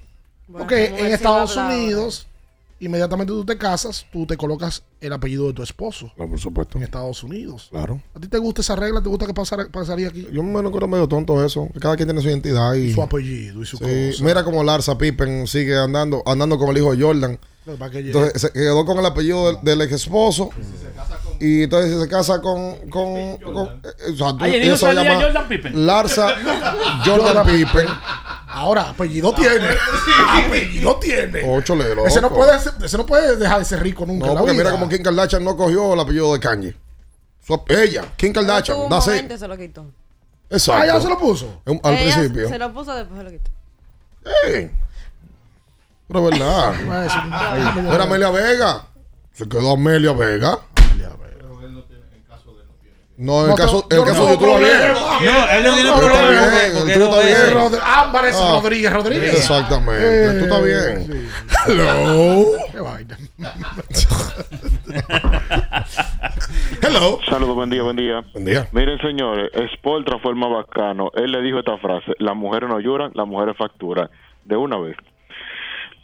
Porque 0.51 0.91
Bueno, 0.91 1.07
en 1.07 1.13
Estados. 1.13 1.57
Unidos, 1.57 2.27
inmediatamente 2.81 3.33
tú 3.33 3.45
te 3.45 3.57
casas, 3.57 4.07
tú 4.13 4.27
te 4.27 4.37
colocas 4.37 4.83
el 5.01 5.13
apellido 5.13 5.47
de 5.47 5.53
tu 5.55 5.63
esposo. 5.63 6.13
No, 6.17 6.29
por 6.29 6.39
supuesto. 6.39 6.79
En 6.79 6.85
Estados 6.85 7.23
Unidos. 7.23 7.69
Claro. 7.71 8.03
¿A 8.15 8.21
ti 8.21 8.29
te 8.29 8.39
gusta 8.39 8.61
esa 8.61 8.77
regla? 8.77 9.03
¿Te 9.03 9.09
gusta 9.09 9.27
que 9.27 9.35
pasara- 9.35 9.69
pasaría 9.71 10.09
aquí? 10.09 10.27
Yo 10.33 10.43
me 10.43 10.63
lo 10.63 10.71
creo 10.73 10.89
medio 10.89 11.09
tonto 11.09 11.45
eso. 11.45 11.69
que 11.73 11.81
Cada 11.81 11.97
quien 11.97 12.09
tiene 12.09 12.21
su 12.23 12.29
identidad 12.29 12.75
y 12.75 12.93
Su 12.93 13.03
apellido 13.03 13.63
y 13.63 13.67
su 13.67 13.77
Sí, 13.79 13.85
cosa. 14.11 14.25
Mira 14.25 14.45
como 14.45 14.63
Larsa 14.65 14.97
Pippen 14.99 15.47
sigue 15.47 15.77
andando 15.79 16.23
andando 16.27 16.59
con 16.59 16.69
el 16.71 16.79
hijo 16.79 16.95
de 16.95 17.03
Jordan. 17.03 17.39
Para 17.79 17.91
que. 17.91 17.99
Entonces 17.99 18.41
se 18.41 18.53
quedó 18.53 18.85
con 18.87 18.99
el 18.99 19.07
apellido 19.07 19.53
del, 19.53 19.65
del 19.65 19.81
ex 19.83 19.93
esposo. 19.95 20.51
Y 21.41 21.63
entonces 21.65 22.01
se 22.01 22.09
casa 22.09 22.41
con. 22.41 22.77
con, 22.91 23.37
con- 23.39 23.81
eh, 23.85 24.13
o 24.13 24.17
sea, 24.17 24.33
tú- 24.37 24.39
Ay, 24.45 24.57
eso 24.69 24.87
se 24.87 24.95
llama 24.95 25.21
Jordan 25.23 25.49
Pippen. 25.49 25.87
Larsa 25.87 26.35
Jordan 27.05 27.47
Pippen. 27.47 27.87
Ahora, 28.49 28.91
apellido 28.91 29.33
tiene. 29.35 29.67
apellido 30.47 30.97
tiene. 30.97 31.43
Ocho 31.47 31.77
le 31.77 31.95
loco. 31.95 32.09
Ese 32.09 32.21
no, 32.21 32.31
puede 32.31 32.59
ser- 32.59 32.73
ese 32.83 32.97
no 32.97 33.05
puede 33.05 33.37
dejar 33.37 33.59
de 33.59 33.65
ser 33.65 33.83
rico 33.83 34.07
nunca. 34.07 34.27
No, 34.27 34.33
en 34.33 34.35
la 34.37 34.41
porque 34.41 34.55
mira 34.57 34.71
como 34.71 34.89
Kim 34.89 35.03
Kardashian 35.03 35.45
no 35.45 35.57
cogió 35.57 35.95
el 35.95 36.01
apellido 36.01 36.33
de 36.33 36.41
Kanye. 36.41 36.75
Su- 37.47 37.63
ella, 37.69 38.05
Kim 38.17 38.33
Kardashian, 38.33 38.79
y 38.89 39.39
se 39.39 39.47
lo 39.49 39.57
quitó. 39.57 39.87
Exacto. 40.49 40.83
Ah, 40.83 40.87
ya 40.87 41.01
se 41.01 41.09
lo 41.09 41.19
puso. 41.19 41.61
Al 41.67 41.95
Ella 41.95 42.15
principio. 42.15 42.49
Se 42.49 42.59
lo 42.59 42.73
puso 42.73 42.95
después 42.95 43.19
se 43.19 43.25
lo 43.25 43.31
quitó. 43.31 43.51
Ey. 44.47 44.71
Pero 46.09 46.29
es 46.29 46.39
verdad. 46.39 46.75
Era 47.95 48.05
Amelia 48.05 48.31
Vega. 48.31 48.87
Se 49.33 49.49
quedó 49.49 49.73
Amelia 49.73 50.13
Vega. 50.13 50.59
No, 53.19 53.39
en 53.39 53.45
el 53.45 53.49
No, 53.51 53.57
caso, 53.57 53.87
en 53.91 53.99
el 53.99 54.05
caso 54.05 54.25
no 54.25 54.29
de 54.31 54.37
tú 54.37 54.45
lo. 54.47 54.59
No, 54.59 54.61
él 54.61 55.65
no 55.65 55.75
tiene 55.75 55.91
problema 55.93 56.29
bien, 56.29 56.43
porque- 56.45 56.67
el 56.67 56.73
porque 56.77 56.93
tuyo 56.93 56.99
no 56.99 57.05
está 57.15 57.21
dice- 57.27 57.43
bien. 57.45 57.55
Rod- 57.55 57.79
Ah, 57.83 58.11
parece. 58.13 58.39
Rodríguez 58.39 58.93
Rodríguez. 58.93 59.35
Exactamente. 59.35 60.05
Eh, 60.05 60.39
Tú 60.39 60.45
estás 60.45 60.63
bien. 60.65 61.29
Hello. 61.67 62.45
Qué 62.73 62.81
vaina. 62.81 63.17
Hello. 66.83 67.19
Saludos, 67.29 67.55
buen 67.55 67.71
día, 67.71 67.83
buen 67.83 67.97
día. 67.97 68.25
Buen 68.33 68.45
día. 68.45 68.69
Miren, 68.73 68.99
señores, 69.01 69.51
Spoltra 69.75 70.19
fue 70.19 70.33
el 70.33 70.37
más 70.37 70.51
bacano. 70.51 71.11
Él 71.15 71.33
le 71.33 71.41
dijo 71.43 71.59
esta 71.59 71.77
frase: 71.79 72.13
Las 72.19 72.37
mujeres 72.37 72.69
no 72.69 72.81
lloran, 72.81 73.13
las 73.15 73.27
mujeres 73.27 73.57
facturan. 73.57 74.09
De 74.45 74.57
una 74.57 74.79
vez. 74.79 74.97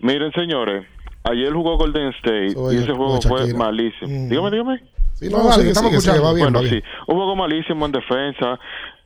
Miren, 0.00 0.32
señores, 0.32 0.84
ayer 1.24 1.52
jugó 1.52 1.76
Golden 1.78 2.08
State 2.14 2.54
y 2.72 2.76
ese 2.76 2.92
juego 2.92 3.20
fue 3.22 3.52
malísimo. 3.54 4.08
Mm. 4.08 4.28
Dígame, 4.28 4.50
dígame. 4.50 4.82
Sí, 5.22 5.28
no, 5.30 5.44
No, 5.44 5.52
sigue, 5.52 5.68
estamos 5.70 5.90
sigue, 5.90 5.98
escuchando. 5.98 6.22
va 6.24 6.32
bien, 6.34 6.44
bueno, 6.52 6.58
va 6.58 6.62
bien. 6.70 6.82
sí, 6.82 6.88
un 7.06 7.16
juego 7.16 7.36
malísimo 7.36 7.86
en 7.86 7.92
defensa. 7.92 8.58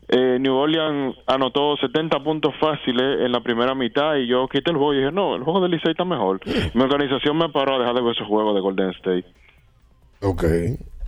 Eh, 0.08 0.38
New 0.40 0.54
Orleans 0.54 1.16
anotó 1.26 1.76
70 1.78 2.22
puntos 2.22 2.54
fáciles 2.60 3.20
en 3.24 3.32
la 3.32 3.40
primera 3.40 3.74
mitad 3.74 4.14
y 4.14 4.28
yo 4.28 4.46
quité 4.48 4.70
el 4.70 4.76
juego 4.76 4.94
y 4.94 4.98
dije, 4.98 5.10
no, 5.12 5.34
el 5.34 5.42
juego 5.42 5.60
del 5.60 5.72
Licey 5.72 5.90
está 5.90 6.04
mejor. 6.04 6.40
Mi 6.74 6.82
organización 6.82 7.36
me 7.36 7.48
paró 7.48 7.74
a 7.74 7.78
dejar 7.80 7.94
de 7.96 8.02
ver 8.02 8.14
esos 8.14 8.28
juegos 8.28 8.54
de 8.54 8.60
Golden 8.60 8.90
State. 8.90 9.24
Ok, 10.22 10.44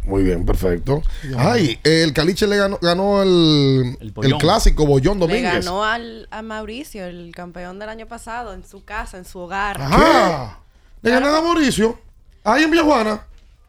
muy 0.05 0.25
bien, 0.25 0.45
perfecto. 0.45 1.01
Ay, 1.37 1.79
el 1.85 2.13
Caliche 2.13 2.47
le 2.49 2.57
ganó, 2.57 2.77
ganó 2.83 3.23
el, 3.23 3.97
el, 4.01 4.11
Bollón. 4.11 4.39
clásico 4.41 4.85
Bollón 4.85 5.19
Le 5.21 5.27
Domínguez. 5.27 5.65
ganó 5.65 5.85
al, 5.85 6.27
a 6.33 6.43
Mauricio, 6.43 7.05
el 7.07 7.31
campeón 7.35 7.79
del 7.79 7.91
año 7.91 8.07
pasado, 8.07 8.53
en 8.53 8.65
su 8.65 8.85
casa, 8.85 9.17
en 9.17 9.25
su 9.25 9.39
hogar. 9.39 9.81
Ajá. 9.81 10.59
Le 11.03 11.11
ganó 11.13 11.29
a 11.29 11.41
Mauricio. 11.41 11.97
Ahí 12.43 12.65
en 12.65 12.71
Villajuana. 12.73 13.21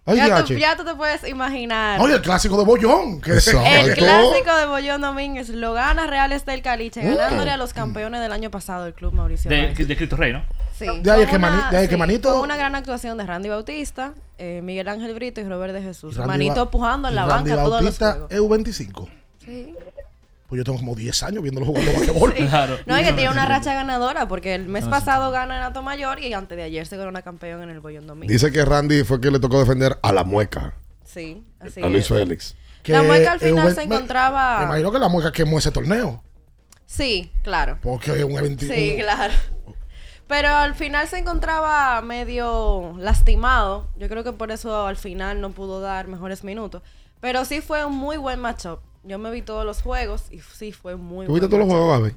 Ahí 0.06 0.18
Ya 0.18 0.44
tú, 0.44 0.54
ya 0.56 0.76
tú 0.76 0.84
te 0.84 0.96
puedes 0.96 1.28
imaginar. 1.28 2.00
Oye, 2.02 2.16
el 2.16 2.22
clásico 2.22 2.58
de 2.58 2.64
Bollón. 2.66 3.22
Que 3.22 3.34
El 3.34 3.94
clásico 3.94 4.56
de 4.56 4.66
Bollón 4.66 5.02
Domínguez 5.02 5.50
lo 5.50 5.74
gana 5.74 6.08
Real 6.08 6.32
Estel 6.32 6.62
Caliche, 6.64 7.04
Mm. 7.04 7.16
ganándole 7.16 7.52
a 7.52 7.58
los 7.58 7.74
campeones 7.74 8.20
del 8.22 8.32
año 8.32 8.50
pasado 8.50 8.86
del 8.86 8.94
Club 8.96 9.14
Mauricio. 9.14 9.50
De, 9.52 9.74
de 9.74 9.96
Cristo 9.98 10.16
Rey, 10.16 10.34
¿no? 10.34 10.44
Sí, 10.78 10.86
De 11.02 11.12
ahí 11.12 11.22
es 11.24 11.30
que 11.30 11.36
una- 11.36 11.50
Mani- 11.52 11.72
de 11.72 11.78
ahí 11.78 11.84
es 11.84 11.90
que 11.90 11.96
sí, 11.96 12.00
Manito- 12.00 12.32
con 12.34 12.42
una 12.42 12.56
gran 12.58 12.74
actuación 12.74 13.18
de 13.18 13.26
Randy 13.26 13.50
Bautista, 13.50 14.14
eh, 14.38 14.62
Miguel 14.64 14.88
Ángel 14.88 15.14
Brito 15.14 15.42
y 15.42 15.44
Robert 15.44 15.74
de 15.74 15.82
Jesús. 15.82 16.16
Randy 16.16 16.28
Manito 16.30 16.66
Ba- 16.66 16.72
pujando 16.72 17.08
en 17.10 17.16
la 17.16 17.26
Randy 17.28 17.50
banca 17.52 17.64
todos 17.64 17.84
los 17.84 18.00
Bautista 18.00 18.12
juegos. 18.14 18.32
EU25. 18.32 19.10
Sí. 19.46 19.76
Pues 20.50 20.58
yo 20.58 20.64
tengo 20.64 20.80
como 20.80 20.96
10 20.96 21.24
años 21.24 21.44
viéndolo 21.44 21.68
jugando 21.68 21.94
basquetbol. 21.94 22.34
No, 22.88 22.98
es 22.98 23.08
que 23.08 23.14
tiene 23.14 23.30
una 23.32 23.46
racha 23.46 23.74
ganadora 23.76 24.28
porque 24.28 24.56
el 24.56 24.68
mes 24.68 24.84
pasado 24.86 25.30
gana 25.32 25.58
en 25.58 25.64
Ato 25.64 25.84
Mayor 25.84 26.20
y 26.20 26.34
antes 26.34 26.58
de 26.58 26.64
ayer 26.64 26.88
se 26.88 26.98
ganó 26.98 27.10
una 27.10 27.22
campeón 27.22 27.62
en 27.62 27.70
el 27.70 27.80
Bollón 27.80 28.08
Domínguez. 28.08 28.42
Dice 28.42 28.52
que 28.52 28.66
Randy 28.66 29.04
fue 29.04 29.22
que 29.22 29.30
le 29.30 29.40
tocó 29.40 29.60
defender 29.60 30.00
a 30.02 30.12
la 30.12 30.24
mueca. 30.24 30.74
Sí, 31.06 31.44
así 31.60 31.82
a 31.82 31.88
Luis 31.88 32.04
es. 32.04 32.08
Félix. 32.10 32.56
La 32.86 33.04
mueca 33.04 33.34
al 33.34 33.40
Que 33.40 33.50
final 33.50 33.68
EU20 33.68 33.76
se 33.76 33.88
me- 33.88 33.96
encontraba. 33.96 34.58
Me 34.60 34.66
imagino 34.66 34.92
que 34.92 35.00
la 35.00 35.08
mueca 35.08 35.32
quemó 35.32 35.60
ese 35.60 35.70
torneo. 35.72 36.24
Sí, 36.88 37.32
claro. 37.44 37.78
Porque 37.84 38.12
es 38.18 38.24
un 38.24 38.32
evento. 38.32 38.66
Sí, 38.66 38.98
claro. 39.00 39.34
Pero 40.28 40.50
al 40.50 40.74
final 40.76 41.08
se 41.08 41.20
encontraba 41.20 42.02
medio 42.02 42.96
lastimado. 42.98 43.88
Yo 43.98 44.08
creo 44.10 44.24
que 44.24 44.32
por 44.34 44.52
eso 44.52 44.88
al 44.88 44.96
final 44.98 45.42
no 45.42 45.52
pudo 45.52 45.80
dar 45.82 46.08
mejores 46.08 46.44
minutos. 46.44 46.82
Pero 47.20 47.46
sí 47.46 47.62
fue 47.62 47.86
un 47.86 47.96
muy 47.96 48.18
buen 48.18 48.40
matchup. 48.40 48.80
Yo 49.04 49.18
me 49.18 49.32
vi 49.32 49.42
todos 49.42 49.66
los 49.66 49.82
juegos 49.82 50.24
y 50.32 50.40
sí 50.40 50.72
fue 50.72 50.96
muy 50.96 51.26
¿Tú 51.26 51.34
viste 51.34 51.48
buen 51.48 51.62
todos 51.68 51.68
los 51.68 51.70
juegos, 51.88 52.00
Gaby? 52.00 52.16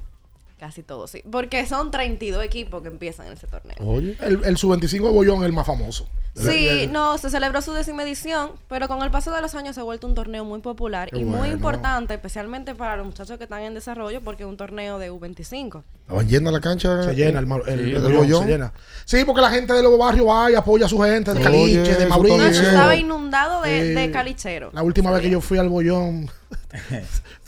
Casi 0.59 0.81
todos, 0.81 1.11
sí. 1.11 1.21
Porque 1.29 1.65
son 1.65 1.91
32 1.91 2.41
equipos 2.43 2.81
que 2.81 2.87
empiezan 2.87 3.27
en 3.27 3.33
ese 3.33 3.47
torneo. 3.47 3.75
Oye. 3.79 4.15
El, 4.21 4.45
el 4.45 4.55
sub-25 4.57 4.91
de 4.91 5.09
Bollón 5.11 5.39
es 5.39 5.45
el 5.47 5.51
más 5.53 5.67
famoso. 5.67 6.07
Sí, 6.35 6.87
no, 6.89 7.17
se 7.19 7.29
celebró 7.29 7.61
su 7.61 7.73
décima 7.73 8.01
edición, 8.03 8.51
pero 8.67 8.87
con 8.87 9.03
el 9.03 9.11
paso 9.11 9.31
de 9.31 9.41
los 9.41 9.53
años 9.55 9.75
se 9.75 9.81
ha 9.81 9.83
vuelto 9.83 10.07
un 10.07 10.15
torneo 10.15 10.43
muy 10.45 10.61
popular 10.61 11.09
Qué 11.11 11.19
y 11.19 11.25
muy 11.25 11.37
bueno. 11.39 11.53
importante, 11.53 12.13
especialmente 12.15 12.73
para 12.73 12.95
los 12.95 13.05
muchachos 13.05 13.37
que 13.37 13.43
están 13.43 13.61
en 13.61 13.73
desarrollo, 13.75 14.19
porque 14.21 14.41
es 14.43 14.49
un 14.49 14.57
torneo 14.57 14.97
de 14.97 15.11
U25. 15.11 15.83
¿Estaban 16.01 16.27
llena 16.27 16.49
la 16.49 16.59
cancha? 16.61 17.03
Se 17.03 17.13
llena 17.13 17.39
el, 17.39 17.45
mar- 17.45 17.61
el, 17.67 17.79
Sí, 17.79 17.89
el 17.91 17.95
el 17.97 18.01
Bollón, 18.01 18.17
Bollón. 18.17 18.43
se 18.45 18.49
llena. 18.49 18.73
Sí, 19.05 19.23
porque 19.25 19.41
la 19.41 19.51
gente 19.51 19.73
de 19.73 19.83
los 19.83 19.95
barrios 19.97 20.25
va 20.27 20.49
y 20.49 20.55
apoya 20.55 20.85
a 20.87 20.89
su 20.89 20.97
gente, 20.99 21.33
de 21.33 21.39
Oye, 21.39 21.43
Caliche, 21.43 21.95
de 21.97 22.05
Mauricio. 22.07 22.37
No, 22.37 22.45
estaba 22.47 22.95
inundado 22.95 23.61
de, 23.61 23.93
de 23.93 24.11
calicheros. 24.11 24.73
La 24.73 24.81
última 24.81 25.11
vez 25.11 25.21
que 25.21 25.29
yo 25.29 25.39
fui 25.41 25.59
al 25.59 25.69
Bollón, 25.69 26.31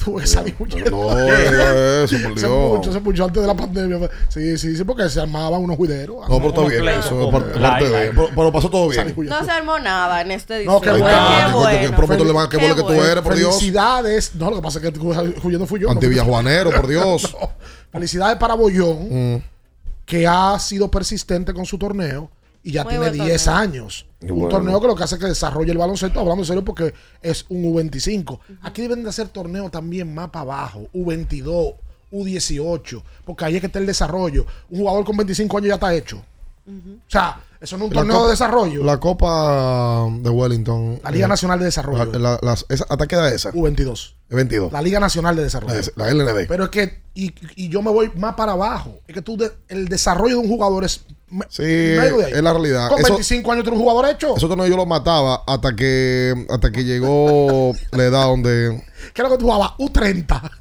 tuve 0.04 0.22
que 0.22 0.28
salir 0.28 0.56
huyendo. 0.60 0.92
No, 0.92 1.20
eso, 1.28 2.16
por 2.24 2.40
Se 2.40 2.48
Dios. 2.48 2.78
puchó, 2.78 2.94
se 2.94 3.00
puchó 3.02 3.26
antes 3.26 3.42
de 3.42 3.48
la 3.48 3.54
pandemia. 3.56 4.10
Sí, 4.30 4.58
sí, 4.58 4.76
sí, 4.76 4.84
porque 4.84 5.10
se 5.10 5.22
armaban 5.22 5.62
unos 5.62 5.78
juideros. 5.78 6.28
No, 6.30 6.38
pero 6.38 6.50
está 6.50 6.62
bien. 6.84 7.00
Eso 7.00 7.22
es 7.28 7.32
parte, 7.32 7.60
parte 7.60 7.90
de. 7.90 8.10
Pero, 8.12 8.30
pero 8.36 8.52
pasó 8.52 8.70
todo 8.70 8.90
bien. 8.90 9.14
No 9.18 9.44
se 9.46 9.52
armó 9.52 9.80
nada 9.80 10.22
en 10.22 10.32
esta 10.32 10.58
edición. 10.58 10.76
No, 10.76 10.82
qué 10.82 10.90
bueno. 10.92 11.08
Qué 11.08 11.54
bueno. 11.54 12.50
que 12.50 12.58
qué 12.58 12.66
bueno 12.66 12.86
tú 12.86 12.94
eres, 12.94 13.24
por 13.24 13.36
Dios. 13.36 13.56
Felicidades. 13.56 14.36
No, 14.36 14.50
lo 14.50 14.58
que 14.58 14.62
pasa 14.62 14.80
es 14.80 14.92
que 14.92 15.00
huyendo 15.44 15.66
fui 15.66 15.80
yo. 15.80 15.90
Anti 15.90 16.06
no, 16.06 16.10
Villajuanero, 16.10 16.72
por 16.72 16.88
Dios. 16.88 17.36
Felicidades 17.92 18.38
para 18.38 18.56
Bollón, 18.56 19.36
Mm. 19.36 19.42
que 20.06 20.28
ha 20.28 20.58
sido 20.60 20.92
persistente 20.92 21.54
con 21.54 21.66
su 21.66 21.78
torneo 21.78 22.30
y 22.66 22.72
ya 22.72 22.84
Muy 22.84 22.94
tiene 22.94 23.10
buen 23.12 23.26
10 23.28 23.44
torneo. 23.46 23.62
años. 23.62 24.06
Un 24.22 24.50
torneo 24.50 24.82
que 24.82 24.88
lo 24.88 24.96
que 24.96 25.04
hace 25.04 25.16
es 25.16 25.22
que 25.22 25.28
desarrolle 25.28 25.72
el 25.72 25.78
baloncesto, 25.78 26.20
hablando 26.20 26.42
en 26.42 26.48
serio, 26.48 26.66
porque 26.66 26.96
es 27.22 27.46
un 27.50 27.64
U25. 27.64 28.40
Aquí 28.64 28.82
deben 28.82 29.04
de 29.04 29.10
hacer 29.10 29.28
torneos 29.30 29.70
también 29.70 30.14
más 30.16 30.30
para 30.32 30.42
abajo, 30.42 30.88
U22, 30.92 31.76
U18, 32.12 33.04
porque 33.24 33.46
ahí 33.46 33.56
es 33.56 33.62
que 33.62 33.68
está 33.68 33.78
el 33.78 33.86
desarrollo. 33.86 34.48
Un 34.72 34.80
jugador 34.80 35.06
con 35.06 35.16
25 35.16 35.58
años 35.60 35.68
ya 35.68 35.74
está 35.76 35.94
hecho. 35.94 36.18
O 36.68 36.72
sea, 37.08 37.40
eso 37.66 37.78
no 37.78 37.86
es 37.86 37.90
un 37.92 37.96
La 37.96 38.02
torneo 38.02 38.16
Copa- 38.16 38.26
de 38.28 38.32
desarrollo. 38.32 38.84
La 38.84 38.98
Copa 39.00 40.08
de 40.20 40.30
Wellington. 40.30 41.00
La 41.04 41.12
Liga 41.12 41.26
eh, 41.26 41.30
Nacional 41.30 41.60
de 41.60 41.66
Desarrollo. 41.66 42.06
la- 42.06 42.20
la- 42.20 42.40
las- 42.42 42.66
esa- 42.70 42.86
¿Hasta 42.90 43.06
qué 43.08 43.16
edad 43.16 43.34
esa? 43.34 43.52
U22. 43.52 44.14
22. 44.30 44.72
La 44.72 44.82
Liga 44.82 45.00
Nacional 45.00 45.36
de 45.36 45.44
Desarrollo. 45.44 45.74
La, 45.96 46.06
la 46.06 46.12
LND. 46.12 46.48
Pero 46.48 46.64
es 46.64 46.70
que, 46.70 47.02
y, 47.14 47.34
y 47.56 47.70
yo 47.70 47.82
me 47.82 47.92
voy 47.92 48.12
más 48.16 48.36
para 48.36 48.54
abajo. 48.54 49.00
Es 49.08 49.14
que 49.14 49.22
tú, 49.22 49.38
de- 49.38 49.52
el 49.68 49.88
desarrollo 49.88 50.36
de 50.36 50.42
un 50.42 50.48
jugador 50.48 50.84
es. 50.84 51.02
me- 51.30 51.46
Sí, 51.50 51.62
medio 51.64 52.18
de 52.18 52.26
ahí. 52.26 52.32
es 52.34 52.42
la 52.42 52.54
realidad. 52.54 52.90
Con 52.90 53.00
Eso- 53.00 53.10
25 53.10 53.52
años 53.52 53.64
tú 53.64 53.70
eres 53.72 53.80
un 53.80 53.86
jugador 53.86 54.10
hecho. 54.14 54.36
Eso 54.38 54.48
torneo 54.48 54.68
yo 54.68 54.78
lo 54.78 54.86
mataba 54.86 55.44
hasta 55.46 55.76
que 55.76 56.34
hasta 56.50 56.72
que 56.72 56.84
llegó 56.84 57.74
la 57.92 58.04
edad 58.04 58.26
donde 58.26 58.84
¿Qué 59.14 59.22
es 59.22 59.28
lo 59.30 59.36
que 59.36 59.38
tú 59.40 59.46
jugabas? 59.46 59.72
U30. 59.78 60.52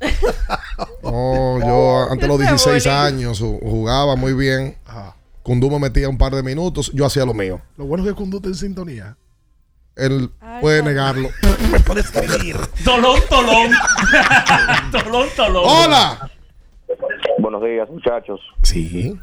no, 1.02 1.60
yo 1.60 2.02
antes 2.10 2.20
de 2.20 2.28
los 2.28 2.40
Ese 2.40 2.50
16 2.50 2.84
bullying. 2.84 2.96
años 2.98 3.40
ju- 3.42 3.60
jugaba 3.62 4.16
muy 4.16 4.32
bien. 4.34 4.76
Kundú 5.44 5.70
me 5.70 5.78
metía 5.78 6.08
un 6.08 6.16
par 6.16 6.32
de 6.32 6.42
minutos, 6.42 6.90
yo 6.94 7.04
hacía 7.04 7.26
lo 7.26 7.34
mío. 7.34 7.60
Lo 7.76 7.84
bueno 7.84 8.02
es 8.02 8.08
que 8.08 8.16
Kundu 8.16 8.38
está 8.38 8.48
en 8.48 8.54
sintonía. 8.54 9.14
Él 9.94 10.30
puede 10.62 10.82
negarlo. 10.82 11.28
me 11.70 11.78
puede 11.80 12.00
escribir. 12.00 12.56
Tolón, 12.82 13.20
tolón. 13.28 13.70
tolón, 14.90 15.28
tolón. 15.36 15.64
¡Hola! 15.66 16.30
Buenos 17.38 17.62
días, 17.62 17.90
muchachos. 17.90 18.40
Sí. 18.62 19.14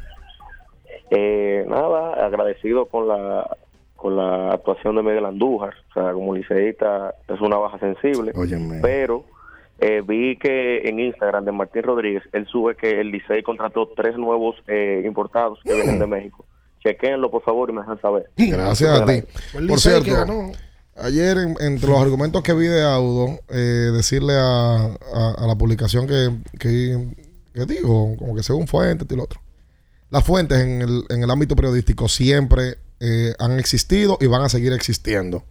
Eh, 1.10 1.64
nada, 1.68 2.24
agradecido 2.24 2.86
con 2.86 3.08
la 3.08 3.56
con 3.96 4.16
la 4.16 4.52
actuación 4.52 4.94
de 4.94 5.02
Miguel 5.02 5.26
Andújar. 5.26 5.74
O 5.90 5.92
sea, 5.92 6.12
como 6.12 6.36
liceísta 6.36 7.16
es 7.26 7.40
una 7.40 7.56
baja 7.56 7.80
sensible. 7.80 8.30
Óyeme. 8.36 8.78
Pero 8.80 9.24
eh, 9.82 10.02
vi 10.06 10.36
que 10.38 10.78
en 10.88 10.98
Instagram 11.00 11.44
de 11.44 11.52
Martín 11.52 11.82
Rodríguez, 11.82 12.22
él 12.32 12.46
sube 12.46 12.76
que 12.76 13.00
el 13.00 13.10
Licey 13.10 13.42
contrató 13.42 13.88
tres 13.96 14.16
nuevos 14.16 14.56
eh, 14.68 15.02
importados 15.04 15.58
que 15.64 15.74
vienen 15.74 15.98
de 15.98 16.06
México. 16.06 16.46
Chequenlo, 16.82 17.30
por 17.30 17.42
favor, 17.42 17.68
y 17.70 17.72
me 17.74 17.80
dejan 17.82 18.00
saber. 18.00 18.30
Gracias 18.36 19.00
a 19.00 19.04
ti. 19.06 19.22
Por 19.68 19.78
cierto, 19.78 20.12
ganó. 20.12 20.50
ayer 20.96 21.36
en- 21.38 21.56
entre 21.60 21.88
los 21.88 22.00
argumentos 22.00 22.42
que 22.42 22.52
vi 22.54 22.66
de 22.66 22.82
Audo, 22.82 23.38
eh, 23.50 23.90
decirle 23.92 24.34
a, 24.34 24.86
a- 25.14 25.34
a 25.38 25.46
la 25.46 25.54
publicación 25.56 26.06
que, 26.06 26.30
que, 26.58 27.08
que 27.54 27.66
digo, 27.66 28.16
como 28.16 28.34
que 28.34 28.42
según 28.42 28.66
fuentes 28.66 29.06
y 29.10 29.16
lo 29.16 29.24
otro. 29.24 29.40
Las 30.10 30.24
fuentes 30.24 30.58
en 30.60 30.82
el, 30.82 31.04
en 31.08 31.22
el 31.22 31.30
ámbito 31.30 31.54
periodístico 31.56 32.08
siempre 32.08 32.76
eh, 33.00 33.32
han 33.38 33.58
existido 33.58 34.18
y 34.20 34.26
van 34.26 34.42
a 34.42 34.48
seguir 34.48 34.72
existiendo. 34.72 35.44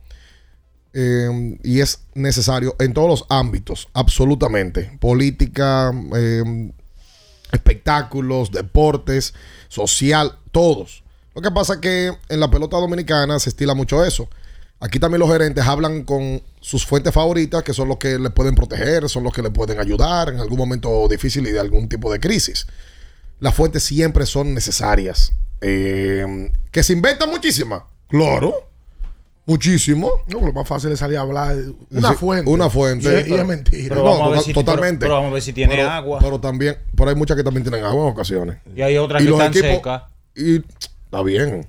Eh, 0.93 1.57
y 1.63 1.79
es 1.79 2.01
necesario 2.13 2.75
en 2.79 2.93
todos 2.93 3.07
los 3.07 3.25
ámbitos, 3.29 3.87
absolutamente. 3.93 4.97
Política, 4.99 5.91
eh, 6.15 6.71
espectáculos, 7.51 8.51
deportes, 8.51 9.33
social, 9.67 10.37
todos. 10.51 11.03
Lo 11.33 11.41
que 11.41 11.51
pasa 11.51 11.75
es 11.75 11.79
que 11.79 12.11
en 12.29 12.39
la 12.39 12.51
pelota 12.51 12.77
dominicana 12.77 13.39
se 13.39 13.49
estila 13.49 13.73
mucho 13.73 14.03
eso. 14.03 14.27
Aquí 14.79 14.99
también 14.99 15.19
los 15.19 15.31
gerentes 15.31 15.63
hablan 15.65 16.03
con 16.03 16.41
sus 16.59 16.85
fuentes 16.85 17.13
favoritas, 17.13 17.63
que 17.63 17.73
son 17.73 17.87
los 17.87 17.97
que 17.97 18.17
le 18.17 18.31
pueden 18.31 18.55
proteger, 18.55 19.07
son 19.09 19.23
los 19.23 19.31
que 19.31 19.43
le 19.43 19.51
pueden 19.51 19.79
ayudar 19.79 20.29
en 20.29 20.39
algún 20.39 20.57
momento 20.57 21.07
difícil 21.07 21.47
y 21.47 21.51
de 21.51 21.59
algún 21.59 21.87
tipo 21.87 22.11
de 22.11 22.19
crisis. 22.19 22.65
Las 23.39 23.53
fuentes 23.53 23.83
siempre 23.83 24.25
son 24.25 24.53
necesarias. 24.53 25.33
Eh, 25.61 26.51
que 26.71 26.81
se 26.81 26.93
inventan 26.93 27.29
muchísimas. 27.29 27.83
Claro. 28.07 28.70
Muchísimo. 29.45 30.09
No, 30.27 30.39
lo 30.41 30.53
más 30.53 30.67
fácil 30.67 30.91
es 30.91 30.99
salir 30.99 31.17
a 31.17 31.21
hablar. 31.21 31.55
Una 31.89 32.09
Sí, 32.11 32.15
fuente. 32.15 32.49
Una 32.51 32.69
fuente. 32.69 33.05
Y, 33.27 33.33
es- 33.33 33.39
es 33.39 33.45
mentira. 33.45 33.89
Pero 33.89 33.95
No, 33.95 34.03
vamos 34.03 34.19
a 34.21 34.23
ver 34.29 34.37
total- 34.39 34.43
si- 34.45 34.53
totalmente. 34.53 34.99
pero- 34.99 35.09
pero 35.09 35.13
vamos 35.15 35.29
a 35.31 35.33
ver 35.33 35.41
si 35.43 35.53
tiene 35.53 35.75
Pero- 35.75 35.89
agua. 35.89 36.19
Pero 36.21 36.39
también, 36.39 36.77
pero 36.95 37.09
hay 37.09 37.15
muchas 37.15 37.35
que 37.37 37.43
también 37.43 37.63
tienen 37.63 37.83
agua 37.83 38.05
en 38.05 38.11
ocasiones. 38.11 38.57
Y 38.75 38.81
hay 38.81 38.97
otras 38.97 39.21
que 39.21 39.29
los 39.29 39.39
están 39.39 39.51
equipos- 39.51 39.75
secas. 39.77 40.03
Y 40.35 40.55
está 40.57 41.23
bien. 41.23 41.67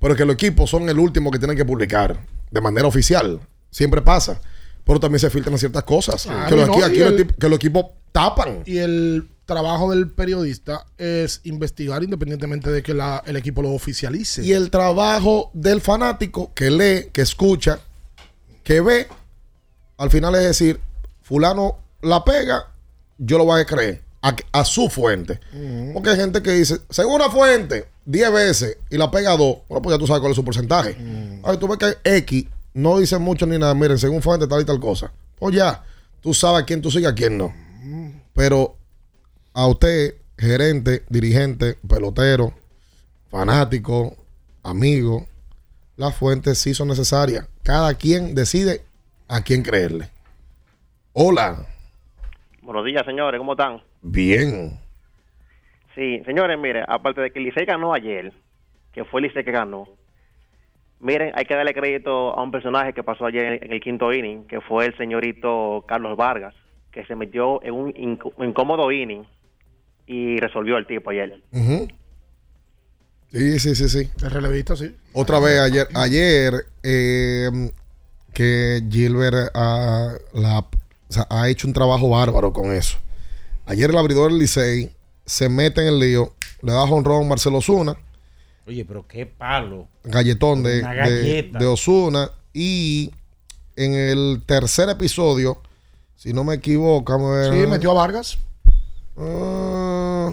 Pero 0.00 0.14
que 0.16 0.24
los 0.24 0.34
equipos 0.34 0.70
son 0.70 0.88
el 0.88 0.98
último 0.98 1.30
que 1.30 1.38
tienen 1.38 1.56
que 1.56 1.64
publicar 1.64 2.16
de 2.50 2.60
manera 2.60 2.86
oficial. 2.86 3.40
Siempre 3.70 4.00
pasa. 4.00 4.40
Pero 4.84 5.00
también 5.00 5.18
se 5.20 5.28
filtran 5.28 5.58
ciertas 5.58 5.82
cosas. 5.82 6.26
Que, 6.48 6.56
los, 6.56 6.66
no, 6.68 6.72
aquí, 6.74 6.80
y 6.80 6.84
aquí 6.84 6.98
los 7.00 7.08
el- 7.12 7.34
que 7.34 7.48
los 7.48 7.56
equipos 7.56 7.86
tapan. 8.12 8.62
Y 8.64 8.78
el 8.78 9.28
trabajo 9.48 9.90
del 9.90 10.10
periodista 10.10 10.84
es 10.98 11.40
investigar 11.44 12.04
independientemente 12.04 12.70
de 12.70 12.82
que 12.82 12.92
la- 12.94 13.22
el 13.26 13.36
equipo 13.36 13.62
lo 13.62 13.70
oficialice. 13.72 14.44
Y 14.44 14.52
el 14.52 14.70
trabajo 14.70 15.50
del 15.54 15.80
fanático 15.80 16.52
que 16.54 16.70
lee, 16.70 17.08
que 17.12 17.22
escucha, 17.22 17.80
que 18.62 18.80
ve, 18.80 19.08
al 19.96 20.10
final 20.10 20.34
es 20.36 20.42
decir, 20.42 20.78
fulano 21.22 21.78
la 22.02 22.22
pega, 22.24 22.66
yo 23.16 23.38
lo 23.38 23.44
voy 23.46 23.62
a 23.62 23.64
creer 23.66 24.02
a, 24.22 24.36
a 24.52 24.64
su 24.64 24.88
fuente. 24.90 25.40
Porque 25.94 26.10
hay 26.10 26.16
gente 26.16 26.42
que 26.42 26.52
dice, 26.52 26.78
según 26.90 27.14
una 27.14 27.30
fuente, 27.30 27.88
10 28.04 28.30
veces 28.32 28.76
y 28.90 28.98
la 28.98 29.10
pega 29.10 29.30
2, 29.36 29.56
bueno, 29.68 29.82
pues 29.82 29.94
ya 29.94 29.98
tú 29.98 30.06
sabes 30.06 30.20
cuál 30.20 30.32
es 30.32 30.36
su 30.36 30.44
porcentaje. 30.44 30.96
A 31.42 31.50
ver, 31.50 31.58
tú 31.58 31.66
ves 31.66 31.78
que 31.78 32.16
X 32.18 32.44
no 32.74 32.98
dice 32.98 33.18
mucho 33.18 33.46
ni 33.46 33.58
nada. 33.58 33.74
Miren, 33.74 33.98
según 33.98 34.22
fuente 34.22 34.46
tal 34.46 34.60
y 34.60 34.64
tal 34.64 34.78
cosa. 34.78 35.10
Pues 35.38 35.54
ya, 35.56 35.82
tú 36.20 36.34
sabes 36.34 36.62
a 36.62 36.66
quién 36.66 36.80
tú 36.82 36.90
sigues, 36.90 37.08
a 37.10 37.14
quién 37.14 37.36
no. 37.38 37.52
Pero 38.34 38.76
a 39.58 39.66
usted, 39.66 40.14
gerente, 40.38 41.02
dirigente, 41.08 41.74
pelotero, 41.88 42.52
fanático, 43.28 44.14
amigo, 44.62 45.26
las 45.96 46.16
fuentes 46.16 46.58
sí 46.58 46.74
son 46.74 46.86
necesarias. 46.86 47.48
Cada 47.64 47.92
quien 47.94 48.36
decide 48.36 48.82
a 49.26 49.42
quién 49.42 49.64
creerle. 49.64 50.10
Hola. 51.12 51.66
Buenos 52.62 52.84
días, 52.84 53.04
señores, 53.04 53.36
¿cómo 53.38 53.54
están? 53.54 53.82
Bien. 54.00 54.78
Sí, 55.96 56.22
señores, 56.24 56.56
mire, 56.56 56.84
aparte 56.86 57.20
de 57.20 57.32
que 57.32 57.40
Licey 57.40 57.64
ganó 57.64 57.92
ayer, 57.92 58.32
que 58.92 59.04
fue 59.04 59.22
Licey 59.22 59.42
que 59.42 59.50
ganó, 59.50 59.88
miren, 61.00 61.32
hay 61.34 61.46
que 61.46 61.56
darle 61.56 61.74
crédito 61.74 62.32
a 62.38 62.44
un 62.44 62.52
personaje 62.52 62.92
que 62.92 63.02
pasó 63.02 63.26
ayer 63.26 63.58
en 63.64 63.72
el 63.72 63.80
quinto 63.80 64.12
inning, 64.12 64.44
que 64.46 64.60
fue 64.60 64.86
el 64.86 64.96
señorito 64.96 65.84
Carlos 65.88 66.16
Vargas, 66.16 66.54
que 66.92 67.04
se 67.06 67.16
metió 67.16 67.60
en 67.64 67.74
un 67.74 67.92
inc- 67.94 68.32
incómodo 68.46 68.92
inning 68.92 69.26
y 70.08 70.40
resolvió 70.40 70.76
el 70.78 70.86
tipo 70.86 71.10
ayer. 71.10 71.40
Sí, 73.30 73.58
sí, 73.60 73.74
sí, 73.74 73.88
sí. 73.88 74.10
El 74.22 74.30
relevista, 74.30 74.74
sí. 74.74 74.96
Otra 75.12 75.38
vez 75.38 75.60
ayer, 75.60 75.86
ayer 75.94 76.66
eh, 76.82 77.70
que 78.32 78.82
Gilbert 78.90 79.50
ha, 79.54 80.14
la- 80.32 80.60
o 80.60 81.12
sea, 81.12 81.26
ha 81.28 81.48
hecho 81.48 81.66
un 81.66 81.74
trabajo 81.74 82.08
bárbaro 82.08 82.52
con 82.52 82.72
eso. 82.72 82.96
Ayer 83.66 83.90
el 83.90 83.98
abridor 83.98 84.30
del 84.30 84.40
Licey 84.40 84.90
se 85.26 85.48
mete 85.50 85.82
en 85.82 85.88
el 85.88 85.98
lío, 86.00 86.32
le 86.62 86.72
da 86.72 86.82
honrón 86.84 87.28
Marcelo 87.28 87.58
Osuna, 87.58 87.96
Oye, 88.66 88.84
pero 88.84 89.06
qué 89.06 89.24
palo. 89.24 89.88
galletón 90.04 90.62
de, 90.62 90.82
de, 90.82 91.66
Osuna. 91.66 92.30
Y 92.52 93.10
en 93.76 93.94
el 93.94 94.42
tercer 94.44 94.88
episodio, 94.90 95.62
si 96.16 96.32
no 96.34 96.44
me 96.44 96.54
equivoco, 96.56 97.12
a 97.14 97.30
ver. 97.36 97.52
Sí, 97.52 97.66
metió 97.66 97.90
a 97.92 97.94
Vargas. 97.94 98.38
Ah, 99.20 100.32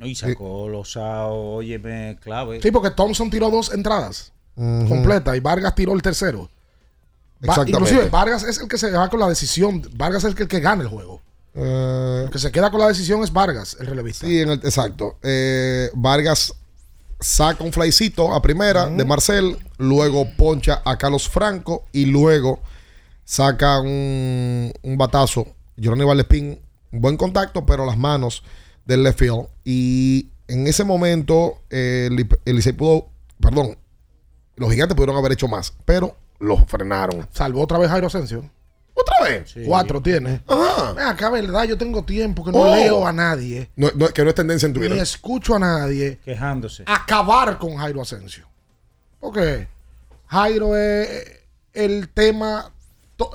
Y 0.00 0.14
sacó 0.14 0.68
los 0.68 0.92
sao, 0.92 1.34
óyeme, 1.56 2.18
clave. 2.22 2.60
Sí, 2.62 2.70
porque 2.70 2.90
Thompson 2.90 3.30
tiró 3.30 3.50
dos 3.50 3.72
entradas 3.72 4.32
completas 4.56 5.34
y 5.36 5.40
Vargas 5.40 5.74
tiró 5.74 5.94
el 5.94 6.02
tercero. 6.02 6.42
Va- 6.42 7.54
Exactamente. 7.54 7.70
inclusive 7.72 8.10
Vargas 8.10 8.42
es 8.44 8.58
el 8.60 8.68
que 8.68 8.76
se 8.76 8.90
va 8.90 9.08
con 9.08 9.20
la 9.20 9.28
decisión. 9.28 9.82
Vargas 9.94 10.24
es 10.24 10.30
el 10.30 10.34
que, 10.34 10.42
el 10.42 10.48
que 10.48 10.60
gana 10.60 10.82
el 10.82 10.88
juego. 10.88 11.22
eh, 11.54 12.22
El 12.26 12.30
que 12.30 12.38
se 12.38 12.52
queda 12.52 12.70
con 12.70 12.80
la 12.80 12.88
decisión 12.88 13.22
es 13.22 13.32
Vargas, 13.32 13.76
el 13.80 13.86
relevista. 13.86 14.26
Sí, 14.26 14.40
en 14.40 14.50
el, 14.50 14.58
exacto. 14.62 15.16
Eh, 15.22 15.88
Vargas 15.94 16.54
saca 17.18 17.64
un 17.64 17.72
flycito 17.72 18.34
a 18.34 18.42
primera 18.42 18.86
de 18.86 19.04
Marcel, 19.04 19.56
luego 19.78 20.26
poncha 20.36 20.82
a 20.84 20.96
Carlos 20.98 21.28
Franco 21.28 21.84
y 21.92 22.04
luego 22.06 22.60
saca 23.24 23.80
un, 23.80 24.72
un 24.82 24.98
batazo. 24.98 25.46
Johnny 25.82 26.04
Valespín, 26.04 26.48
un 26.50 26.60
buen 26.90 27.16
contacto, 27.16 27.64
pero 27.66 27.86
las 27.86 27.96
manos 27.98 28.42
del 28.84 29.02
left 29.02 29.18
field. 29.18 29.46
Y 29.64 30.30
en 30.48 30.66
ese 30.66 30.84
momento, 30.84 31.58
eh, 31.70 32.08
el, 32.10 32.28
el 32.44 32.56
Licey 32.56 32.72
pudo, 32.72 33.08
perdón, 33.40 33.76
los 34.56 34.70
gigantes 34.70 34.94
pudieron 34.96 35.16
haber 35.16 35.32
hecho 35.32 35.48
más, 35.48 35.72
pero 35.84 36.16
los 36.38 36.64
frenaron. 36.66 37.26
Salvó 37.32 37.62
otra 37.62 37.78
vez 37.78 37.88
Jairo 37.90 38.06
Asensio. 38.08 38.48
¿Otra 38.94 39.24
vez? 39.28 39.54
Cuatro 39.66 40.02
tiene. 40.02 40.42
Ajá. 40.46 40.92
Ven 40.92 41.06
acá, 41.06 41.30
verdad, 41.30 41.64
yo 41.64 41.78
tengo 41.78 42.02
tiempo 42.04 42.44
que 42.44 42.50
no 42.52 42.58
Oh. 42.58 42.74
leo 42.74 43.06
a 43.06 43.12
nadie. 43.12 43.70
No, 43.76 43.88
no, 43.94 44.08
que 44.08 44.22
no 44.24 44.28
es 44.30 44.34
tendencia 44.34 44.66
en 44.66 44.72
Ni 44.72 44.78
Twitter. 44.80 44.98
escucho 44.98 45.54
a 45.54 45.58
nadie 45.58 46.18
Quejándose. 46.24 46.82
acabar 46.86 47.56
con 47.58 47.76
Jairo 47.76 48.02
Asensio. 48.02 48.46
Porque 49.20 49.68
Jairo 50.26 50.76
es 50.76 51.38
el 51.72 52.08
tema, 52.10 52.72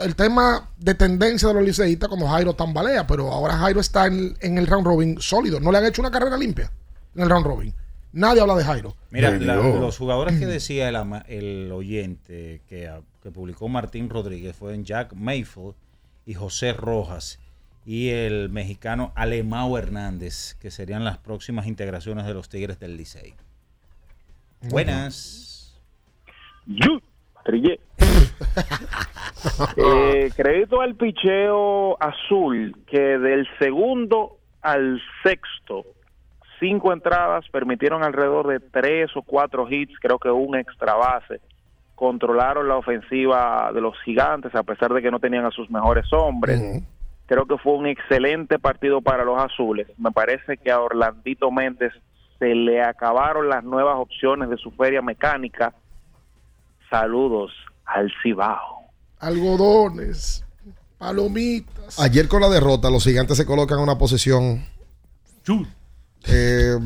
el 0.02 0.16
tema 0.16 0.70
de 0.78 0.96
tendencia 0.96 1.48
de 1.50 1.54
los 1.56 1.64
liceístas 1.64 2.10
cuando 2.10 2.28
Jairo 2.28 2.54
tambalea, 2.54 3.06
pero 3.08 3.32
ahora 3.32 3.58
Jairo 3.58 3.80
está 3.80 4.08
en, 4.08 4.36
en 4.42 4.58
el 4.58 4.68
round 4.68 4.86
robin 4.88 5.22
sólido. 5.22 5.60
No 5.60 5.72
le 5.72 5.78
han 5.80 5.86
hecho 5.86 6.02
una 6.02 6.12
carrera 6.12 6.38
limpia 6.38 6.72
en 7.16 7.22
el 7.24 7.30
round 7.30 7.46
robin. 7.46 7.74
Nadie 8.14 8.42
habla 8.42 8.56
de 8.56 8.64
Jairo. 8.64 8.96
Mira, 9.12 9.30
la- 9.32 9.56
los 9.80 9.98
jugadores 9.98 10.40
que 10.40 10.46
decía 10.48 10.88
el, 10.90 10.96
ama- 10.96 11.26
el 11.28 11.72
oyente 11.72 12.62
que, 12.68 12.92
que 13.22 13.32
publicó 13.32 13.68
Martín 13.68 14.10
Rodríguez 14.10 14.56
fueron 14.56 14.84
Jack 14.86 15.14
Mayfield 15.14 15.74
y 16.26 16.34
José 16.34 16.74
Rojas 16.74 17.40
y 17.86 18.10
el 18.10 18.50
mexicano 18.50 19.12
Alemao 19.16 19.78
Hernández, 19.78 20.56
que 20.60 20.72
serían 20.72 21.04
las 21.04 21.18
próximas 21.20 21.68
integraciones 21.68 22.26
de 22.26 22.34
los 22.34 22.50
Tigres 22.50 22.80
del 22.80 22.98
Licey. 22.98 23.36
Buenas. 24.70 25.76
Trillé. 27.46 27.80
Eh, 29.78 30.32
crédito 30.36 30.82
al 30.82 30.96
picheo 30.96 31.96
azul 32.02 32.76
que 32.88 33.00
del 33.20 33.48
segundo 33.60 34.38
al 34.62 35.00
sexto, 35.24 35.86
cinco 36.60 36.92
entradas 36.92 37.48
permitieron 37.50 38.04
alrededor 38.04 38.48
de 38.48 38.60
tres 38.60 39.16
o 39.16 39.22
cuatro 39.22 39.68
hits, 39.70 39.94
creo 40.02 40.18
que 40.18 40.32
un 40.32 40.58
extra 40.58 40.96
base. 40.96 41.42
Controlaron 41.94 42.68
la 42.68 42.78
ofensiva 42.78 43.72
de 43.74 43.82
los 43.82 43.96
gigantes 44.02 44.54
a 44.56 44.64
pesar 44.64 44.94
de 44.94 45.02
que 45.02 45.12
no 45.12 45.20
tenían 45.20 45.46
a 45.46 45.52
sus 45.52 45.70
mejores 45.70 46.12
hombres. 46.12 46.84
Creo 47.28 47.46
que 47.46 47.58
fue 47.58 47.74
un 47.74 47.88
excelente 47.88 48.60
partido 48.60 49.02
para 49.02 49.24
los 49.24 49.42
azules. 49.42 49.88
Me 49.98 50.12
parece 50.12 50.58
que 50.58 50.72
a 50.72 50.82
Orlandito 50.82 51.52
Méndez 51.52 51.94
se 52.40 52.54
le 52.54 52.82
acabaron 52.82 53.48
las 53.48 53.64
nuevas 53.64 53.96
opciones 53.98 54.50
de 54.50 54.58
su 54.58 54.72
feria 54.72 55.02
mecánica. 55.02 55.74
Saludos 57.00 57.52
al 57.86 58.10
Cibao. 58.24 58.86
Algodones, 59.20 60.46
palomitas. 60.98 62.00
Ayer 62.00 62.30
con 62.30 62.40
la 62.40 62.48
derrota, 62.50 62.90
los 62.90 63.04
gigantes 63.04 63.36
se 63.36 63.46
colocan 63.46 63.80
en 63.80 63.84
una 63.84 63.98
posición 63.98 64.66
eh, 66.26 66.78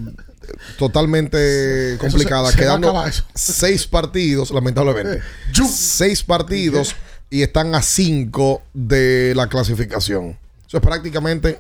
totalmente 0.80 1.96
complicada, 2.00 2.50
se- 2.52 2.58
quedando 2.58 2.92
seis 3.36 3.86
partidos, 3.86 4.50
lamentablemente. 4.50 5.22
seis 5.70 6.24
partidos 6.24 6.96
y 7.30 7.44
están 7.44 7.76
a 7.76 7.84
cinco 7.84 8.64
de 8.74 9.34
la 9.36 9.48
clasificación. 9.48 10.40
Eso 10.68 10.78
es 10.78 10.84
prácticamente 10.84 11.60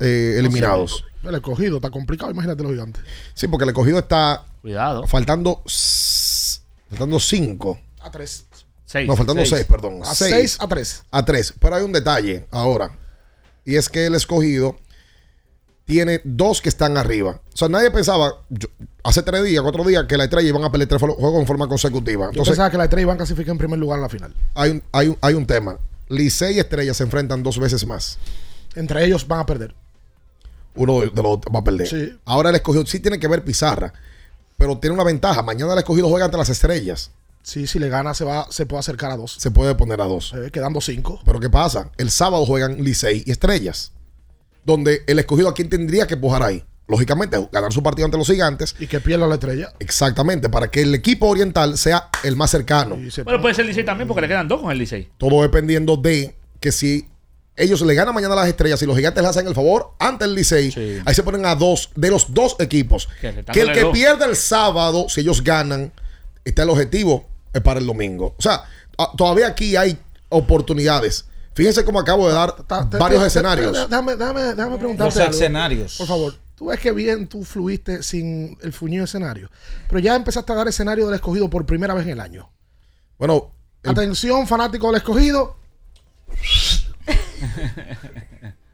eh, 0.00 0.36
eliminados. 0.38 1.04
El 1.22 1.34
escogido 1.34 1.76
está 1.76 1.90
complicado, 1.90 2.30
imagínate 2.32 2.62
los 2.62 2.72
gigantes. 2.72 3.02
Sí, 3.34 3.46
porque 3.46 3.64
el 3.64 3.70
escogido 3.70 3.98
está 3.98 4.42
Cuidado. 4.62 5.06
faltando 5.06 5.62
faltando 6.92 7.18
cinco. 7.20 7.78
A 8.00 8.10
tres. 8.10 8.46
Seis. 8.84 9.08
No, 9.08 9.16
faltando 9.16 9.44
seis, 9.46 9.64
perdón. 9.64 10.00
A 10.02 10.14
Seis. 10.14 10.30
seis 10.34 10.56
a 10.60 10.68
tres. 10.68 11.02
A 11.10 11.24
tres. 11.24 11.54
Pero 11.58 11.76
hay 11.76 11.82
un 11.82 11.92
detalle 11.92 12.46
ahora. 12.50 12.98
Y 13.64 13.76
es 13.76 13.88
que 13.88 14.06
el 14.06 14.14
escogido 14.14 14.76
tiene 15.84 16.20
dos 16.24 16.60
que 16.60 16.68
están 16.68 16.96
arriba. 16.96 17.40
O 17.52 17.56
sea, 17.56 17.68
nadie 17.68 17.90
pensaba 17.90 18.34
yo- 18.50 18.68
hace 19.02 19.22
tres 19.22 19.44
días, 19.44 19.62
cuatro 19.62 19.84
días, 19.84 20.04
que 20.08 20.16
la 20.16 20.24
estrella 20.24 20.48
iban 20.48 20.64
a 20.64 20.70
pelear 20.70 20.88
tres 20.88 21.00
juegos 21.00 21.40
en 21.40 21.46
forma 21.46 21.66
consecutiva. 21.68 22.26
Yo 22.26 22.30
Entonces, 22.30 22.52
pensaba 22.52 22.70
que 22.70 22.76
la 22.78 22.84
estrella 22.84 23.02
iban 23.02 23.14
a 23.14 23.18
clasificar 23.18 23.52
en 23.52 23.58
primer 23.58 23.78
lugar 23.78 23.98
en 23.98 24.02
la 24.02 24.08
final. 24.08 24.34
hay 24.54 24.70
un, 24.70 24.82
hay, 24.92 25.08
un, 25.08 25.18
hay 25.20 25.34
un 25.34 25.46
tema. 25.46 25.78
Licey 26.08 26.56
y 26.56 26.60
Estrella 26.60 26.92
se 26.94 27.02
enfrentan 27.04 27.42
dos 27.42 27.58
veces 27.58 27.86
más. 27.86 28.18
Entre 28.74 29.04
ellos 29.04 29.26
van 29.26 29.40
a 29.40 29.46
perder. 29.46 29.74
Uno 30.74 31.00
de, 31.00 31.06
de 31.10 31.22
los 31.22 31.40
dos 31.40 31.54
va 31.54 31.60
a 31.60 31.64
perder. 31.64 31.86
Sí. 31.88 32.18
Ahora 32.24 32.50
el 32.50 32.56
escogido 32.56 32.84
sí 32.86 33.00
tiene 33.00 33.18
que 33.18 33.28
ver 33.28 33.42
pizarra. 33.44 33.92
Pero 34.62 34.78
tiene 34.78 34.94
una 34.94 35.02
ventaja. 35.02 35.42
Mañana 35.42 35.72
el 35.72 35.80
escogido 35.80 36.08
juega 36.08 36.26
ante 36.26 36.36
las 36.36 36.48
estrellas. 36.48 37.10
Sí, 37.42 37.66
si 37.66 37.80
le 37.80 37.88
gana 37.88 38.14
se 38.14 38.24
va, 38.24 38.46
se 38.48 38.64
puede 38.64 38.78
acercar 38.78 39.10
a 39.10 39.16
dos. 39.16 39.34
Se 39.36 39.50
puede 39.50 39.74
poner 39.74 40.00
a 40.00 40.04
dos. 40.04 40.32
Eh, 40.34 40.52
quedando 40.52 40.80
cinco. 40.80 41.20
Pero 41.24 41.40
¿qué 41.40 41.50
pasa? 41.50 41.90
El 41.98 42.12
sábado 42.12 42.46
juegan 42.46 42.76
Licey 42.76 43.24
y 43.26 43.32
Estrellas. 43.32 43.90
Donde 44.64 45.02
el 45.08 45.18
escogido 45.18 45.48
a 45.48 45.54
quién 45.54 45.68
tendría 45.68 46.06
que 46.06 46.14
empujar 46.14 46.44
ahí. 46.44 46.62
Lógicamente, 46.86 47.48
ganar 47.50 47.72
su 47.72 47.82
partido 47.82 48.04
ante 48.04 48.18
los 48.18 48.28
gigantes. 48.28 48.76
Y 48.78 48.86
que 48.86 49.00
pierda 49.00 49.26
la 49.26 49.34
estrella. 49.34 49.72
Exactamente, 49.80 50.48
para 50.48 50.70
que 50.70 50.82
el 50.82 50.94
equipo 50.94 51.26
oriental 51.26 51.76
sea 51.76 52.08
el 52.22 52.36
más 52.36 52.52
cercano. 52.52 52.96
Bueno, 53.24 53.42
puede 53.42 53.56
ser 53.56 53.62
el 53.62 53.70
Licey 53.70 53.84
también 53.84 54.06
porque 54.06 54.20
le 54.20 54.28
quedan 54.28 54.46
dos 54.46 54.60
con 54.60 54.70
el 54.70 54.78
Licey. 54.78 55.08
Todo 55.18 55.42
dependiendo 55.42 55.96
de 55.96 56.36
que 56.60 56.70
si 56.70 57.08
ellos 57.56 57.80
le 57.82 57.94
ganan 57.94 58.14
mañana 58.14 58.34
a 58.34 58.36
las 58.36 58.48
estrellas 58.48 58.80
y 58.82 58.86
los 58.86 58.96
gigantes 58.96 59.22
le 59.22 59.28
hacen 59.28 59.46
el 59.46 59.54
favor 59.54 59.92
ante 59.98 60.24
el 60.24 60.34
Licey, 60.34 61.02
ahí 61.04 61.14
se 61.14 61.22
ponen 61.22 61.44
a 61.46 61.54
dos 61.54 61.90
de 61.94 62.10
los 62.10 62.32
dos 62.32 62.56
equipos. 62.58 63.08
Que 63.20 63.28
el 63.60 63.72
que 63.72 63.82
dos. 63.82 63.92
pierda 63.92 64.26
el 64.26 64.36
sábado, 64.36 65.06
si 65.08 65.20
ellos 65.20 65.42
ganan, 65.42 65.92
está 66.44 66.62
el 66.62 66.70
objetivo 66.70 67.26
es 67.52 67.60
para 67.60 67.80
el 67.80 67.86
domingo. 67.86 68.34
O 68.38 68.42
sea, 68.42 68.64
todavía 69.16 69.48
aquí 69.48 69.76
hay 69.76 69.98
oportunidades. 70.30 71.26
Fíjense 71.54 71.84
cómo 71.84 72.00
acabo 72.00 72.26
de 72.26 72.34
dar 72.34 72.54
varios 72.98 73.22
escenarios. 73.24 73.72
Déjame, 73.72 74.16
déjame, 74.16 74.42
déjame 74.54 74.78
preguntarte. 74.78 75.18
Los 75.18 75.28
escenarios. 75.28 75.96
Por 75.98 76.06
favor. 76.06 76.34
Tú 76.54 76.66
ves 76.66 76.80
que 76.80 76.92
bien 76.92 77.26
tú 77.26 77.44
fluiste 77.44 78.02
sin 78.02 78.56
el 78.62 78.72
fuñido 78.72 79.04
escenario. 79.04 79.50
Pero 79.88 79.98
ya 79.98 80.16
empezaste 80.16 80.52
a 80.52 80.54
dar 80.54 80.68
escenario 80.68 81.06
del 81.06 81.14
escogido 81.16 81.50
por 81.50 81.66
primera 81.66 81.92
vez 81.92 82.04
en 82.04 82.12
el 82.12 82.20
año. 82.20 82.50
Bueno, 83.18 83.52
Atención, 83.84 84.46
fanático 84.46 84.86
del 84.86 84.96
escogido. 84.96 85.56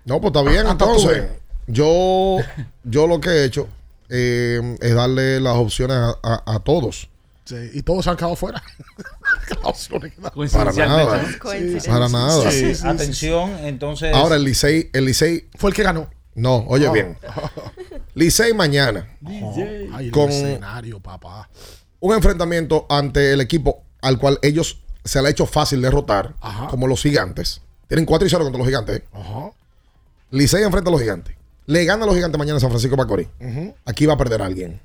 No, 0.04 0.20
pues 0.20 0.32
está 0.34 0.42
bien. 0.42 0.66
Hasta 0.66 0.84
tú 0.84 0.90
Entonces, 0.96 1.22
ves. 1.22 1.30
yo, 1.66 2.36
yo 2.84 3.06
lo 3.06 3.20
que 3.20 3.28
he 3.30 3.44
hecho 3.44 3.68
eh, 4.08 4.76
es 4.80 4.94
darle 4.94 5.40
las 5.40 5.56
opciones 5.56 5.96
a, 5.96 6.16
a- 6.22 6.54
a 6.54 6.60
todos. 6.60 7.08
Sí, 7.44 7.56
y 7.74 7.82
todos 7.82 8.04
se 8.04 8.10
han 8.10 8.16
quedado 8.16 8.36
fuera. 8.36 8.62
Para 10.52 10.72
nada. 10.72 11.24
Sí, 11.24 11.88
Para 11.88 12.08
nada. 12.08 12.50
sí, 12.50 12.58
sí, 12.60 12.74
sí, 12.74 12.86
Atención, 12.86 13.50
entonces. 13.64 14.14
Ahora 14.14 14.36
el 14.36 14.44
Licey, 14.44 14.90
el 14.92 15.06
Licey 15.06 15.48
Fue 15.56 15.70
el 15.70 15.76
que 15.76 15.82
ganó. 15.82 16.08
No, 16.34 16.64
oye 16.68 16.86
Ah. 16.86 16.92
bien. 16.92 17.16
Licey 18.14 18.52
mañana 18.54 19.06
Ay, 19.26 20.06
el 20.06 20.10
con 20.12 20.30
escenario, 20.30 21.00
papá. 21.00 21.48
un 22.00 22.14
enfrentamiento 22.14 22.86
ante 22.88 23.32
el 23.32 23.40
equipo 23.40 23.82
al 24.02 24.18
cual 24.18 24.38
ellos 24.42 24.78
se 25.04 25.20
le 25.22 25.28
ha 25.28 25.30
hecho 25.30 25.46
fácil 25.46 25.80
derrotar, 25.82 26.34
como 26.70 26.86
los 26.86 27.02
gigantes. 27.02 27.62
Tienen 27.88 28.04
4 28.06 28.26
y 28.26 28.30
0 28.30 28.44
contra 28.44 28.58
los 28.58 28.66
gigantes. 28.68 28.98
¿eh? 28.98 29.04
Ajá. 29.12 29.50
Licey 30.30 30.62
enfrenta 30.62 30.90
a 30.90 30.92
los 30.92 31.00
gigantes. 31.00 31.34
Le 31.66 31.84
gana 31.84 32.04
a 32.04 32.06
los 32.06 32.14
gigantes 32.14 32.38
mañana 32.38 32.60
San 32.60 32.70
Francisco 32.70 32.96
Macorís. 32.96 33.28
Aquí 33.84 34.06
va 34.06 34.14
a 34.14 34.16
perder 34.18 34.42
a 34.42 34.46
alguien. 34.46 34.80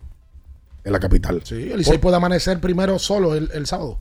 En 0.85 0.91
la 0.91 0.99
capital. 0.99 1.41
Sí, 1.45 1.69
el 1.71 1.77
Licey 1.77 1.97
puede 1.97 2.17
amanecer 2.17 2.59
primero 2.59 2.99
solo 2.99 3.35
el, 3.35 3.49
el 3.53 3.67
sábado. 3.67 3.99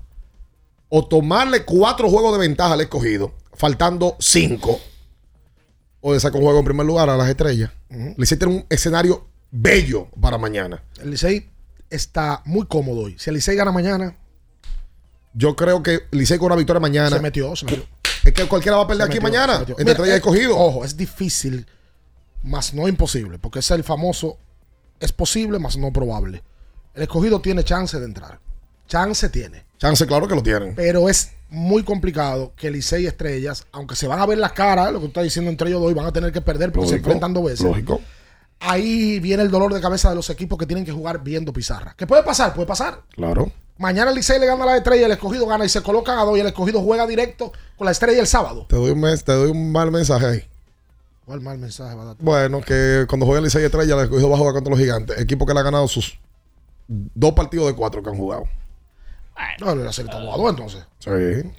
O 0.89 1.07
tomarle 1.07 1.65
cuatro 1.65 2.09
juegos 2.11 2.33
de 2.33 2.41
ventaja 2.41 2.75
al 2.75 2.81
escogido, 2.81 3.33
faltando 3.55 4.17
cinco. 4.19 4.81
O 6.01 6.13
de 6.13 6.19
sacar 6.21 6.39
un 6.39 6.45
juego 6.45 6.59
en 6.59 6.65
primer 6.65 6.85
lugar 6.87 7.09
a 7.09 7.17
las 7.17 7.29
estrellas. 7.29 7.71
Ujú. 7.91 8.15
Licey 8.19 8.37
tiene 8.39 8.55
un 8.57 8.67
escenario 8.69 9.27
bello 9.51 10.09
para 10.21 10.39
mañana. 10.39 10.83
El 11.01 11.11
Licey 11.13 11.51
está 11.89 12.43
muy 12.45 12.67
cómodo 12.67 13.03
hoy. 13.03 13.17
Si 13.19 13.31
el 13.31 13.35
Licey 13.35 13.55
gana 13.57 13.71
mañana, 13.71 14.17
Yo 15.35 15.57
creo 15.57 15.83
que 15.83 16.03
Licey 16.11 16.39
con 16.39 16.47
una 16.47 16.57
victoria 16.57 16.81
mañana. 16.81 17.11
se 17.17 17.21
metió, 17.21 17.55
se 17.57 17.65
metió. 17.67 17.85
Es 18.25 18.33
que 18.33 18.47
cualquiera 18.47 18.77
va 18.77 18.85
a 18.85 18.87
perder 18.87 19.07
Se 19.07 19.13
aquí 19.13 19.21
metió, 19.21 19.39
mañana. 19.41 19.65
se. 19.65 19.73
Entre 19.73 19.91
estrellas 19.93 20.09
y 20.09 20.13
eh, 20.13 20.17
escogido. 20.17 20.57
Ojo, 20.59 20.85
es 20.85 20.97
difícil, 20.97 21.67
más 22.43 22.75
no 22.75 22.87
imposible, 22.87 23.39
porque 23.39 23.61
es 23.61 23.71
el 23.71 23.83
famoso, 23.85 24.39
es 25.01 25.13
posible, 25.13 25.59
más 25.59 25.77
no 25.77 25.93
probable. 25.93 26.43
El 26.95 27.03
escogido 27.03 27.41
tiene 27.41 27.65
chance 27.65 27.99
de 27.99 28.05
entrar. 28.05 28.39
Chance 28.87 29.29
tiene. 29.31 29.65
Chance, 29.79 30.07
claro 30.07 30.29
que 30.29 30.35
lo 30.35 30.43
tienen. 30.43 30.75
Pero 30.75 31.09
es 31.09 31.33
muy 31.49 31.83
complicado 31.83 32.53
que 32.57 32.71
Licey 32.71 33.05
y 33.05 33.07
Estrellas, 33.07 33.67
aunque 33.73 33.97
se 33.97 34.07
van 34.07 34.21
a 34.21 34.27
ver 34.27 34.39
las 34.39 34.53
caras, 34.53 34.93
lo 34.93 35.01
que 35.01 35.07
está 35.07 35.23
diciendo 35.23 35.51
entre 35.51 35.69
ellos 35.69 35.81
dos, 35.81 35.95
van 35.95 36.07
a 36.07 36.13
tener 36.13 36.31
que 36.33 36.41
perder 36.41 36.71
porque 36.73 36.89
se 36.89 36.95
Lógico, 36.95 37.09
enfrentan 37.11 37.33
dos 37.35 37.45
veces. 37.45 37.67
Lógico. 37.67 38.01
Ahí 38.61 39.19
viene 39.19 39.43
el 39.43 39.51
dolor 39.51 39.75
de 39.75 39.81
cabeza 39.81 40.11
de 40.11 40.15
los 40.15 40.31
equipos 40.31 40.57
que 40.59 40.67
tienen 40.67 40.85
que 40.85 40.93
jugar 40.93 41.23
viendo 41.25 41.53
pizarra. 41.53 41.95
¿Qué 41.97 42.07
puede 42.07 42.23
pasar? 42.23 42.55
Puede 42.55 42.67
pasar. 42.67 43.03
Claro. 43.15 43.51
Mañana 43.79 44.11
el 44.11 44.17
Licey 44.17 44.39
le 44.39 44.47
gana 44.47 44.63
a 44.65 44.67
la 44.67 44.77
estrella, 44.77 45.07
el 45.07 45.13
escogido 45.13 45.47
gana 45.47 45.65
y 45.65 45.69
se 45.69 45.83
colocan 45.83 46.19
a 46.19 46.25
dos 46.25 46.37
y 46.37 46.41
el 46.41 46.47
escogido 46.47 46.81
juega 46.83 47.07
directo 47.07 47.53
con 47.77 47.87
la 47.87 47.91
estrella 47.91 48.21
el 48.21 48.27
sábado. 48.27 48.67
Te 48.69 48.77
doy 48.77 48.91
un, 48.93 49.01
mes- 49.01 49.25
te 49.25 49.33
doy 49.33 49.51
un 49.51 49.73
mal 49.73 49.91
mensaje 49.91 50.27
ahí. 50.27 50.45
¿Cuál 51.25 51.41
mal 51.41 51.59
mensaje 51.59 51.95
va 51.95 52.03
a 52.03 52.05
dar? 52.07 52.17
Bueno, 52.19 52.61
que 52.61 53.07
cuando 53.09 53.27
juega 53.27 53.41
Licey 53.41 53.63
y 53.63 53.65
Estrella, 53.67 53.95
el 53.95 54.01
escogido 54.05 54.29
va 54.29 54.37
a 54.37 54.39
jugar 54.39 54.55
contra 54.55 54.71
los 54.71 54.79
gigantes. 54.79 55.19
Equipo 55.21 55.47
que 55.47 55.55
le 55.55 55.61
ha 55.61 55.63
ganado 55.63 55.89
sus 55.89 56.19
dos 56.89 57.33
partidos 57.33 57.67
de 57.69 57.75
cuatro 57.75 58.03
que 58.03 58.11
han 58.11 58.17
jugado. 58.17 58.45
No, 59.61 59.75
le 59.75 59.89
acertó 59.89 60.17
a 60.19 60.37
dos 60.37 60.51
entonces. 60.51 60.85
Sí. 60.99 61.51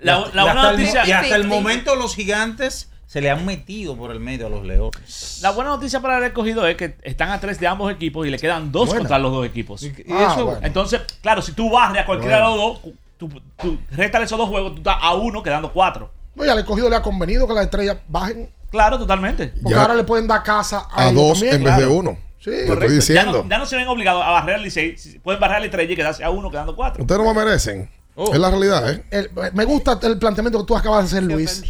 La, 0.00 0.18
la 0.20 0.26
y 0.28 0.30
buena 0.32 0.52
hasta 0.52 0.70
el 0.70 0.76
noticia. 0.76 1.06
y 1.06 1.12
hasta 1.12 1.36
el 1.36 1.46
momento 1.46 1.96
los 1.96 2.14
gigantes 2.14 2.90
se 3.06 3.20
le 3.20 3.30
han 3.30 3.44
metido 3.46 3.96
por 3.96 4.10
el 4.10 4.20
medio 4.20 4.46
a 4.46 4.50
los 4.50 4.64
leones. 4.64 5.38
La 5.42 5.50
buena 5.52 5.70
noticia 5.70 6.00
para 6.00 6.18
el 6.18 6.24
escogido 6.24 6.66
es 6.66 6.76
que 6.76 6.96
están 7.02 7.30
a 7.30 7.40
tres 7.40 7.60
de 7.60 7.66
ambos 7.66 7.90
equipos 7.92 8.26
y 8.26 8.30
le 8.30 8.38
quedan 8.38 8.72
dos 8.72 8.92
contra 8.92 9.18
los 9.18 9.32
dos 9.32 9.46
equipos. 9.46 9.82
y 9.82 9.92
Ah, 10.10 10.30
eso- 10.32 10.44
bueno. 10.46 10.60
Entonces, 10.62 11.00
claro, 11.22 11.40
si 11.42 11.52
tú 11.52 11.70
barres 11.70 12.02
a 12.02 12.06
cualquiera 12.06 12.48
Bueno. 12.48 12.50
de 12.50 12.56
los 12.72 12.82
dos, 12.82 12.92
tú, 13.16 13.40
tú 13.56 13.78
réstale 13.92 14.24
esos 14.24 14.36
dos 14.38 14.48
juegos, 14.48 14.72
tú 14.72 14.78
estás 14.78 14.96
a 15.00 15.14
uno 15.14 15.42
quedando 15.42 15.72
cuatro. 15.72 16.10
No, 16.34 16.44
y 16.44 16.48
al 16.48 16.58
escogido 16.58 16.90
le 16.90 16.96
ha 16.96 17.02
convenido 17.02 17.46
que 17.46 17.54
las 17.54 17.64
estrellas 17.64 17.96
bajen. 18.08 18.50
Claro, 18.70 18.98
totalmente. 18.98 19.48
Porque 19.62 19.74
Ya. 19.74 19.82
ahora 19.82 19.94
le 19.94 20.04
pueden 20.04 20.26
dar 20.26 20.42
casa 20.42 20.86
a, 20.92 21.10
dos 21.12 21.38
también. 21.38 21.54
en 21.54 21.64
vez 21.64 21.76
de 21.78 21.86
uno. 21.86 22.18
Sí. 22.40 22.50
Te 22.50 22.66
Correcto. 22.66 22.94
estoy 22.94 23.14
Ya 23.14 23.24
no, 23.24 23.48
ya 23.48 23.58
no 23.58 23.66
se 23.66 23.76
ven 23.76 23.88
obligados 23.88 24.22
a 24.24 24.30
barrer 24.30 24.56
al 24.56 24.62
Licey. 24.62 24.96
Pueden 25.22 25.40
barrer 25.40 25.56
a 25.56 25.60
la 25.60 25.66
estrella 25.66 25.92
y 25.92 25.96
quedarse 25.96 26.22
a 26.24 26.30
uno 26.30 26.50
quedando 26.50 26.76
cuatro. 26.76 27.02
Ustedes 27.02 27.20
no 27.22 27.32
me 27.32 27.44
merecen. 27.44 27.88
Oh. 28.16 28.32
Es 28.32 28.38
la 28.38 28.50
realidad, 28.50 28.90
¿eh? 28.90 29.04
El- 29.10 29.30
me 29.54 29.64
gusta 29.64 29.98
el 30.02 30.18
planteamiento 30.18 30.58
que 30.60 30.64
tú 30.66 30.76
acabas 30.76 31.10
de 31.10 31.18
hacer, 31.18 31.22
Luis. 31.30 31.62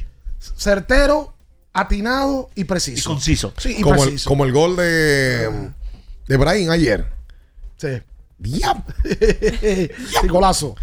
Certero, 0.56 1.34
atinado 1.72 2.50
y 2.54 2.64
preciso. 2.64 3.10
Y 3.10 3.12
conciso. 3.14 3.52
Sí, 3.58 3.76
y 3.78 3.82
Como 3.82 3.94
el, 3.96 4.00
preciso. 4.02 4.28
como 4.30 4.44
el 4.44 4.52
gol 4.52 4.76
de, 4.76 5.70
de 6.28 6.36
Brian 6.36 6.70
ayer. 6.70 7.06
Sí. 7.76 7.88
Diablo. 8.38 8.84
Sí, 10.20 10.28
golazo. 10.28 10.74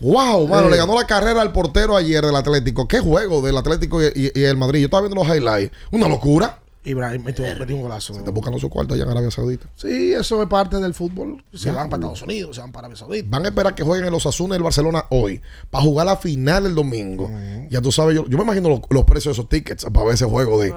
Wow, 0.00 0.48
mano, 0.48 0.66
Eh. 0.68 0.70
le 0.72 0.76
ganó 0.76 0.98
la 0.98 1.06
carrera 1.06 1.40
al 1.40 1.52
portero 1.52 1.96
ayer 1.96 2.24
del 2.24 2.34
Atlético. 2.34 2.88
Qué 2.88 2.98
juego 3.00 3.40
del 3.42 3.56
Atlético 3.56 4.02
y, 4.02 4.06
y- 4.14 4.40
y 4.40 4.44
el 4.44 4.56
Madrid. 4.56 4.80
Yo 4.80 4.86
estaba 4.86 5.02
viendo 5.06 5.22
los 5.22 5.34
highlights. 5.36 5.72
Una 5.92 6.08
locura. 6.08 6.58
Ibrahim 6.86 7.24
metió, 7.24 7.44
metió 7.58 7.76
un 7.76 7.82
golazo. 7.82 8.12
Te 8.22 8.30
buscan 8.30 8.58
su 8.58 8.68
cuarto 8.68 8.94
allá 8.94 9.04
en 9.04 9.10
Arabia 9.10 9.30
Saudita. 9.30 9.66
Sí, 9.74 10.12
eso 10.12 10.42
es 10.42 10.48
parte 10.48 10.76
del 10.78 10.92
fútbol. 10.94 11.42
Se 11.52 11.66
Ya. 11.66 11.72
van 11.72 11.88
para 11.88 12.00
Estados 12.02 12.22
Unidos, 12.22 12.56
se 12.56 12.62
van 12.62 12.72
para 12.72 12.86
Arabia 12.86 12.98
Saudita. 12.98 13.26
Van 13.30 13.44
a 13.44 13.48
esperar 13.48 13.74
que 13.74 13.82
jueguen 13.82 14.06
el 14.06 14.12
Osasuna 14.14 14.54
y 14.54 14.58
el 14.58 14.62
Barcelona 14.62 15.04
hoy 15.10 15.40
para 15.70 15.82
jugar 15.82 16.06
la 16.06 16.16
final 16.16 16.66
el 16.66 16.74
domingo. 16.74 17.30
Ya 17.70 17.80
tú 17.80 17.90
sabes, 17.90 18.14
yo, 18.14 18.26
yo 18.28 18.36
me 18.36 18.44
imagino 18.44 18.68
los, 18.68 18.80
los 18.90 19.04
precios 19.04 19.34
de 19.36 19.40
esos 19.40 19.48
tickets 19.48 19.84
para 19.92 20.04
ver 20.04 20.14
ese 20.14 20.26
juego 20.26 20.60
de 20.60 20.72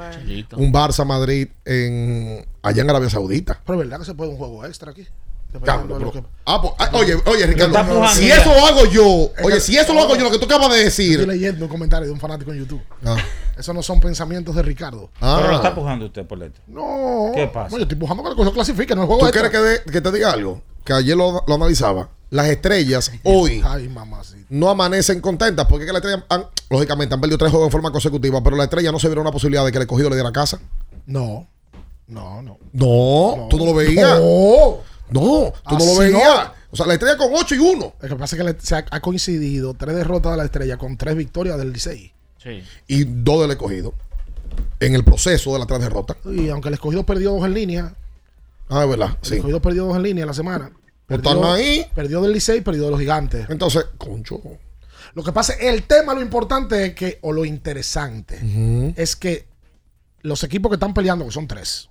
un 0.55 0.71
Barça 0.73 1.05
Madrid 1.05 1.49
en, 1.65 2.45
allá 2.61 2.81
en 2.81 2.89
Arabia 2.89 3.09
Saudita. 3.09 3.61
Pero 3.65 3.81
es 3.81 3.85
verdad 3.87 3.99
que 3.99 4.05
se 4.05 4.15
puede 4.15 4.31
un 4.31 4.37
juego 4.37 4.65
extra 4.65 4.91
aquí. 4.91 5.05
Pero- 5.63 6.11
que- 6.11 6.23
Ah, 6.45 6.61
pues, 6.61 6.73
ah, 6.77 6.89
oye, 6.93 7.15
oye, 7.25 7.47
Ricardo, 7.47 7.77
está 7.79 8.09
si 8.13 8.29
eso 8.29 8.53
lo 8.53 8.65
hago 8.67 8.85
yo, 8.85 9.31
oye, 9.43 9.59
si 9.59 9.77
eso 9.77 9.93
lo 9.93 10.01
hago 10.01 10.15
yo, 10.15 10.23
lo 10.25 10.31
que 10.31 10.37
tú 10.39 10.45
acabas 10.45 10.69
de 10.69 10.85
Estoy 10.85 11.07
decir. 11.09 11.27
leyendo 11.27 11.65
un 11.65 11.71
comentario 11.71 12.05
de 12.05 12.11
un 12.13 12.19
fanático 12.19 12.51
en 12.51 12.59
YouTube. 12.59 12.81
Ah. 13.03 13.15
Esos 13.57 13.73
no 13.75 13.81
son 13.83 13.99
pensamientos 13.99 14.55
de 14.55 14.61
Ricardo. 14.61 15.09
Ah. 15.21 15.37
Pero 15.37 15.49
lo 15.51 15.55
está 15.57 15.69
empujando 15.69 16.05
usted 16.05 16.25
por 16.25 16.39
dentro. 16.39 16.61
No. 16.67 17.31
¿Qué 17.33 17.47
pasa? 17.47 17.69
No, 17.71 17.77
yo 17.77 17.83
estoy 17.83 17.95
empujando 17.95 18.23
que 18.23 18.29
la 18.29 18.35
cosa 18.35 18.51
clasifique, 18.51 18.95
no 18.95 19.01
el 19.01 19.07
juego 19.07 19.21
¿Tú 19.21 19.27
extra. 19.27 19.49
quieres 19.49 19.81
que, 19.83 19.89
de- 19.89 19.91
que 19.93 20.01
te 20.01 20.11
diga 20.11 20.31
algo? 20.31 20.61
Que 20.83 20.93
ayer 20.93 21.17
lo, 21.17 21.43
lo 21.47 21.55
analizaba. 21.55 22.09
Las 22.29 22.47
estrellas 22.47 23.09
hoy 23.23 23.61
Ay, 23.65 23.89
no 24.49 24.69
amanecen 24.69 25.21
contentas 25.21 25.65
porque 25.67 25.85
es 25.85 25.87
que 25.89 25.93
las 25.93 26.01
estrellas, 26.03 26.25
han- 26.29 26.45
lógicamente, 26.69 27.15
han 27.15 27.21
perdido 27.21 27.37
tres 27.37 27.51
juegos 27.51 27.67
en 27.67 27.71
forma 27.71 27.91
consecutiva, 27.91 28.41
pero 28.43 28.55
las 28.57 28.65
estrellas 28.65 28.91
no 28.91 28.99
se 28.99 29.07
vieron 29.07 29.21
una 29.21 29.31
posibilidad 29.31 29.63
de 29.65 29.71
que 29.71 29.77
el 29.77 29.83
escogido 29.83 30.09
le 30.09 30.15
diera 30.17 30.31
casa. 30.31 30.59
No. 31.05 31.47
No, 32.07 32.41
no. 32.41 32.57
No, 32.73 33.47
tú 33.49 33.57
no 33.57 33.65
lo 33.65 33.73
veías. 33.73 34.19
No. 34.19 34.77
No, 35.09 35.53
tú 35.69 35.77
no 35.77 35.85
lo 35.85 35.95
veías. 35.99 36.51
O 36.69 36.75
sea, 36.75 36.85
la 36.85 36.93
estrella 36.93 37.15
con 37.17 37.29
8 37.33 37.55
y 37.55 37.59
1. 37.59 37.93
Lo 38.01 38.09
que 38.09 38.15
pasa 38.17 38.35
es 38.35 38.43
que 38.43 38.55
se 38.65 38.75
ha, 38.75 38.85
ha 38.91 38.99
coincidido 38.99 39.73
tres 39.73 39.95
derrotas 39.95 40.33
de 40.33 40.37
la 40.37 40.43
estrella 40.43 40.77
con 40.77 40.97
tres 40.97 41.15
victorias 41.15 41.57
del 41.57 41.71
Licey. 41.71 42.13
Sí. 42.47 42.63
Y 42.87 43.03
dos 43.03 43.41
del 43.41 43.51
escogido. 43.51 43.93
En 44.79 44.95
el 44.95 45.03
proceso 45.03 45.53
de 45.53 45.59
las 45.59 45.67
tres 45.67 45.81
derrotas. 45.81 46.17
Y 46.25 46.49
aunque 46.49 46.69
el 46.69 46.75
escogido 46.75 47.05
perdió 47.05 47.31
dos 47.33 47.45
en 47.45 47.53
línea, 47.53 47.93
Ah, 48.69 48.83
es 48.83 48.89
verdad. 48.89 49.17
el 49.21 49.27
Sí. 49.27 49.35
escogido 49.35 49.61
perdió 49.61 49.85
dos 49.85 49.95
en 49.97 50.03
línea 50.03 50.25
la 50.25 50.33
semana. 50.33 50.69
Pues 51.07 51.21
Perdió, 51.21 51.31
están 51.31 51.51
ahí. 51.55 51.85
perdió 51.95 52.21
del 52.21 52.33
Licey, 52.33 52.61
perdió 52.61 52.83
de 52.85 52.91
los 52.91 52.99
gigantes. 52.99 53.49
Entonces, 53.49 53.85
concho. 53.97 54.41
Lo 55.13 55.23
que 55.23 55.31
pasa, 55.31 55.53
el 55.53 55.83
tema, 55.83 56.13
lo 56.13 56.21
importante 56.21 56.87
es 56.87 56.93
que, 56.95 57.17
o 57.21 57.31
lo 57.31 57.45
interesante, 57.45 58.93
es 58.97 59.15
que 59.15 59.45
los 60.21 60.43
equipos 60.43 60.69
que 60.69 60.75
están 60.75 60.93
peleando, 60.93 61.23
que 61.25 61.31
son 61.31 61.47
tres, 61.47 61.87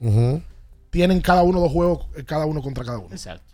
tienen 0.90 1.20
cada 1.22 1.42
uno 1.42 1.60
dos 1.60 1.72
juegos, 1.72 2.06
eh, 2.16 2.24
cada 2.24 2.44
uno 2.46 2.60
contra 2.62 2.84
cada 2.84 2.98
uno. 2.98 3.08
Exacto. 3.10 3.44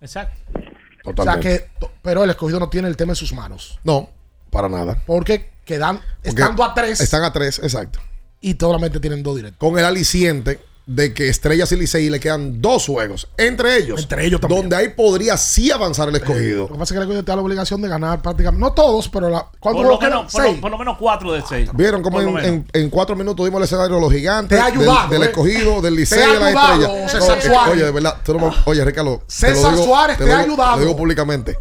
Exacto. 0.00 0.38
O 0.52 0.58
sea 0.58 1.14
Totalmente. 1.14 1.68
que, 1.78 1.86
pero 2.02 2.24
el 2.24 2.30
escogido 2.30 2.60
no 2.60 2.68
tiene 2.68 2.88
el 2.88 2.96
tema 2.96 3.12
en 3.12 3.16
sus 3.16 3.32
manos. 3.32 3.78
No, 3.84 4.10
para 4.50 4.68
nada. 4.68 5.02
Porque 5.06 5.50
quedan, 5.70 5.98
Porque 6.22 6.28
estando 6.40 6.64
a 6.64 6.74
tres 6.74 7.00
Están 7.00 7.22
a 7.24 7.32
tres, 7.32 7.58
exacto. 7.62 8.00
y 8.40 8.54
solamente 8.58 8.98
tienen 9.00 9.22
dos 9.22 9.36
directos. 9.36 9.58
Con 9.58 9.78
el 9.78 9.84
aliciente 9.84 10.60
de 10.86 11.14
que 11.14 11.28
Estrellas 11.28 11.70
y 11.70 11.76
Licey 11.76 12.10
le 12.10 12.18
quedan 12.18 12.60
dos 12.60 12.86
juegos. 12.86 13.28
Entre 13.36 13.76
ellos. 13.76 14.02
Entre 14.02 14.26
ellos 14.26 14.40
también. 14.40 14.62
Donde 14.62 14.74
ahí 14.74 14.88
podría 14.88 15.36
sí 15.36 15.70
avanzar 15.70 16.08
el 16.08 16.14
Lo 16.14 16.18
escogido. 16.18 16.66
que 16.66 16.72
pasa 16.72 16.82
es 16.82 16.88
que 16.90 16.96
el 16.96 17.02
escogido 17.02 17.22
tiene 17.24 17.36
la 17.36 17.42
obligación 17.42 17.80
de 17.82 17.88
ganar 17.88 18.20
prácticamente, 18.20 18.60
no 18.60 18.72
todos, 18.72 19.08
pero 19.08 19.28
la, 19.28 19.46
¿cuántos 19.60 19.84
Por 19.84 19.92
lo, 19.92 20.00
menos, 20.00 20.32
por, 20.32 20.42
lo, 20.42 20.48
Seis. 20.48 20.60
por 20.60 20.70
lo 20.72 20.78
menos 20.78 20.96
cuatro 20.98 21.32
de 21.32 21.42
seis. 21.48 21.70
¿Vieron 21.74 22.02
cómo 22.02 22.18
lo 22.20 22.28
en, 22.28 22.34
menos. 22.34 22.48
en- 22.48 22.66
en 22.72 22.90
cuatro 22.90 23.14
minutos 23.14 23.44
dimos 23.46 23.60
el 23.60 23.64
escenario 23.66 23.94
de 23.96 24.00
los 24.00 24.12
gigantes, 24.12 24.58
Te 24.58 24.60
ha 24.64 24.68
del- 24.68 24.80
ayudado, 24.80 25.08
del, 25.10 25.22
¿eh? 25.22 25.26
escogido, 25.26 25.80
del 25.80 25.94
Licey, 25.94 26.18
Te 26.18 26.24
ha 26.24 26.32
de 26.32 26.40
la 26.40 26.46
ayudado, 26.48 26.82
estrella? 26.82 27.08
César 27.08 27.38
eh, 27.38 27.42
Suárez. 27.42 27.72
Oye, 27.74 27.84
de 27.84 27.90
verdad, 27.92 28.16
tú 28.24 28.34
no 28.34 28.48
me- 28.48 28.56
oye, 28.64 28.84
Ricardo, 28.84 29.16
te 29.18 29.22
lo 29.22 29.24
César 29.28 29.72
digo- 29.74 29.84
Suárez 29.84 30.18
te 30.18 30.24
lo 30.26 30.32
ha 30.34 30.38
digo- 30.42 30.52
ayudado. 30.54 30.76
Lo 30.76 30.82
digo 30.82 30.96
públicamente. 30.96 31.56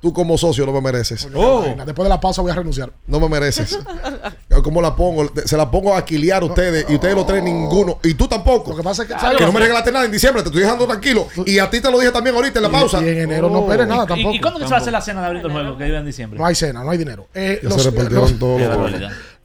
Tú 0.00 0.12
como 0.12 0.38
socio 0.38 0.64
no 0.64 0.72
me 0.72 0.80
mereces. 0.80 1.26
Oh. 1.34 1.62
Después 1.62 2.04
de 2.04 2.08
la 2.08 2.20
pausa 2.20 2.40
voy 2.40 2.52
a 2.52 2.54
renunciar. 2.54 2.92
No 3.06 3.18
me 3.18 3.28
mereces. 3.28 3.78
¿Cómo 4.62 4.80
la 4.80 4.94
pongo? 4.94 5.30
Se 5.44 5.56
la 5.56 5.70
pongo 5.70 5.94
a 5.94 6.04
quiliar 6.04 6.42
a 6.42 6.46
ustedes 6.46 6.86
y 6.88 6.94
ustedes 6.94 7.14
los 7.14 7.26
tres 7.26 7.42
ninguno. 7.42 7.98
Y 8.04 8.14
tú 8.14 8.28
tampoco. 8.28 8.70
Lo 8.70 8.76
que 8.76 8.82
pasa 8.82 9.02
es 9.02 9.08
que, 9.08 9.44
no 9.44 9.52
me 9.52 9.60
regalaste 9.60 9.90
nada 9.92 10.04
en 10.04 10.12
diciembre, 10.12 10.42
te 10.42 10.48
estoy 10.48 10.62
dejando 10.62 10.86
tranquilo. 10.86 11.26
Y 11.46 11.58
a 11.58 11.68
ti 11.68 11.80
te 11.80 11.90
lo 11.90 11.98
dije 11.98 12.12
también 12.12 12.36
ahorita 12.36 12.58
en 12.58 12.62
la 12.64 12.70
pausa. 12.70 13.02
Y 13.04 13.08
en 13.08 13.18
enero 13.18 13.50
no 13.50 13.60
esperes 13.62 13.88
nada 13.88 14.04
¿Y, 14.04 14.06
tampoco. 14.06 14.34
y 14.34 14.40
cuándo 14.40 14.58
que 14.60 14.66
se 14.66 14.70
va 14.70 14.76
a 14.76 14.80
hacer 14.80 14.92
la 14.92 15.00
cena 15.00 15.20
de 15.20 15.26
abriendo 15.26 15.48
el 15.48 15.54
juego 15.54 15.78
que 15.78 15.88
iba 15.88 15.98
en 15.98 16.06
diciembre? 16.06 16.38
No 16.38 16.46
hay 16.46 16.54
cena, 16.54 16.84
no 16.84 16.90
hay 16.90 16.98
dinero. 16.98 17.26
Eh, 17.34 17.60
Ya 17.62 17.68
los, 17.68 17.82
se 17.82 17.90
repartieron 17.90 18.30
los- 18.30 18.38
todos 18.38 18.60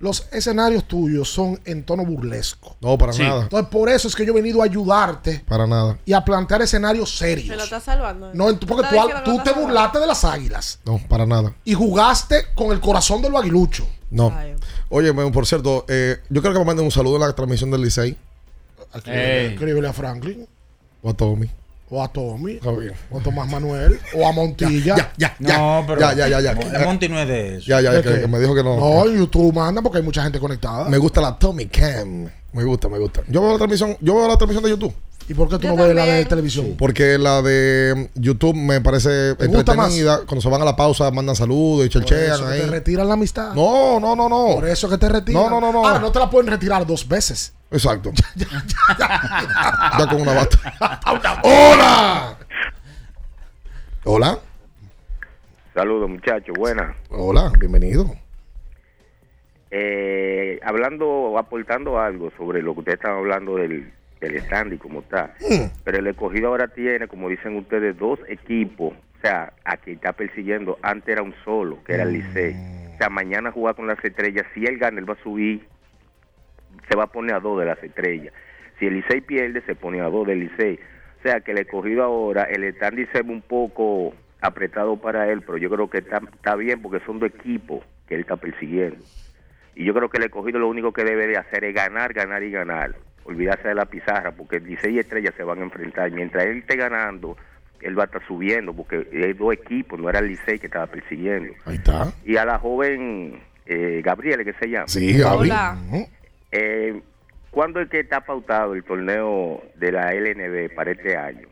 los 0.03 0.27
escenarios 0.31 0.85
tuyos 0.85 1.29
son 1.29 1.59
en 1.63 1.83
tono 1.83 2.05
burlesco. 2.05 2.75
No, 2.81 2.97
para 2.97 3.13
Sí. 3.13 3.21
nada. 3.23 3.43
Entonces, 3.43 3.69
por 3.69 3.87
eso 3.89 4.07
es 4.09 4.15
que 4.15 4.25
yo 4.25 4.33
he 4.33 4.35
venido 4.35 4.61
a 4.61 4.65
ayudarte 4.65 5.43
Para 5.47 5.65
nada. 5.65 5.97
y 6.05 6.11
a 6.11 6.23
plantear 6.25 6.61
escenarios 6.61 7.15
Se 7.17 7.35
lo 7.35 7.41
serios. 7.41 7.63
está 7.63 7.79
salvando. 7.79 8.31
No, 8.33 8.49
ent- 8.49 8.65
porque 8.67 8.83
tú, 8.89 9.37
te 9.37 9.45
salvando. 9.45 9.55
burlaste 9.61 9.99
de 9.99 10.07
las 10.07 10.25
águilas 10.25 10.79
No, 10.85 10.99
para 11.07 11.25
nada. 11.25 11.53
y 11.63 11.73
jugaste 11.73 12.47
con 12.53 12.71
el 12.73 12.81
corazón 12.81 13.21
del 13.21 13.33
aguilucho. 13.35 13.87
No. 14.11 14.31
Ay. 14.37 14.55
Oye, 14.89 15.13
por 15.31 15.47
cierto, 15.47 15.85
eh, 15.87 16.17
yo 16.29 16.41
creo 16.41 16.53
que 16.53 16.59
me 16.59 16.65
manden 16.65 16.85
un 16.85 16.91
saludo 16.91 17.15
en 17.15 17.21
la 17.21 17.33
transmisión 17.33 17.71
del 17.71 17.81
Licey. 17.81 18.17
Escríbele 18.93 19.87
a 19.87 19.93
Franklin. 19.93 20.45
O 21.01 21.09
a 21.09 21.13
Tommy. 21.13 21.49
O 21.95 22.01
a 22.01 22.07
Tommy. 22.07 22.53
Bien. 22.53 22.93
O 23.11 23.19
a 23.19 23.21
Tomás 23.21 23.47
Manuel. 23.47 23.99
O 24.15 24.27
a 24.27 24.31
Montilla. 24.31 24.95
Ya, 24.95 25.13
ya, 25.15 25.35
ya. 25.39 25.57
No, 25.59 25.83
pero- 25.87 26.01
Ya, 26.01 26.13
ya, 26.15 26.27
ya, 26.27 26.41
ya. 26.41 26.53
De 26.55 26.85
Monty 26.85 27.07
no 27.07 27.19
es 27.19 27.27
de 27.27 27.57
eso. 27.57 27.65
Ya, 27.67 27.81
ya, 27.81 27.91
¿De 27.91 28.01
que, 28.01 28.21
que 28.21 28.27
me 28.27 28.39
dijo 28.39 28.55
que 28.55 28.63
no. 28.63 28.77
No, 28.77 29.05
en 29.05 29.15
YouTube 29.19 29.53
manda 29.53 29.79
porque 29.83 29.99
hay 29.99 30.03
mucha 30.03 30.23
gente 30.23 30.39
conectada. 30.39 30.89
Me 30.89 30.97
gusta 30.97 31.21
la 31.21 31.37
Tommy 31.37 31.67
Cam. 31.67 32.27
Me 32.51 32.63
gusta, 32.63 32.89
me 32.89 32.97
gusta. 32.97 33.21
Yo 33.27 33.41
veo 33.41 33.51
la 33.51 33.57
transmisión, 33.57 33.95
yo 34.01 34.15
veo 34.15 34.27
la 34.27 34.37
transmisión 34.37 34.63
de 34.63 34.71
YouTube. 34.71 34.93
¿Y 35.29 35.35
por 35.35 35.47
qué 35.47 35.55
tú 35.57 35.67
Yo 35.67 35.75
no 35.75 35.83
ves 35.83 35.95
la 35.95 36.01
de 36.01 36.07
también. 36.07 36.27
televisión? 36.27 36.75
Porque 36.77 37.17
la 37.19 37.41
de 37.43 38.09
YouTube 38.15 38.55
me 38.55 38.81
parece 38.81 39.35
¿Te 39.35 39.45
gusta 39.47 39.71
entretenida. 39.73 40.17
Cuando 40.25 40.41
se 40.41 40.49
van 40.49 40.61
a 40.63 40.65
la 40.65 40.75
pausa, 40.75 41.09
mandan 41.11 41.35
saludos 41.35 41.85
y 41.85 41.89
chelchean 41.89 42.43
ahí. 42.47 42.59
te 42.61 42.67
retiran 42.67 43.07
la 43.07 43.13
amistad. 43.13 43.53
No, 43.53 43.99
no, 43.99 44.15
no, 44.15 44.27
no. 44.27 44.55
Por 44.55 44.67
eso 44.67 44.89
que 44.89 44.97
te 44.97 45.07
retiran. 45.07 45.43
No, 45.43 45.49
no, 45.49 45.61
no, 45.61 45.71
no. 45.71 45.87
Ahora, 45.87 45.99
no 45.99 46.11
te 46.11 46.19
la 46.19 46.29
pueden 46.29 46.49
retirar 46.51 46.85
dos 46.85 47.07
veces. 47.07 47.53
Exacto. 47.73 48.11
ya 48.99 50.07
con 50.07 50.21
una 50.21 50.33
bata. 50.33 51.01
¡Hola! 51.41 52.37
Hola. 54.03 54.39
Saludos 55.73 56.07
muchachos, 56.07 56.55
buenas. 56.55 56.95
Hola, 57.09 57.51
bienvenido. 57.59 58.05
Eh, 59.71 60.59
hablando 60.63 61.35
aportando 61.39 61.99
algo 61.99 62.31
sobre 62.37 62.61
lo 62.61 62.75
que 62.75 62.81
ustedes 62.81 62.99
están 62.99 63.17
hablando 63.17 63.55
del, 63.55 63.91
del 64.21 64.35
stand 64.35 64.73
y 64.73 64.77
cómo 64.77 64.99
está. 64.99 65.33
Mm. 65.41 65.65
Pero 65.83 65.97
el 65.97 66.05
escogido 66.05 66.49
ahora 66.49 66.67
tiene, 66.67 67.07
como 67.07 67.27
dicen 67.27 67.55
ustedes, 67.55 67.97
dos 67.97 68.19
equipos. 68.27 68.93
O 68.93 69.21
sea, 69.23 69.51
a 69.65 69.77
quien 69.77 69.95
está 69.95 70.13
persiguiendo. 70.13 70.77
Antes 70.83 71.13
era 71.13 71.23
un 71.23 71.33
solo, 71.43 71.79
que 71.85 71.93
era 71.93 72.03
el 72.03 72.13
Licey. 72.13 72.53
O 72.93 72.97
sea, 72.99 73.09
mañana 73.09 73.51
jugar 73.51 73.73
con 73.73 73.87
las 73.87 74.03
estrellas. 74.05 74.45
Si 74.53 74.63
él 74.63 74.77
gana, 74.77 74.99
él 74.99 75.09
va 75.09 75.15
a 75.15 75.23
subir. 75.23 75.72
Se 76.89 76.95
va 76.95 77.05
a 77.05 77.11
poner 77.11 77.35
a 77.35 77.39
dos 77.39 77.59
de 77.59 77.65
las 77.65 77.81
estrellas. 77.83 78.33
Si 78.79 78.87
el 78.87 78.95
Licey 78.95 79.21
pierde, 79.21 79.61
se 79.61 79.75
pone 79.75 80.01
a 80.01 80.05
dos 80.05 80.27
del 80.27 80.39
Licey. 80.39 80.79
O 81.19 81.23
sea, 81.23 81.39
que 81.41 81.51
el 81.51 81.59
escogido 81.59 82.03
ahora, 82.03 82.43
el 82.43 82.63
stand 82.65 82.97
dice 82.97 83.21
un 83.21 83.41
poco 83.41 84.13
apretado 84.41 84.97
para 84.97 85.31
él, 85.31 85.41
pero 85.41 85.57
yo 85.57 85.69
creo 85.69 85.89
que 85.89 85.99
está, 85.99 86.21
está 86.33 86.55
bien 86.55 86.81
porque 86.81 87.03
son 87.05 87.19
dos 87.19 87.29
equipos 87.29 87.83
que 88.07 88.15
él 88.15 88.21
está 88.21 88.35
persiguiendo. 88.35 88.97
Y 89.75 89.85
yo 89.85 89.93
creo 89.93 90.09
que 90.09 90.17
el 90.17 90.25
escogido 90.25 90.59
lo 90.59 90.67
único 90.67 90.91
que 90.91 91.03
debe 91.03 91.27
de 91.27 91.37
hacer 91.37 91.63
es 91.63 91.73
ganar, 91.73 92.13
ganar 92.13 92.43
y 92.43 92.51
ganar. 92.51 92.95
Olvidarse 93.23 93.69
de 93.69 93.75
la 93.75 93.85
pizarra, 93.85 94.33
porque 94.33 94.57
el 94.57 94.65
Licey 94.65 94.95
y 94.95 94.99
Estrella 94.99 95.31
se 95.35 95.43
van 95.43 95.59
a 95.59 95.63
enfrentar. 95.63 96.11
Mientras 96.11 96.45
él 96.45 96.57
esté 96.57 96.75
ganando, 96.75 97.37
él 97.79 97.97
va 97.97 98.03
a 98.03 98.05
estar 98.07 98.27
subiendo, 98.27 98.73
porque 98.73 99.07
hay 99.13 99.33
dos 99.33 99.53
equipos, 99.53 99.97
no 99.99 100.09
era 100.09 100.19
el 100.19 100.27
Licey 100.27 100.59
que 100.59 100.67
estaba 100.67 100.87
persiguiendo. 100.87 101.53
Ahí 101.65 101.75
está. 101.75 102.11
Y 102.25 102.35
a 102.35 102.43
la 102.43 102.59
joven 102.59 103.41
eh, 103.65 104.01
Gabriela, 104.03 104.43
que 104.43 104.53
se 104.53 104.67
llama. 104.67 104.87
Sí, 104.87 105.17
Gaby. 105.17 105.49
Eh, 106.53 107.01
¿Cuándo 107.51 107.79
es 107.81 107.89
que 107.89 107.99
está 107.99 108.21
pautado 108.21 108.73
el 108.73 108.83
torneo 108.83 109.61
de 109.75 109.91
la 109.91 110.11
LNB 110.13 110.73
para 110.75 110.91
este 110.91 111.15
año? 111.17 111.47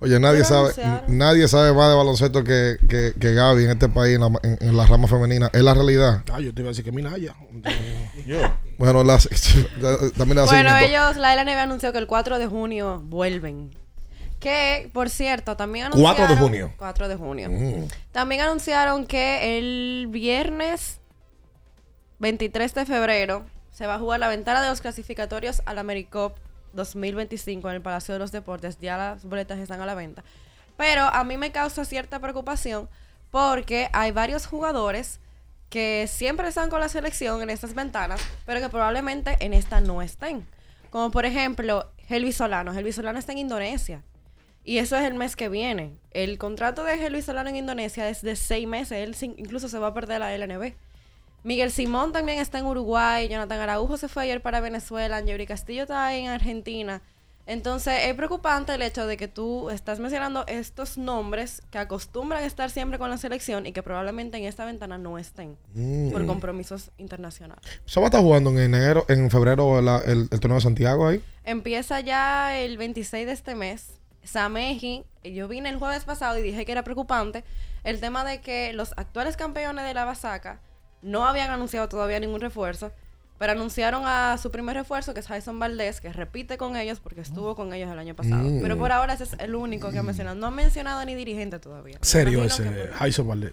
Oye, 0.00 0.18
nadie 0.18 0.42
sabe, 0.44 0.70
nadie 1.06 1.46
sabe 1.46 1.72
más 1.72 1.88
de 1.88 1.94
baloncesto 1.96 2.42
que, 2.42 2.76
que, 2.88 3.12
que 3.20 3.34
Gaby 3.34 3.64
en 3.64 3.70
este 3.70 3.88
país, 3.88 4.16
en 4.16 4.20
la, 4.22 4.26
en- 4.42 4.58
en 4.60 4.76
la 4.76 4.84
rama 4.86 5.06
femenina. 5.06 5.48
Es 5.52 5.62
la 5.62 5.74
realidad. 5.74 6.24
Ah, 6.32 6.40
yo 6.40 6.52
te 6.52 6.60
iba 6.60 6.68
a 6.68 6.72
decir 6.72 6.84
que 6.84 6.92
Minaya. 6.92 7.34
Bueno, 8.78 9.04
la, 9.04 9.16
también 10.16 10.36
la 10.36 10.44
Bueno, 10.44 10.76
ellos, 10.78 11.16
la 11.16 11.36
LNB 11.36 11.56
anunció 11.56 11.92
que 11.92 11.98
el 11.98 12.08
4 12.08 12.40
de 12.40 12.46
junio 12.48 13.00
vuelven. 13.04 13.70
Que, 14.40 14.90
por 14.92 15.08
cierto, 15.08 15.56
también 15.56 15.86
4 15.92 16.00
anunciaron... 16.02 16.34
de 16.34 16.40
junio. 16.42 16.72
4 16.78 17.08
de 17.08 17.14
junio. 17.16 17.48
Mm. 17.50 17.84
También 18.10 18.40
anunciaron 18.40 19.06
que 19.06 19.56
el 19.58 20.08
viernes 20.08 21.00
23 22.18 22.74
de 22.74 22.86
febrero 22.86 23.44
se 23.82 23.88
va 23.88 23.96
a 23.96 23.98
jugar 23.98 24.20
la 24.20 24.28
ventana 24.28 24.62
de 24.62 24.68
los 24.68 24.80
clasificatorios 24.80 25.60
al 25.66 25.76
AmeriCup 25.76 26.34
2025 26.72 27.68
en 27.68 27.74
el 27.74 27.82
Palacio 27.82 28.14
de 28.14 28.20
los 28.20 28.30
Deportes. 28.30 28.78
Ya 28.78 28.96
las 28.96 29.24
boletas 29.24 29.58
están 29.58 29.80
a 29.80 29.86
la 29.86 29.96
venta. 29.96 30.22
Pero 30.76 31.02
a 31.02 31.24
mí 31.24 31.36
me 31.36 31.50
causa 31.50 31.84
cierta 31.84 32.20
preocupación 32.20 32.88
porque 33.32 33.88
hay 33.92 34.12
varios 34.12 34.46
jugadores 34.46 35.18
que 35.68 36.06
siempre 36.06 36.46
están 36.46 36.70
con 36.70 36.78
la 36.78 36.88
selección 36.88 37.42
en 37.42 37.50
estas 37.50 37.74
ventanas, 37.74 38.20
pero 38.46 38.60
que 38.60 38.68
probablemente 38.68 39.36
en 39.40 39.52
esta 39.52 39.80
no 39.80 40.00
estén. 40.00 40.46
Como 40.90 41.10
por 41.10 41.26
ejemplo, 41.26 41.90
Helvi 42.08 42.30
Solano. 42.30 42.72
Helvi 42.72 42.92
Solano 42.92 43.18
está 43.18 43.32
en 43.32 43.38
Indonesia. 43.38 44.04
Y 44.62 44.78
eso 44.78 44.94
es 44.94 45.02
el 45.02 45.14
mes 45.14 45.34
que 45.34 45.48
viene. 45.48 45.98
El 46.12 46.38
contrato 46.38 46.84
de 46.84 47.04
Helvi 47.04 47.20
Solano 47.20 47.50
en 47.50 47.56
Indonesia 47.56 48.08
es 48.08 48.22
de 48.22 48.36
seis 48.36 48.68
meses. 48.68 48.92
Él 48.92 49.34
incluso 49.36 49.68
se 49.68 49.80
va 49.80 49.88
a 49.88 49.94
perder 49.94 50.20
la 50.20 50.38
LNB. 50.38 50.72
Miguel 51.44 51.70
Simón 51.72 52.12
también 52.12 52.38
está 52.38 52.58
en 52.58 52.66
Uruguay. 52.66 53.28
Jonathan 53.28 53.58
Araujo 53.60 53.96
se 53.96 54.08
fue 54.08 54.24
ayer 54.24 54.40
para 54.42 54.60
Venezuela. 54.60 55.16
Angeli 55.16 55.46
Castillo 55.46 55.82
está 55.82 56.14
en 56.14 56.28
Argentina. 56.28 57.02
Entonces 57.44 57.94
es 58.04 58.14
preocupante 58.14 58.72
el 58.72 58.82
hecho 58.82 59.04
de 59.08 59.16
que 59.16 59.26
tú 59.26 59.68
estás 59.70 59.98
mencionando 59.98 60.44
estos 60.46 60.96
nombres 60.96 61.60
que 61.72 61.78
acostumbran 61.78 62.44
a 62.44 62.46
estar 62.46 62.70
siempre 62.70 63.00
con 63.00 63.10
la 63.10 63.16
selección 63.18 63.66
y 63.66 63.72
que 63.72 63.82
probablemente 63.82 64.36
en 64.38 64.44
esta 64.44 64.64
ventana 64.64 64.96
no 64.96 65.18
estén 65.18 65.56
Mm. 65.74 66.12
por 66.12 66.24
compromisos 66.24 66.92
internacionales. 66.98 67.64
¿Se 67.84 67.98
va 67.98 68.06
a 68.06 68.08
estar 68.10 68.20
jugando 68.20 68.50
en 68.50 68.58
enero, 68.60 69.04
en 69.08 69.28
febrero 69.28 69.82
la- 69.82 69.98
el, 70.06 70.28
el 70.30 70.38
torneo 70.38 70.58
de 70.58 70.60
Santiago 70.62 71.08
ahí? 71.08 71.20
Empieza 71.42 71.98
ya 71.98 72.56
el 72.56 72.78
26 72.78 73.26
de 73.26 73.32
este 73.32 73.56
mes. 73.56 73.88
Sameji, 74.22 75.02
yo 75.24 75.48
vine 75.48 75.68
el 75.68 75.78
jueves 75.80 76.04
pasado 76.04 76.38
y 76.38 76.42
dije 76.42 76.64
que 76.64 76.70
era 76.70 76.84
preocupante 76.84 77.42
el 77.82 77.98
tema 77.98 78.24
de 78.24 78.40
que 78.40 78.72
los 78.72 78.92
actuales 78.96 79.36
campeones 79.36 79.84
de 79.84 79.94
la 79.94 80.04
Basaca 80.04 80.60
no 81.02 81.26
habían 81.26 81.50
anunciado 81.50 81.88
todavía 81.88 82.18
ningún 82.20 82.40
refuerzo, 82.40 82.92
pero 83.38 83.52
anunciaron 83.52 84.04
a 84.06 84.38
su 84.38 84.50
primer 84.50 84.76
refuerzo, 84.76 85.14
que 85.14 85.20
es 85.20 85.26
Jason 85.26 85.58
Valdés, 85.58 86.00
que 86.00 86.12
repite 86.12 86.56
con 86.56 86.76
ellos 86.76 87.00
porque 87.00 87.20
estuvo 87.20 87.56
con 87.56 87.72
ellos 87.72 87.90
el 87.90 87.98
año 87.98 88.14
pasado. 88.14 88.44
Mm. 88.44 88.60
Pero 88.62 88.78
por 88.78 88.92
ahora 88.92 89.14
ese 89.14 89.24
es 89.24 89.32
el 89.38 89.54
único 89.56 89.90
que 89.90 89.98
ha 89.98 90.02
mencionado. 90.02 90.36
No 90.36 90.46
ha 90.46 90.50
mencionado 90.52 91.04
ni 91.04 91.14
dirigente 91.16 91.58
todavía. 91.58 91.98
Serio 92.02 92.44
ese, 92.44 92.88
Jason 92.94 93.26
Valdés. 93.26 93.52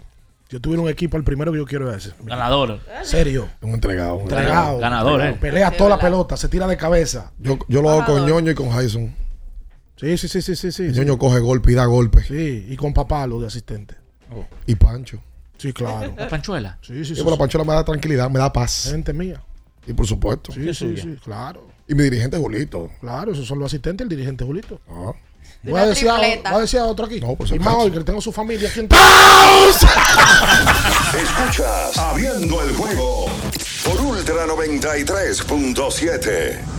Yo 0.49 0.59
tuviera 0.59 0.81
un 0.81 0.89
equipo, 0.89 1.15
el 1.17 1.23
primero 1.23 1.51
que 1.51 1.59
yo 1.59 1.65
quiero 1.65 1.91
es 1.93 2.07
ese. 2.07 2.15
Ganador. 2.23 2.79
Serio. 3.03 3.47
Un 3.61 3.71
entregado. 3.75 4.15
un 4.15 4.21
Entregado. 4.23 4.79
Ganador, 4.79 5.11
Entregado. 5.21 5.35
eh. 5.35 5.39
Pelea 5.39 5.69
Sí, 5.71 5.77
toda 5.77 5.89
la 5.91 5.95
verdad. 5.97 6.09
pelota, 6.09 6.37
se 6.37 6.49
tira 6.49 6.65
de 6.67 6.75
cabeza. 6.77 7.31
Yo, 7.37 7.59
yo 7.67 7.81
lo 7.83 7.89
hago 7.91 8.05
con 8.05 8.25
ñoño 8.25 8.51
y 8.51 8.55
con 8.55 8.69
Jason. 8.71 9.13
Sí, 9.95 10.17
sí, 10.17 10.27
sí, 10.27 10.41
sí, 10.41 10.55
sí. 10.55 10.71
sí, 10.71 10.83
ñoño 10.91 11.17
coge 11.17 11.39
golpe 11.39 11.71
y 11.71 11.75
da 11.75 11.85
golpe. 11.85 12.23
Sí, 12.23 12.65
y 12.69 12.75
con 12.77 12.93
papá 12.93 13.27
lo 13.27 13.39
de 13.39 13.47
asistente. 13.47 13.95
Y 14.65 14.75
Pancho. 14.75 15.19
Sí, 15.59 15.73
claro. 15.73 16.13
La 16.17 16.29
panchuela. 16.29 16.77
Sí, 16.81 17.03
sí, 17.03 17.15
Sí, 17.15 17.23
la 17.23 17.37
Panchola 17.37 17.65
me 17.65 17.73
da 17.73 17.83
tranquilidad, 17.83 18.29
me 18.29 18.39
da 18.39 18.51
paz. 18.51 18.87
Gente 18.89 19.11
mía. 19.11 19.41
Y 19.85 19.91
por 19.93 20.07
supuesto. 20.07 20.53
Sí, 20.53 20.73
sí, 20.73 20.95
sí, 20.97 21.17
claro. 21.23 21.67
Y 21.87 21.95
mi 21.95 22.03
dirigente 22.03 22.37
Julito. 22.37 22.89
Claro, 23.01 23.33
esos 23.33 23.45
son 23.45 23.59
los 23.59 23.65
asistentes, 23.67 24.05
el 24.05 24.09
dirigente 24.09 24.45
Julito. 24.45 24.79
Ah. 24.89 25.11
Voy 25.63 25.81
a, 25.81 25.87
decir 25.87 26.09
a, 26.09 26.17
tripleta. 26.17 26.51
voy 26.51 26.59
a 26.59 26.61
decir 26.61 26.79
a 26.79 26.85
otro 26.85 27.05
aquí. 27.05 27.19
No, 27.19 27.35
por 27.35 27.53
y 27.53 27.59
más 27.59 27.75
hoy 27.75 27.91
que 27.91 27.99
tengo 28.01 28.21
su 28.21 28.31
familia 28.31 28.69
aquí 28.69 28.79
en 28.79 28.85
Escuchas 31.19 31.97
Abriendo 31.97 32.63
el 32.63 32.73
juego 32.75 33.25
por 33.83 33.99
Ultra 33.99 34.47
93.7. 34.47 36.78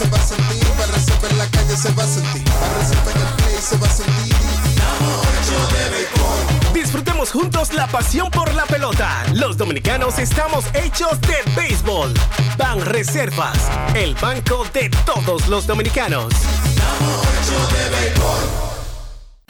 Se 0.00 0.08
va 0.08 0.16
a 0.16 0.22
sentir, 0.22 0.66
para 0.78 0.92
resolver 0.92 1.32
la 1.34 1.46
calle 1.48 1.76
se 1.76 1.92
va 1.92 2.04
a 2.04 2.06
sentir, 2.06 2.42
para 2.44 2.78
resolver 2.78 3.16
el 3.16 3.34
play 3.36 3.56
se 3.60 3.76
va 3.76 3.86
a 3.86 3.90
sentir. 3.90 4.34
Disfrutemos 6.72 7.30
juntos 7.30 7.74
la 7.74 7.86
pasión 7.86 8.30
por 8.30 8.54
la 8.54 8.64
pelota. 8.64 9.22
Los 9.34 9.58
dominicanos 9.58 10.18
estamos 10.18 10.64
hechos 10.72 11.20
de 11.20 11.36
béisbol. 11.54 12.14
Ban 12.56 12.80
Reservas, 12.80 13.58
el 13.94 14.14
banco 14.14 14.64
de 14.72 14.88
todos 15.04 15.48
los 15.48 15.66
dominicanos. 15.66 16.32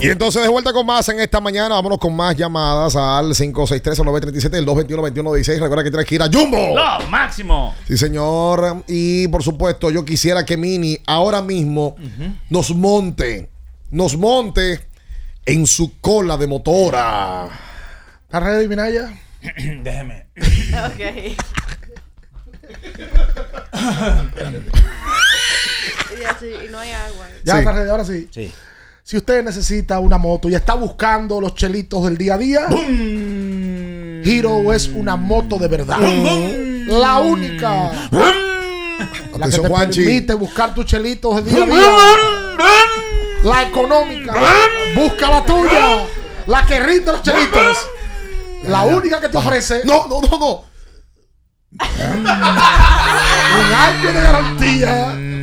Y 0.00 0.08
entonces 0.10 0.40
de 0.42 0.48
vuelta 0.48 0.72
con 0.72 0.86
más 0.86 1.08
en 1.08 1.18
esta 1.18 1.40
mañana. 1.40 1.74
Vámonos 1.74 1.98
con 1.98 2.14
más 2.14 2.36
llamadas 2.36 2.94
al 2.94 3.30
563-937, 3.34 4.54
el 4.56 4.64
221-2116. 4.66 5.58
Recuerda 5.58 5.82
que 5.82 5.90
tienes 5.90 6.06
que 6.06 6.14
ir 6.14 6.22
a 6.22 6.28
Jumbo. 6.32 6.74
¡Lo 6.76 7.00
máximo! 7.08 7.74
Sí, 7.86 7.98
señor. 7.98 8.84
Y 8.86 9.26
por 9.28 9.42
supuesto, 9.42 9.90
yo 9.90 10.04
quisiera 10.04 10.44
que 10.46 10.56
Mini 10.56 10.98
ahora 11.06 11.42
mismo 11.42 11.96
nos 12.48 12.70
monte, 12.76 13.50
nos 13.90 14.16
monte 14.16 14.86
en 15.44 15.66
su 15.66 15.98
cola 16.00 16.36
de 16.36 16.46
motora. 16.46 17.48
¿Estás 18.22 18.42
ready, 18.42 18.68
Minaya? 18.68 19.10
Déjeme. 19.82 20.28
Ok. 20.86 21.00
y 26.20 26.24
así, 26.24 26.46
y 26.66 26.68
no 26.70 26.78
hay 26.78 26.90
agua. 26.92 27.26
Ya 27.44 27.54
Sí. 27.54 27.58
está 27.58 27.72
ready, 27.72 27.90
ahora 27.90 28.04
sí. 28.04 28.28
Sí. 28.30 28.52
Si 29.08 29.16
usted 29.16 29.42
necesita 29.42 30.00
una 30.00 30.18
moto 30.18 30.50
y 30.50 30.54
está 30.54 30.74
buscando 30.74 31.40
los 31.40 31.54
chelitos 31.54 32.04
del 32.04 32.18
día 32.18 32.34
a 32.34 32.36
día, 32.36 32.66
Hero 34.22 34.70
es 34.74 34.88
una 34.88 35.16
moto 35.16 35.56
de 35.56 35.66
verdad. 35.66 35.98
La 35.98 37.18
única. 37.20 37.90
La 39.38 39.48
que 39.48 39.58
te 39.60 39.66
Juanchi. 39.66 40.04
permite 40.04 40.34
buscar 40.34 40.74
tus 40.74 40.84
chelitos 40.84 41.36
del 41.36 41.46
día 41.46 41.62
a 41.62 41.66
día. 41.66 41.90
La 43.44 43.62
económica. 43.62 44.34
Busca 44.94 45.30
la 45.30 45.42
tuya. 45.42 46.04
La 46.46 46.66
que 46.66 46.78
rinde 46.78 47.10
los 47.10 47.22
chelitos. 47.22 47.78
La 48.64 48.82
única 48.82 49.22
que 49.22 49.30
te 49.30 49.38
ofrece. 49.38 49.86
No, 49.86 50.06
no, 50.06 50.20
no, 50.20 50.38
no. 50.38 50.64
Un 52.10 52.26
año 53.72 54.12
de 54.12 54.20
garantía. 54.20 55.37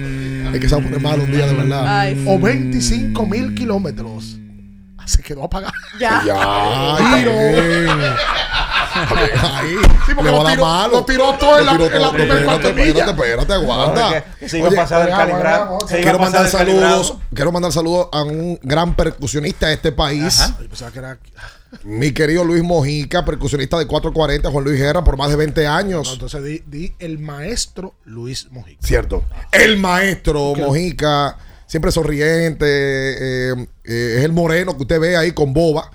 Es 0.55 0.61
que 0.61 0.69
se 0.69 0.75
va 0.75 0.81
a 0.81 0.83
poner 0.83 1.01
malo 1.01 1.23
un 1.23 1.31
día 1.31 1.47
de 1.47 1.53
verdad. 1.53 1.99
Ay, 1.99 2.15
sí. 2.15 2.25
O 2.27 2.39
25 2.39 3.25
mil 3.25 3.53
kilómetros. 3.55 4.37
Se 5.05 5.21
quedó 5.21 5.43
apagado. 5.43 5.73
Ya. 5.99 6.23
Ya, 6.25 6.97
Tiro. 7.15 7.31
Ahí. 8.95 9.75
Sí, 10.05 10.13
porque 10.15 10.31
lo 10.31 10.45
tiró- 10.45 10.61
malo. 10.65 10.91
lo 10.93 11.05
tiró 11.05 11.33
todo 11.33 11.59
en 11.59 11.65
la- 11.65 11.73
Lo 11.73 11.85
en 11.85 11.91
la 12.01 12.07
todo. 12.11 12.17
Espérate, 12.17 12.69
espérate, 12.69 13.11
espérate, 13.11 13.53
aguanta. 13.53 14.23
Se 14.47 14.57
iba 14.57 14.69
a 14.69 14.71
pasar 14.71 15.09
vamos, 15.09 15.17
calibrado. 15.25 15.77
Quiero 15.87 16.19
mandar 16.19 16.47
saludos, 16.47 17.17
quiero 17.33 17.51
mandar 17.51 17.71
saludos 17.73 18.07
a 18.13 18.23
un 18.23 18.57
gran 18.63 18.95
percusionista 18.95 19.67
de 19.67 19.73
este 19.73 19.91
país. 19.91 20.53
Yo 20.61 20.69
pensaba 20.69 20.91
que 20.91 20.99
era- 20.99 21.17
Mi 21.83 22.11
querido 22.11 22.43
Luis 22.43 22.63
Mojica, 22.63 23.25
percusionista 23.25 23.77
de 23.77 23.85
440, 23.87 24.49
Juan 24.51 24.63
Luis 24.63 24.79
Guerra, 24.79 25.03
por 25.03 25.17
más 25.17 25.29
de 25.29 25.35
20 25.35 25.63
No, 25.63 25.71
años. 25.71 26.09
entonces 26.13 26.43
di, 26.43 26.63
di 26.67 26.93
el 26.99 27.19
maestro 27.19 27.95
Luis 28.05 28.47
Mojica. 28.51 28.85
Cierto. 28.85 29.23
El 29.51 29.77
maestro 29.77 30.53
Mojica, 30.55 31.37
siempre 31.67 31.91
sonriente, 31.91 32.65
eh, 32.67 33.67
eh, 33.83 34.15
es 34.17 34.23
el 34.23 34.31
moreno 34.31 34.75
que 34.75 34.83
usted 34.83 34.99
ve 34.99 35.17
ahí 35.17 35.31
con 35.31 35.53
boba. 35.53 35.91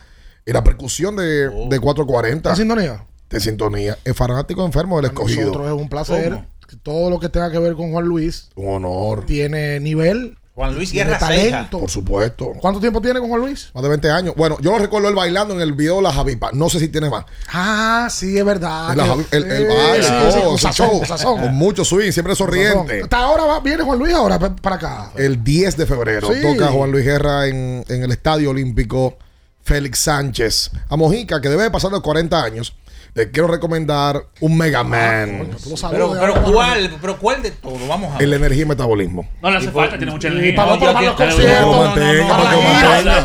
Y 0.47 0.53
la 0.53 0.65
percusión 0.65 1.17
de, 1.17 1.49
de 1.49 1.79
440. 1.81 2.37
¿Está 2.37 2.51
en 2.51 2.57
sintonía? 2.69 3.07
De 3.29 3.41
sintonía. 3.41 3.99
Es 4.05 4.17
fanático 4.17 4.65
enfermo 4.65 4.97
del 4.97 5.07
escogido. 5.07 5.43
Nosotros 5.43 5.67
es 5.67 5.73
un 5.83 5.89
placer. 5.89 6.39
Todo 6.83 7.11
lo 7.11 7.19
que 7.21 7.29
tenga 7.29 7.51
que 7.51 7.59
ver 7.59 7.75
con 7.75 7.91
Juan 7.93 8.05
Luis 8.07 8.49
Un 8.55 8.85
honor. 8.85 9.27
tiene 9.27 9.81
nivel. 9.81 10.39
Juan 10.61 10.75
Luis 10.75 10.93
Guerra 10.93 11.19
Ceja. 11.19 11.27
talento. 11.29 11.81
Por 11.81 11.89
supuesto. 11.91 12.53
¿Cuánto 12.61 12.81
tiempo 12.81 13.01
tiene 13.01 13.19
con 13.19 13.31
Juan 13.31 13.41
Luis? 13.41 13.71
Más 13.73 13.83
de 13.83 13.89
20 13.89 14.11
años. 14.11 14.35
Bueno, 14.37 14.59
yo 14.61 14.73
lo 14.73 14.79
recuerdo 14.79 15.09
él 15.09 15.15
bailando 15.15 15.55
en 15.55 15.63
el 15.63 15.73
video 15.73 15.97
de 15.97 16.03
la 16.03 16.13
Javipa. 16.13 16.51
No 16.53 16.69
sé 16.69 16.79
si 16.81 16.89
tiene 16.89 17.09
más. 17.09 17.25
Ah, 17.51 18.09
sí, 18.11 18.37
es 18.37 18.45
verdad. 18.45 18.95
La 18.95 19.05
el, 19.31 19.45
el 19.45 19.59
sí, 19.59 19.65
baile, 19.75 20.03
sí, 20.03 20.09
todo, 20.11 20.33
sí, 20.33 20.41
con 20.43 20.59
sazón, 20.59 21.07
sazón. 21.07 21.41
Con 21.41 21.55
mucho 21.55 21.83
swing, 21.85 22.13
siempre 22.13 22.35
sonriente. 22.35 23.01
Hasta 23.03 23.17
ahora 23.17 23.45
va- 23.45 23.61
viene 23.61 23.83
Juan 23.85 23.99
Luis 23.99 24.13
ahora 24.13 24.39
pa- 24.39 24.55
para 24.55 24.77
acá. 24.77 25.13
El 25.17 25.43
10 25.43 25.79
de 25.79 25.87
febrero 25.87 26.29
Sí. 26.31 26.43
toca 26.43 26.69
Juan 26.71 26.91
Luis 26.93 27.07
Guerra 27.07 27.47
en, 27.47 27.83
en 27.89 28.03
el 28.03 28.11
Estadio 28.13 28.51
Olímpico 28.51 29.17
Félix 29.63 30.01
Sánchez. 30.01 30.71
A 30.89 30.97
Mojica, 30.97 31.41
que 31.41 31.49
debe 31.49 31.63
de 31.63 31.71
pasar 31.71 31.91
los 31.91 32.03
40 32.03 32.43
años, 32.43 32.75
le 33.15 33.31
quiero 33.31 33.49
recomendar 33.49 34.23
un 34.41 34.57
Mega 34.57 34.83
Man. 34.85 35.51
Pero, 35.91 36.15
de 36.15 36.21
pero. 36.21 36.35
¿cuál? 36.45 36.97
Pero 37.01 37.17
¿cuál 37.19 37.43
de 37.43 37.51
todo? 37.51 37.87
Vamos 37.89 38.11
a 38.11 38.15
ver. 38.19 38.23
El 38.23 38.33
energía 38.35 38.63
y 38.63 38.67
metabolismo. 38.67 39.29
No 39.43 39.51
le 39.51 39.57
hace 39.59 39.71
falta, 39.71 39.97
tiene 39.97 40.13
mucha 40.13 40.29
energía. 40.29 40.55
para- 40.57 40.75
No, 40.75 40.81
para 40.81 41.01
los 41.03 41.15
conciertos, 41.15 41.47
Para 41.49 41.61
que 41.61 41.67
lo 41.67 41.85
mantenga, 41.85 42.37
para 42.37 42.51
que 42.51 42.57
lo 42.57 42.63
mantenga. 42.63 43.25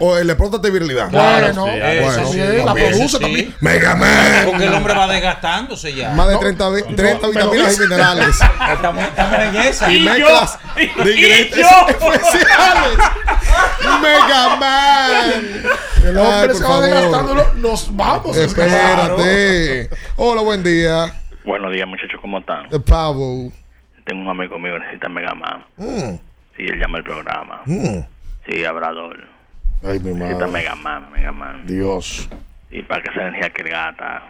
o, 0.00 0.14
le, 0.16 0.24
le 0.24 0.34
pronta 0.36 0.58
virilidad. 0.70 1.10
Bueno, 1.10 1.66
eso 1.66 2.02
bueno, 2.02 2.28
sí, 2.32 2.38
la 2.64 2.74
produce 2.74 3.08
Sí. 3.08 3.18
también. 3.18 3.54
Mega 3.60 3.94
Man. 3.96 4.42
Porque 4.46 4.66
el 4.66 4.74
hombre 4.74 4.94
va 4.94 5.06
desgastándose 5.06 5.94
ya. 5.94 6.10
Más 6.10 6.28
de 6.28 6.36
30, 6.38 6.68
vi- 6.70 6.82
30 6.94 7.28
pero 7.32 7.50
vitaminas 7.50 7.76
y 7.76 7.80
minerales. 7.80 8.36
Estamos, 8.72 9.04
en 9.40 9.56
esa. 9.56 9.92
Y 9.92 10.00
mezclas 10.00 10.58
de 10.76 10.84
ingredientes 10.84 11.66
especiales. 11.88 12.98
Mega 14.02 14.56
Man. 14.56 15.62
El 16.04 16.18
hombre 16.18 16.54
favor. 16.74 17.56
Nos 17.56 17.96
vamos. 17.96 18.36
Espérate. 18.36 19.88
Hola, 20.16 20.42
buen 20.42 20.62
día. 20.62 21.12
Buenos 21.44 21.72
días, 21.72 21.86
muchachos, 21.88 22.20
¿cómo 22.20 22.38
están? 22.38 22.68
Pavo. 22.86 23.50
Tengo 24.04 24.22
un 24.22 24.28
amigo 24.28 24.58
mío 24.58 24.74
que 24.74 24.80
necesita 24.80 25.08
Mega 25.08 25.34
Man. 25.34 25.64
Mm, 25.76 26.16
Sí, 26.56 26.64
él 26.66 26.78
llama 26.78 26.98
el 26.98 27.04
programa. 27.04 27.62
mm. 27.66 28.00
Sí, 28.48 28.64
Abrador. 28.64 29.18
Ay, 29.82 29.98
mi 30.00 30.12
Necesita 30.12 30.46
madre. 30.46 30.52
Mega 30.52 30.74
Man, 30.74 31.12
Mega 31.12 31.32
Man. 31.32 31.66
Dios. 31.66 32.28
Y 32.70 32.82
para 32.82 33.02
que 33.02 33.10
esa 33.10 33.22
energía 33.28 33.50
que 33.50 33.62
él 33.62 33.68
gasta 33.70 34.22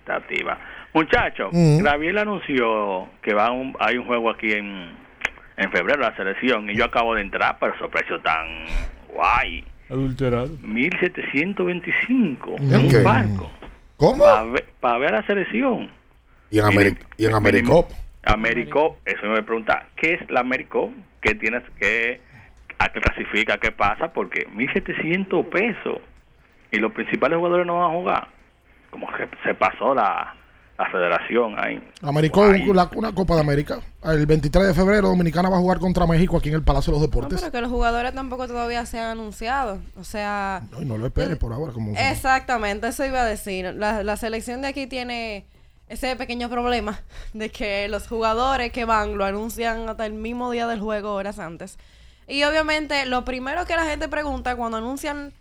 está 0.00 0.16
activa. 0.16 0.58
Muchachos, 0.94 1.48
Mm. 1.52 1.82
Gabriel 1.82 2.18
anunció 2.18 3.08
que 3.22 3.34
va 3.34 3.46
a 3.46 3.50
un- 3.52 3.76
hay 3.80 3.96
un 3.98 4.06
juego 4.06 4.30
aquí 4.30 4.52
en, 4.52 4.90
en 5.56 5.70
febrero, 5.70 6.00
la 6.00 6.14
selección, 6.16 6.68
y 6.70 6.76
yo 6.76 6.84
acabo 6.86 7.14
de 7.14 7.22
entrar, 7.22 7.56
pero 7.60 7.74
esos 7.74 7.90
precios 7.90 8.22
tan 8.22 8.46
guay. 9.12 9.64
Adulterado. 9.92 10.48
1725 10.62 12.56
en 12.58 12.74
¿En 12.74 12.96
un 12.96 13.04
barco. 13.04 13.50
¿Cómo? 13.96 14.24
Para 14.24 14.42
ver, 14.44 14.64
pa' 14.80 14.98
ver 14.98 15.12
la 15.12 15.26
selección. 15.26 15.90
Y 16.50 16.58
en, 16.58 16.64
Ameri- 16.64 16.98
y 17.16 17.26
en 17.26 17.34
Americop. 17.34 17.90
Américo, 18.24 18.98
eso 19.04 19.26
me 19.26 19.42
pregunta, 19.42 19.86
¿qué 19.96 20.14
es 20.14 20.30
la 20.30 20.40
Américo? 20.40 20.92
¿Qué 21.20 21.34
tienes 21.34 21.62
que, 21.78 22.20
a 22.78 22.88
qué 22.92 23.00
clasifica, 23.00 23.58
qué 23.58 23.72
pasa? 23.72 24.12
Porque 24.12 24.46
1.700 24.54 25.48
pesos 25.48 25.98
y 26.70 26.78
los 26.78 26.92
principales 26.92 27.38
jugadores 27.38 27.66
no 27.66 27.78
van 27.80 27.90
a 27.90 27.94
jugar. 27.94 28.28
Como 28.90 29.06
que 29.12 29.28
se 29.44 29.54
pasó 29.54 29.94
la, 29.94 30.34
la 30.84 30.90
federación 30.90 31.54
ahí. 31.58 31.82
Americó 32.02 32.40
un- 32.42 32.76
la- 32.76 32.90
una 32.94 33.12
Copa 33.14 33.34
de 33.34 33.40
América. 33.40 33.80
El 34.04 34.26
23 34.26 34.66
de 34.68 34.74
febrero, 34.74 35.08
Dominicana 35.08 35.48
va 35.48 35.56
a 35.56 35.60
jugar 35.60 35.78
contra 35.78 36.06
México 36.06 36.36
aquí 36.36 36.48
en 36.48 36.56
el 36.56 36.62
Palacio 36.62 36.92
de 36.92 36.98
los 36.98 37.02
No, 37.02 37.06
Deportes. 37.06 37.40
pero 37.40 37.52
que 37.52 37.60
los 37.60 37.70
jugadores 37.70 38.12
tampoco 38.14 38.46
todavía 38.48 38.84
se 38.86 38.98
han 38.98 39.10
anunciado. 39.12 39.78
O 39.98 40.04
sea, 40.04 40.62
No, 40.72 40.82
y 40.82 40.84
no 40.84 40.98
lo 40.98 41.06
esperes 41.06 41.36
por 41.38 41.52
ahora. 41.52 41.72
Como 41.72 41.92
exactamente, 41.96 42.88
eso 42.88 43.04
iba 43.04 43.22
a 43.22 43.24
decir. 43.26 43.72
La, 43.74 44.02
la 44.02 44.16
selección 44.16 44.62
de 44.62 44.68
aquí 44.68 44.86
tiene 44.86 45.44
ese 45.88 46.16
pequeño 46.16 46.48
problema 46.48 47.00
de 47.34 47.50
que 47.50 47.86
los 47.88 48.08
jugadores 48.08 48.72
que 48.72 48.84
van 48.84 49.16
lo 49.18 49.24
anuncian 49.24 49.88
hasta 49.88 50.06
el 50.06 50.14
mismo 50.14 50.50
día 50.50 50.66
del 50.66 50.80
juego, 50.80 51.14
horas 51.14 51.38
antes. 51.38 51.78
Y 52.28 52.44
obviamente, 52.44 53.04
lo 53.06 53.24
primero 53.24 53.66
que 53.66 53.76
la 53.76 53.84
gente 53.84 54.08
pregunta 54.08 54.56
cuando 54.56 54.78
anuncian 54.78 55.32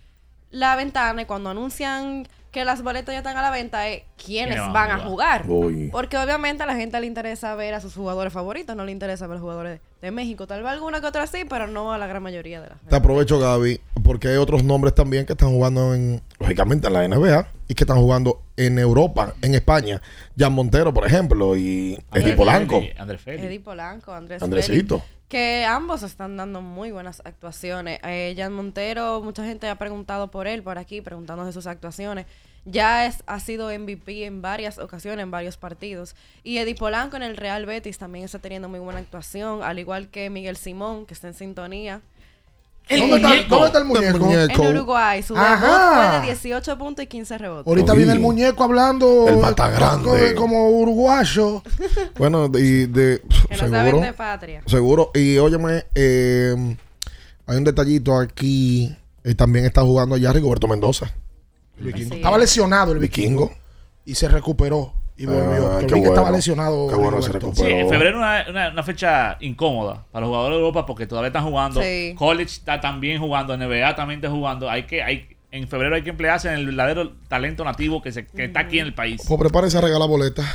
la 0.50 0.76
ventana 0.76 1.22
y 1.22 1.26
cuando 1.26 1.50
anuncian 1.52 2.28
que 2.52 2.66
las 2.66 2.84
boletas 2.84 3.14
ya 3.14 3.20
están 3.20 3.38
a 3.38 3.42
la 3.42 3.50
venta 3.50 3.88
es 3.88 4.04
quiénes 4.24 4.56
¿Quiénes 4.56 4.74
van 4.74 4.92
a 4.92 5.00
jugar. 5.00 5.46
Uy. 5.48 5.90
Porque 5.92 6.18
obviamente 6.18 6.64
a 6.64 6.66
la 6.66 6.76
gente 6.76 7.00
le 7.00 7.08
interesa 7.08 7.56
ver 7.56 7.74
a 7.74 7.82
sus 7.82 7.96
jugadores 7.96 8.34
favoritos, 8.34 8.76
no 8.76 8.84
le 8.84 8.92
interesa 8.92 9.26
ver 9.26 9.34
a 9.34 9.36
los 9.36 9.42
jugadores 9.42 9.80
de 10.02 10.12
México. 10.12 10.48
Tal 10.48 10.62
vez 10.62 10.72
alguna 10.72 11.00
que 11.00 11.08
otra 11.08 11.28
sí, 11.28 11.46
pero 11.50 11.68
no 11.68 11.94
a 11.94 11.98
la 11.98 12.08
gran 12.08 12.22
mayoría 12.22 12.62
de 12.62 12.70
las. 12.70 12.82
Te 12.82 12.96
aprovecho, 12.96 13.40
Gaby, 13.40 13.80
porque 14.04 14.28
hay 14.28 14.36
otros 14.36 14.64
nombres 14.64 14.94
también 14.94 15.26
que 15.26 15.34
están 15.34 15.50
jugando 15.50 15.96
en, 15.96 16.22
lógicamente, 16.40 16.88
en 16.88 16.94
la 16.94 17.08
NBA 17.08 17.48
y 17.70 17.74
que 17.74 17.84
están 17.86 17.98
jugando 17.98 18.42
en 18.58 18.78
Europa, 18.80 19.34
en 19.42 19.56
España. 19.56 20.02
Jan 20.38 20.52
Montero, 20.52 20.94
por 20.94 21.08
ejemplo, 21.08 21.56
y 21.56 21.98
Eddie 22.14 22.34
Polanco. 22.34 22.82
Andrés 22.98 23.22
Polanco, 23.64 24.14
Andrés 24.14 24.44
Andresito. 24.44 25.02
Que 25.32 25.64
ambos 25.64 26.04
están 26.04 26.36
dando 26.36 26.62
muy 26.62 26.92
buenas 26.92 27.22
actuaciones. 27.24 28.02
Eh, 28.04 28.36
Jan 28.36 28.52
Montero, 28.52 29.22
mucha 29.22 29.46
gente 29.46 29.70
ha 29.70 29.78
preguntado 29.78 30.30
por 30.30 30.46
él 30.46 30.62
por 30.62 30.78
aquí, 30.78 31.00
preguntando 31.00 31.46
de 31.46 31.54
sus 31.54 31.68
actuaciones. 31.68 32.26
Ya 32.66 33.06
es, 33.06 33.24
ha 33.28 33.40
sido 33.40 33.70
MVP 33.70 34.26
en 34.26 34.42
varias 34.42 34.78
ocasiones, 34.78 35.24
en 35.24 35.32
varios 35.32 35.56
partidos. 35.56 36.18
Y 36.44 36.58
Eddie 36.58 36.76
Polanco 36.76 37.16
en 37.16 37.24
el 37.24 37.38
Real 37.38 37.66
Betis 37.66 37.98
también 37.98 38.26
está 38.26 38.40
teniendo 38.40 38.68
muy 38.68 38.80
buena 38.80 39.00
actuación, 39.00 39.64
al 39.64 39.80
igual 39.80 40.10
que 40.10 40.30
Miguel 40.30 40.58
Simón, 40.58 41.06
que 41.06 41.14
está 41.14 41.30
en 41.30 41.34
sintonía. 41.34 42.02
¿Dónde 43.00 43.16
está, 43.16 43.30
¿Dónde 43.50 43.66
está 43.68 43.80
el 43.80 43.86
muñeco? 43.86 44.64
En 44.64 44.76
Uruguay, 44.78 45.24
su 45.24 45.36
Ajá. 45.38 45.56
debut 45.56 46.12
fue 46.12 46.20
de 46.20 46.26
18 46.34 46.78
puntos 46.78 47.04
y 47.04 47.08
15 47.08 47.38
rebotes. 47.38 47.68
Ahorita 47.68 47.94
viene 47.94 48.12
el 48.14 48.20
muñeco 48.20 48.64
hablando 48.64 49.28
El 49.28 49.38
matagrande. 49.38 50.36
como, 50.36 50.54
como 50.58 50.70
uruguayo. 50.70 51.64
Bueno, 52.18 52.46
y 52.56 52.86
de, 52.88 53.22
Que 53.50 53.58
no 53.58 53.70
seguro. 53.70 54.02
de 54.02 54.14
patria. 54.14 54.62
Seguro. 54.66 55.12
Y 55.14 55.38
óyeme, 55.38 55.86
eh, 55.96 56.78
hay 57.48 57.58
un 57.58 57.64
detallito 57.64 58.18
aquí. 58.18 58.96
eh, 59.24 59.36
también 59.36 59.66
está 59.66 59.82
jugando 59.82 60.18
ya 60.18 60.32
Rigoberto 60.34 60.68
Mendoza. 60.68 61.14
El 61.80 61.86
vikingo. 61.88 62.10
Sí. 62.12 62.16
Estaba 62.18 62.38
lesionado 62.38 62.92
el. 62.92 63.00
Vikingo. 63.00 63.52
Y 64.06 64.16
se 64.16 64.28
recuperó. 64.28 64.94
Y 65.22 65.26
volvió. 65.26 65.68
Ah, 65.68 65.76
Pero 65.78 65.88
qué 65.88 65.96
vi 65.96 66.02
que 66.02 66.08
estaba 66.08 66.32
lesionado. 66.32 66.88
Qué 66.88 66.96
bueno 66.96 67.18
que 67.18 67.24
se 67.24 67.32
Rigoberto. 67.34 67.56
Sí, 67.56 67.64
recuperó. 67.64 67.84
en 67.84 67.90
febrero 67.90 68.18
una, 68.18 68.46
una, 68.50 68.70
una 68.70 68.84
fecha 68.84 69.38
incómoda 69.40 70.04
para 70.12 70.22
los 70.22 70.30
jugadores 70.30 70.58
de 70.58 70.60
Europa 70.62 70.86
porque 70.88 71.06
todavía 71.06 71.28
están 71.28 71.44
jugando. 71.44 71.82
Sí. 71.82 72.16
College 72.18 72.52
está 72.52 72.82
también 72.82 73.20
jugando, 73.20 73.56
NBA 73.56 73.96
también 73.96 74.20
está 74.20 74.32
jugando. 74.32 74.70
Hay 74.70 74.84
que, 74.84 75.04
hay, 75.04 75.30
en 75.52 75.68
febrero 75.68 75.96
hay 75.96 76.02
que 76.02 76.10
emplearse 76.10 76.48
en 76.48 76.56
el 76.56 76.66
verdadero 76.66 77.12
talento 77.28 77.64
nativo 77.64 78.02
que, 78.02 78.12
se, 78.12 78.26
que 78.26 78.46
está 78.46 78.62
aquí 78.62 78.80
en 78.80 78.88
el 78.88 78.94
país. 78.94 79.22
Pues 79.28 79.40
prepárense 79.40 79.78
a 79.78 79.82
regalar 79.82 80.10
boletas. 80.10 80.46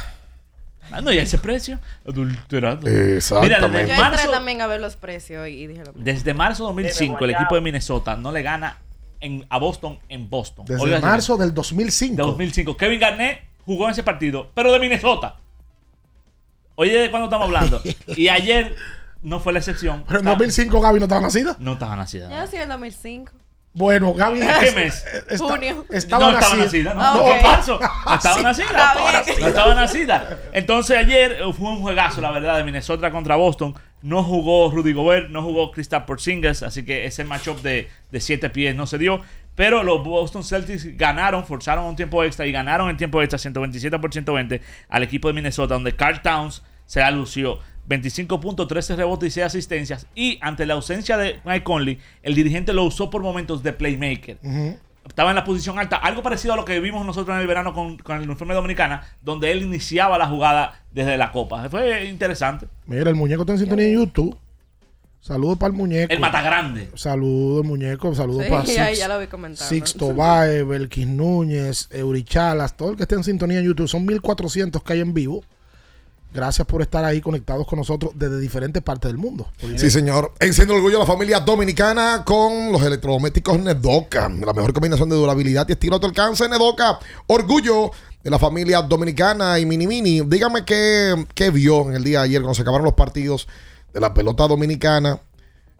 Ah, 0.90 1.00
no, 1.00 1.12
y 1.12 1.18
ese 1.18 1.38
precio, 1.38 1.78
adulterado. 2.08 2.86
Exactamente. 2.88 3.56
Mira, 3.56 3.60
Yo 3.60 3.68
desde 3.68 3.92
entré 3.92 3.96
marzo, 3.96 4.30
también 4.30 4.60
a 4.60 4.66
ver 4.66 4.80
los 4.80 4.96
precios 4.96 5.48
y, 5.48 5.66
dije 5.66 5.84
lo 5.84 5.92
desde 5.94 6.32
marzo 6.32 6.64
2005 6.64 7.24
el 7.24 7.30
equipo 7.30 7.54
de 7.54 7.60
Minnesota 7.60 8.16
no 8.16 8.30
le 8.30 8.42
gana 8.42 8.78
en, 9.20 9.44
a 9.48 9.58
Boston 9.58 9.98
en 10.08 10.30
Boston. 10.30 10.64
Desde 10.66 10.82
Oiga, 10.82 11.00
marzo 11.00 11.36
del 11.36 11.52
2005. 11.54 12.14
de 12.14 12.22
2005. 12.22 12.76
Kevin 12.76 13.00
Garnett 13.00 13.40
jugó 13.66 13.84
en 13.84 13.90
ese 13.90 14.02
partido, 14.02 14.50
pero 14.54 14.72
de 14.72 14.78
Minnesota. 14.80 15.36
Oye, 16.76 16.98
¿de 16.98 17.10
cuándo 17.10 17.26
estamos 17.26 17.46
hablando? 17.46 17.82
Y 18.16 18.28
ayer 18.28 18.74
no 19.22 19.40
fue 19.40 19.52
la 19.52 19.58
excepción. 19.58 20.04
Pero 20.06 20.20
en 20.20 20.26
2005 20.26 20.80
Gaby 20.80 20.98
no 21.00 21.04
estaba 21.06 21.20
nacida. 21.22 21.56
No 21.58 21.72
estaba 21.74 21.96
nacida. 21.96 22.30
Yo 22.30 22.36
nací 22.36 22.56
en 22.56 22.62
el 22.62 22.68
2005. 22.68 23.32
Bueno, 23.72 24.14
Gaby. 24.14 24.40
¿En 24.40 24.48
qué 24.60 24.72
mes? 24.72 25.04
está- 25.28 25.36
Junio. 25.38 25.84
Estaba 25.90 26.30
no 26.32 26.38
estaba 26.38 26.56
nacida. 26.56 26.94
nacida, 26.94 26.94
no, 26.94 27.00
Ah, 27.02 27.14
no, 27.14 27.24
ok. 27.24 27.42
marzo. 27.42 27.80
No 28.06 28.14
estaba 28.14 28.36
Sí, 28.36 28.42
nacida. 28.42 28.64
está 28.66 29.22
bien. 29.24 29.40
No 29.40 29.46
estaba 29.48 29.74
nacida. 29.74 30.38
Entonces 30.52 30.96
ayer 30.96 31.32
eh, 31.32 31.52
fue 31.52 31.68
un 31.70 31.80
juegazo, 31.82 32.20
la 32.22 32.30
verdad, 32.30 32.56
de 32.56 32.64
Minnesota 32.64 33.10
contra 33.10 33.36
Boston. 33.36 33.74
No 34.02 34.22
jugó 34.22 34.70
Rudy 34.70 34.92
Gobert, 34.92 35.28
no 35.30 35.42
jugó 35.42 35.70
Kristaps 35.72 36.06
Porzingis, 36.06 36.62
así 36.62 36.84
que 36.84 37.06
ese 37.06 37.24
matchup 37.24 37.60
de, 37.60 37.90
de 38.10 38.20
siete 38.20 38.48
pies 38.50 38.74
no 38.76 38.86
se 38.86 38.98
dio. 38.98 39.20
Pero 39.56 39.82
los 39.82 40.04
Boston 40.04 40.44
Celtics 40.44 40.96
ganaron, 40.96 41.44
forzaron 41.44 41.86
un 41.86 41.96
tiempo 41.96 42.22
extra 42.22 42.46
y 42.46 42.52
ganaron 42.52 42.88
en 42.90 42.96
tiempo 42.96 43.20
extra 43.22 43.38
127 43.38 43.98
por 43.98 44.12
120 44.12 44.60
al 44.88 45.02
equipo 45.02 45.28
de 45.28 45.34
Minnesota, 45.34 45.74
donde 45.74 45.96
Carl 45.96 46.22
Towns 46.22 46.62
se 46.84 47.00
la 47.00 47.10
lució. 47.10 47.58
25 47.88 48.40
puntos, 48.40 48.68
13 48.68 48.96
rebotes 48.96 49.28
y 49.28 49.30
6 49.32 49.46
asistencias. 49.46 50.06
Y 50.14 50.38
ante 50.42 50.66
la 50.66 50.74
ausencia 50.74 51.16
de 51.16 51.40
Mike 51.44 51.64
Conley, 51.64 51.98
el 52.22 52.34
dirigente 52.34 52.72
lo 52.72 52.84
usó 52.84 53.10
por 53.10 53.22
momentos 53.22 53.62
de 53.62 53.72
playmaker. 53.72 54.38
Estaba 55.06 55.30
en 55.30 55.36
la 55.36 55.44
posición 55.44 55.78
alta, 55.78 55.96
algo 55.96 56.22
parecido 56.22 56.54
a 56.54 56.56
lo 56.56 56.64
que 56.64 56.80
vimos 56.80 57.06
nosotros 57.06 57.34
en 57.36 57.40
el 57.40 57.46
verano 57.46 57.72
con, 57.72 57.96
con 57.98 58.16
el 58.16 58.28
uniforme 58.28 58.54
dominicana, 58.54 59.06
donde 59.22 59.52
él 59.52 59.62
iniciaba 59.62 60.18
la 60.18 60.26
jugada 60.26 60.82
desde 60.90 61.16
la 61.16 61.30
copa. 61.30 61.68
Fue 61.70 62.06
interesante. 62.06 62.66
Mira, 62.86 63.08
el 63.08 63.14
muñeco 63.14 63.42
está 63.42 63.52
en 63.52 63.60
sintonía 63.60 63.86
en 63.86 63.94
YouTube. 63.94 64.36
Saludos 65.26 65.58
para 65.58 65.72
el 65.72 65.76
muñeco. 65.76 66.12
El 66.12 66.20
Matagrande. 66.20 66.88
Saludos, 66.94 67.64
muñeco. 67.64 68.14
Saludos 68.14 68.44
Sí, 68.44 68.48
para 68.48 68.62
ahí 68.62 68.94
Six, 68.94 68.98
ya 69.00 69.08
lo 69.08 69.18
vi 69.18 69.26
comentando. 69.26 69.68
Sixto 69.68 70.14
Bae, 70.14 70.62
Belkis 70.62 71.08
Núñez, 71.08 71.88
Eurichalas, 71.90 72.76
todo 72.76 72.90
el 72.90 72.96
que 72.96 73.02
esté 73.02 73.16
en 73.16 73.24
sintonía 73.24 73.58
en 73.58 73.64
YouTube. 73.64 73.88
Son 73.88 74.06
1400 74.06 74.80
que 74.84 74.92
hay 74.92 75.00
en 75.00 75.12
vivo. 75.12 75.42
Gracias 76.32 76.64
por 76.68 76.80
estar 76.80 77.04
ahí 77.04 77.20
conectados 77.20 77.66
con 77.66 77.80
nosotros 77.80 78.12
desde 78.14 78.38
diferentes 78.38 78.80
partes 78.84 79.10
del 79.10 79.18
mundo. 79.18 79.50
Sí, 79.76 79.90
señor. 79.90 80.32
Enciende 80.38 80.74
el 80.74 80.78
orgullo 80.78 80.98
de 80.98 81.04
la 81.04 81.12
familia 81.12 81.40
dominicana 81.40 82.22
con 82.24 82.70
los 82.70 82.80
electrodomésticos 82.82 83.58
Nedoca. 83.58 84.28
La 84.28 84.52
mejor 84.52 84.72
combinación 84.72 85.08
de 85.08 85.16
durabilidad 85.16 85.68
y 85.68 85.72
estilo 85.72 85.96
a 85.96 86.00
tu 86.00 86.06
alcance, 86.06 86.48
Nedoca. 86.48 87.00
Orgullo 87.26 87.90
de 88.22 88.30
la 88.30 88.38
familia 88.38 88.80
dominicana 88.82 89.58
y 89.58 89.66
Mini 89.66 89.88
Mini. 89.88 90.20
Dígame 90.20 90.64
qué, 90.64 91.26
qué 91.34 91.50
vio 91.50 91.88
en 91.88 91.96
el 91.96 92.04
día 92.04 92.20
de 92.20 92.26
ayer 92.26 92.42
cuando 92.42 92.54
se 92.54 92.62
acabaron 92.62 92.84
los 92.84 92.94
partidos 92.94 93.48
de 93.96 94.00
la 94.02 94.12
pelota 94.12 94.46
dominicana 94.46 95.18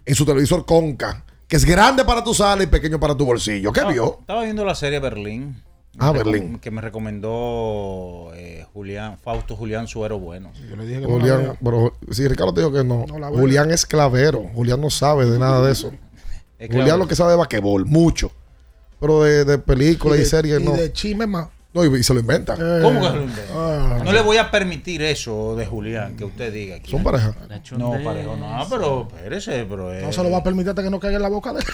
en 0.07 0.15
su 0.15 0.25
televisor 0.25 0.65
Conca, 0.65 1.23
que 1.47 1.57
es 1.57 1.67
grande 1.67 2.03
para 2.03 2.25
tu 2.25 2.33
sala 2.33 2.63
y 2.63 2.67
pequeño 2.67 2.99
para 2.99 3.15
tu 3.15 3.27
bolsillo. 3.27 3.71
¿Qué 3.75 3.81
Estaba- 3.81 3.93
vio? 3.93 4.17
Estaba 4.21 4.43
viendo 4.45 4.65
la 4.65 4.75
serie 4.75 4.99
Berlín. 5.01 5.63
Ah, 5.99 6.13
Berlín. 6.13 6.59
Que 6.59 6.71
me 6.71 6.81
recomendó 6.81 8.31
eh, 8.35 8.65
Julián, 8.73 9.19
Fausto 9.19 9.55
Julián 9.55 9.87
Suero 9.87 10.19
Bueno. 10.19 10.51
Yo 10.69 10.77
le 10.77 10.87
dije 10.87 11.05
Julián, 11.05 11.59
pero 11.63 11.93
si 12.11 12.27
Ricardo 12.27 12.55
te 12.55 12.61
dijo 12.63 12.73
que 12.73 12.85
no. 12.85 13.05
Julián 13.35 13.71
es 13.71 13.85
clavero. 13.85 14.45
Julián 14.55 14.81
no 14.81 14.89
sabe 14.89 15.27
de 15.27 15.39
nada 15.39 15.65
de 15.67 15.73
eso. 15.73 15.93
Es 16.59 16.71
Julián 16.75 16.99
lo 16.99 17.07
que 17.07 17.15
sabe 17.15 17.33
de 17.33 17.37
basquetbol, 17.37 17.85
mucho. 17.85 18.33
Pero 18.99 19.25
de, 19.25 19.45
de 19.45 19.59
películas 19.59 20.17
y, 20.17 20.21
de- 20.21 20.27
series 20.27 20.61
y 20.63 20.65
no. 20.65 20.73
de 20.73 20.91
chisme 20.91 21.27
más. 21.27 21.49
No, 21.77 21.85
y, 21.85 22.01
y 22.01 22.03
se 22.03 22.13
lo 22.15 22.21
inventa. 22.21 22.57
¿Cómo 22.57 23.03
que 23.03 23.07
se 23.07 23.17
lo 23.17 23.23
inventa? 23.23 23.53
Ah. 23.55 24.01
no 24.03 24.11
le 24.11 24.23
voy 24.23 24.39
a 24.39 24.51
permitir 24.51 25.03
eso 25.03 25.55
de 25.55 25.67
Julián, 25.67 26.17
que 26.17 26.25
usted 26.25 26.51
diga. 26.51 26.79
¿Son 26.89 27.03
pareja? 27.03 27.35
No, 27.77 27.91
pareja 28.03 28.35
no, 28.35 28.67
pero 28.71 29.07
espérese, 29.13 29.67
pero 29.69 29.93
No 29.93 30.11
se 30.11 30.23
lo 30.23 30.31
va 30.31 30.39
a 30.39 30.43
permitir 30.43 30.71
hasta 30.71 30.83
que 30.83 30.89
no 30.89 30.99
caiga 30.99 31.17
en 31.17 31.23
la 31.23 31.29
boca 31.29 31.53
de 31.53 31.61
él. 31.61 31.67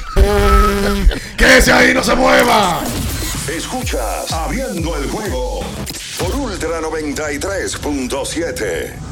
¡Quédese 1.37 1.73
ahí, 1.73 1.95
no 1.95 2.03
se 2.03 2.17
mueva! 2.17 2.81
Escuchas 3.49 4.33
Abriendo 4.33 4.97
el 4.97 5.09
juego 5.09 5.61
por 6.19 6.35
Ultra 6.35 6.81
93.7. 6.81 9.12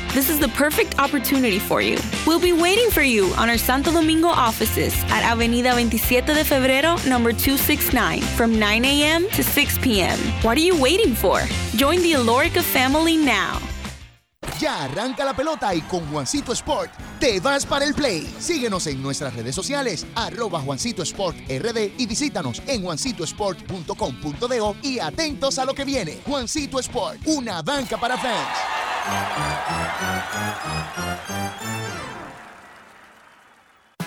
This 0.13 0.29
is 0.29 0.39
the 0.39 0.49
perfect 0.49 0.99
opportunity 0.99 1.57
for 1.57 1.81
you. 1.81 1.97
We'll 2.27 2.41
be 2.41 2.51
waiting 2.51 2.89
for 2.91 3.01
you 3.01 3.33
on 3.37 3.49
our 3.49 3.57
Santo 3.57 3.93
Domingo 3.93 4.27
offices 4.27 4.93
at 5.07 5.23
Avenida 5.23 5.71
27 5.71 6.35
de 6.35 6.43
Febrero, 6.43 6.97
number 7.07 7.31
269, 7.31 8.19
from 8.35 8.59
9 8.59 8.83
a.m. 8.83 9.29
to 9.29 9.41
6 9.41 9.77
p.m. 9.77 10.19
What 10.43 10.57
are 10.57 10.61
you 10.61 10.75
waiting 10.81 11.15
for? 11.15 11.39
Join 11.77 12.01
the 12.01 12.11
Alorica 12.11 12.61
family 12.61 13.15
now. 13.15 13.57
Ya 14.59 14.83
arranca 14.83 15.23
la 15.23 15.33
pelota 15.33 15.73
y 15.73 15.79
con 15.79 16.05
Juancito 16.11 16.51
Sport 16.51 16.91
te 17.17 17.39
vas 17.39 17.65
para 17.65 17.85
el 17.85 17.93
play. 17.93 18.27
Síguenos 18.37 18.87
en 18.87 19.01
nuestras 19.01 19.33
redes 19.33 19.55
sociales, 19.55 20.05
arroba 20.15 20.59
Juancito 20.59 21.03
Sport 21.03 21.37
RD 21.47 21.93
y 21.97 22.05
visítanos 22.05 22.61
en 22.67 22.83
juancitosport.com.do 22.83 24.75
y 24.83 24.99
atentos 24.99 25.57
a 25.57 25.63
lo 25.63 25.73
que 25.73 25.85
viene. 25.85 26.19
Juancito 26.25 26.79
Sport, 26.79 27.21
una 27.27 27.61
banca 27.61 27.97
para 27.97 28.17
fans. 28.17 28.90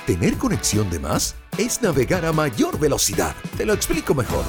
Tener 0.06 0.36
conexión 0.36 0.90
de 0.90 0.98
más 0.98 1.34
es 1.56 1.80
navegar 1.80 2.26
a 2.26 2.32
mayor 2.32 2.78
velocidad. 2.78 3.34
Te 3.56 3.64
lo 3.64 3.72
explico 3.72 4.14
mejor. 4.14 4.44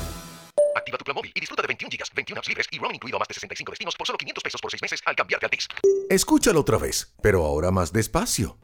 Activa 0.75 0.97
tu 0.97 1.05
plan 1.05 1.15
móvil 1.15 1.31
y 1.33 1.39
disfruta 1.39 1.61
de 1.61 1.67
21 1.67 1.89
gigas, 1.89 2.11
21 2.13 2.39
apps 2.39 2.47
libres 2.49 2.67
y 2.71 2.77
roaming 2.77 2.95
incluido 2.95 3.15
a 3.15 3.19
más 3.19 3.27
de 3.29 3.35
65 3.35 3.71
destinos 3.71 3.95
por 3.95 4.05
solo 4.05 4.17
500 4.17 4.43
pesos 4.43 4.61
por 4.61 4.69
6 4.69 4.81
meses 4.81 4.99
al 5.05 5.15
cambiarte 5.15 5.45
a 5.45 5.47
Altis. 5.47 5.67
Escúchalo 6.09 6.59
otra 6.59 6.77
vez, 6.77 7.13
pero 7.21 7.45
ahora 7.45 7.71
más 7.71 7.93
despacio. 7.93 8.57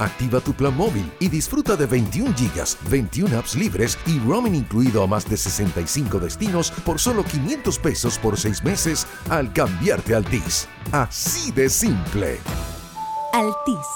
Activa 0.00 0.40
tu 0.40 0.54
plan 0.54 0.74
móvil 0.74 1.12
y 1.20 1.28
disfruta 1.28 1.76
de 1.76 1.84
21 1.84 2.34
gigas, 2.34 2.78
21 2.88 3.38
apps 3.38 3.54
libres 3.54 3.98
y 4.06 4.18
roaming 4.20 4.54
incluido 4.54 5.02
a 5.02 5.06
más 5.06 5.28
de 5.28 5.36
65 5.36 6.18
destinos 6.18 6.70
por 6.86 6.98
solo 6.98 7.22
500 7.22 7.78
pesos 7.78 8.18
por 8.18 8.38
6 8.38 8.64
meses 8.64 9.06
al 9.28 9.52
cambiarte 9.52 10.14
a 10.14 10.16
Altis. 10.16 10.66
Así 10.90 11.52
de 11.52 11.68
simple. 11.68 12.38
Altis. 13.34 13.86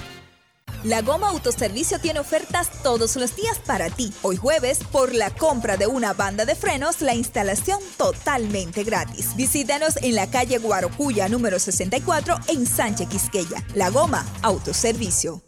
La 0.83 1.03
Goma 1.03 1.29
Autoservicio 1.29 1.99
tiene 1.99 2.21
ofertas 2.21 2.83
todos 2.83 3.17
los 3.17 3.37
días 3.37 3.59
para 3.59 3.91
ti. 3.91 4.13
Hoy 4.23 4.37
jueves, 4.37 4.81
por 4.93 5.15
la 5.15 5.31
compra 5.31 5.77
de 5.77 5.87
una 5.87 6.13
banda 6.15 6.45
de 6.45 6.55
frenos, 6.55 7.01
la 7.03 7.15
instalación 7.15 7.81
totalmente 7.97 8.85
gratis. 8.85 9.37
Visítanos 9.37 9.97
en 10.03 10.15
la 10.15 10.31
calle 10.31 10.59
Guarocuya 10.59 11.29
número 11.29 11.59
64 11.59 12.37
en 12.49 12.67
Sánchez 12.67 13.09
Quisqueya. 13.09 13.65
La 13.75 13.91
Goma 13.91 14.25
Autoservicio. 14.43 15.46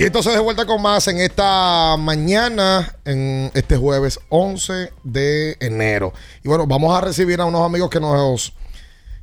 Y 0.00 0.04
entonces 0.04 0.32
de 0.32 0.40
vuelta 0.40 0.64
con 0.64 0.80
más 0.80 1.08
en 1.08 1.18
esta 1.18 1.94
mañana, 1.98 2.96
en 3.04 3.50
este 3.52 3.76
jueves 3.76 4.18
11 4.30 4.94
de 5.04 5.58
enero. 5.60 6.14
Y 6.42 6.48
bueno, 6.48 6.66
vamos 6.66 6.96
a 6.96 7.02
recibir 7.02 7.38
a 7.38 7.44
unos 7.44 7.60
amigos 7.60 7.90
que 7.90 8.00
nos, 8.00 8.54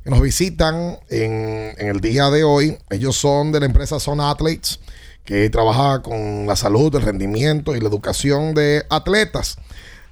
que 0.04 0.10
nos 0.10 0.20
visitan 0.20 1.00
en, 1.08 1.74
en 1.76 1.88
el 1.88 2.00
día 2.00 2.30
de 2.30 2.44
hoy. 2.44 2.78
Ellos 2.90 3.16
son 3.16 3.50
de 3.50 3.58
la 3.58 3.66
empresa 3.66 3.98
Son 3.98 4.20
Athletes, 4.20 4.78
que 5.24 5.50
trabaja 5.50 6.00
con 6.00 6.46
la 6.46 6.54
salud, 6.54 6.94
el 6.94 7.02
rendimiento 7.02 7.74
y 7.74 7.80
la 7.80 7.88
educación 7.88 8.54
de 8.54 8.84
atletas. 8.88 9.56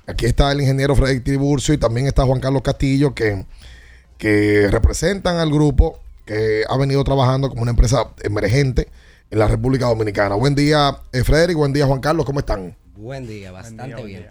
Aquí 0.08 0.26
está 0.26 0.50
el 0.50 0.62
ingeniero 0.62 0.96
Freddy 0.96 1.20
Tiburcio 1.20 1.74
y 1.74 1.78
también 1.78 2.08
está 2.08 2.24
Juan 2.24 2.40
Carlos 2.40 2.62
Castillo, 2.62 3.14
que, 3.14 3.46
que 4.18 4.66
representan 4.68 5.36
al 5.36 5.52
grupo 5.52 6.00
que 6.24 6.64
ha 6.68 6.76
venido 6.76 7.04
trabajando 7.04 7.50
como 7.50 7.62
una 7.62 7.70
empresa 7.70 8.08
emergente 8.24 8.88
en 9.30 9.38
la 9.38 9.48
República 9.48 9.86
Dominicana. 9.86 10.34
Buen 10.34 10.54
día, 10.54 11.00
eh, 11.12 11.24
Frederick. 11.24 11.56
Buen 11.56 11.72
día, 11.72 11.86
Juan 11.86 12.00
Carlos. 12.00 12.24
¿Cómo 12.24 12.40
están? 12.40 12.76
Buen 12.96 13.26
día, 13.26 13.52
bastante 13.52 14.02
bien. 14.04 14.30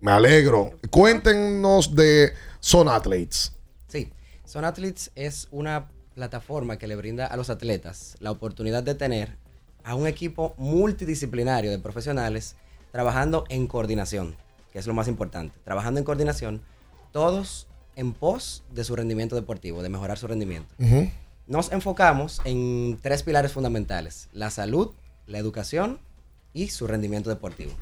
Me 0.00 0.12
alegro. 0.12 0.72
Cuéntenos 0.90 1.94
de 1.94 2.32
Son 2.58 2.88
Athletes. 2.88 3.52
Sí, 3.88 4.10
Son 4.44 4.64
Athletes 4.64 5.10
es 5.14 5.48
una 5.50 5.88
plataforma 6.14 6.78
que 6.78 6.86
le 6.86 6.96
brinda 6.96 7.26
a 7.26 7.36
los 7.36 7.50
atletas 7.50 8.16
la 8.20 8.30
oportunidad 8.30 8.82
de 8.82 8.94
tener 8.94 9.36
a 9.84 9.94
un 9.94 10.06
equipo 10.06 10.54
multidisciplinario 10.58 11.70
de 11.70 11.78
profesionales 11.78 12.56
trabajando 12.92 13.44
en 13.48 13.66
coordinación, 13.66 14.36
que 14.72 14.78
es 14.78 14.86
lo 14.86 14.94
más 14.94 15.08
importante. 15.08 15.54
Trabajando 15.64 16.00
en 16.00 16.04
coordinación, 16.04 16.62
todos 17.12 17.66
en 17.96 18.12
pos 18.12 18.64
de 18.72 18.84
su 18.84 18.96
rendimiento 18.96 19.36
deportivo, 19.36 19.82
de 19.82 19.88
mejorar 19.88 20.18
su 20.18 20.26
rendimiento. 20.26 20.74
Nos 21.50 21.72
enfocamos 21.72 22.40
en 22.44 22.96
tres 23.02 23.24
pilares 23.24 23.50
fundamentales, 23.50 24.28
la 24.32 24.50
salud, 24.50 24.92
la 25.26 25.38
educación 25.38 25.98
y 26.54 26.68
su 26.68 26.86
rendimiento 26.86 27.28
deportivo. 27.28 27.72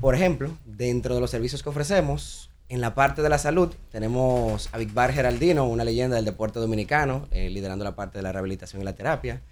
Por 0.00 0.14
ejemplo, 0.14 0.56
dentro 0.64 1.14
de 1.14 1.20
los 1.20 1.30
servicios 1.30 1.62
que 1.62 1.68
ofrecemos, 1.68 2.48
en 2.70 2.80
la 2.80 2.94
parte 2.94 3.20
de 3.20 3.28
la 3.28 3.36
salud 3.36 3.74
tenemos 3.90 4.70
a 4.72 4.78
Vicbar 4.78 5.12
Geraldino, 5.12 5.68
una 5.68 5.84
leyenda 5.84 6.16
del 6.16 6.24
deporte 6.24 6.60
dominicano, 6.60 7.28
eh, 7.30 7.50
liderando 7.50 7.84
la 7.84 7.94
parte 7.94 8.20
de 8.20 8.22
la 8.22 8.32
rehabilitación 8.32 8.80
y 8.80 8.86
la 8.86 8.94
terapia. 8.94 9.42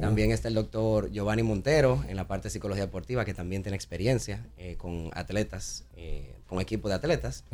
También 0.00 0.30
está 0.30 0.48
el 0.48 0.54
doctor 0.54 1.10
Giovanni 1.10 1.42
Montero 1.42 2.04
en 2.08 2.16
la 2.16 2.26
parte 2.26 2.48
de 2.48 2.50
psicología 2.50 2.84
deportiva, 2.84 3.24
que 3.24 3.34
también 3.34 3.62
tiene 3.62 3.76
experiencia 3.76 4.46
eh, 4.58 4.76
con 4.76 5.10
atletas, 5.14 5.84
eh, 5.96 6.34
con 6.46 6.60
equipo 6.60 6.88
de 6.88 6.94
atletas. 6.94 7.44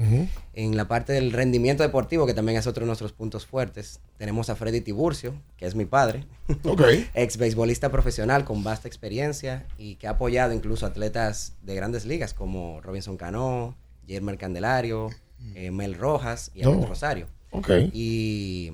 En 0.53 0.77
la 0.77 0.89
parte 0.89 1.13
del 1.13 1.33
rendimiento 1.33 1.83
deportivo, 1.83 2.27
que 2.27 2.35
también 2.35 2.59
es 2.59 2.67
otro 2.67 2.83
de 2.83 2.87
nuestros 2.87 3.13
puntos 3.13 3.47
fuertes, 3.47 4.01
tenemos 4.19 4.51
a 4.51 4.57
Freddy 4.57 4.81
Tiburcio, 4.81 5.35
que 5.57 5.67
es 5.67 5.75
mi 5.75 5.85
padre, 5.85 6.25
ex 7.15 7.37
beisbolista 7.37 7.91
profesional 7.91 8.45
con 8.45 8.65
vasta 8.65 8.89
experiencia 8.89 9.67
y 9.79 9.97
que 9.97 10.07
ha 10.07 10.11
apoyado 10.11 10.53
incluso 10.53 10.87
atletas 10.87 11.55
de 11.63 11.75
grandes 11.75 12.05
ligas 12.05 12.35
como 12.35 12.81
Robinson 12.81 13.17
Cano, 13.17 13.77
Jermer 14.07 14.37
Candelario, 14.37 15.11
eh, 15.55 15.71
Mel 15.71 15.95
Rojas 15.95 16.51
y 16.55 16.63
Alberto. 16.63 16.87
Rosario. 16.87 17.27
Ok. 17.51 17.71
Y 17.93 18.73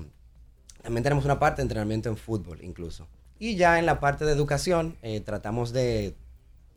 también 0.81 1.03
tenemos 1.03 1.25
una 1.25 1.39
parte 1.39 1.57
de 1.57 1.63
entrenamiento 1.63 2.09
en 2.09 2.17
fútbol 2.17 2.59
incluso. 2.63 3.07
Y 3.39 3.55
ya 3.55 3.79
en 3.79 3.85
la 3.85 3.99
parte 3.99 4.25
de 4.25 4.33
educación 4.33 4.97
eh, 5.01 5.21
tratamos 5.21 5.71
de 5.71 6.13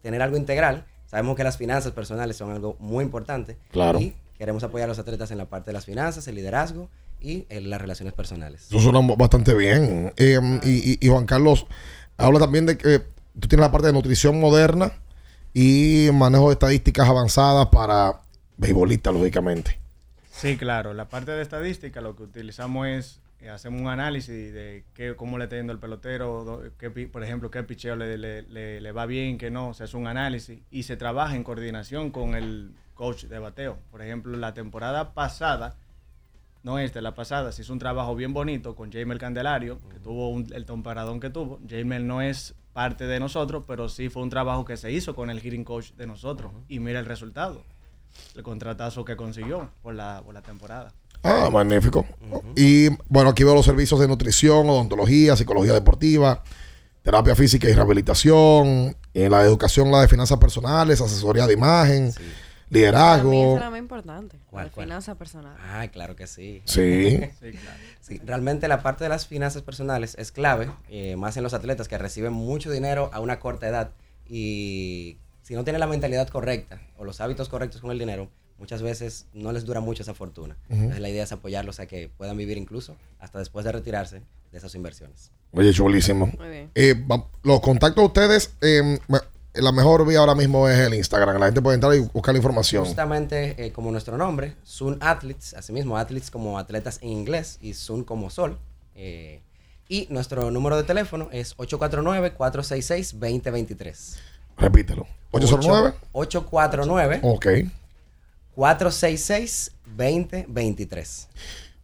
tener 0.02 0.22
algo 0.22 0.36
integral. 0.36 0.86
Sabemos 1.06 1.36
que 1.36 1.44
las 1.44 1.56
finanzas 1.58 1.92
personales 1.92 2.36
son 2.36 2.50
algo 2.52 2.76
muy 2.78 3.04
importante. 3.04 3.56
Claro. 3.72 4.00
Y 4.00 4.14
queremos 4.38 4.62
apoyar 4.64 4.86
a 4.86 4.88
los 4.88 4.98
atletas 4.98 5.30
en 5.30 5.38
la 5.38 5.46
parte 5.46 5.70
de 5.70 5.74
las 5.74 5.84
finanzas, 5.84 6.26
el 6.28 6.36
liderazgo 6.36 6.88
y 7.20 7.46
en 7.50 7.68
las 7.70 7.80
relaciones 7.80 8.14
personales. 8.14 8.66
Eso 8.68 8.80
suena 8.80 9.00
bastante 9.16 9.54
bien. 9.54 10.12
Eh, 10.16 10.38
y, 10.64 10.92
y- 10.92 10.98
y 11.00 11.08
Juan 11.08 11.26
Carlos, 11.26 11.66
habla 12.16 12.38
también 12.40 12.66
de 12.66 12.76
que 12.78 13.00
tú 13.38 13.48
tienes 13.48 13.64
la 13.66 13.70
parte 13.72 13.88
de 13.88 13.92
nutrición 13.92 14.40
moderna 14.40 14.92
y 15.54 16.08
manejo 16.12 16.48
de 16.48 16.54
estadísticas 16.54 17.08
avanzadas 17.08 17.66
para 17.68 18.20
beisbolistas, 18.56 19.12
lógicamente. 19.14 19.78
Sí, 20.30 20.56
claro. 20.56 20.94
La 20.94 21.08
parte 21.08 21.30
de 21.32 21.42
estadística 21.42 22.00
lo 22.00 22.16
que 22.16 22.22
utilizamos 22.24 22.86
es, 22.88 23.18
eh, 23.18 23.21
hacemos 23.48 23.80
un 23.80 23.88
análisis 23.88 24.52
de 24.52 24.84
qué, 24.94 25.14
cómo 25.16 25.38
le 25.38 25.44
está 25.44 25.56
yendo 25.56 25.72
el 25.72 25.78
pelotero, 25.78 26.62
qué 26.78 26.90
por 26.90 27.22
ejemplo, 27.24 27.50
qué 27.50 27.62
picheo 27.62 27.96
le, 27.96 28.16
le- 28.18 28.42
le- 28.42 28.80
le 28.80 28.92
va 28.92 29.06
bien, 29.06 29.38
qué 29.38 29.50
no. 29.50 29.74
Se 29.74 29.84
hace 29.84 29.96
un 29.96 30.06
análisis 30.06 30.60
y 30.70 30.82
se 30.84 30.96
trabaja 30.96 31.34
en 31.36 31.44
coordinación 31.44 32.10
con 32.10 32.34
el 32.34 32.74
coach 32.94 33.24
de 33.24 33.38
bateo. 33.38 33.78
Por 33.90 34.02
ejemplo, 34.02 34.36
la 34.36 34.54
temporada 34.54 35.14
pasada, 35.14 35.76
no 36.62 36.78
esta, 36.78 37.00
la 37.00 37.14
pasada, 37.14 37.50
se 37.52 37.62
hizo 37.62 37.72
un 37.72 37.78
trabajo 37.80 38.14
bien 38.14 38.32
bonito 38.32 38.76
con 38.76 38.92
Jamer 38.92 39.18
Candelario, 39.18 39.80
que 39.90 39.98
tuvo 39.98 40.28
un- 40.28 40.52
el 40.54 40.64
tomparadón 40.64 41.18
que 41.18 41.30
tuvo. 41.30 41.60
Jamer 41.68 42.02
no 42.02 42.22
es 42.22 42.54
parte 42.72 43.06
de 43.06 43.18
nosotros, 43.18 43.64
pero 43.66 43.88
sí 43.88 44.08
fue 44.08 44.22
un 44.22 44.30
trabajo 44.30 44.64
que 44.64 44.76
se 44.76 44.92
hizo 44.92 45.14
con 45.14 45.28
el 45.30 45.40
hitting 45.40 45.64
coach 45.64 45.92
de 45.92 46.06
nosotros. 46.06 46.52
Y 46.68 46.78
mira 46.78 47.00
el 47.00 47.06
resultado, 47.06 47.64
el 48.36 48.42
contratazo 48.42 49.04
que 49.04 49.16
consiguió 49.16 49.70
por 49.82 49.94
la, 49.94 50.22
por 50.24 50.32
la 50.34 50.42
temporada. 50.42 50.92
Ah, 51.22 51.48
magnífico. 51.52 52.04
Y 52.56 52.88
bueno, 53.08 53.30
aquí 53.30 53.44
veo 53.44 53.54
los 53.54 53.64
servicios 53.64 54.00
de 54.00 54.08
nutrición, 54.08 54.68
odontología, 54.68 55.36
psicología 55.36 55.72
deportiva, 55.72 56.42
terapia 57.02 57.34
física 57.34 57.68
y 57.68 57.72
rehabilitación, 57.72 58.96
en 59.14 59.30
la 59.30 59.42
educación, 59.42 59.90
la 59.90 60.00
de 60.00 60.08
finanzas 60.08 60.38
personales, 60.38 61.00
asesoría 61.00 61.46
de 61.46 61.54
imagen, 61.54 62.12
liderazgo. 62.70 63.32
esa 63.32 63.54
es 63.54 63.60
la 63.60 63.70
más 63.70 63.78
importante. 63.78 64.36
¿Cuál, 64.50 64.66
la 64.66 64.72
cuál? 64.72 64.86
finanza 64.86 65.14
personal. 65.14 65.54
Ah, 65.60 65.86
claro 65.88 66.16
que 66.16 66.26
sí. 66.26 66.62
Sí. 66.64 67.20
Sí, 68.00 68.20
realmente 68.24 68.66
la 68.66 68.82
parte 68.82 69.04
de 69.04 69.10
las 69.10 69.28
finanzas 69.28 69.62
personales 69.62 70.16
es 70.18 70.32
clave, 70.32 70.68
eh, 70.88 71.14
más 71.14 71.36
en 71.36 71.44
los 71.44 71.54
atletas 71.54 71.86
que 71.86 71.96
reciben 71.98 72.32
mucho 72.32 72.68
dinero 72.68 73.10
a 73.12 73.20
una 73.20 73.38
corta 73.38 73.68
edad 73.68 73.92
y 74.28 75.18
si 75.42 75.54
no 75.54 75.62
tienen 75.62 75.78
la 75.78 75.86
mentalidad 75.86 76.26
correcta 76.28 76.80
o 76.98 77.04
los 77.04 77.20
hábitos 77.20 77.48
correctos 77.48 77.80
con 77.80 77.92
el 77.92 78.00
dinero, 78.00 78.28
muchas 78.62 78.80
veces 78.80 79.26
no 79.34 79.50
les 79.50 79.64
dura 79.64 79.80
mucho 79.80 80.04
esa 80.04 80.14
fortuna. 80.14 80.56
Entonces 80.70 81.00
la 81.00 81.08
idea 81.08 81.24
es 81.24 81.32
apoyarlos 81.32 81.80
a 81.80 81.86
que 81.86 82.08
puedan 82.16 82.36
vivir 82.36 82.58
incluso 82.58 82.94
hasta 83.18 83.40
después 83.40 83.64
de 83.64 83.72
retirarse 83.72 84.22
de 84.52 84.58
esas 84.58 84.72
inversiones. 84.76 85.32
Oye, 85.50 85.72
chulísimo. 85.72 86.26
Muy 86.38 86.48
bien. 86.48 86.70
Eh, 86.76 86.94
los 87.42 87.60
contactos 87.60 88.00
de 88.02 88.06
ustedes, 88.06 88.52
eh, 88.60 89.00
me- 89.08 89.18
la 89.54 89.72
mejor 89.72 90.06
vía 90.06 90.20
ahora 90.20 90.36
mismo 90.36 90.68
es 90.68 90.78
el 90.78 90.94
Instagram. 90.94 91.40
La 91.40 91.46
gente 91.46 91.60
puede 91.60 91.74
entrar 91.74 91.92
y 91.96 91.98
buscar 91.98 92.34
la 92.34 92.38
información. 92.38 92.84
Justamente 92.84 93.56
eh, 93.66 93.72
como 93.72 93.90
nuestro 93.90 94.16
nombre, 94.16 94.54
Sun 94.62 94.96
Athletes, 95.00 95.54
asimismo 95.54 95.96
Athletes 95.98 96.30
como 96.30 96.56
atletas 96.56 97.00
en 97.02 97.08
inglés 97.08 97.58
y 97.60 97.74
Sun 97.74 98.04
como 98.04 98.30
sol. 98.30 98.58
eh, 98.94 99.40
y 99.88 100.06
nuestro 100.08 100.52
número 100.52 100.76
de 100.76 100.84
teléfono 100.84 101.28
es 101.32 101.56
849-466-2023. 101.58 104.16
Repítelo. 104.56 105.06
809. 105.32 105.94
849 106.12 107.20
Ok. 107.22 107.46
466-2023. 108.56 111.26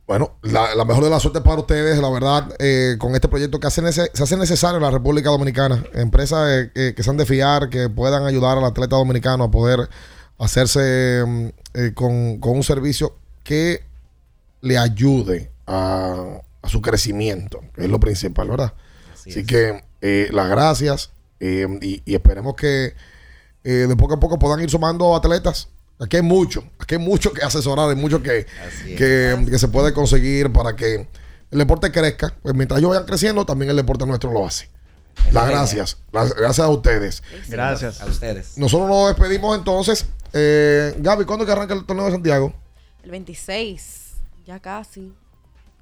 Bueno, 0.06 0.36
la, 0.42 0.74
la 0.74 0.84
mejor 0.86 1.04
de 1.04 1.10
la 1.10 1.20
suerte 1.20 1.42
para 1.42 1.60
ustedes, 1.60 1.98
la 1.98 2.08
verdad, 2.08 2.54
eh, 2.58 2.96
con 2.98 3.14
este 3.14 3.28
proyecto 3.28 3.60
que 3.60 3.66
hace 3.66 3.82
nece- 3.82 4.10
se 4.14 4.22
hace 4.22 4.38
necesario 4.38 4.78
en 4.78 4.82
la 4.82 4.90
República 4.90 5.28
Dominicana. 5.28 5.84
Empresas 5.92 6.48
eh, 6.50 6.70
que, 6.74 6.94
que 6.94 7.02
sean 7.02 7.18
de 7.18 7.26
fiar, 7.26 7.68
que 7.68 7.90
puedan 7.90 8.24
ayudar 8.24 8.56
al 8.56 8.64
atleta 8.64 8.96
dominicano 8.96 9.44
a 9.44 9.50
poder 9.50 9.86
hacerse 10.38 11.22
mm, 11.26 11.46
eh, 11.74 11.92
con, 11.94 12.38
con 12.38 12.56
un 12.56 12.62
servicio 12.62 13.16
que 13.44 13.84
le 14.62 14.78
ayude 14.78 15.50
a, 15.66 16.40
a 16.62 16.68
su 16.70 16.80
crecimiento, 16.80 17.60
que 17.74 17.82
es 17.84 17.90
lo 17.90 18.00
principal, 18.00 18.48
¿verdad? 18.48 18.72
Así, 19.12 19.40
es. 19.40 19.46
que 19.46 19.84
eh, 20.00 20.28
las 20.32 20.48
gracias 20.48 21.10
y, 21.38 22.00
y 22.10 22.14
esperemos 22.14 22.54
que 22.54 22.94
de 23.62 23.94
poco 23.96 24.14
a 24.14 24.20
poco 24.20 24.38
puedan 24.38 24.60
ir 24.60 24.70
sumando 24.70 25.14
atletas. 25.14 25.68
Aquí 26.00 26.16
hay 26.16 26.22
mucho, 26.22 26.64
aquí 26.78 26.94
hay 26.94 27.00
mucho 27.00 27.32
que 27.32 27.42
asesorar, 27.42 27.90
hay 27.90 27.96
mucho 27.96 28.22
que, 28.22 28.46
que, 28.96 29.46
que 29.50 29.58
se 29.58 29.68
puede 29.68 29.92
conseguir 29.92 30.52
para 30.52 30.76
que 30.76 31.08
el 31.50 31.58
deporte 31.58 31.90
crezca. 31.90 32.32
Pues 32.42 32.54
mientras 32.54 32.78
ellos 32.78 32.90
vayan 32.90 33.04
creciendo, 33.04 33.44
también 33.44 33.70
el 33.70 33.76
deporte 33.76 34.06
nuestro 34.06 34.32
lo 34.32 34.46
hace. 34.46 34.68
Las 35.32 35.48
gracias, 35.48 35.98
las 36.12 36.34
gracias 36.34 36.66
a 36.66 36.70
ustedes. 36.70 37.22
Gracias. 37.48 38.00
A 38.00 38.06
ustedes. 38.06 38.56
Nosotros 38.56 38.88
nos 38.88 39.08
despedimos 39.08 39.58
entonces. 39.58 40.06
Eh, 40.32 40.94
Gaby, 40.98 41.24
¿cuándo 41.24 41.44
que 41.44 41.52
arranca 41.52 41.74
el 41.74 41.84
torneo 41.84 42.06
de 42.06 42.12
Santiago? 42.12 42.54
El 43.02 43.10
26, 43.10 44.12
ya 44.46 44.58
casi. 44.60 45.12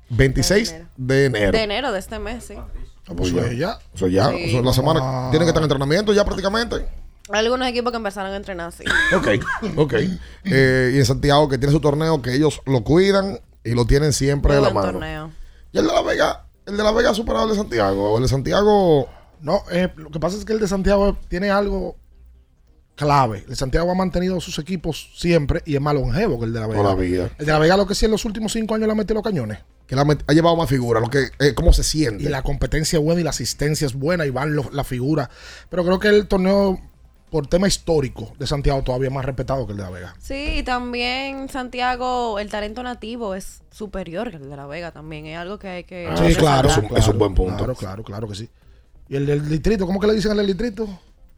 26 0.09 0.75
de 0.97 1.25
enero. 1.27 1.53
De 1.53 1.63
enero 1.63 1.93
de 1.93 1.99
este 1.99 2.19
mes, 2.19 2.45
sí. 2.45 2.55
Ah, 2.57 3.13
pues 3.17 3.33
ya. 3.33 3.53
ya. 3.53 3.79
Eso 3.95 4.09
ya. 4.09 4.31
Sí. 4.31 4.45
Eso 4.45 4.59
es 4.59 4.65
la 4.65 4.73
semana. 4.73 5.01
Ah. 5.03 5.29
Tienen 5.31 5.47
que 5.47 5.51
estar 5.51 5.61
en 5.63 5.65
entrenamiento 5.65 6.13
ya 6.13 6.25
prácticamente. 6.25 6.87
Hay 7.31 7.41
algunos 7.45 7.67
equipos 7.69 7.91
que 7.93 7.97
empezaron 7.97 8.33
a 8.33 8.37
entrenar 8.37 8.69
así. 8.69 8.85
Ok, 9.17 9.29
ok. 9.77 9.95
Eh, 10.45 10.93
y 10.95 10.99
en 10.99 11.05
Santiago 11.07 11.49
que 11.49 11.59
tiene 11.59 11.73
su 11.73 11.81
torneo 11.81 12.23
que 12.23 12.35
ellos 12.35 12.61
lo 12.67 12.85
cuidan 12.85 13.41
y 13.65 13.73
lo 13.73 13.85
tienen 13.87 14.13
siempre 14.13 14.55
de 14.55 14.61
Muy 14.61 14.69
la 14.69 14.73
buen 14.73 14.87
mano. 14.87 14.99
torneo. 14.99 15.33
Y 15.73 15.79
el 15.79 15.87
de 15.87 15.93
la 15.93 16.03
Vega, 16.03 16.47
el 16.67 16.77
de 16.77 16.83
la 16.85 16.93
Vega 16.93 17.11
ha 17.11 17.15
superado 17.15 17.45
el 17.45 17.51
de 17.51 17.57
Santiago. 17.57 18.13
O 18.13 18.17
el 18.19 18.23
de 18.23 18.29
Santiago. 18.29 19.09
No, 19.41 19.63
eh, 19.71 19.89
lo 19.97 20.11
que 20.11 20.21
pasa 20.21 20.37
es 20.39 20.45
que 20.45 20.53
el 20.53 20.61
de 20.61 20.69
Santiago 20.69 21.17
tiene 21.29 21.51
algo 21.51 21.97
clave. 22.95 23.41
El 23.41 23.49
de 23.51 23.57
Santiago 23.57 23.91
ha 23.91 23.95
mantenido 23.95 24.41
sus 24.41 24.59
equipos 24.59 25.11
siempre 25.17 25.63
y 25.67 25.75
es 25.75 25.81
más 25.81 25.95
longevo 25.95 26.39
que 26.39 26.47
el 26.47 26.53
de 26.53 26.61
la 26.61 26.67
Vega. 26.67 26.81
Toda 26.83 26.95
la 26.95 27.01
vida. 27.01 27.31
El 27.39 27.47
de 27.47 27.53
la 27.53 27.59
Vega 27.59 27.77
lo 27.77 27.87
que 27.87 27.95
sí 27.95 28.05
en 28.07 28.13
los 28.13 28.25
últimos 28.25 28.53
cinco 28.53 28.75
años 28.75 28.87
le 28.87 28.93
ha 28.93 28.97
metido 28.97 29.15
los 29.17 29.25
cañones. 29.25 29.59
Que 29.87 29.95
la 29.95 30.03
ha 30.27 30.33
llevado 30.33 30.57
más 30.57 30.69
figuras, 30.69 31.01
lo 31.03 31.11
que, 31.11 31.29
eh, 31.39 31.55
cómo 31.55 31.73
se 31.73 31.85
siente. 31.85 32.25
Y 32.25 32.29
la 32.29 32.43
competencia 32.43 32.99
es 32.99 33.05
buena 33.05 33.21
y 33.21 33.25
la 33.25 33.31
asistencia 33.31 33.87
es 33.87 33.95
buena 33.95 34.27
y 34.27 34.31
van 34.31 34.57
los- 34.57 34.73
la 34.73 34.83
figura. 34.83 35.31
Pero 35.71 35.85
creo 35.85 35.99
que 36.01 36.09
el 36.09 36.27
torneo, 36.27 36.81
por 37.31 37.47
tema 37.47 37.67
histórico, 37.69 38.33
de 38.39 38.47
Santiago 38.47 38.83
todavía 38.83 39.09
es 39.09 39.15
más 39.15 39.25
respetado 39.25 39.67
que 39.67 39.73
el 39.73 39.79
de 39.79 39.83
la 39.85 39.91
Vega. 39.91 40.15
Sí, 40.21 40.59
y 40.59 40.63
también 40.63 41.49
Santiago, 41.49 42.39
el 42.39 42.49
talento 42.51 42.83
nativo 42.83 43.35
es 43.35 43.63
superior 43.71 44.31
que 44.31 44.37
el 44.37 44.49
de 44.49 44.57
La 44.57 44.67
Vega 44.67 44.93
también. 44.93 45.27
Es 45.27 45.37
algo 45.39 45.59
que 45.59 45.69
hay 45.69 45.85
que. 45.85 46.09
sí, 46.17 46.35
claro, 46.37 46.69
es 46.69 46.77
un- 46.77 46.83
claro, 46.87 46.97
es 46.99 47.09
un 47.09 47.19
buen 47.19 47.35
punto. 47.35 47.57
Claro, 47.57 47.75
claro, 47.75 48.03
claro 48.05 48.29
que 48.29 48.35
sí. 48.37 48.49
Y 49.09 49.17
el 49.17 49.27
del 49.27 49.49
distrito, 49.49 49.87
¿cómo 49.87 50.01
que 50.01 50.07
le 50.07 50.15
dicen 50.15 50.31
al 50.33 50.37
del 50.39 50.47
distrito? 50.49 50.89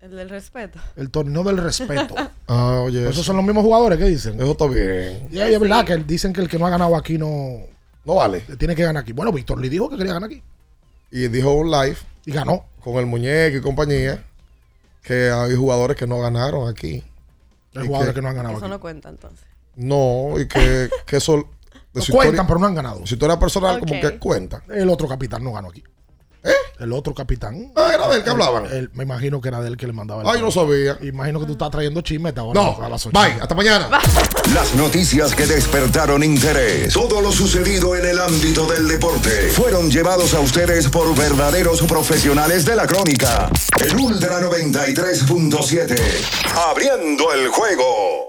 El 0.01 0.12
del 0.12 0.28
respeto. 0.31 0.78
El 0.97 1.10
torneo 1.10 1.43
del 1.43 1.56
respeto. 1.59 2.15
Ah, 2.51 2.81
oye. 2.82 3.06
Esos 3.10 3.27
son 3.27 3.36
los 3.36 3.44
mismos 3.44 3.62
jugadores 3.62 3.98
que 3.98 4.05
dicen. 4.06 4.40
Eso 4.40 4.52
está 4.52 4.66
bien. 4.66 5.28
Y 5.31 5.39
es 5.39 5.60
verdad 5.60 5.85
que 5.85 5.97
dicen 5.98 6.32
que 6.32 6.40
el 6.40 6.48
que 6.48 6.59
no 6.59 6.66
ha 6.66 6.70
ganado 6.70 6.97
aquí 6.97 7.19
no, 7.19 7.59
No 8.06 8.15
vale. 8.15 8.40
tiene 8.59 8.74
que 8.74 8.82
ganar 8.85 9.02
aquí. 9.02 9.12
Bueno, 9.12 9.32
Víctor 9.32 9.60
Lee 9.60 9.69
dijo 9.69 9.90
que 9.90 9.98
quería 9.98 10.15
ganar 10.15 10.31
aquí. 10.31 10.43
Y 11.10 11.28
dijo 11.28 11.52
un 11.52 11.70
live. 11.70 11.97
Y 12.24 12.32
ganó. 12.32 12.65
Con 12.82 12.94
el 12.97 13.05
muñeco 13.05 13.59
y 13.59 13.60
compañía. 13.60 14.24
Que 15.09 15.31
hay 15.31 15.57
jugadores 15.57 15.97
que 15.97 16.07
no 16.07 16.21
ganaron 16.21 16.69
aquí. 16.69 17.03
Hay 17.75 17.87
jugadores 17.87 18.11
que- 18.13 18.17
que 18.17 18.23
no 18.23 18.29
han 18.29 18.37
ganado 18.37 18.57
Eso 18.57 18.65
aquí. 18.67 18.71
no 18.73 18.81
cuenta 18.81 19.09
entonces. 19.09 19.47
No, 19.75 20.39
y 20.39 20.47
que, 20.47 20.91
que 21.07 21.17
eso. 21.17 21.37
de 21.37 21.45
No 21.95 22.03
su 22.03 22.13
cuentan, 22.13 22.35
historia- 22.35 22.47
pero 22.47 22.61
no 22.61 22.67
han 22.67 22.75
ganado. 22.75 23.07
Su 23.07 23.15
historia 23.15 23.39
personal, 23.39 23.81
como 23.81 23.99
que 24.01 24.19
cuenta. 24.19 24.63
El 24.69 24.91
otro 24.91 25.09
capitán 25.09 25.43
no 25.43 25.53
ganó 25.53 25.69
aquí. 25.71 25.83
¿Eh? 26.44 26.52
El 26.78 26.93
otro 26.93 27.12
capitán. 27.12 27.73
Ah, 27.74 27.90
era 27.93 28.09
del 28.09 28.23
que 28.23 28.31
hablaban. 28.31 28.66
Él- 28.66 28.90
me 28.94 29.02
imagino 29.02 29.40
que 29.40 29.48
era 29.48 29.60
del 29.60 29.77
que 29.77 29.86
le 29.89 29.93
mandaba 29.93 30.23
el 30.23 30.28
Ay, 30.28 30.40
no 30.40 30.51
sabía. 30.52 30.97
Imagino 31.02 31.40
que 31.40 31.47
tú 31.47 31.52
estás 31.52 31.70
trayendo 31.70 32.01
chismeta 32.02 32.43
ahora 32.43 32.60
No, 32.62 32.78
a 32.81 32.89
las 32.89 33.05
ocho. 33.05 33.19
bye, 33.19 33.32
hasta 33.40 33.55
mañana. 33.55 33.89
Las 34.55 34.74
noticias 34.77 35.35
que 35.35 35.44
despertaron 35.47 36.23
interés, 36.23 36.94
todo 36.94 37.20
lo 37.20 37.32
sucedido 37.32 37.94
en 37.97 38.06
el 38.06 38.19
ámbito 38.20 38.65
del 38.66 38.86
deporte, 38.89 39.48
fueron 39.51 39.90
llevados 39.90 40.32
a 40.35 40.40
ustedes 40.40 40.89
por 40.89 41.15
verdaderos 41.16 41.82
profesionales 41.82 42.65
de 42.65 42.77
la 42.77 42.86
crónica. 42.86 43.51
El 43.85 43.94
Ultra 43.97 44.40
93.7, 44.40 45.97
abriendo 46.70 47.32
el 47.32 47.48
juego. 47.48 48.28